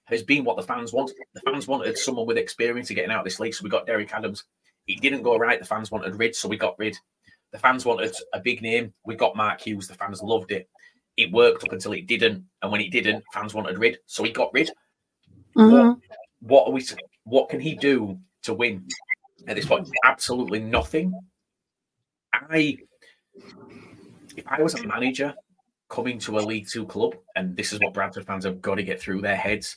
has 0.04 0.22
been 0.22 0.44
what 0.44 0.56
the 0.56 0.62
fans 0.62 0.92
want. 0.92 1.10
The 1.34 1.40
fans 1.40 1.66
wanted 1.66 1.96
someone 1.96 2.26
with 2.26 2.36
experience 2.36 2.90
of 2.90 2.96
getting 2.96 3.10
out 3.10 3.20
of 3.20 3.24
this 3.24 3.40
league, 3.40 3.54
so 3.54 3.64
we 3.64 3.70
got 3.70 3.86
Derek 3.86 4.12
Adams. 4.12 4.44
It 4.86 5.00
didn't 5.00 5.22
go 5.22 5.38
right. 5.38 5.58
The 5.58 5.66
fans 5.66 5.90
wanted 5.90 6.16
Rid, 6.16 6.36
so 6.36 6.48
we 6.48 6.56
got 6.58 6.78
Rid. 6.78 6.98
The 7.52 7.58
fans 7.58 7.86
wanted 7.86 8.14
a 8.34 8.40
big 8.40 8.60
name. 8.60 8.92
We 9.06 9.14
got 9.14 9.36
Mark 9.36 9.60
Hughes. 9.60 9.88
The 9.88 9.94
fans 9.94 10.22
loved 10.22 10.52
it. 10.52 10.68
It 11.16 11.32
worked 11.32 11.64
up 11.64 11.72
until 11.72 11.92
it 11.92 12.06
didn't, 12.06 12.44
and 12.60 12.72
when 12.72 12.80
it 12.80 12.90
didn't, 12.90 13.24
fans 13.32 13.54
wanted 13.54 13.78
Rid, 13.78 13.98
so 14.06 14.22
he 14.22 14.32
got 14.32 14.52
Rid. 14.52 14.70
Mhm. 15.56 16.00
What 16.40 16.68
are 16.68 16.72
we? 16.72 16.84
What 17.24 17.48
can 17.48 17.60
he 17.60 17.74
do 17.74 18.18
to 18.42 18.54
win 18.54 18.86
at 19.46 19.56
this 19.56 19.66
point? 19.66 19.88
Absolutely 20.04 20.60
nothing. 20.60 21.12
I, 22.32 22.78
if 24.36 24.44
I 24.46 24.62
was 24.62 24.74
a 24.74 24.86
manager 24.86 25.34
coming 25.88 26.18
to 26.20 26.38
a 26.38 26.40
League 26.40 26.68
Two 26.68 26.86
club, 26.86 27.14
and 27.36 27.56
this 27.56 27.72
is 27.72 27.80
what 27.80 27.94
Bradford 27.94 28.26
fans 28.26 28.44
have 28.44 28.60
got 28.60 28.76
to 28.76 28.82
get 28.82 29.00
through 29.00 29.20
their 29.20 29.36
heads, 29.36 29.76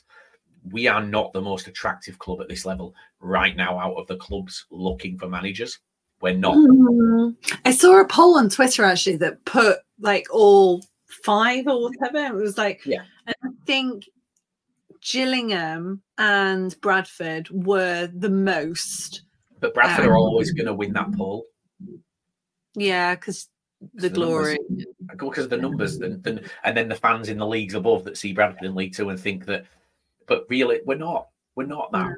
we 0.72 0.88
are 0.88 1.02
not 1.04 1.32
the 1.32 1.40
most 1.40 1.68
attractive 1.68 2.18
club 2.18 2.40
at 2.40 2.48
this 2.48 2.64
level 2.66 2.94
right 3.20 3.54
now. 3.56 3.78
Out 3.78 3.94
of 3.96 4.06
the 4.08 4.16
clubs 4.16 4.66
looking 4.70 5.18
for 5.18 5.28
managers, 5.28 5.78
we're 6.20 6.34
not. 6.34 6.56
Mhm. 6.56 7.36
I 7.64 7.70
saw 7.70 8.00
a 8.00 8.06
poll 8.06 8.36
on 8.36 8.48
Twitter 8.48 8.82
actually 8.82 9.16
that 9.18 9.44
put 9.44 9.78
like 10.00 10.26
all 10.32 10.82
five 11.22 11.66
or 11.68 11.82
whatever. 11.82 12.18
It 12.18 12.42
was 12.42 12.58
like, 12.58 12.84
Yeah. 12.84 13.04
and 13.26 13.36
I 13.44 13.48
think 13.66 14.08
Gillingham 15.06 16.02
and 16.18 16.78
Bradford 16.80 17.48
were 17.50 18.10
the 18.12 18.30
most. 18.30 19.22
But 19.60 19.74
Bradford 19.74 20.06
are 20.06 20.16
always 20.16 20.52
going 20.52 20.66
to 20.66 20.74
win 20.74 20.92
that 20.94 21.12
poll. 21.12 21.44
Yeah, 22.74 23.14
because 23.14 23.48
the 23.94 24.08
the 24.08 24.18
numbers. 24.18 24.58
glory. 24.58 24.86
because 25.06 25.44
of 25.44 25.50
the 25.50 25.56
numbers, 25.56 25.96
and, 25.96 26.22
then 26.22 26.88
the 26.88 26.94
fans 26.94 27.28
in 27.28 27.38
the 27.38 27.46
leagues 27.46 27.74
above 27.74 28.04
that 28.04 28.18
see 28.18 28.32
Bradford 28.32 28.64
in 28.64 28.74
League 28.74 28.94
Two 28.94 29.10
and 29.10 29.18
think 29.18 29.46
that, 29.46 29.66
but 30.26 30.46
really 30.48 30.80
we're 30.84 30.96
not. 30.96 31.28
We're 31.54 31.66
not 31.66 31.90
that. 31.92 32.14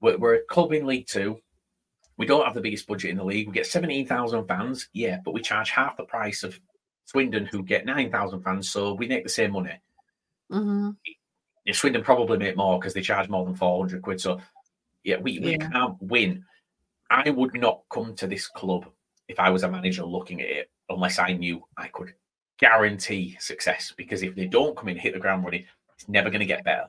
We're, 0.00 0.18
we're 0.18 0.34
a 0.34 0.44
club 0.44 0.72
in 0.72 0.86
League 0.86 1.06
Two. 1.06 1.38
We 2.18 2.26
don't 2.26 2.44
have 2.44 2.54
the 2.54 2.60
biggest 2.60 2.86
budget 2.86 3.10
in 3.10 3.16
the 3.16 3.24
league. 3.24 3.46
We 3.46 3.54
get 3.54 3.66
seventeen 3.66 4.06
thousand 4.06 4.46
fans, 4.46 4.88
yeah, 4.92 5.18
but 5.24 5.32
we 5.32 5.40
charge 5.40 5.70
half 5.70 5.96
the 5.96 6.04
price 6.04 6.42
of 6.42 6.58
Swindon, 7.06 7.46
who 7.46 7.62
get 7.62 7.86
nine 7.86 8.10
thousand 8.10 8.42
fans, 8.42 8.68
so 8.68 8.94
we 8.94 9.06
make 9.06 9.22
the 9.22 9.30
same 9.30 9.52
money. 9.52 9.80
Mhm. 10.50 10.96
If 11.64 11.76
Swindon 11.76 12.02
probably 12.02 12.38
make 12.38 12.56
more 12.56 12.78
because 12.78 12.94
they 12.94 13.02
charge 13.02 13.28
more 13.28 13.44
than 13.44 13.54
four 13.54 13.80
hundred 13.80 14.02
quid. 14.02 14.20
So 14.20 14.40
yeah, 15.04 15.18
we, 15.18 15.38
we 15.38 15.52
Yeah. 15.52 15.68
can't 15.68 16.00
win. 16.02 16.44
I 17.10 17.30
would 17.30 17.54
not 17.54 17.82
come 17.90 18.14
to 18.16 18.26
this 18.26 18.48
club 18.48 18.86
if 19.28 19.38
I 19.38 19.50
was 19.50 19.62
a 19.62 19.70
manager 19.70 20.04
looking 20.04 20.40
at 20.40 20.48
it 20.48 20.70
unless 20.88 21.18
I 21.18 21.32
knew 21.32 21.62
I 21.76 21.88
could 21.88 22.14
guarantee 22.58 23.36
success. 23.40 23.92
Because 23.96 24.22
if 24.22 24.34
they 24.34 24.46
don't 24.46 24.76
come 24.76 24.88
in, 24.88 24.96
hit 24.96 25.12
the 25.14 25.20
ground 25.20 25.44
running, 25.44 25.64
it's 25.94 26.08
never 26.08 26.30
going 26.30 26.40
to 26.40 26.46
get 26.46 26.64
better. 26.64 26.88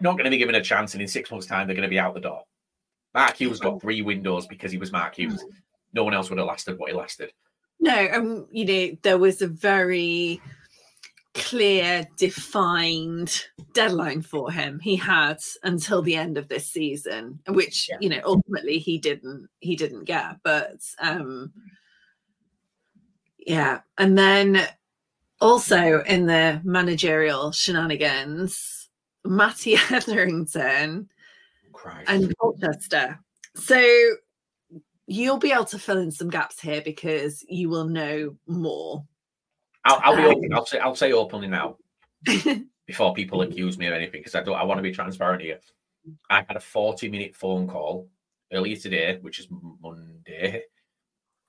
Not 0.00 0.12
going 0.12 0.24
to 0.24 0.30
be 0.30 0.38
given 0.38 0.54
a 0.54 0.62
chance, 0.62 0.94
and 0.94 1.02
in 1.02 1.08
six 1.08 1.30
months' 1.30 1.46
time, 1.46 1.66
they're 1.66 1.76
going 1.76 1.88
to 1.88 1.90
be 1.90 1.98
out 1.98 2.14
the 2.14 2.20
door. 2.20 2.44
Mark 3.14 3.36
Hughes 3.36 3.60
got 3.60 3.80
three 3.80 4.02
windows 4.02 4.46
because 4.46 4.72
he 4.72 4.78
was 4.78 4.90
Mark 4.92 5.14
Hughes. 5.14 5.44
No 5.92 6.02
one 6.04 6.14
else 6.14 6.30
would 6.30 6.38
have 6.38 6.48
lasted 6.48 6.78
what 6.78 6.90
he 6.90 6.96
lasted. 6.96 7.32
No, 7.78 8.08
um, 8.12 8.46
you 8.50 8.64
know, 8.64 8.96
there 9.02 9.18
was 9.18 9.40
a 9.40 9.46
very 9.46 10.40
clear, 11.34 12.06
defined 12.16 13.44
deadline 13.72 14.22
for 14.22 14.50
him. 14.52 14.78
He 14.80 14.96
had 14.96 15.38
until 15.64 16.00
the 16.02 16.14
end 16.16 16.38
of 16.38 16.48
this 16.48 16.66
season, 16.68 17.40
which 17.48 17.88
Yeah. 17.90 17.96
you 18.00 18.08
know 18.08 18.20
ultimately 18.24 18.78
he 18.78 18.98
didn't 18.98 19.48
he 19.60 19.76
didn't 19.76 20.04
get. 20.04 20.36
But 20.42 20.80
um 21.00 21.52
yeah, 23.38 23.80
and 23.98 24.16
then 24.16 24.66
also 25.40 26.02
in 26.04 26.26
the 26.26 26.60
managerial 26.64 27.52
shenanigans, 27.52 28.88
Matty 29.24 29.74
Etherington 29.90 31.08
Christ. 31.72 32.08
and 32.08 32.32
Colchester. 32.38 33.18
So 33.56 33.84
you'll 35.06 35.38
be 35.38 35.52
able 35.52 35.66
to 35.66 35.78
fill 35.78 35.98
in 35.98 36.10
some 36.10 36.30
gaps 36.30 36.60
here 36.60 36.80
because 36.82 37.44
you 37.48 37.68
will 37.68 37.84
know 37.86 38.36
more. 38.46 39.04
I'll, 39.84 40.00
I'll 40.02 40.16
be 40.16 40.24
open. 40.24 40.52
I'll 40.52 40.66
say 40.66 40.78
I'll 40.78 40.94
say 40.94 41.12
openly 41.12 41.48
now 41.48 41.76
before 42.86 43.14
people 43.14 43.42
accuse 43.42 43.78
me 43.78 43.86
of 43.86 43.92
anything 43.94 44.20
because 44.20 44.34
I 44.34 44.42
don't. 44.42 44.56
I 44.56 44.64
want 44.64 44.78
to 44.78 44.82
be 44.82 44.92
transparent 44.92 45.42
here. 45.42 45.60
I 46.30 46.44
had 46.46 46.56
a 46.56 46.60
forty-minute 46.60 47.34
phone 47.34 47.66
call 47.68 48.08
earlier 48.52 48.76
today, 48.76 49.18
which 49.20 49.38
is 49.40 49.48
Monday, 49.50 50.62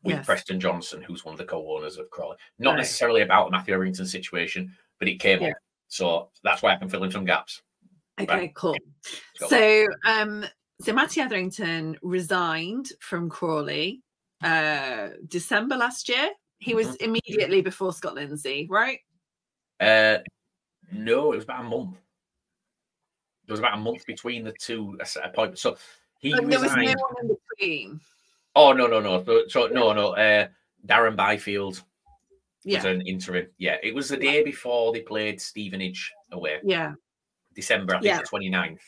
with 0.03 0.15
Yes. 0.15 0.25
Preston 0.25 0.59
Johnson, 0.59 1.01
who's 1.01 1.25
one 1.25 1.33
of 1.33 1.37
the 1.37 1.45
co-owners 1.45 1.97
of 1.97 2.09
Crawley. 2.09 2.37
Not 2.59 2.71
Right. 2.71 2.77
necessarily 2.79 3.21
about 3.21 3.45
the 3.45 3.51
Matthew 3.51 3.73
Etherington 3.73 4.05
situation, 4.05 4.75
but 4.99 5.07
it 5.07 5.19
came 5.19 5.41
Yeah. 5.41 5.49
up, 5.49 5.57
so 5.87 6.31
that's 6.43 6.61
why 6.61 6.73
I 6.73 6.77
can 6.77 6.89
fill 6.89 7.03
in 7.03 7.11
some 7.11 7.25
gaps. 7.25 7.61
Okay, 8.19 8.51
cool. 8.55 8.77
So, 9.35 9.85
um, 10.05 10.45
so 10.81 10.93
Matty 10.93 11.19
Etherington 11.21 11.97
resigned 12.01 12.91
from 13.01 13.29
Crawley 13.29 14.01
uh 14.43 15.09
December 15.27 15.75
last 15.77 16.07
year. 16.09 16.29
He 16.65 16.73
was 16.73 16.87
Mm-hmm. 16.87 17.03
immediately 17.05 17.61
before 17.61 17.93
Scott 17.93 18.15
Lindsey, 18.15 18.67
right? 18.71 18.99
Uh, 19.79 20.17
no, 20.91 21.31
it 21.31 21.35
was 21.35 21.43
about 21.43 21.61
a 21.61 21.69
month. 21.69 21.95
There 23.45 23.53
was 23.53 23.59
about 23.59 23.75
a 23.75 23.81
month 23.81 24.03
between 24.07 24.43
the 24.43 24.53
two 24.59 24.97
appointments. 25.23 25.61
So 25.61 25.77
he 26.17 26.31
But 26.31 26.49
there 26.49 26.59
was 26.59 26.75
no 26.75 26.81
one 26.81 27.15
in 27.21 27.37
between. 27.59 27.99
Oh 28.55 28.73
no, 28.73 28.87
no, 28.87 28.99
no. 28.99 29.23
So, 29.23 29.43
so 29.47 29.67
no, 29.67 29.93
no. 29.93 30.15
Uh, 30.15 30.47
Darren 30.87 31.15
Byfield 31.15 31.83
Yeah, 32.63 32.77
was 32.77 32.85
an 32.85 33.01
interim. 33.01 33.47
Yeah, 33.59 33.77
it 33.83 33.93
was 33.93 34.09
the 34.09 34.17
day 34.17 34.43
before 34.43 34.91
they 34.91 35.01
played 35.01 35.39
Stevenage 35.39 36.11
away, 36.31 36.61
yeah. 36.63 36.93
December, 37.53 37.93
I 37.93 37.99
think 37.99 38.05
Yeah. 38.05 38.21
the 38.21 38.23
29th. 38.23 38.79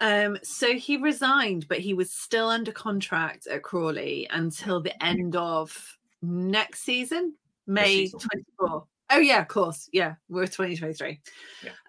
Um, 0.00 0.38
so 0.42 0.74
he 0.74 0.96
resigned, 0.96 1.68
but 1.68 1.78
he 1.78 1.94
was 1.94 2.10
still 2.10 2.48
under 2.48 2.72
contract 2.72 3.46
at 3.46 3.62
Crawley 3.62 4.26
until 4.28 4.80
the 4.80 5.00
end 5.04 5.36
of 5.36 5.95
next 6.22 6.82
season, 6.82 7.34
May 7.66 8.06
season. 8.06 8.20
24. 8.58 8.86
Oh, 9.08 9.18
yeah, 9.18 9.40
of 9.40 9.48
course. 9.48 9.88
Yeah, 9.92 10.14
we're 10.28 10.46
2023. 10.46 11.20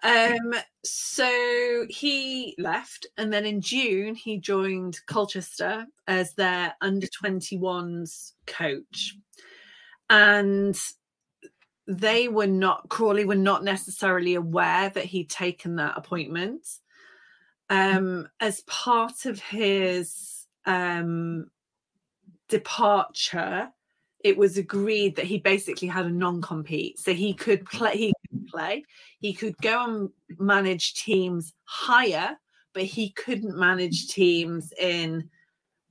Um, 0.04 0.54
so 0.84 1.86
he 1.88 2.54
left, 2.58 3.06
and 3.16 3.32
then 3.32 3.44
in 3.44 3.60
June, 3.60 4.14
he 4.14 4.38
joined 4.38 5.00
Colchester 5.06 5.84
as 6.06 6.34
their 6.34 6.74
under 6.80 7.08
21s 7.08 8.32
coach. 8.46 9.16
And 10.08 10.78
they 11.88 12.28
were 12.28 12.46
not, 12.46 12.88
Crawley 12.88 13.24
were 13.24 13.34
not 13.34 13.64
necessarily 13.64 14.34
aware 14.34 14.90
that 14.90 15.04
he'd 15.04 15.30
taken 15.30 15.76
that 15.76 15.96
appointment 15.96 16.68
um, 17.70 18.28
as 18.40 18.60
part 18.62 19.26
of 19.26 19.40
his 19.40 20.46
um, 20.66 21.50
departure, 22.48 23.68
it 24.24 24.36
was 24.36 24.58
agreed 24.58 25.16
that 25.16 25.24
he 25.24 25.38
basically 25.38 25.88
had 25.88 26.06
a 26.06 26.10
non-compete, 26.10 26.98
so 26.98 27.12
he 27.12 27.34
could 27.34 27.64
mm-hmm. 27.64 27.76
play. 27.78 27.96
He 27.96 28.12
could 28.30 28.46
play. 28.48 28.84
He 29.20 29.32
could 29.32 29.56
go 29.58 29.84
and 29.84 30.10
manage 30.38 30.94
teams 30.94 31.52
higher, 31.64 32.36
but 32.74 32.84
he 32.84 33.10
couldn't 33.10 33.56
manage 33.56 34.08
teams 34.08 34.72
in 34.78 35.30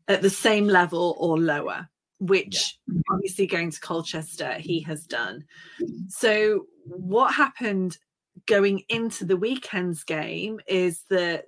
at 0.08 0.22
the 0.22 0.30
same 0.30 0.68
level 0.68 1.16
or 1.20 1.38
lower. 1.40 1.90
Which 2.20 2.80
obviously 3.12 3.46
going 3.46 3.70
to 3.70 3.80
Colchester, 3.80 4.54
he 4.54 4.82
has 4.82 5.06
done. 5.06 5.46
Mm-hmm. 5.80 6.08
So 6.10 6.66
what 6.86 7.34
happened 7.34 7.98
going 8.48 8.84
into 8.90 9.24
the 9.24 9.38
weekend's 9.38 10.04
game 10.04 10.60
is 10.68 11.04
that 11.10 11.46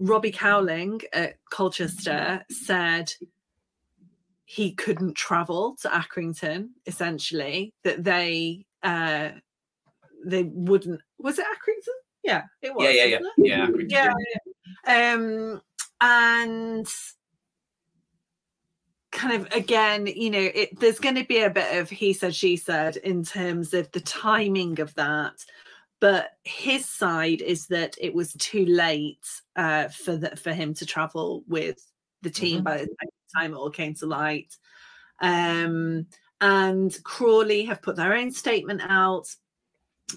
Robbie 0.00 0.32
Cowling 0.32 1.02
at 1.12 1.36
Colchester 1.50 2.44
said 2.50 3.12
he 4.44 4.72
couldn't 4.72 5.14
travel 5.14 5.76
to 5.82 5.88
Accrington, 5.88 6.70
essentially, 6.86 7.72
that 7.84 8.04
they 8.04 8.66
uh 8.82 9.30
they 10.24 10.42
wouldn't 10.44 11.00
was 11.18 11.38
it 11.38 11.46
Accrington? 11.46 11.98
Yeah, 12.22 12.42
it 12.60 12.74
was. 12.74 12.94
Yeah, 12.94 13.04
yeah, 13.04 13.18
yeah. 13.38 13.68
it? 13.68 13.90
Yeah, 13.90 14.12
yeah. 14.86 15.12
Um 15.14 15.60
and 16.00 16.86
kind 19.12 19.34
of 19.34 19.52
again, 19.52 20.06
you 20.06 20.30
know, 20.30 20.50
it, 20.54 20.78
there's 20.80 20.98
going 20.98 21.14
to 21.16 21.24
be 21.24 21.40
a 21.42 21.50
bit 21.50 21.78
of 21.78 21.90
he 21.90 22.12
said, 22.12 22.34
she 22.34 22.56
said 22.56 22.96
in 22.96 23.22
terms 23.24 23.74
of 23.74 23.90
the 23.92 24.00
timing 24.00 24.80
of 24.80 24.94
that. 24.94 25.44
But 26.00 26.30
his 26.42 26.84
side 26.86 27.42
is 27.42 27.68
that 27.68 27.94
it 28.00 28.12
was 28.12 28.32
too 28.32 28.66
late 28.66 29.24
uh, 29.54 29.88
for 29.88 30.16
the, 30.16 30.34
for 30.34 30.52
him 30.52 30.74
to 30.74 30.86
travel 30.86 31.44
with 31.46 31.78
the 32.22 32.30
team 32.30 32.62
Mhm. 32.62 32.64
by 32.64 32.78
the 32.78 32.86
time 32.86 33.08
it 33.36 33.52
all 33.52 33.70
came 33.70 33.94
to 33.94 34.06
light. 34.06 34.56
Um, 35.20 36.06
and 36.40 36.96
Crawley 37.04 37.64
have 37.64 37.82
put 37.82 37.96
their 37.96 38.14
own 38.14 38.32
statement 38.32 38.82
out. 38.84 39.28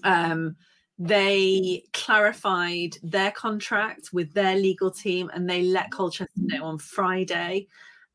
Um, 0.04 0.56
they 0.98 1.84
clarified 1.94 2.98
their 3.04 3.32
contract 3.32 4.10
with 4.14 4.34
their 4.34 4.56
legal 4.56 4.90
team 4.90 5.30
and 5.34 5.50
they 5.50 5.62
let 5.62 5.92
Colchester 5.92 6.32
know 6.38 6.66
on 6.66 6.78
Friday. 6.78 7.68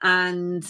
And 0.03 0.65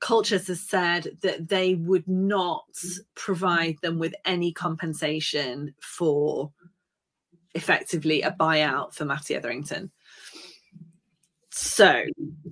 Colchester 0.00 0.54
said 0.54 1.16
that 1.22 1.48
they 1.48 1.74
would 1.74 2.06
not 2.06 2.66
provide 3.14 3.78
them 3.80 3.98
with 3.98 4.14
any 4.24 4.52
compensation 4.52 5.74
for 5.80 6.52
effectively 7.54 8.20
a 8.22 8.30
buyout 8.32 8.92
for 8.92 9.06
Matty 9.06 9.34
Etherington. 9.34 9.90
So 11.56 12.02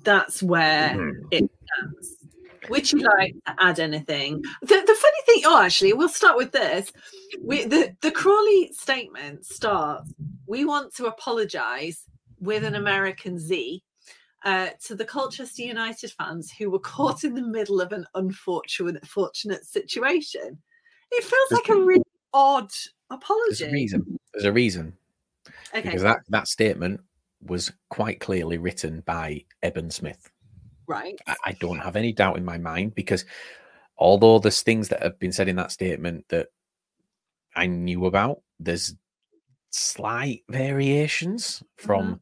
that's 0.05 0.45
where 0.45 1.11
it 1.33 1.51
stands. 1.65 2.17
Would 2.69 2.93
you 2.93 3.01
like 3.01 3.35
to 3.47 3.57
add 3.59 3.81
anything? 3.81 4.41
The, 4.61 4.69
the 4.69 4.97
funny 4.97 5.17
thing, 5.27 5.43
oh, 5.45 5.61
actually, 5.61 5.93
we'll 5.93 6.09
start 6.09 6.37
with 6.37 6.53
this. 6.53 6.93
We, 7.43 7.65
the, 7.65 7.97
the 8.01 8.13
Crawley 8.13 8.71
statement 8.73 9.45
starts 9.45 10.15
We 10.47 10.65
want 10.65 10.95
to 10.95 11.07
apologize 11.07 12.07
with 12.39 12.63
an 12.63 12.77
American 12.77 13.41
Z 13.41 13.83
uh, 14.45 14.69
to 14.85 14.95
the 14.95 15.05
Colchester 15.05 15.63
United 15.63 16.13
fans 16.13 16.53
who 16.57 16.71
were 16.71 16.79
caught 16.79 17.25
in 17.25 17.35
the 17.35 17.43
middle 17.43 17.81
of 17.81 17.91
an 17.91 18.07
unfortunate 18.15 19.05
fortunate 19.05 19.65
situation. 19.65 20.59
It 21.11 21.25
feels 21.25 21.51
like 21.51 21.69
a 21.71 21.81
really 21.81 22.05
odd 22.33 22.71
There's 22.71 22.91
apology. 23.11 23.65
a 23.65 23.73
reason. 23.73 24.21
There's 24.33 24.45
a 24.45 24.53
reason 24.53 24.97
Okay, 25.75 25.83
because 25.83 26.03
that 26.03 26.21
that 26.29 26.47
statement 26.47 27.01
was 27.45 27.73
quite 27.91 28.21
clearly 28.21 28.59
written 28.59 29.03
by 29.07 29.45
Eben 29.63 29.91
Smith. 29.91 30.31
right. 30.87 31.19
I, 31.27 31.37
I 31.47 31.53
don't 31.53 31.79
have 31.79 31.97
any 31.97 32.13
doubt 32.13 32.37
in 32.37 32.45
my 32.45 32.59
mind 32.59 32.95
because 32.95 33.25
although 33.99 34.39
there's 34.39 34.63
things 34.63 34.89
that 34.89 35.03
have 35.03 35.19
been 35.19 35.33
said 35.33 35.49
in 35.49 35.57
that 35.57 35.73
statement 35.73 36.25
that 36.29 36.49
I 37.55 37.67
knew 37.67 38.07
about, 38.07 38.43
there's 38.59 38.95
slight 39.71 40.43
variations 40.49 41.63
from 41.77 42.03
mm-hmm. 42.03 42.15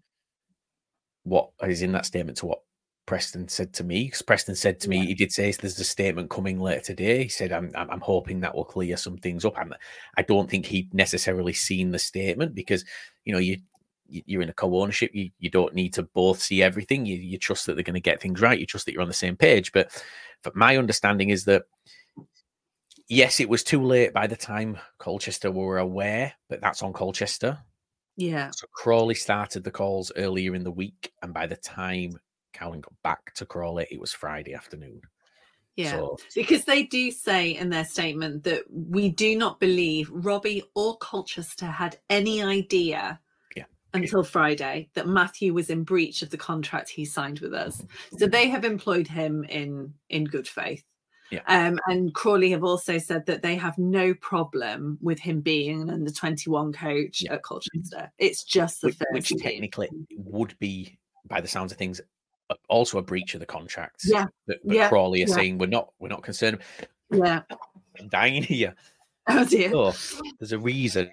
what 1.25 1.51
is 1.63 1.83
in 1.83 1.93
that 1.93 2.07
statement 2.07 2.39
to 2.39 2.47
what 2.47 2.61
Preston 3.07 3.49
said 3.49 3.73
to 3.75 3.85
me. 3.85 4.05
Because 4.05 4.23
Preston 4.23 4.55
said 4.55 4.79
to 4.81 4.89
me, 4.89 5.07
he 5.07 5.15
did 5.15 5.33
say 5.33 5.51
there's 5.53 5.79
a 5.79 5.85
statement 5.85 6.31
coming 6.31 6.61
later 6.61 6.81
today. 6.81 7.25
He 7.25 7.29
said, 7.29 7.53
I'm, 7.53 7.73
I'm, 7.75 7.91
I'm 7.91 8.01
hoping 8.01 8.41
that 8.41 8.55
will 8.55 8.65
clear 8.65 8.97
some 8.97 9.17
things 9.17 9.45
up. 9.45 9.59
I'm, 9.59 9.75
I 10.17 10.23
don't 10.23 10.49
think 10.49 10.67
he'd 10.67 10.95
necessarily 10.95 11.53
seen 11.53 11.91
the 11.91 11.99
statement 11.99 12.55
because, 12.55 12.85
you 13.25 13.33
know, 13.33 13.41
you- 13.41 13.63
you're 14.11 14.43
in 14.43 14.51
a 14.51 14.55
co-ownership. 14.55 15.11
You, 15.15 15.31
you 15.39 15.51
don't 15.51 15.75
need 15.75 15.95
to 15.95 16.03
both 16.03 16.41
see 16.41 16.63
everything. 16.63 17.07
You, 17.07 17.17
you 17.17 17.39
trust 17.39 17.67
that 17.67 17.75
they're 17.75 17.85
going 17.85 17.95
to 17.95 18.01
get 18.01 18.21
things 18.21 18.41
right. 18.41 18.59
You 18.59 18.67
trust 18.67 18.87
that 18.87 18.93
you're 18.93 19.03
on 19.03 19.09
the 19.09 19.15
same 19.15 19.37
page. 19.37 19.73
But, 19.73 19.91
but 20.43 20.57
my 20.57 20.77
understanding 20.77 21.31
is 21.31 21.45
that 21.45 21.63
yes, 23.09 23.41
it 23.41 23.49
was 23.49 23.63
too 23.63 23.83
late 23.83 24.13
by 24.13 24.27
the 24.27 24.37
time 24.37 24.79
Colchester 24.99 25.51
were 25.51 25.79
aware, 25.79 26.33
but 26.49 26.61
that's 26.61 26.83
on 26.83 26.93
Colchester. 26.93 27.59
Yeah. 28.17 28.51
So 28.55 28.67
Crawley 28.73 29.15
started 29.15 29.65
the 29.65 29.71
calls 29.71 30.13
earlier 30.17 30.55
in 30.55 30.65
the 30.65 30.71
week, 30.71 31.13
and 31.23 31.35
by 31.35 31.47
the 31.47 31.57
time 31.57 32.13
Cowling 32.53 32.81
got 32.81 32.95
back 33.03 33.35
to 33.35 33.47
Crawley, 33.47 33.87
it 33.91 34.01
was 34.01 34.13
Friday 34.13 34.55
afternoon. 34.55 35.01
Yeah. 35.77 35.93
So 35.93 36.19
Because 36.35 36.65
they 36.65 36.85
do 36.85 37.11
say 37.11 37.57
in 37.57 37.71
their 37.71 37.85
statement 37.85 38.45
that 38.45 38.65
we 38.71 39.09
do 39.09 39.37
not 39.37 39.61
believe 39.61 40.11
Robbie 40.13 40.63
or 40.75 40.97
Colchester 40.99 41.67
had 41.67 41.99
any 42.11 42.43
idea. 42.43 43.21
Until 43.95 44.23
Friday 44.23 44.89
that 44.95 45.07
Matthew 45.09 45.53
was 45.55 45.71
in 45.71 45.83
breach 45.85 46.23
of 46.23 46.31
the 46.31 46.37
contract 46.37 46.89
he 46.89 47.05
signed 47.05 47.41
with 47.41 47.53
us. 47.55 47.83
So 48.19 48.27
they 48.27 48.49
have 48.49 48.65
employed 48.65 49.07
him 49.09 49.45
in 49.45 49.93
in 50.09 50.25
good 50.25 50.47
faith. 50.49 50.85
Yeah. 51.31 51.43
Um, 51.47 51.79
and 51.87 52.13
Crawley 52.13 52.51
have 52.51 52.65
also 52.65 52.99
said 52.99 53.25
that 53.27 53.41
they 53.43 53.55
have 53.55 53.79
no 53.79 54.15
problem 54.15 54.99
with 55.01 55.21
him 55.21 55.41
being 55.41 55.81
an 55.83 55.89
under 55.91 56.11
21 56.11 56.73
coach 56.73 57.23
Yeah. 57.23 57.35
at 57.35 57.45
Colchester. 57.45 58.11
It's 58.19 58.43
just 58.43 58.81
the 58.81 58.89
which, 58.89 58.97
first 58.97 59.13
which 59.13 59.29
team. 59.29 59.39
technically 59.39 59.89
would 60.17 60.59
be, 60.59 60.99
by 61.29 61.41
the 61.41 61.47
sounds 61.47 61.71
of 61.71 61.79
things, 61.79 62.01
also 62.69 62.99
a 62.99 63.03
breach 63.03 63.35
of 63.35 63.41
the 63.41 63.47
contracts. 63.47 64.09
Yeah. 64.11 64.27
But, 64.49 64.59
but 64.65 64.75
Yeah. 64.75 64.89
Crawley 64.89 65.23
are 65.23 65.29
Yeah. 65.29 65.35
saying 65.37 65.59
we're 65.59 65.67
not 65.67 65.93
we're 66.01 66.09
not 66.09 66.25
concerned. 66.25 66.59
Yeah. 67.13 67.43
I'm 68.01 68.09
dying 68.09 68.43
here. 68.43 68.75
Oh 69.29 69.45
dear. 69.45 69.71
Oh, 69.73 69.95
there's 70.41 70.51
a 70.51 70.59
reason. 70.59 71.13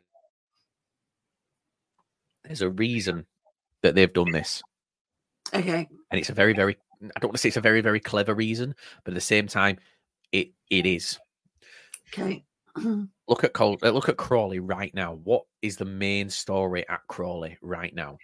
There's 2.47 2.61
a 2.61 2.69
reason 2.69 3.25
that 3.83 3.93
they've 3.95 4.11
done 4.11 4.31
this. 4.31 4.61
Okay. 5.53 5.87
and 6.11 6.19
it's 6.19 6.29
a 6.29 6.33
very 6.33 6.53
very 6.53 6.75
i 7.01 7.19
don't 7.21 7.29
want 7.29 7.35
to 7.35 7.37
say 7.37 7.47
it's 7.47 7.55
a 7.57 7.61
very 7.61 7.79
very 7.79 8.01
clever 8.01 8.35
reason 8.35 8.75
but 9.05 9.11
at 9.13 9.15
the 9.15 9.21
same 9.21 9.47
time 9.47 9.77
it 10.33 10.49
it 10.69 10.85
is 10.85 11.17
Okay. 12.11 12.43
look 13.29 13.45
at 13.45 13.53
Col- 13.53 13.77
uh, 13.81 13.91
look 13.91 14.09
at 14.09 14.17
crawley 14.17 14.59
right 14.59 14.93
now 14.93 15.13
what 15.23 15.43
is 15.61 15.77
the 15.77 15.85
main 15.85 16.29
story 16.29 16.85
at 16.89 16.99
crawley 17.07 17.57
right 17.61 17.95
now 17.95 18.17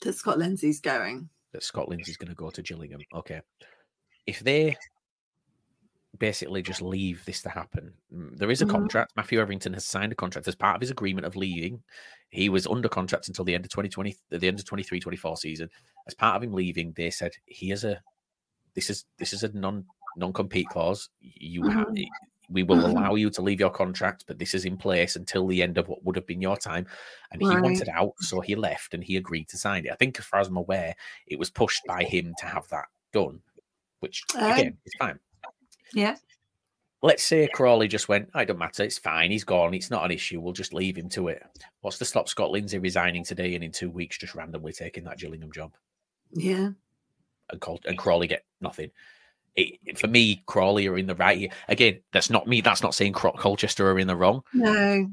that 0.00 0.14
Scott 0.14 0.38
Lindsey's 0.38 0.80
going. 0.80 1.28
that 1.52 1.62
scott 1.62 1.88
lindsey's 1.88 2.16
going 2.16 2.28
to 2.28 2.34
go 2.34 2.50
to 2.50 2.60
gillingham 2.62 3.02
okay 3.14 3.40
if 4.26 4.40
they 4.40 4.76
basically 6.18 6.62
just 6.62 6.80
leave 6.82 7.24
this 7.24 7.42
to 7.42 7.48
happen 7.48 7.92
there 8.10 8.50
is 8.50 8.62
a 8.62 8.66
Mhm. 8.66 8.70
contract 8.70 9.12
matthew 9.16 9.40
etherington 9.40 9.72
has 9.72 9.84
signed 9.84 10.12
a 10.12 10.14
contract 10.14 10.46
as 10.46 10.54
part 10.54 10.76
of 10.76 10.80
his 10.80 10.90
agreement 10.90 11.26
of 11.26 11.34
leaving 11.36 11.82
he 12.30 12.48
was 12.48 12.66
under 12.66 12.88
contract 12.88 13.28
until 13.28 13.44
the 13.44 13.54
end 13.54 13.64
of 13.64 13.70
2020 13.70 14.16
the 14.30 14.46
end 14.46 14.58
of 14.58 14.64
23 14.64 15.00
24 15.00 15.36
season 15.36 15.68
as 16.06 16.14
part 16.14 16.36
of 16.36 16.42
him 16.42 16.52
leaving 16.52 16.92
they 16.92 17.10
said 17.10 17.32
here's 17.46 17.84
a 17.84 18.00
this 18.74 18.90
is 18.90 19.04
this 19.18 19.32
is 19.32 19.42
a 19.42 19.48
non 19.52 19.84
non-compete 20.16 20.68
clause 20.68 21.08
you 21.20 21.66
have 21.68 21.88
Mhm. 21.88 22.06
we 22.48 22.62
will 22.62 22.76
Mhm. 22.76 22.90
allow 22.90 23.14
you 23.16 23.30
to 23.30 23.42
leave 23.42 23.58
your 23.58 23.70
contract 23.70 24.24
but 24.28 24.38
this 24.38 24.54
is 24.54 24.64
in 24.64 24.76
place 24.76 25.16
until 25.16 25.46
the 25.48 25.62
end 25.62 25.78
of 25.78 25.88
what 25.88 26.04
would 26.04 26.14
have 26.14 26.26
been 26.26 26.40
your 26.42 26.56
time 26.56 26.86
and 27.32 27.40
he 27.42 27.48
wanted 27.48 27.88
out 27.88 28.12
so 28.20 28.40
he 28.40 28.54
left 28.54 28.94
and 28.94 29.02
he 29.02 29.16
agreed 29.16 29.48
to 29.48 29.56
sign 29.58 29.84
it 29.86 29.90
i 29.92 29.96
think 29.96 30.18
as 30.18 30.24
far 30.26 30.38
as 30.40 30.46
i'm 30.48 30.56
aware 30.56 30.94
it 31.26 31.38
was 31.38 31.50
pushed 31.50 31.82
by 31.86 32.04
him 32.04 32.32
to 32.38 32.46
have 32.46 32.68
that 32.68 32.86
done 33.12 33.42
which 34.00 34.22
Oh. 34.36 34.52
again 34.52 34.78
is 34.84 34.92
fine 34.98 35.18
Yeah. 35.94 36.16
let's 37.02 37.22
say 37.22 37.46
Crawley 37.52 37.86
just 37.86 38.08
went, 38.08 38.30
"Oh, 38.34 38.40
it 38.40 38.46
don't 38.46 38.58
matter, 38.58 38.82
it's 38.82 38.98
fine, 38.98 39.30
he's 39.30 39.44
gone, 39.44 39.74
it's 39.74 39.90
not 39.90 40.04
an 40.04 40.10
issue, 40.10 40.40
we'll 40.40 40.52
just 40.54 40.72
leave 40.72 40.96
him 40.96 41.08
to 41.10 41.28
it. 41.28 41.42
What's 41.82 41.98
to 41.98 42.04
stop 42.06 42.28
Scott 42.30 42.50
Lindsey 42.50 42.78
resigning 42.78 43.24
today 43.24 43.54
and 43.54 43.62
in 43.62 43.72
two 43.72 43.90
weeks 43.90 44.16
just 44.18 44.34
randomly 44.34 44.72
taking 44.72 45.04
that 45.04 45.18
Gillingham 45.18 45.52
job 45.52 45.72
Yeah. 46.32 46.70
and, 47.50 47.60
Col- 47.60 47.80
and 47.86 47.98
Crawley 47.98 48.26
get 48.26 48.44
nothing? 48.60 48.90
It, 49.54 49.98
for 49.98 50.06
me, 50.08 50.42
Crawley 50.46 50.88
are 50.88 50.96
in 50.98 51.06
the 51.06 51.14
right 51.14 51.38
here. 51.38 51.50
Again, 51.68 52.00
that's 52.12 52.30
not 52.30 52.46
me, 52.48 52.60
that's 52.62 52.82
not 52.82 52.94
saying 52.94 53.12
Colchester 53.12 53.90
are 53.90 53.98
in 53.98 54.06
the 54.08 54.16
wrong, 54.16 54.42
No. 54.54 55.08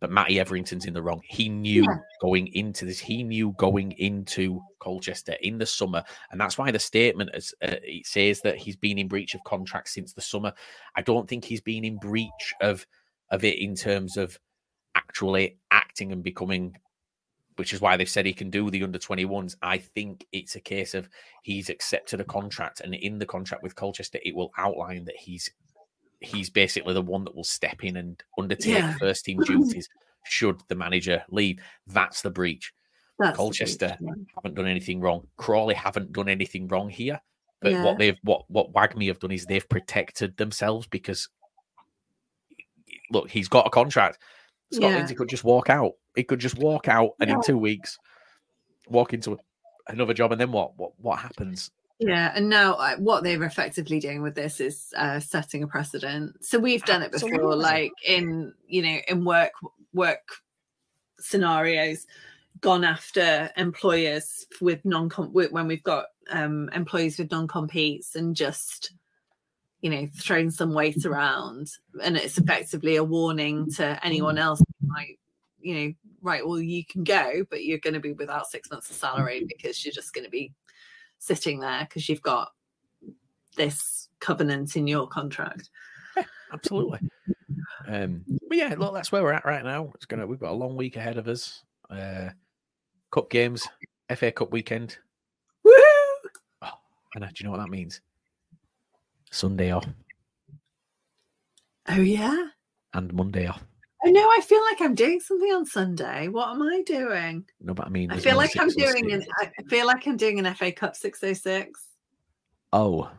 but 0.00 0.10
Matty 0.10 0.38
Etherington's 0.40 0.84
in 0.84 0.92
the 0.94 1.00
wrong. 1.02 1.22
He 1.24 1.48
knew 1.48 1.82
Yeah. 1.84 1.98
going 2.20 2.48
into 2.48 2.84
this, 2.84 2.98
he 2.98 3.22
knew 3.22 3.52
going 3.56 3.92
into 3.92 4.60
Colchester 4.80 5.36
in 5.42 5.58
the 5.58 5.66
summer, 5.66 6.02
and 6.30 6.40
that's 6.40 6.58
why 6.58 6.70
the 6.70 6.78
statement 6.78 7.30
is, 7.34 7.54
uh, 7.62 7.76
it 7.84 8.06
says 8.06 8.40
that 8.42 8.56
he's 8.56 8.76
been 8.76 8.98
in 8.98 9.06
breach 9.08 9.34
of 9.34 9.44
contract 9.44 9.88
since 9.88 10.12
the 10.12 10.20
summer. 10.20 10.52
I 10.96 11.02
don't 11.02 11.28
think 11.28 11.44
he's 11.44 11.60
been 11.60 11.84
in 11.84 11.96
breach 11.98 12.54
of 12.60 12.86
of 13.30 13.44
it 13.44 13.58
in 13.60 13.76
terms 13.76 14.16
of 14.16 14.36
actually 14.96 15.56
acting 15.70 16.12
and 16.12 16.22
becoming. 16.22 16.76
Which 17.56 17.74
is 17.74 17.80
why 17.82 17.98
they've 17.98 18.08
said 18.08 18.24
he 18.24 18.32
can 18.32 18.48
do 18.48 18.70
the 18.70 18.82
under 18.82 18.98
21s. 18.98 19.54
I 19.60 19.76
think 19.76 20.24
it's 20.32 20.56
a 20.56 20.60
case 20.60 20.94
of 20.94 21.10
he's 21.42 21.68
accepted 21.68 22.18
a 22.18 22.24
contract, 22.24 22.80
and 22.80 22.94
in 22.94 23.18
the 23.18 23.26
contract 23.26 23.62
with 23.62 23.74
Colchester, 23.74 24.18
it 24.24 24.34
will 24.34 24.50
outline 24.56 25.04
that 25.04 25.16
he's 25.16 25.50
he's 26.20 26.48
basically 26.48 26.94
the 26.94 27.02
one 27.02 27.24
that 27.24 27.34
will 27.34 27.44
step 27.44 27.84
in 27.84 27.96
and 27.96 28.22
undertake 28.38 28.78
Yeah. 28.78 28.96
first 28.98 29.24
team 29.26 29.40
duties 29.40 29.88
should 30.24 30.62
the 30.68 30.74
manager 30.74 31.22
leave. 31.30 31.60
That's 31.86 32.22
the 32.22 32.30
breach. 32.30 32.72
That's 33.20 33.36
Colchester 33.36 33.96
haven't 34.34 34.54
done 34.54 34.66
anything 34.66 35.00
wrong. 35.00 35.26
Crawley 35.36 35.74
haven't 35.74 36.12
done 36.12 36.28
anything 36.28 36.66
wrong 36.68 36.88
here. 36.88 37.20
But 37.60 37.72
Yeah. 37.72 37.84
what 37.84 37.98
they've 37.98 38.18
what 38.22 38.50
what 38.50 38.72
WAGMI 38.72 39.08
have 39.08 39.18
done 39.18 39.32
is 39.32 39.44
they've 39.46 39.68
protected 39.68 40.36
themselves 40.38 40.86
because 40.86 41.28
look, 43.10 43.30
he's 43.30 43.48
got 43.48 43.66
a 43.66 43.70
contract. 43.70 44.18
Scott 44.72 44.90
Yeah. 44.90 44.96
Lindsey 44.96 45.14
could 45.14 45.28
just 45.28 45.44
walk 45.44 45.68
out. 45.68 45.92
He 46.16 46.24
could 46.24 46.40
just 46.40 46.58
walk 46.58 46.88
out 46.88 47.10
and 47.20 47.30
in 47.30 47.42
two 47.42 47.58
weeks 47.58 47.98
walk 48.88 49.12
into 49.12 49.38
another 49.88 50.14
job 50.14 50.32
and 50.32 50.40
then 50.40 50.52
what? 50.52 50.76
What 50.76 50.92
what 50.98 51.18
happens? 51.18 51.70
Yeah, 51.98 52.32
and 52.34 52.48
now 52.48 52.74
uh, 52.74 52.96
what 52.96 53.22
they're 53.22 53.42
effectively 53.44 54.00
doing 54.00 54.22
with 54.22 54.34
this 54.34 54.58
is 54.58 54.94
uh, 54.96 55.20
setting 55.20 55.62
a 55.62 55.66
precedent. 55.66 56.42
So 56.42 56.58
we've 56.58 56.82
done 56.84 57.02
it 57.02 57.12
before, 57.12 57.54
like 57.54 57.92
in 58.06 58.54
you 58.66 58.80
know 58.82 58.98
in 59.06 59.24
work 59.26 59.52
work 59.92 60.26
scenarios. 61.18 62.06
Gone 62.60 62.84
after 62.84 63.50
employers 63.56 64.46
with 64.60 64.84
non 64.84 65.08
comp 65.08 65.32
when 65.32 65.66
we've 65.66 65.82
got 65.82 66.06
um, 66.30 66.68
employees 66.72 67.18
with 67.18 67.30
non 67.30 67.48
competes 67.48 68.14
and 68.16 68.36
just 68.36 68.92
you 69.80 69.90
know 69.90 70.08
thrown 70.14 70.50
some 70.50 70.74
weight 70.74 71.04
around. 71.06 71.70
And 72.02 72.16
it's 72.16 72.38
effectively 72.38 72.96
a 72.96 73.04
warning 73.04 73.70
to 73.72 73.98
anyone 74.04 74.38
else 74.38 74.60
who 74.60 74.88
might 74.88 75.18
you 75.60 75.74
know 75.74 75.92
right 76.22 76.46
well 76.46 76.60
you 76.60 76.84
can 76.84 77.04
go 77.04 77.44
but 77.50 77.64
you're 77.64 77.78
going 77.78 77.94
to 77.94 78.00
be 78.00 78.12
without 78.12 78.46
six 78.46 78.70
months 78.70 78.88
of 78.90 78.96
salary 78.96 79.44
because 79.46 79.84
you're 79.84 79.92
just 79.92 80.14
going 80.14 80.24
to 80.24 80.30
be 80.30 80.52
sitting 81.18 81.60
there 81.60 81.80
because 81.80 82.08
you've 82.08 82.22
got 82.22 82.52
this 83.56 84.08
covenant 84.20 84.76
in 84.76 84.86
your 84.86 85.06
contract. 85.06 85.70
Yeah, 86.16 86.24
absolutely. 86.52 87.00
Um 87.88 88.24
but 88.46 88.58
yeah 88.58 88.74
look 88.76 88.92
that's 88.92 89.10
where 89.10 89.22
we're 89.22 89.32
at 89.32 89.46
right 89.46 89.64
now. 89.64 89.90
It's 89.94 90.04
gonna 90.04 90.26
we've 90.26 90.38
got 90.38 90.52
a 90.52 90.54
long 90.54 90.76
week 90.76 90.96
ahead 90.96 91.16
of 91.16 91.26
us 91.28 91.62
uh 91.90 92.30
cup 93.10 93.30
games 93.30 93.66
fa 94.14 94.32
cup 94.32 94.52
weekend 94.52 94.98
Woo! 95.64 95.72
oh, 96.62 96.70
Hannah, 97.12 97.28
do 97.28 97.32
you 97.38 97.44
know 97.44 97.50
what 97.50 97.60
that 97.60 97.70
means 97.70 98.00
sunday 99.30 99.70
off 99.70 99.86
oh 101.88 102.00
yeah 102.00 102.46
and 102.94 103.12
monday 103.12 103.46
off 103.46 103.62
Oh 104.02 104.10
no, 104.10 104.22
I 104.22 104.40
feel 104.40 104.62
like 104.64 104.80
I'm 104.80 104.94
doing 104.94 105.20
something 105.20 105.52
on 105.52 105.66
Sunday. 105.66 106.28
What 106.28 106.48
am 106.48 106.62
I 106.62 106.82
doing? 106.86 107.44
No, 107.60 107.74
but 107.74 107.86
I 107.86 107.90
mean, 107.90 108.10
I 108.10 108.16
feel 108.16 108.36
like 108.36 108.58
I'm 108.58 108.70
doing 108.70 109.12
an. 109.12 109.22
I 109.38 109.50
feel 109.68 109.86
like 109.86 110.06
I'm 110.06 110.16
doing 110.16 110.38
an 110.38 110.54
FA 110.54 110.72
Cup 110.72 110.96
606. 110.96 111.84
Oh, 112.72 113.10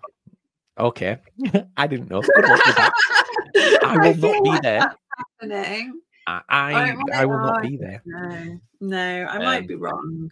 okay. 0.79 1.17
I 1.77 1.85
didn't 1.85 2.09
know. 2.09 2.21
Good 2.21 2.45
luck 2.45 2.65
with 2.65 2.75
that. 2.77 2.93
I 3.83 3.97
will 3.97 4.25
I 4.25 4.39
not 4.39 4.43
be 4.43 4.59
there. 4.63 4.95
Happening. 5.39 6.01
I 6.49 6.95
I, 7.13 7.21
I 7.21 7.25
will 7.25 7.39
not 7.39 7.61
be 7.61 7.77
there. 7.77 8.01
No, 8.05 8.59
no, 8.79 9.25
I 9.25 9.37
might 9.39 9.61
um, 9.61 9.67
be 9.67 9.75
wrong. 9.75 10.29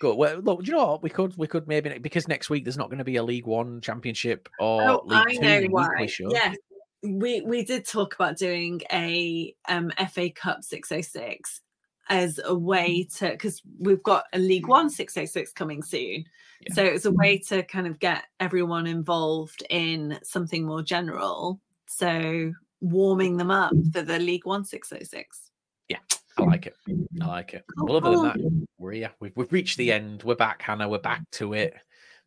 Good. 0.00 0.16
Well, 0.16 0.40
look, 0.40 0.64
do 0.64 0.70
you 0.70 0.76
know 0.76 0.86
what? 0.86 1.02
We 1.02 1.10
could, 1.10 1.36
we 1.36 1.46
could 1.46 1.68
maybe 1.68 1.98
because 1.98 2.26
next 2.26 2.48
week 2.48 2.64
there's 2.64 2.78
not 2.78 2.88
going 2.88 2.98
to 2.98 3.04
be 3.04 3.16
a 3.16 3.22
League 3.22 3.46
One 3.46 3.82
Championship 3.82 4.48
or 4.58 4.82
oh, 4.82 5.02
League 5.04 5.26
I 5.26 5.34
Two 5.34 5.40
know 5.40 5.66
why. 5.68 6.08
Yes, 6.18 6.56
we 7.02 7.42
we 7.42 7.64
did 7.64 7.86
talk 7.86 8.14
about 8.14 8.38
doing 8.38 8.80
a 8.90 9.54
um, 9.68 9.92
FA 10.10 10.30
Cup 10.30 10.62
606 10.62 11.60
as 12.08 12.40
a 12.44 12.54
way 12.54 13.06
to 13.16 13.30
because 13.30 13.62
we've 13.78 14.02
got 14.02 14.24
a 14.32 14.38
League 14.38 14.68
One 14.68 14.88
606 14.88 15.52
coming 15.52 15.82
soon. 15.82 16.24
Yeah. 16.62 16.74
So 16.74 16.84
it's 16.84 17.04
a 17.04 17.12
way 17.12 17.38
to 17.48 17.62
kind 17.62 17.86
of 17.86 17.98
get 17.98 18.24
everyone 18.38 18.86
involved 18.86 19.62
in 19.68 20.18
something 20.22 20.64
more 20.64 20.82
general. 20.82 21.60
So 21.86 22.52
warming 22.80 23.36
them 23.36 23.50
up 23.50 23.72
for 23.92 24.02
the 24.02 24.18
League 24.18 24.46
One 24.46 24.64
606. 24.64 25.50
Yeah, 25.88 25.98
I 26.38 26.42
like 26.42 26.66
it. 26.66 26.76
I 27.20 27.26
like 27.26 27.54
it. 27.54 27.64
Well, 27.76 27.96
other 27.96 28.10
than 28.10 28.22
that, 28.22 28.66
we're 28.78 28.92
yeah, 28.92 29.10
we've 29.20 29.36
we've 29.36 29.52
reached 29.52 29.76
the 29.76 29.92
end. 29.92 30.22
We're 30.22 30.36
back, 30.36 30.62
Hannah. 30.62 30.88
We're 30.88 30.98
back 30.98 31.22
to 31.32 31.52
it. 31.54 31.74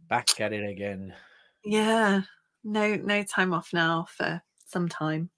Back 0.10 0.40
at 0.40 0.54
it 0.54 0.70
again. 0.70 1.14
Yeah. 1.64 2.22
No, 2.64 2.96
no 2.96 3.24
time 3.24 3.54
off 3.54 3.70
now 3.74 4.08
for 4.10 4.42
some 4.68 4.88
time. 4.88 5.30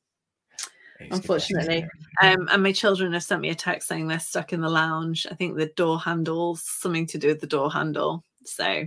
Unfortunately, 0.99 1.85
um, 2.21 2.47
and 2.49 2.63
my 2.63 2.71
children 2.71 3.11
have 3.13 3.23
sent 3.23 3.41
me 3.41 3.49
a 3.49 3.55
text 3.55 3.87
saying 3.87 4.07
they're 4.07 4.19
stuck 4.19 4.53
in 4.53 4.61
the 4.61 4.69
lounge. 4.69 5.27
I 5.29 5.35
think 5.35 5.57
the 5.57 5.65
door 5.65 5.99
handles 5.99 6.63
something 6.63 7.05
to 7.07 7.17
do 7.17 7.27
with 7.27 7.41
the 7.41 7.47
door 7.47 7.69
handle, 7.69 8.23
so 8.45 8.85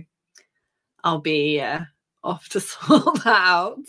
I'll 1.03 1.19
be 1.19 1.61
uh, 1.61 1.81
off 2.23 2.49
to 2.49 2.59
sort 2.59 3.23
that 3.23 3.27
out. 3.27 3.79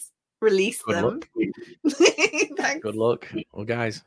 Release 0.41 0.83
Good 0.83 0.97
them. 0.97 1.21
Luck. 1.85 2.81
Good 2.81 2.97
luck. 2.97 3.29
Well, 3.53 3.65
guys, 3.65 4.03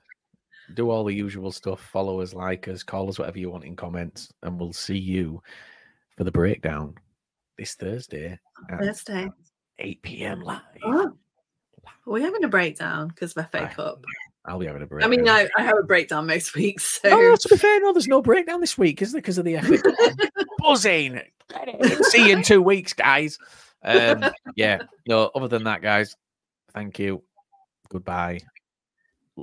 do 0.73 0.89
all 0.89 1.03
the 1.03 1.13
usual 1.13 1.51
stuff. 1.51 1.81
Follow 1.91 2.21
us, 2.21 2.33
like 2.33 2.67
us, 2.67 2.83
call 2.83 3.09
us, 3.09 3.19
whatever 3.19 3.39
you 3.39 3.49
want 3.49 3.65
in 3.65 3.75
comments, 3.75 4.31
and 4.41 4.59
we'll 4.59 4.73
see 4.73 4.97
you 4.97 5.41
for 6.17 6.23
the 6.23 6.31
breakdown 6.31 6.95
this 7.57 7.75
Thursday. 7.75 8.39
Thursday, 8.79 9.29
8 9.79 10.01
p.m. 10.01 10.41
live. 10.41 10.61
Oh. 10.83 11.11
Are 12.07 12.13
we 12.13 12.21
having 12.21 12.43
a 12.43 12.49
breakdown 12.49 13.09
because 13.09 13.33
of 13.33 13.49
FA 13.51 13.69
Cup? 13.73 14.03
I'll 14.45 14.59
be 14.59 14.65
having 14.65 14.81
a 14.81 14.85
breakdown. 14.85 15.13
I 15.13 15.15
mean, 15.15 15.29
I, 15.29 15.47
I 15.57 15.63
have 15.63 15.77
a 15.77 15.83
breakdown 15.83 16.27
most 16.27 16.55
weeks. 16.55 16.99
So. 17.01 17.09
Oh, 17.09 17.21
no, 17.21 17.35
to 17.35 17.49
be 17.49 17.57
fair, 17.57 17.79
no, 17.79 17.93
there's 17.93 18.07
no 18.07 18.21
breakdown 18.21 18.59
this 18.59 18.77
week, 18.77 19.01
is 19.01 19.11
there? 19.11 19.21
Because 19.21 19.37
of 19.37 19.45
the 19.45 19.57
FA 19.59 19.77
Cup. 19.81 20.45
Buzzing. 20.59 21.21
See 22.09 22.27
you 22.27 22.37
in 22.37 22.43
two 22.43 22.61
weeks, 22.61 22.93
guys. 22.93 23.37
Um, 23.83 24.25
yeah. 24.55 24.79
No, 25.07 25.29
other 25.35 25.47
than 25.47 25.63
that, 25.65 25.81
guys, 25.81 26.15
thank 26.73 26.99
you. 26.99 27.23
Goodbye. 27.89 28.39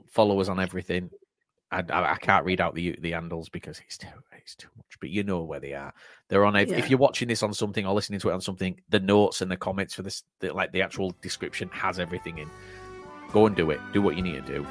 Follow 0.09 0.41
us 0.41 0.49
on 0.49 0.61
everything. 0.61 1.11
I, 1.73 1.85
I, 1.89 2.13
I, 2.13 2.17
can't 2.17 2.45
read 2.45 2.61
out 2.61 2.75
the 2.75 2.97
the 3.01 3.13
handles 3.13 3.49
because 3.49 3.81
it's 3.87 3.97
too 3.97 4.09
it's 4.37 4.55
too 4.55 4.69
much. 4.77 4.99
But 5.01 5.11
you 5.11 5.23
know 5.23 5.43
where 5.43 5.61
they 5.61 5.75
are. 5.75 5.93
They're 6.29 6.45
on. 6.45 6.55
Yeah. 6.55 6.77
If 6.77 6.91
you're 6.91 6.99
watching 6.99 7.29
this 7.29 7.43
on 7.43 7.55
something 7.55 7.87
or 7.87 7.95
listening 7.95 8.19
to 8.21 8.31
it 8.31 8.33
on 8.33 8.41
something, 8.41 8.81
the 8.89 9.01
notes 9.01 9.41
and 9.41 9.51
the 9.51 9.57
comments 9.57 9.95
for 9.95 10.03
this, 10.03 10.25
the, 10.41 10.53
like 10.53 10.73
the 10.73 10.83
actual 10.83 11.15
description, 11.23 11.69
has 11.73 12.01
everything 12.01 12.39
in. 12.39 12.51
Go 13.33 13.47
and 13.47 13.55
do 13.55 13.71
it. 13.71 13.81
Do 13.93 14.03
what 14.03 14.17
you 14.17 14.23
need 14.23 14.45
to 14.45 14.53
do. 14.53 14.67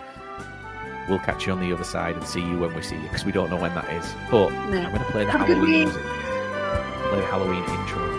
We'll 1.08 1.20
catch 1.20 1.48
you 1.48 1.54
on 1.54 1.62
the 1.62 1.74
other 1.74 1.86
side 1.86 2.16
and 2.16 2.26
see 2.26 2.42
you 2.42 2.60
when 2.60 2.74
we 2.76 2.82
see 2.82 2.96
you 2.96 3.04
because 3.04 3.26
we 3.26 3.32
don't 3.32 3.50
know 3.50 3.60
when 3.60 3.74
that 3.76 3.90
is. 3.94 4.06
But 4.30 4.50
no. 4.50 4.80
I'm 4.80 4.92
going 4.92 5.00
to 5.00 5.12
play 5.12 5.26
the 5.26 5.32
Have 5.32 5.48
Halloween 5.48 5.86
music. 5.86 6.02
Play 6.02 7.20
the 7.22 7.26
Halloween 7.26 7.64
intro 7.64 8.19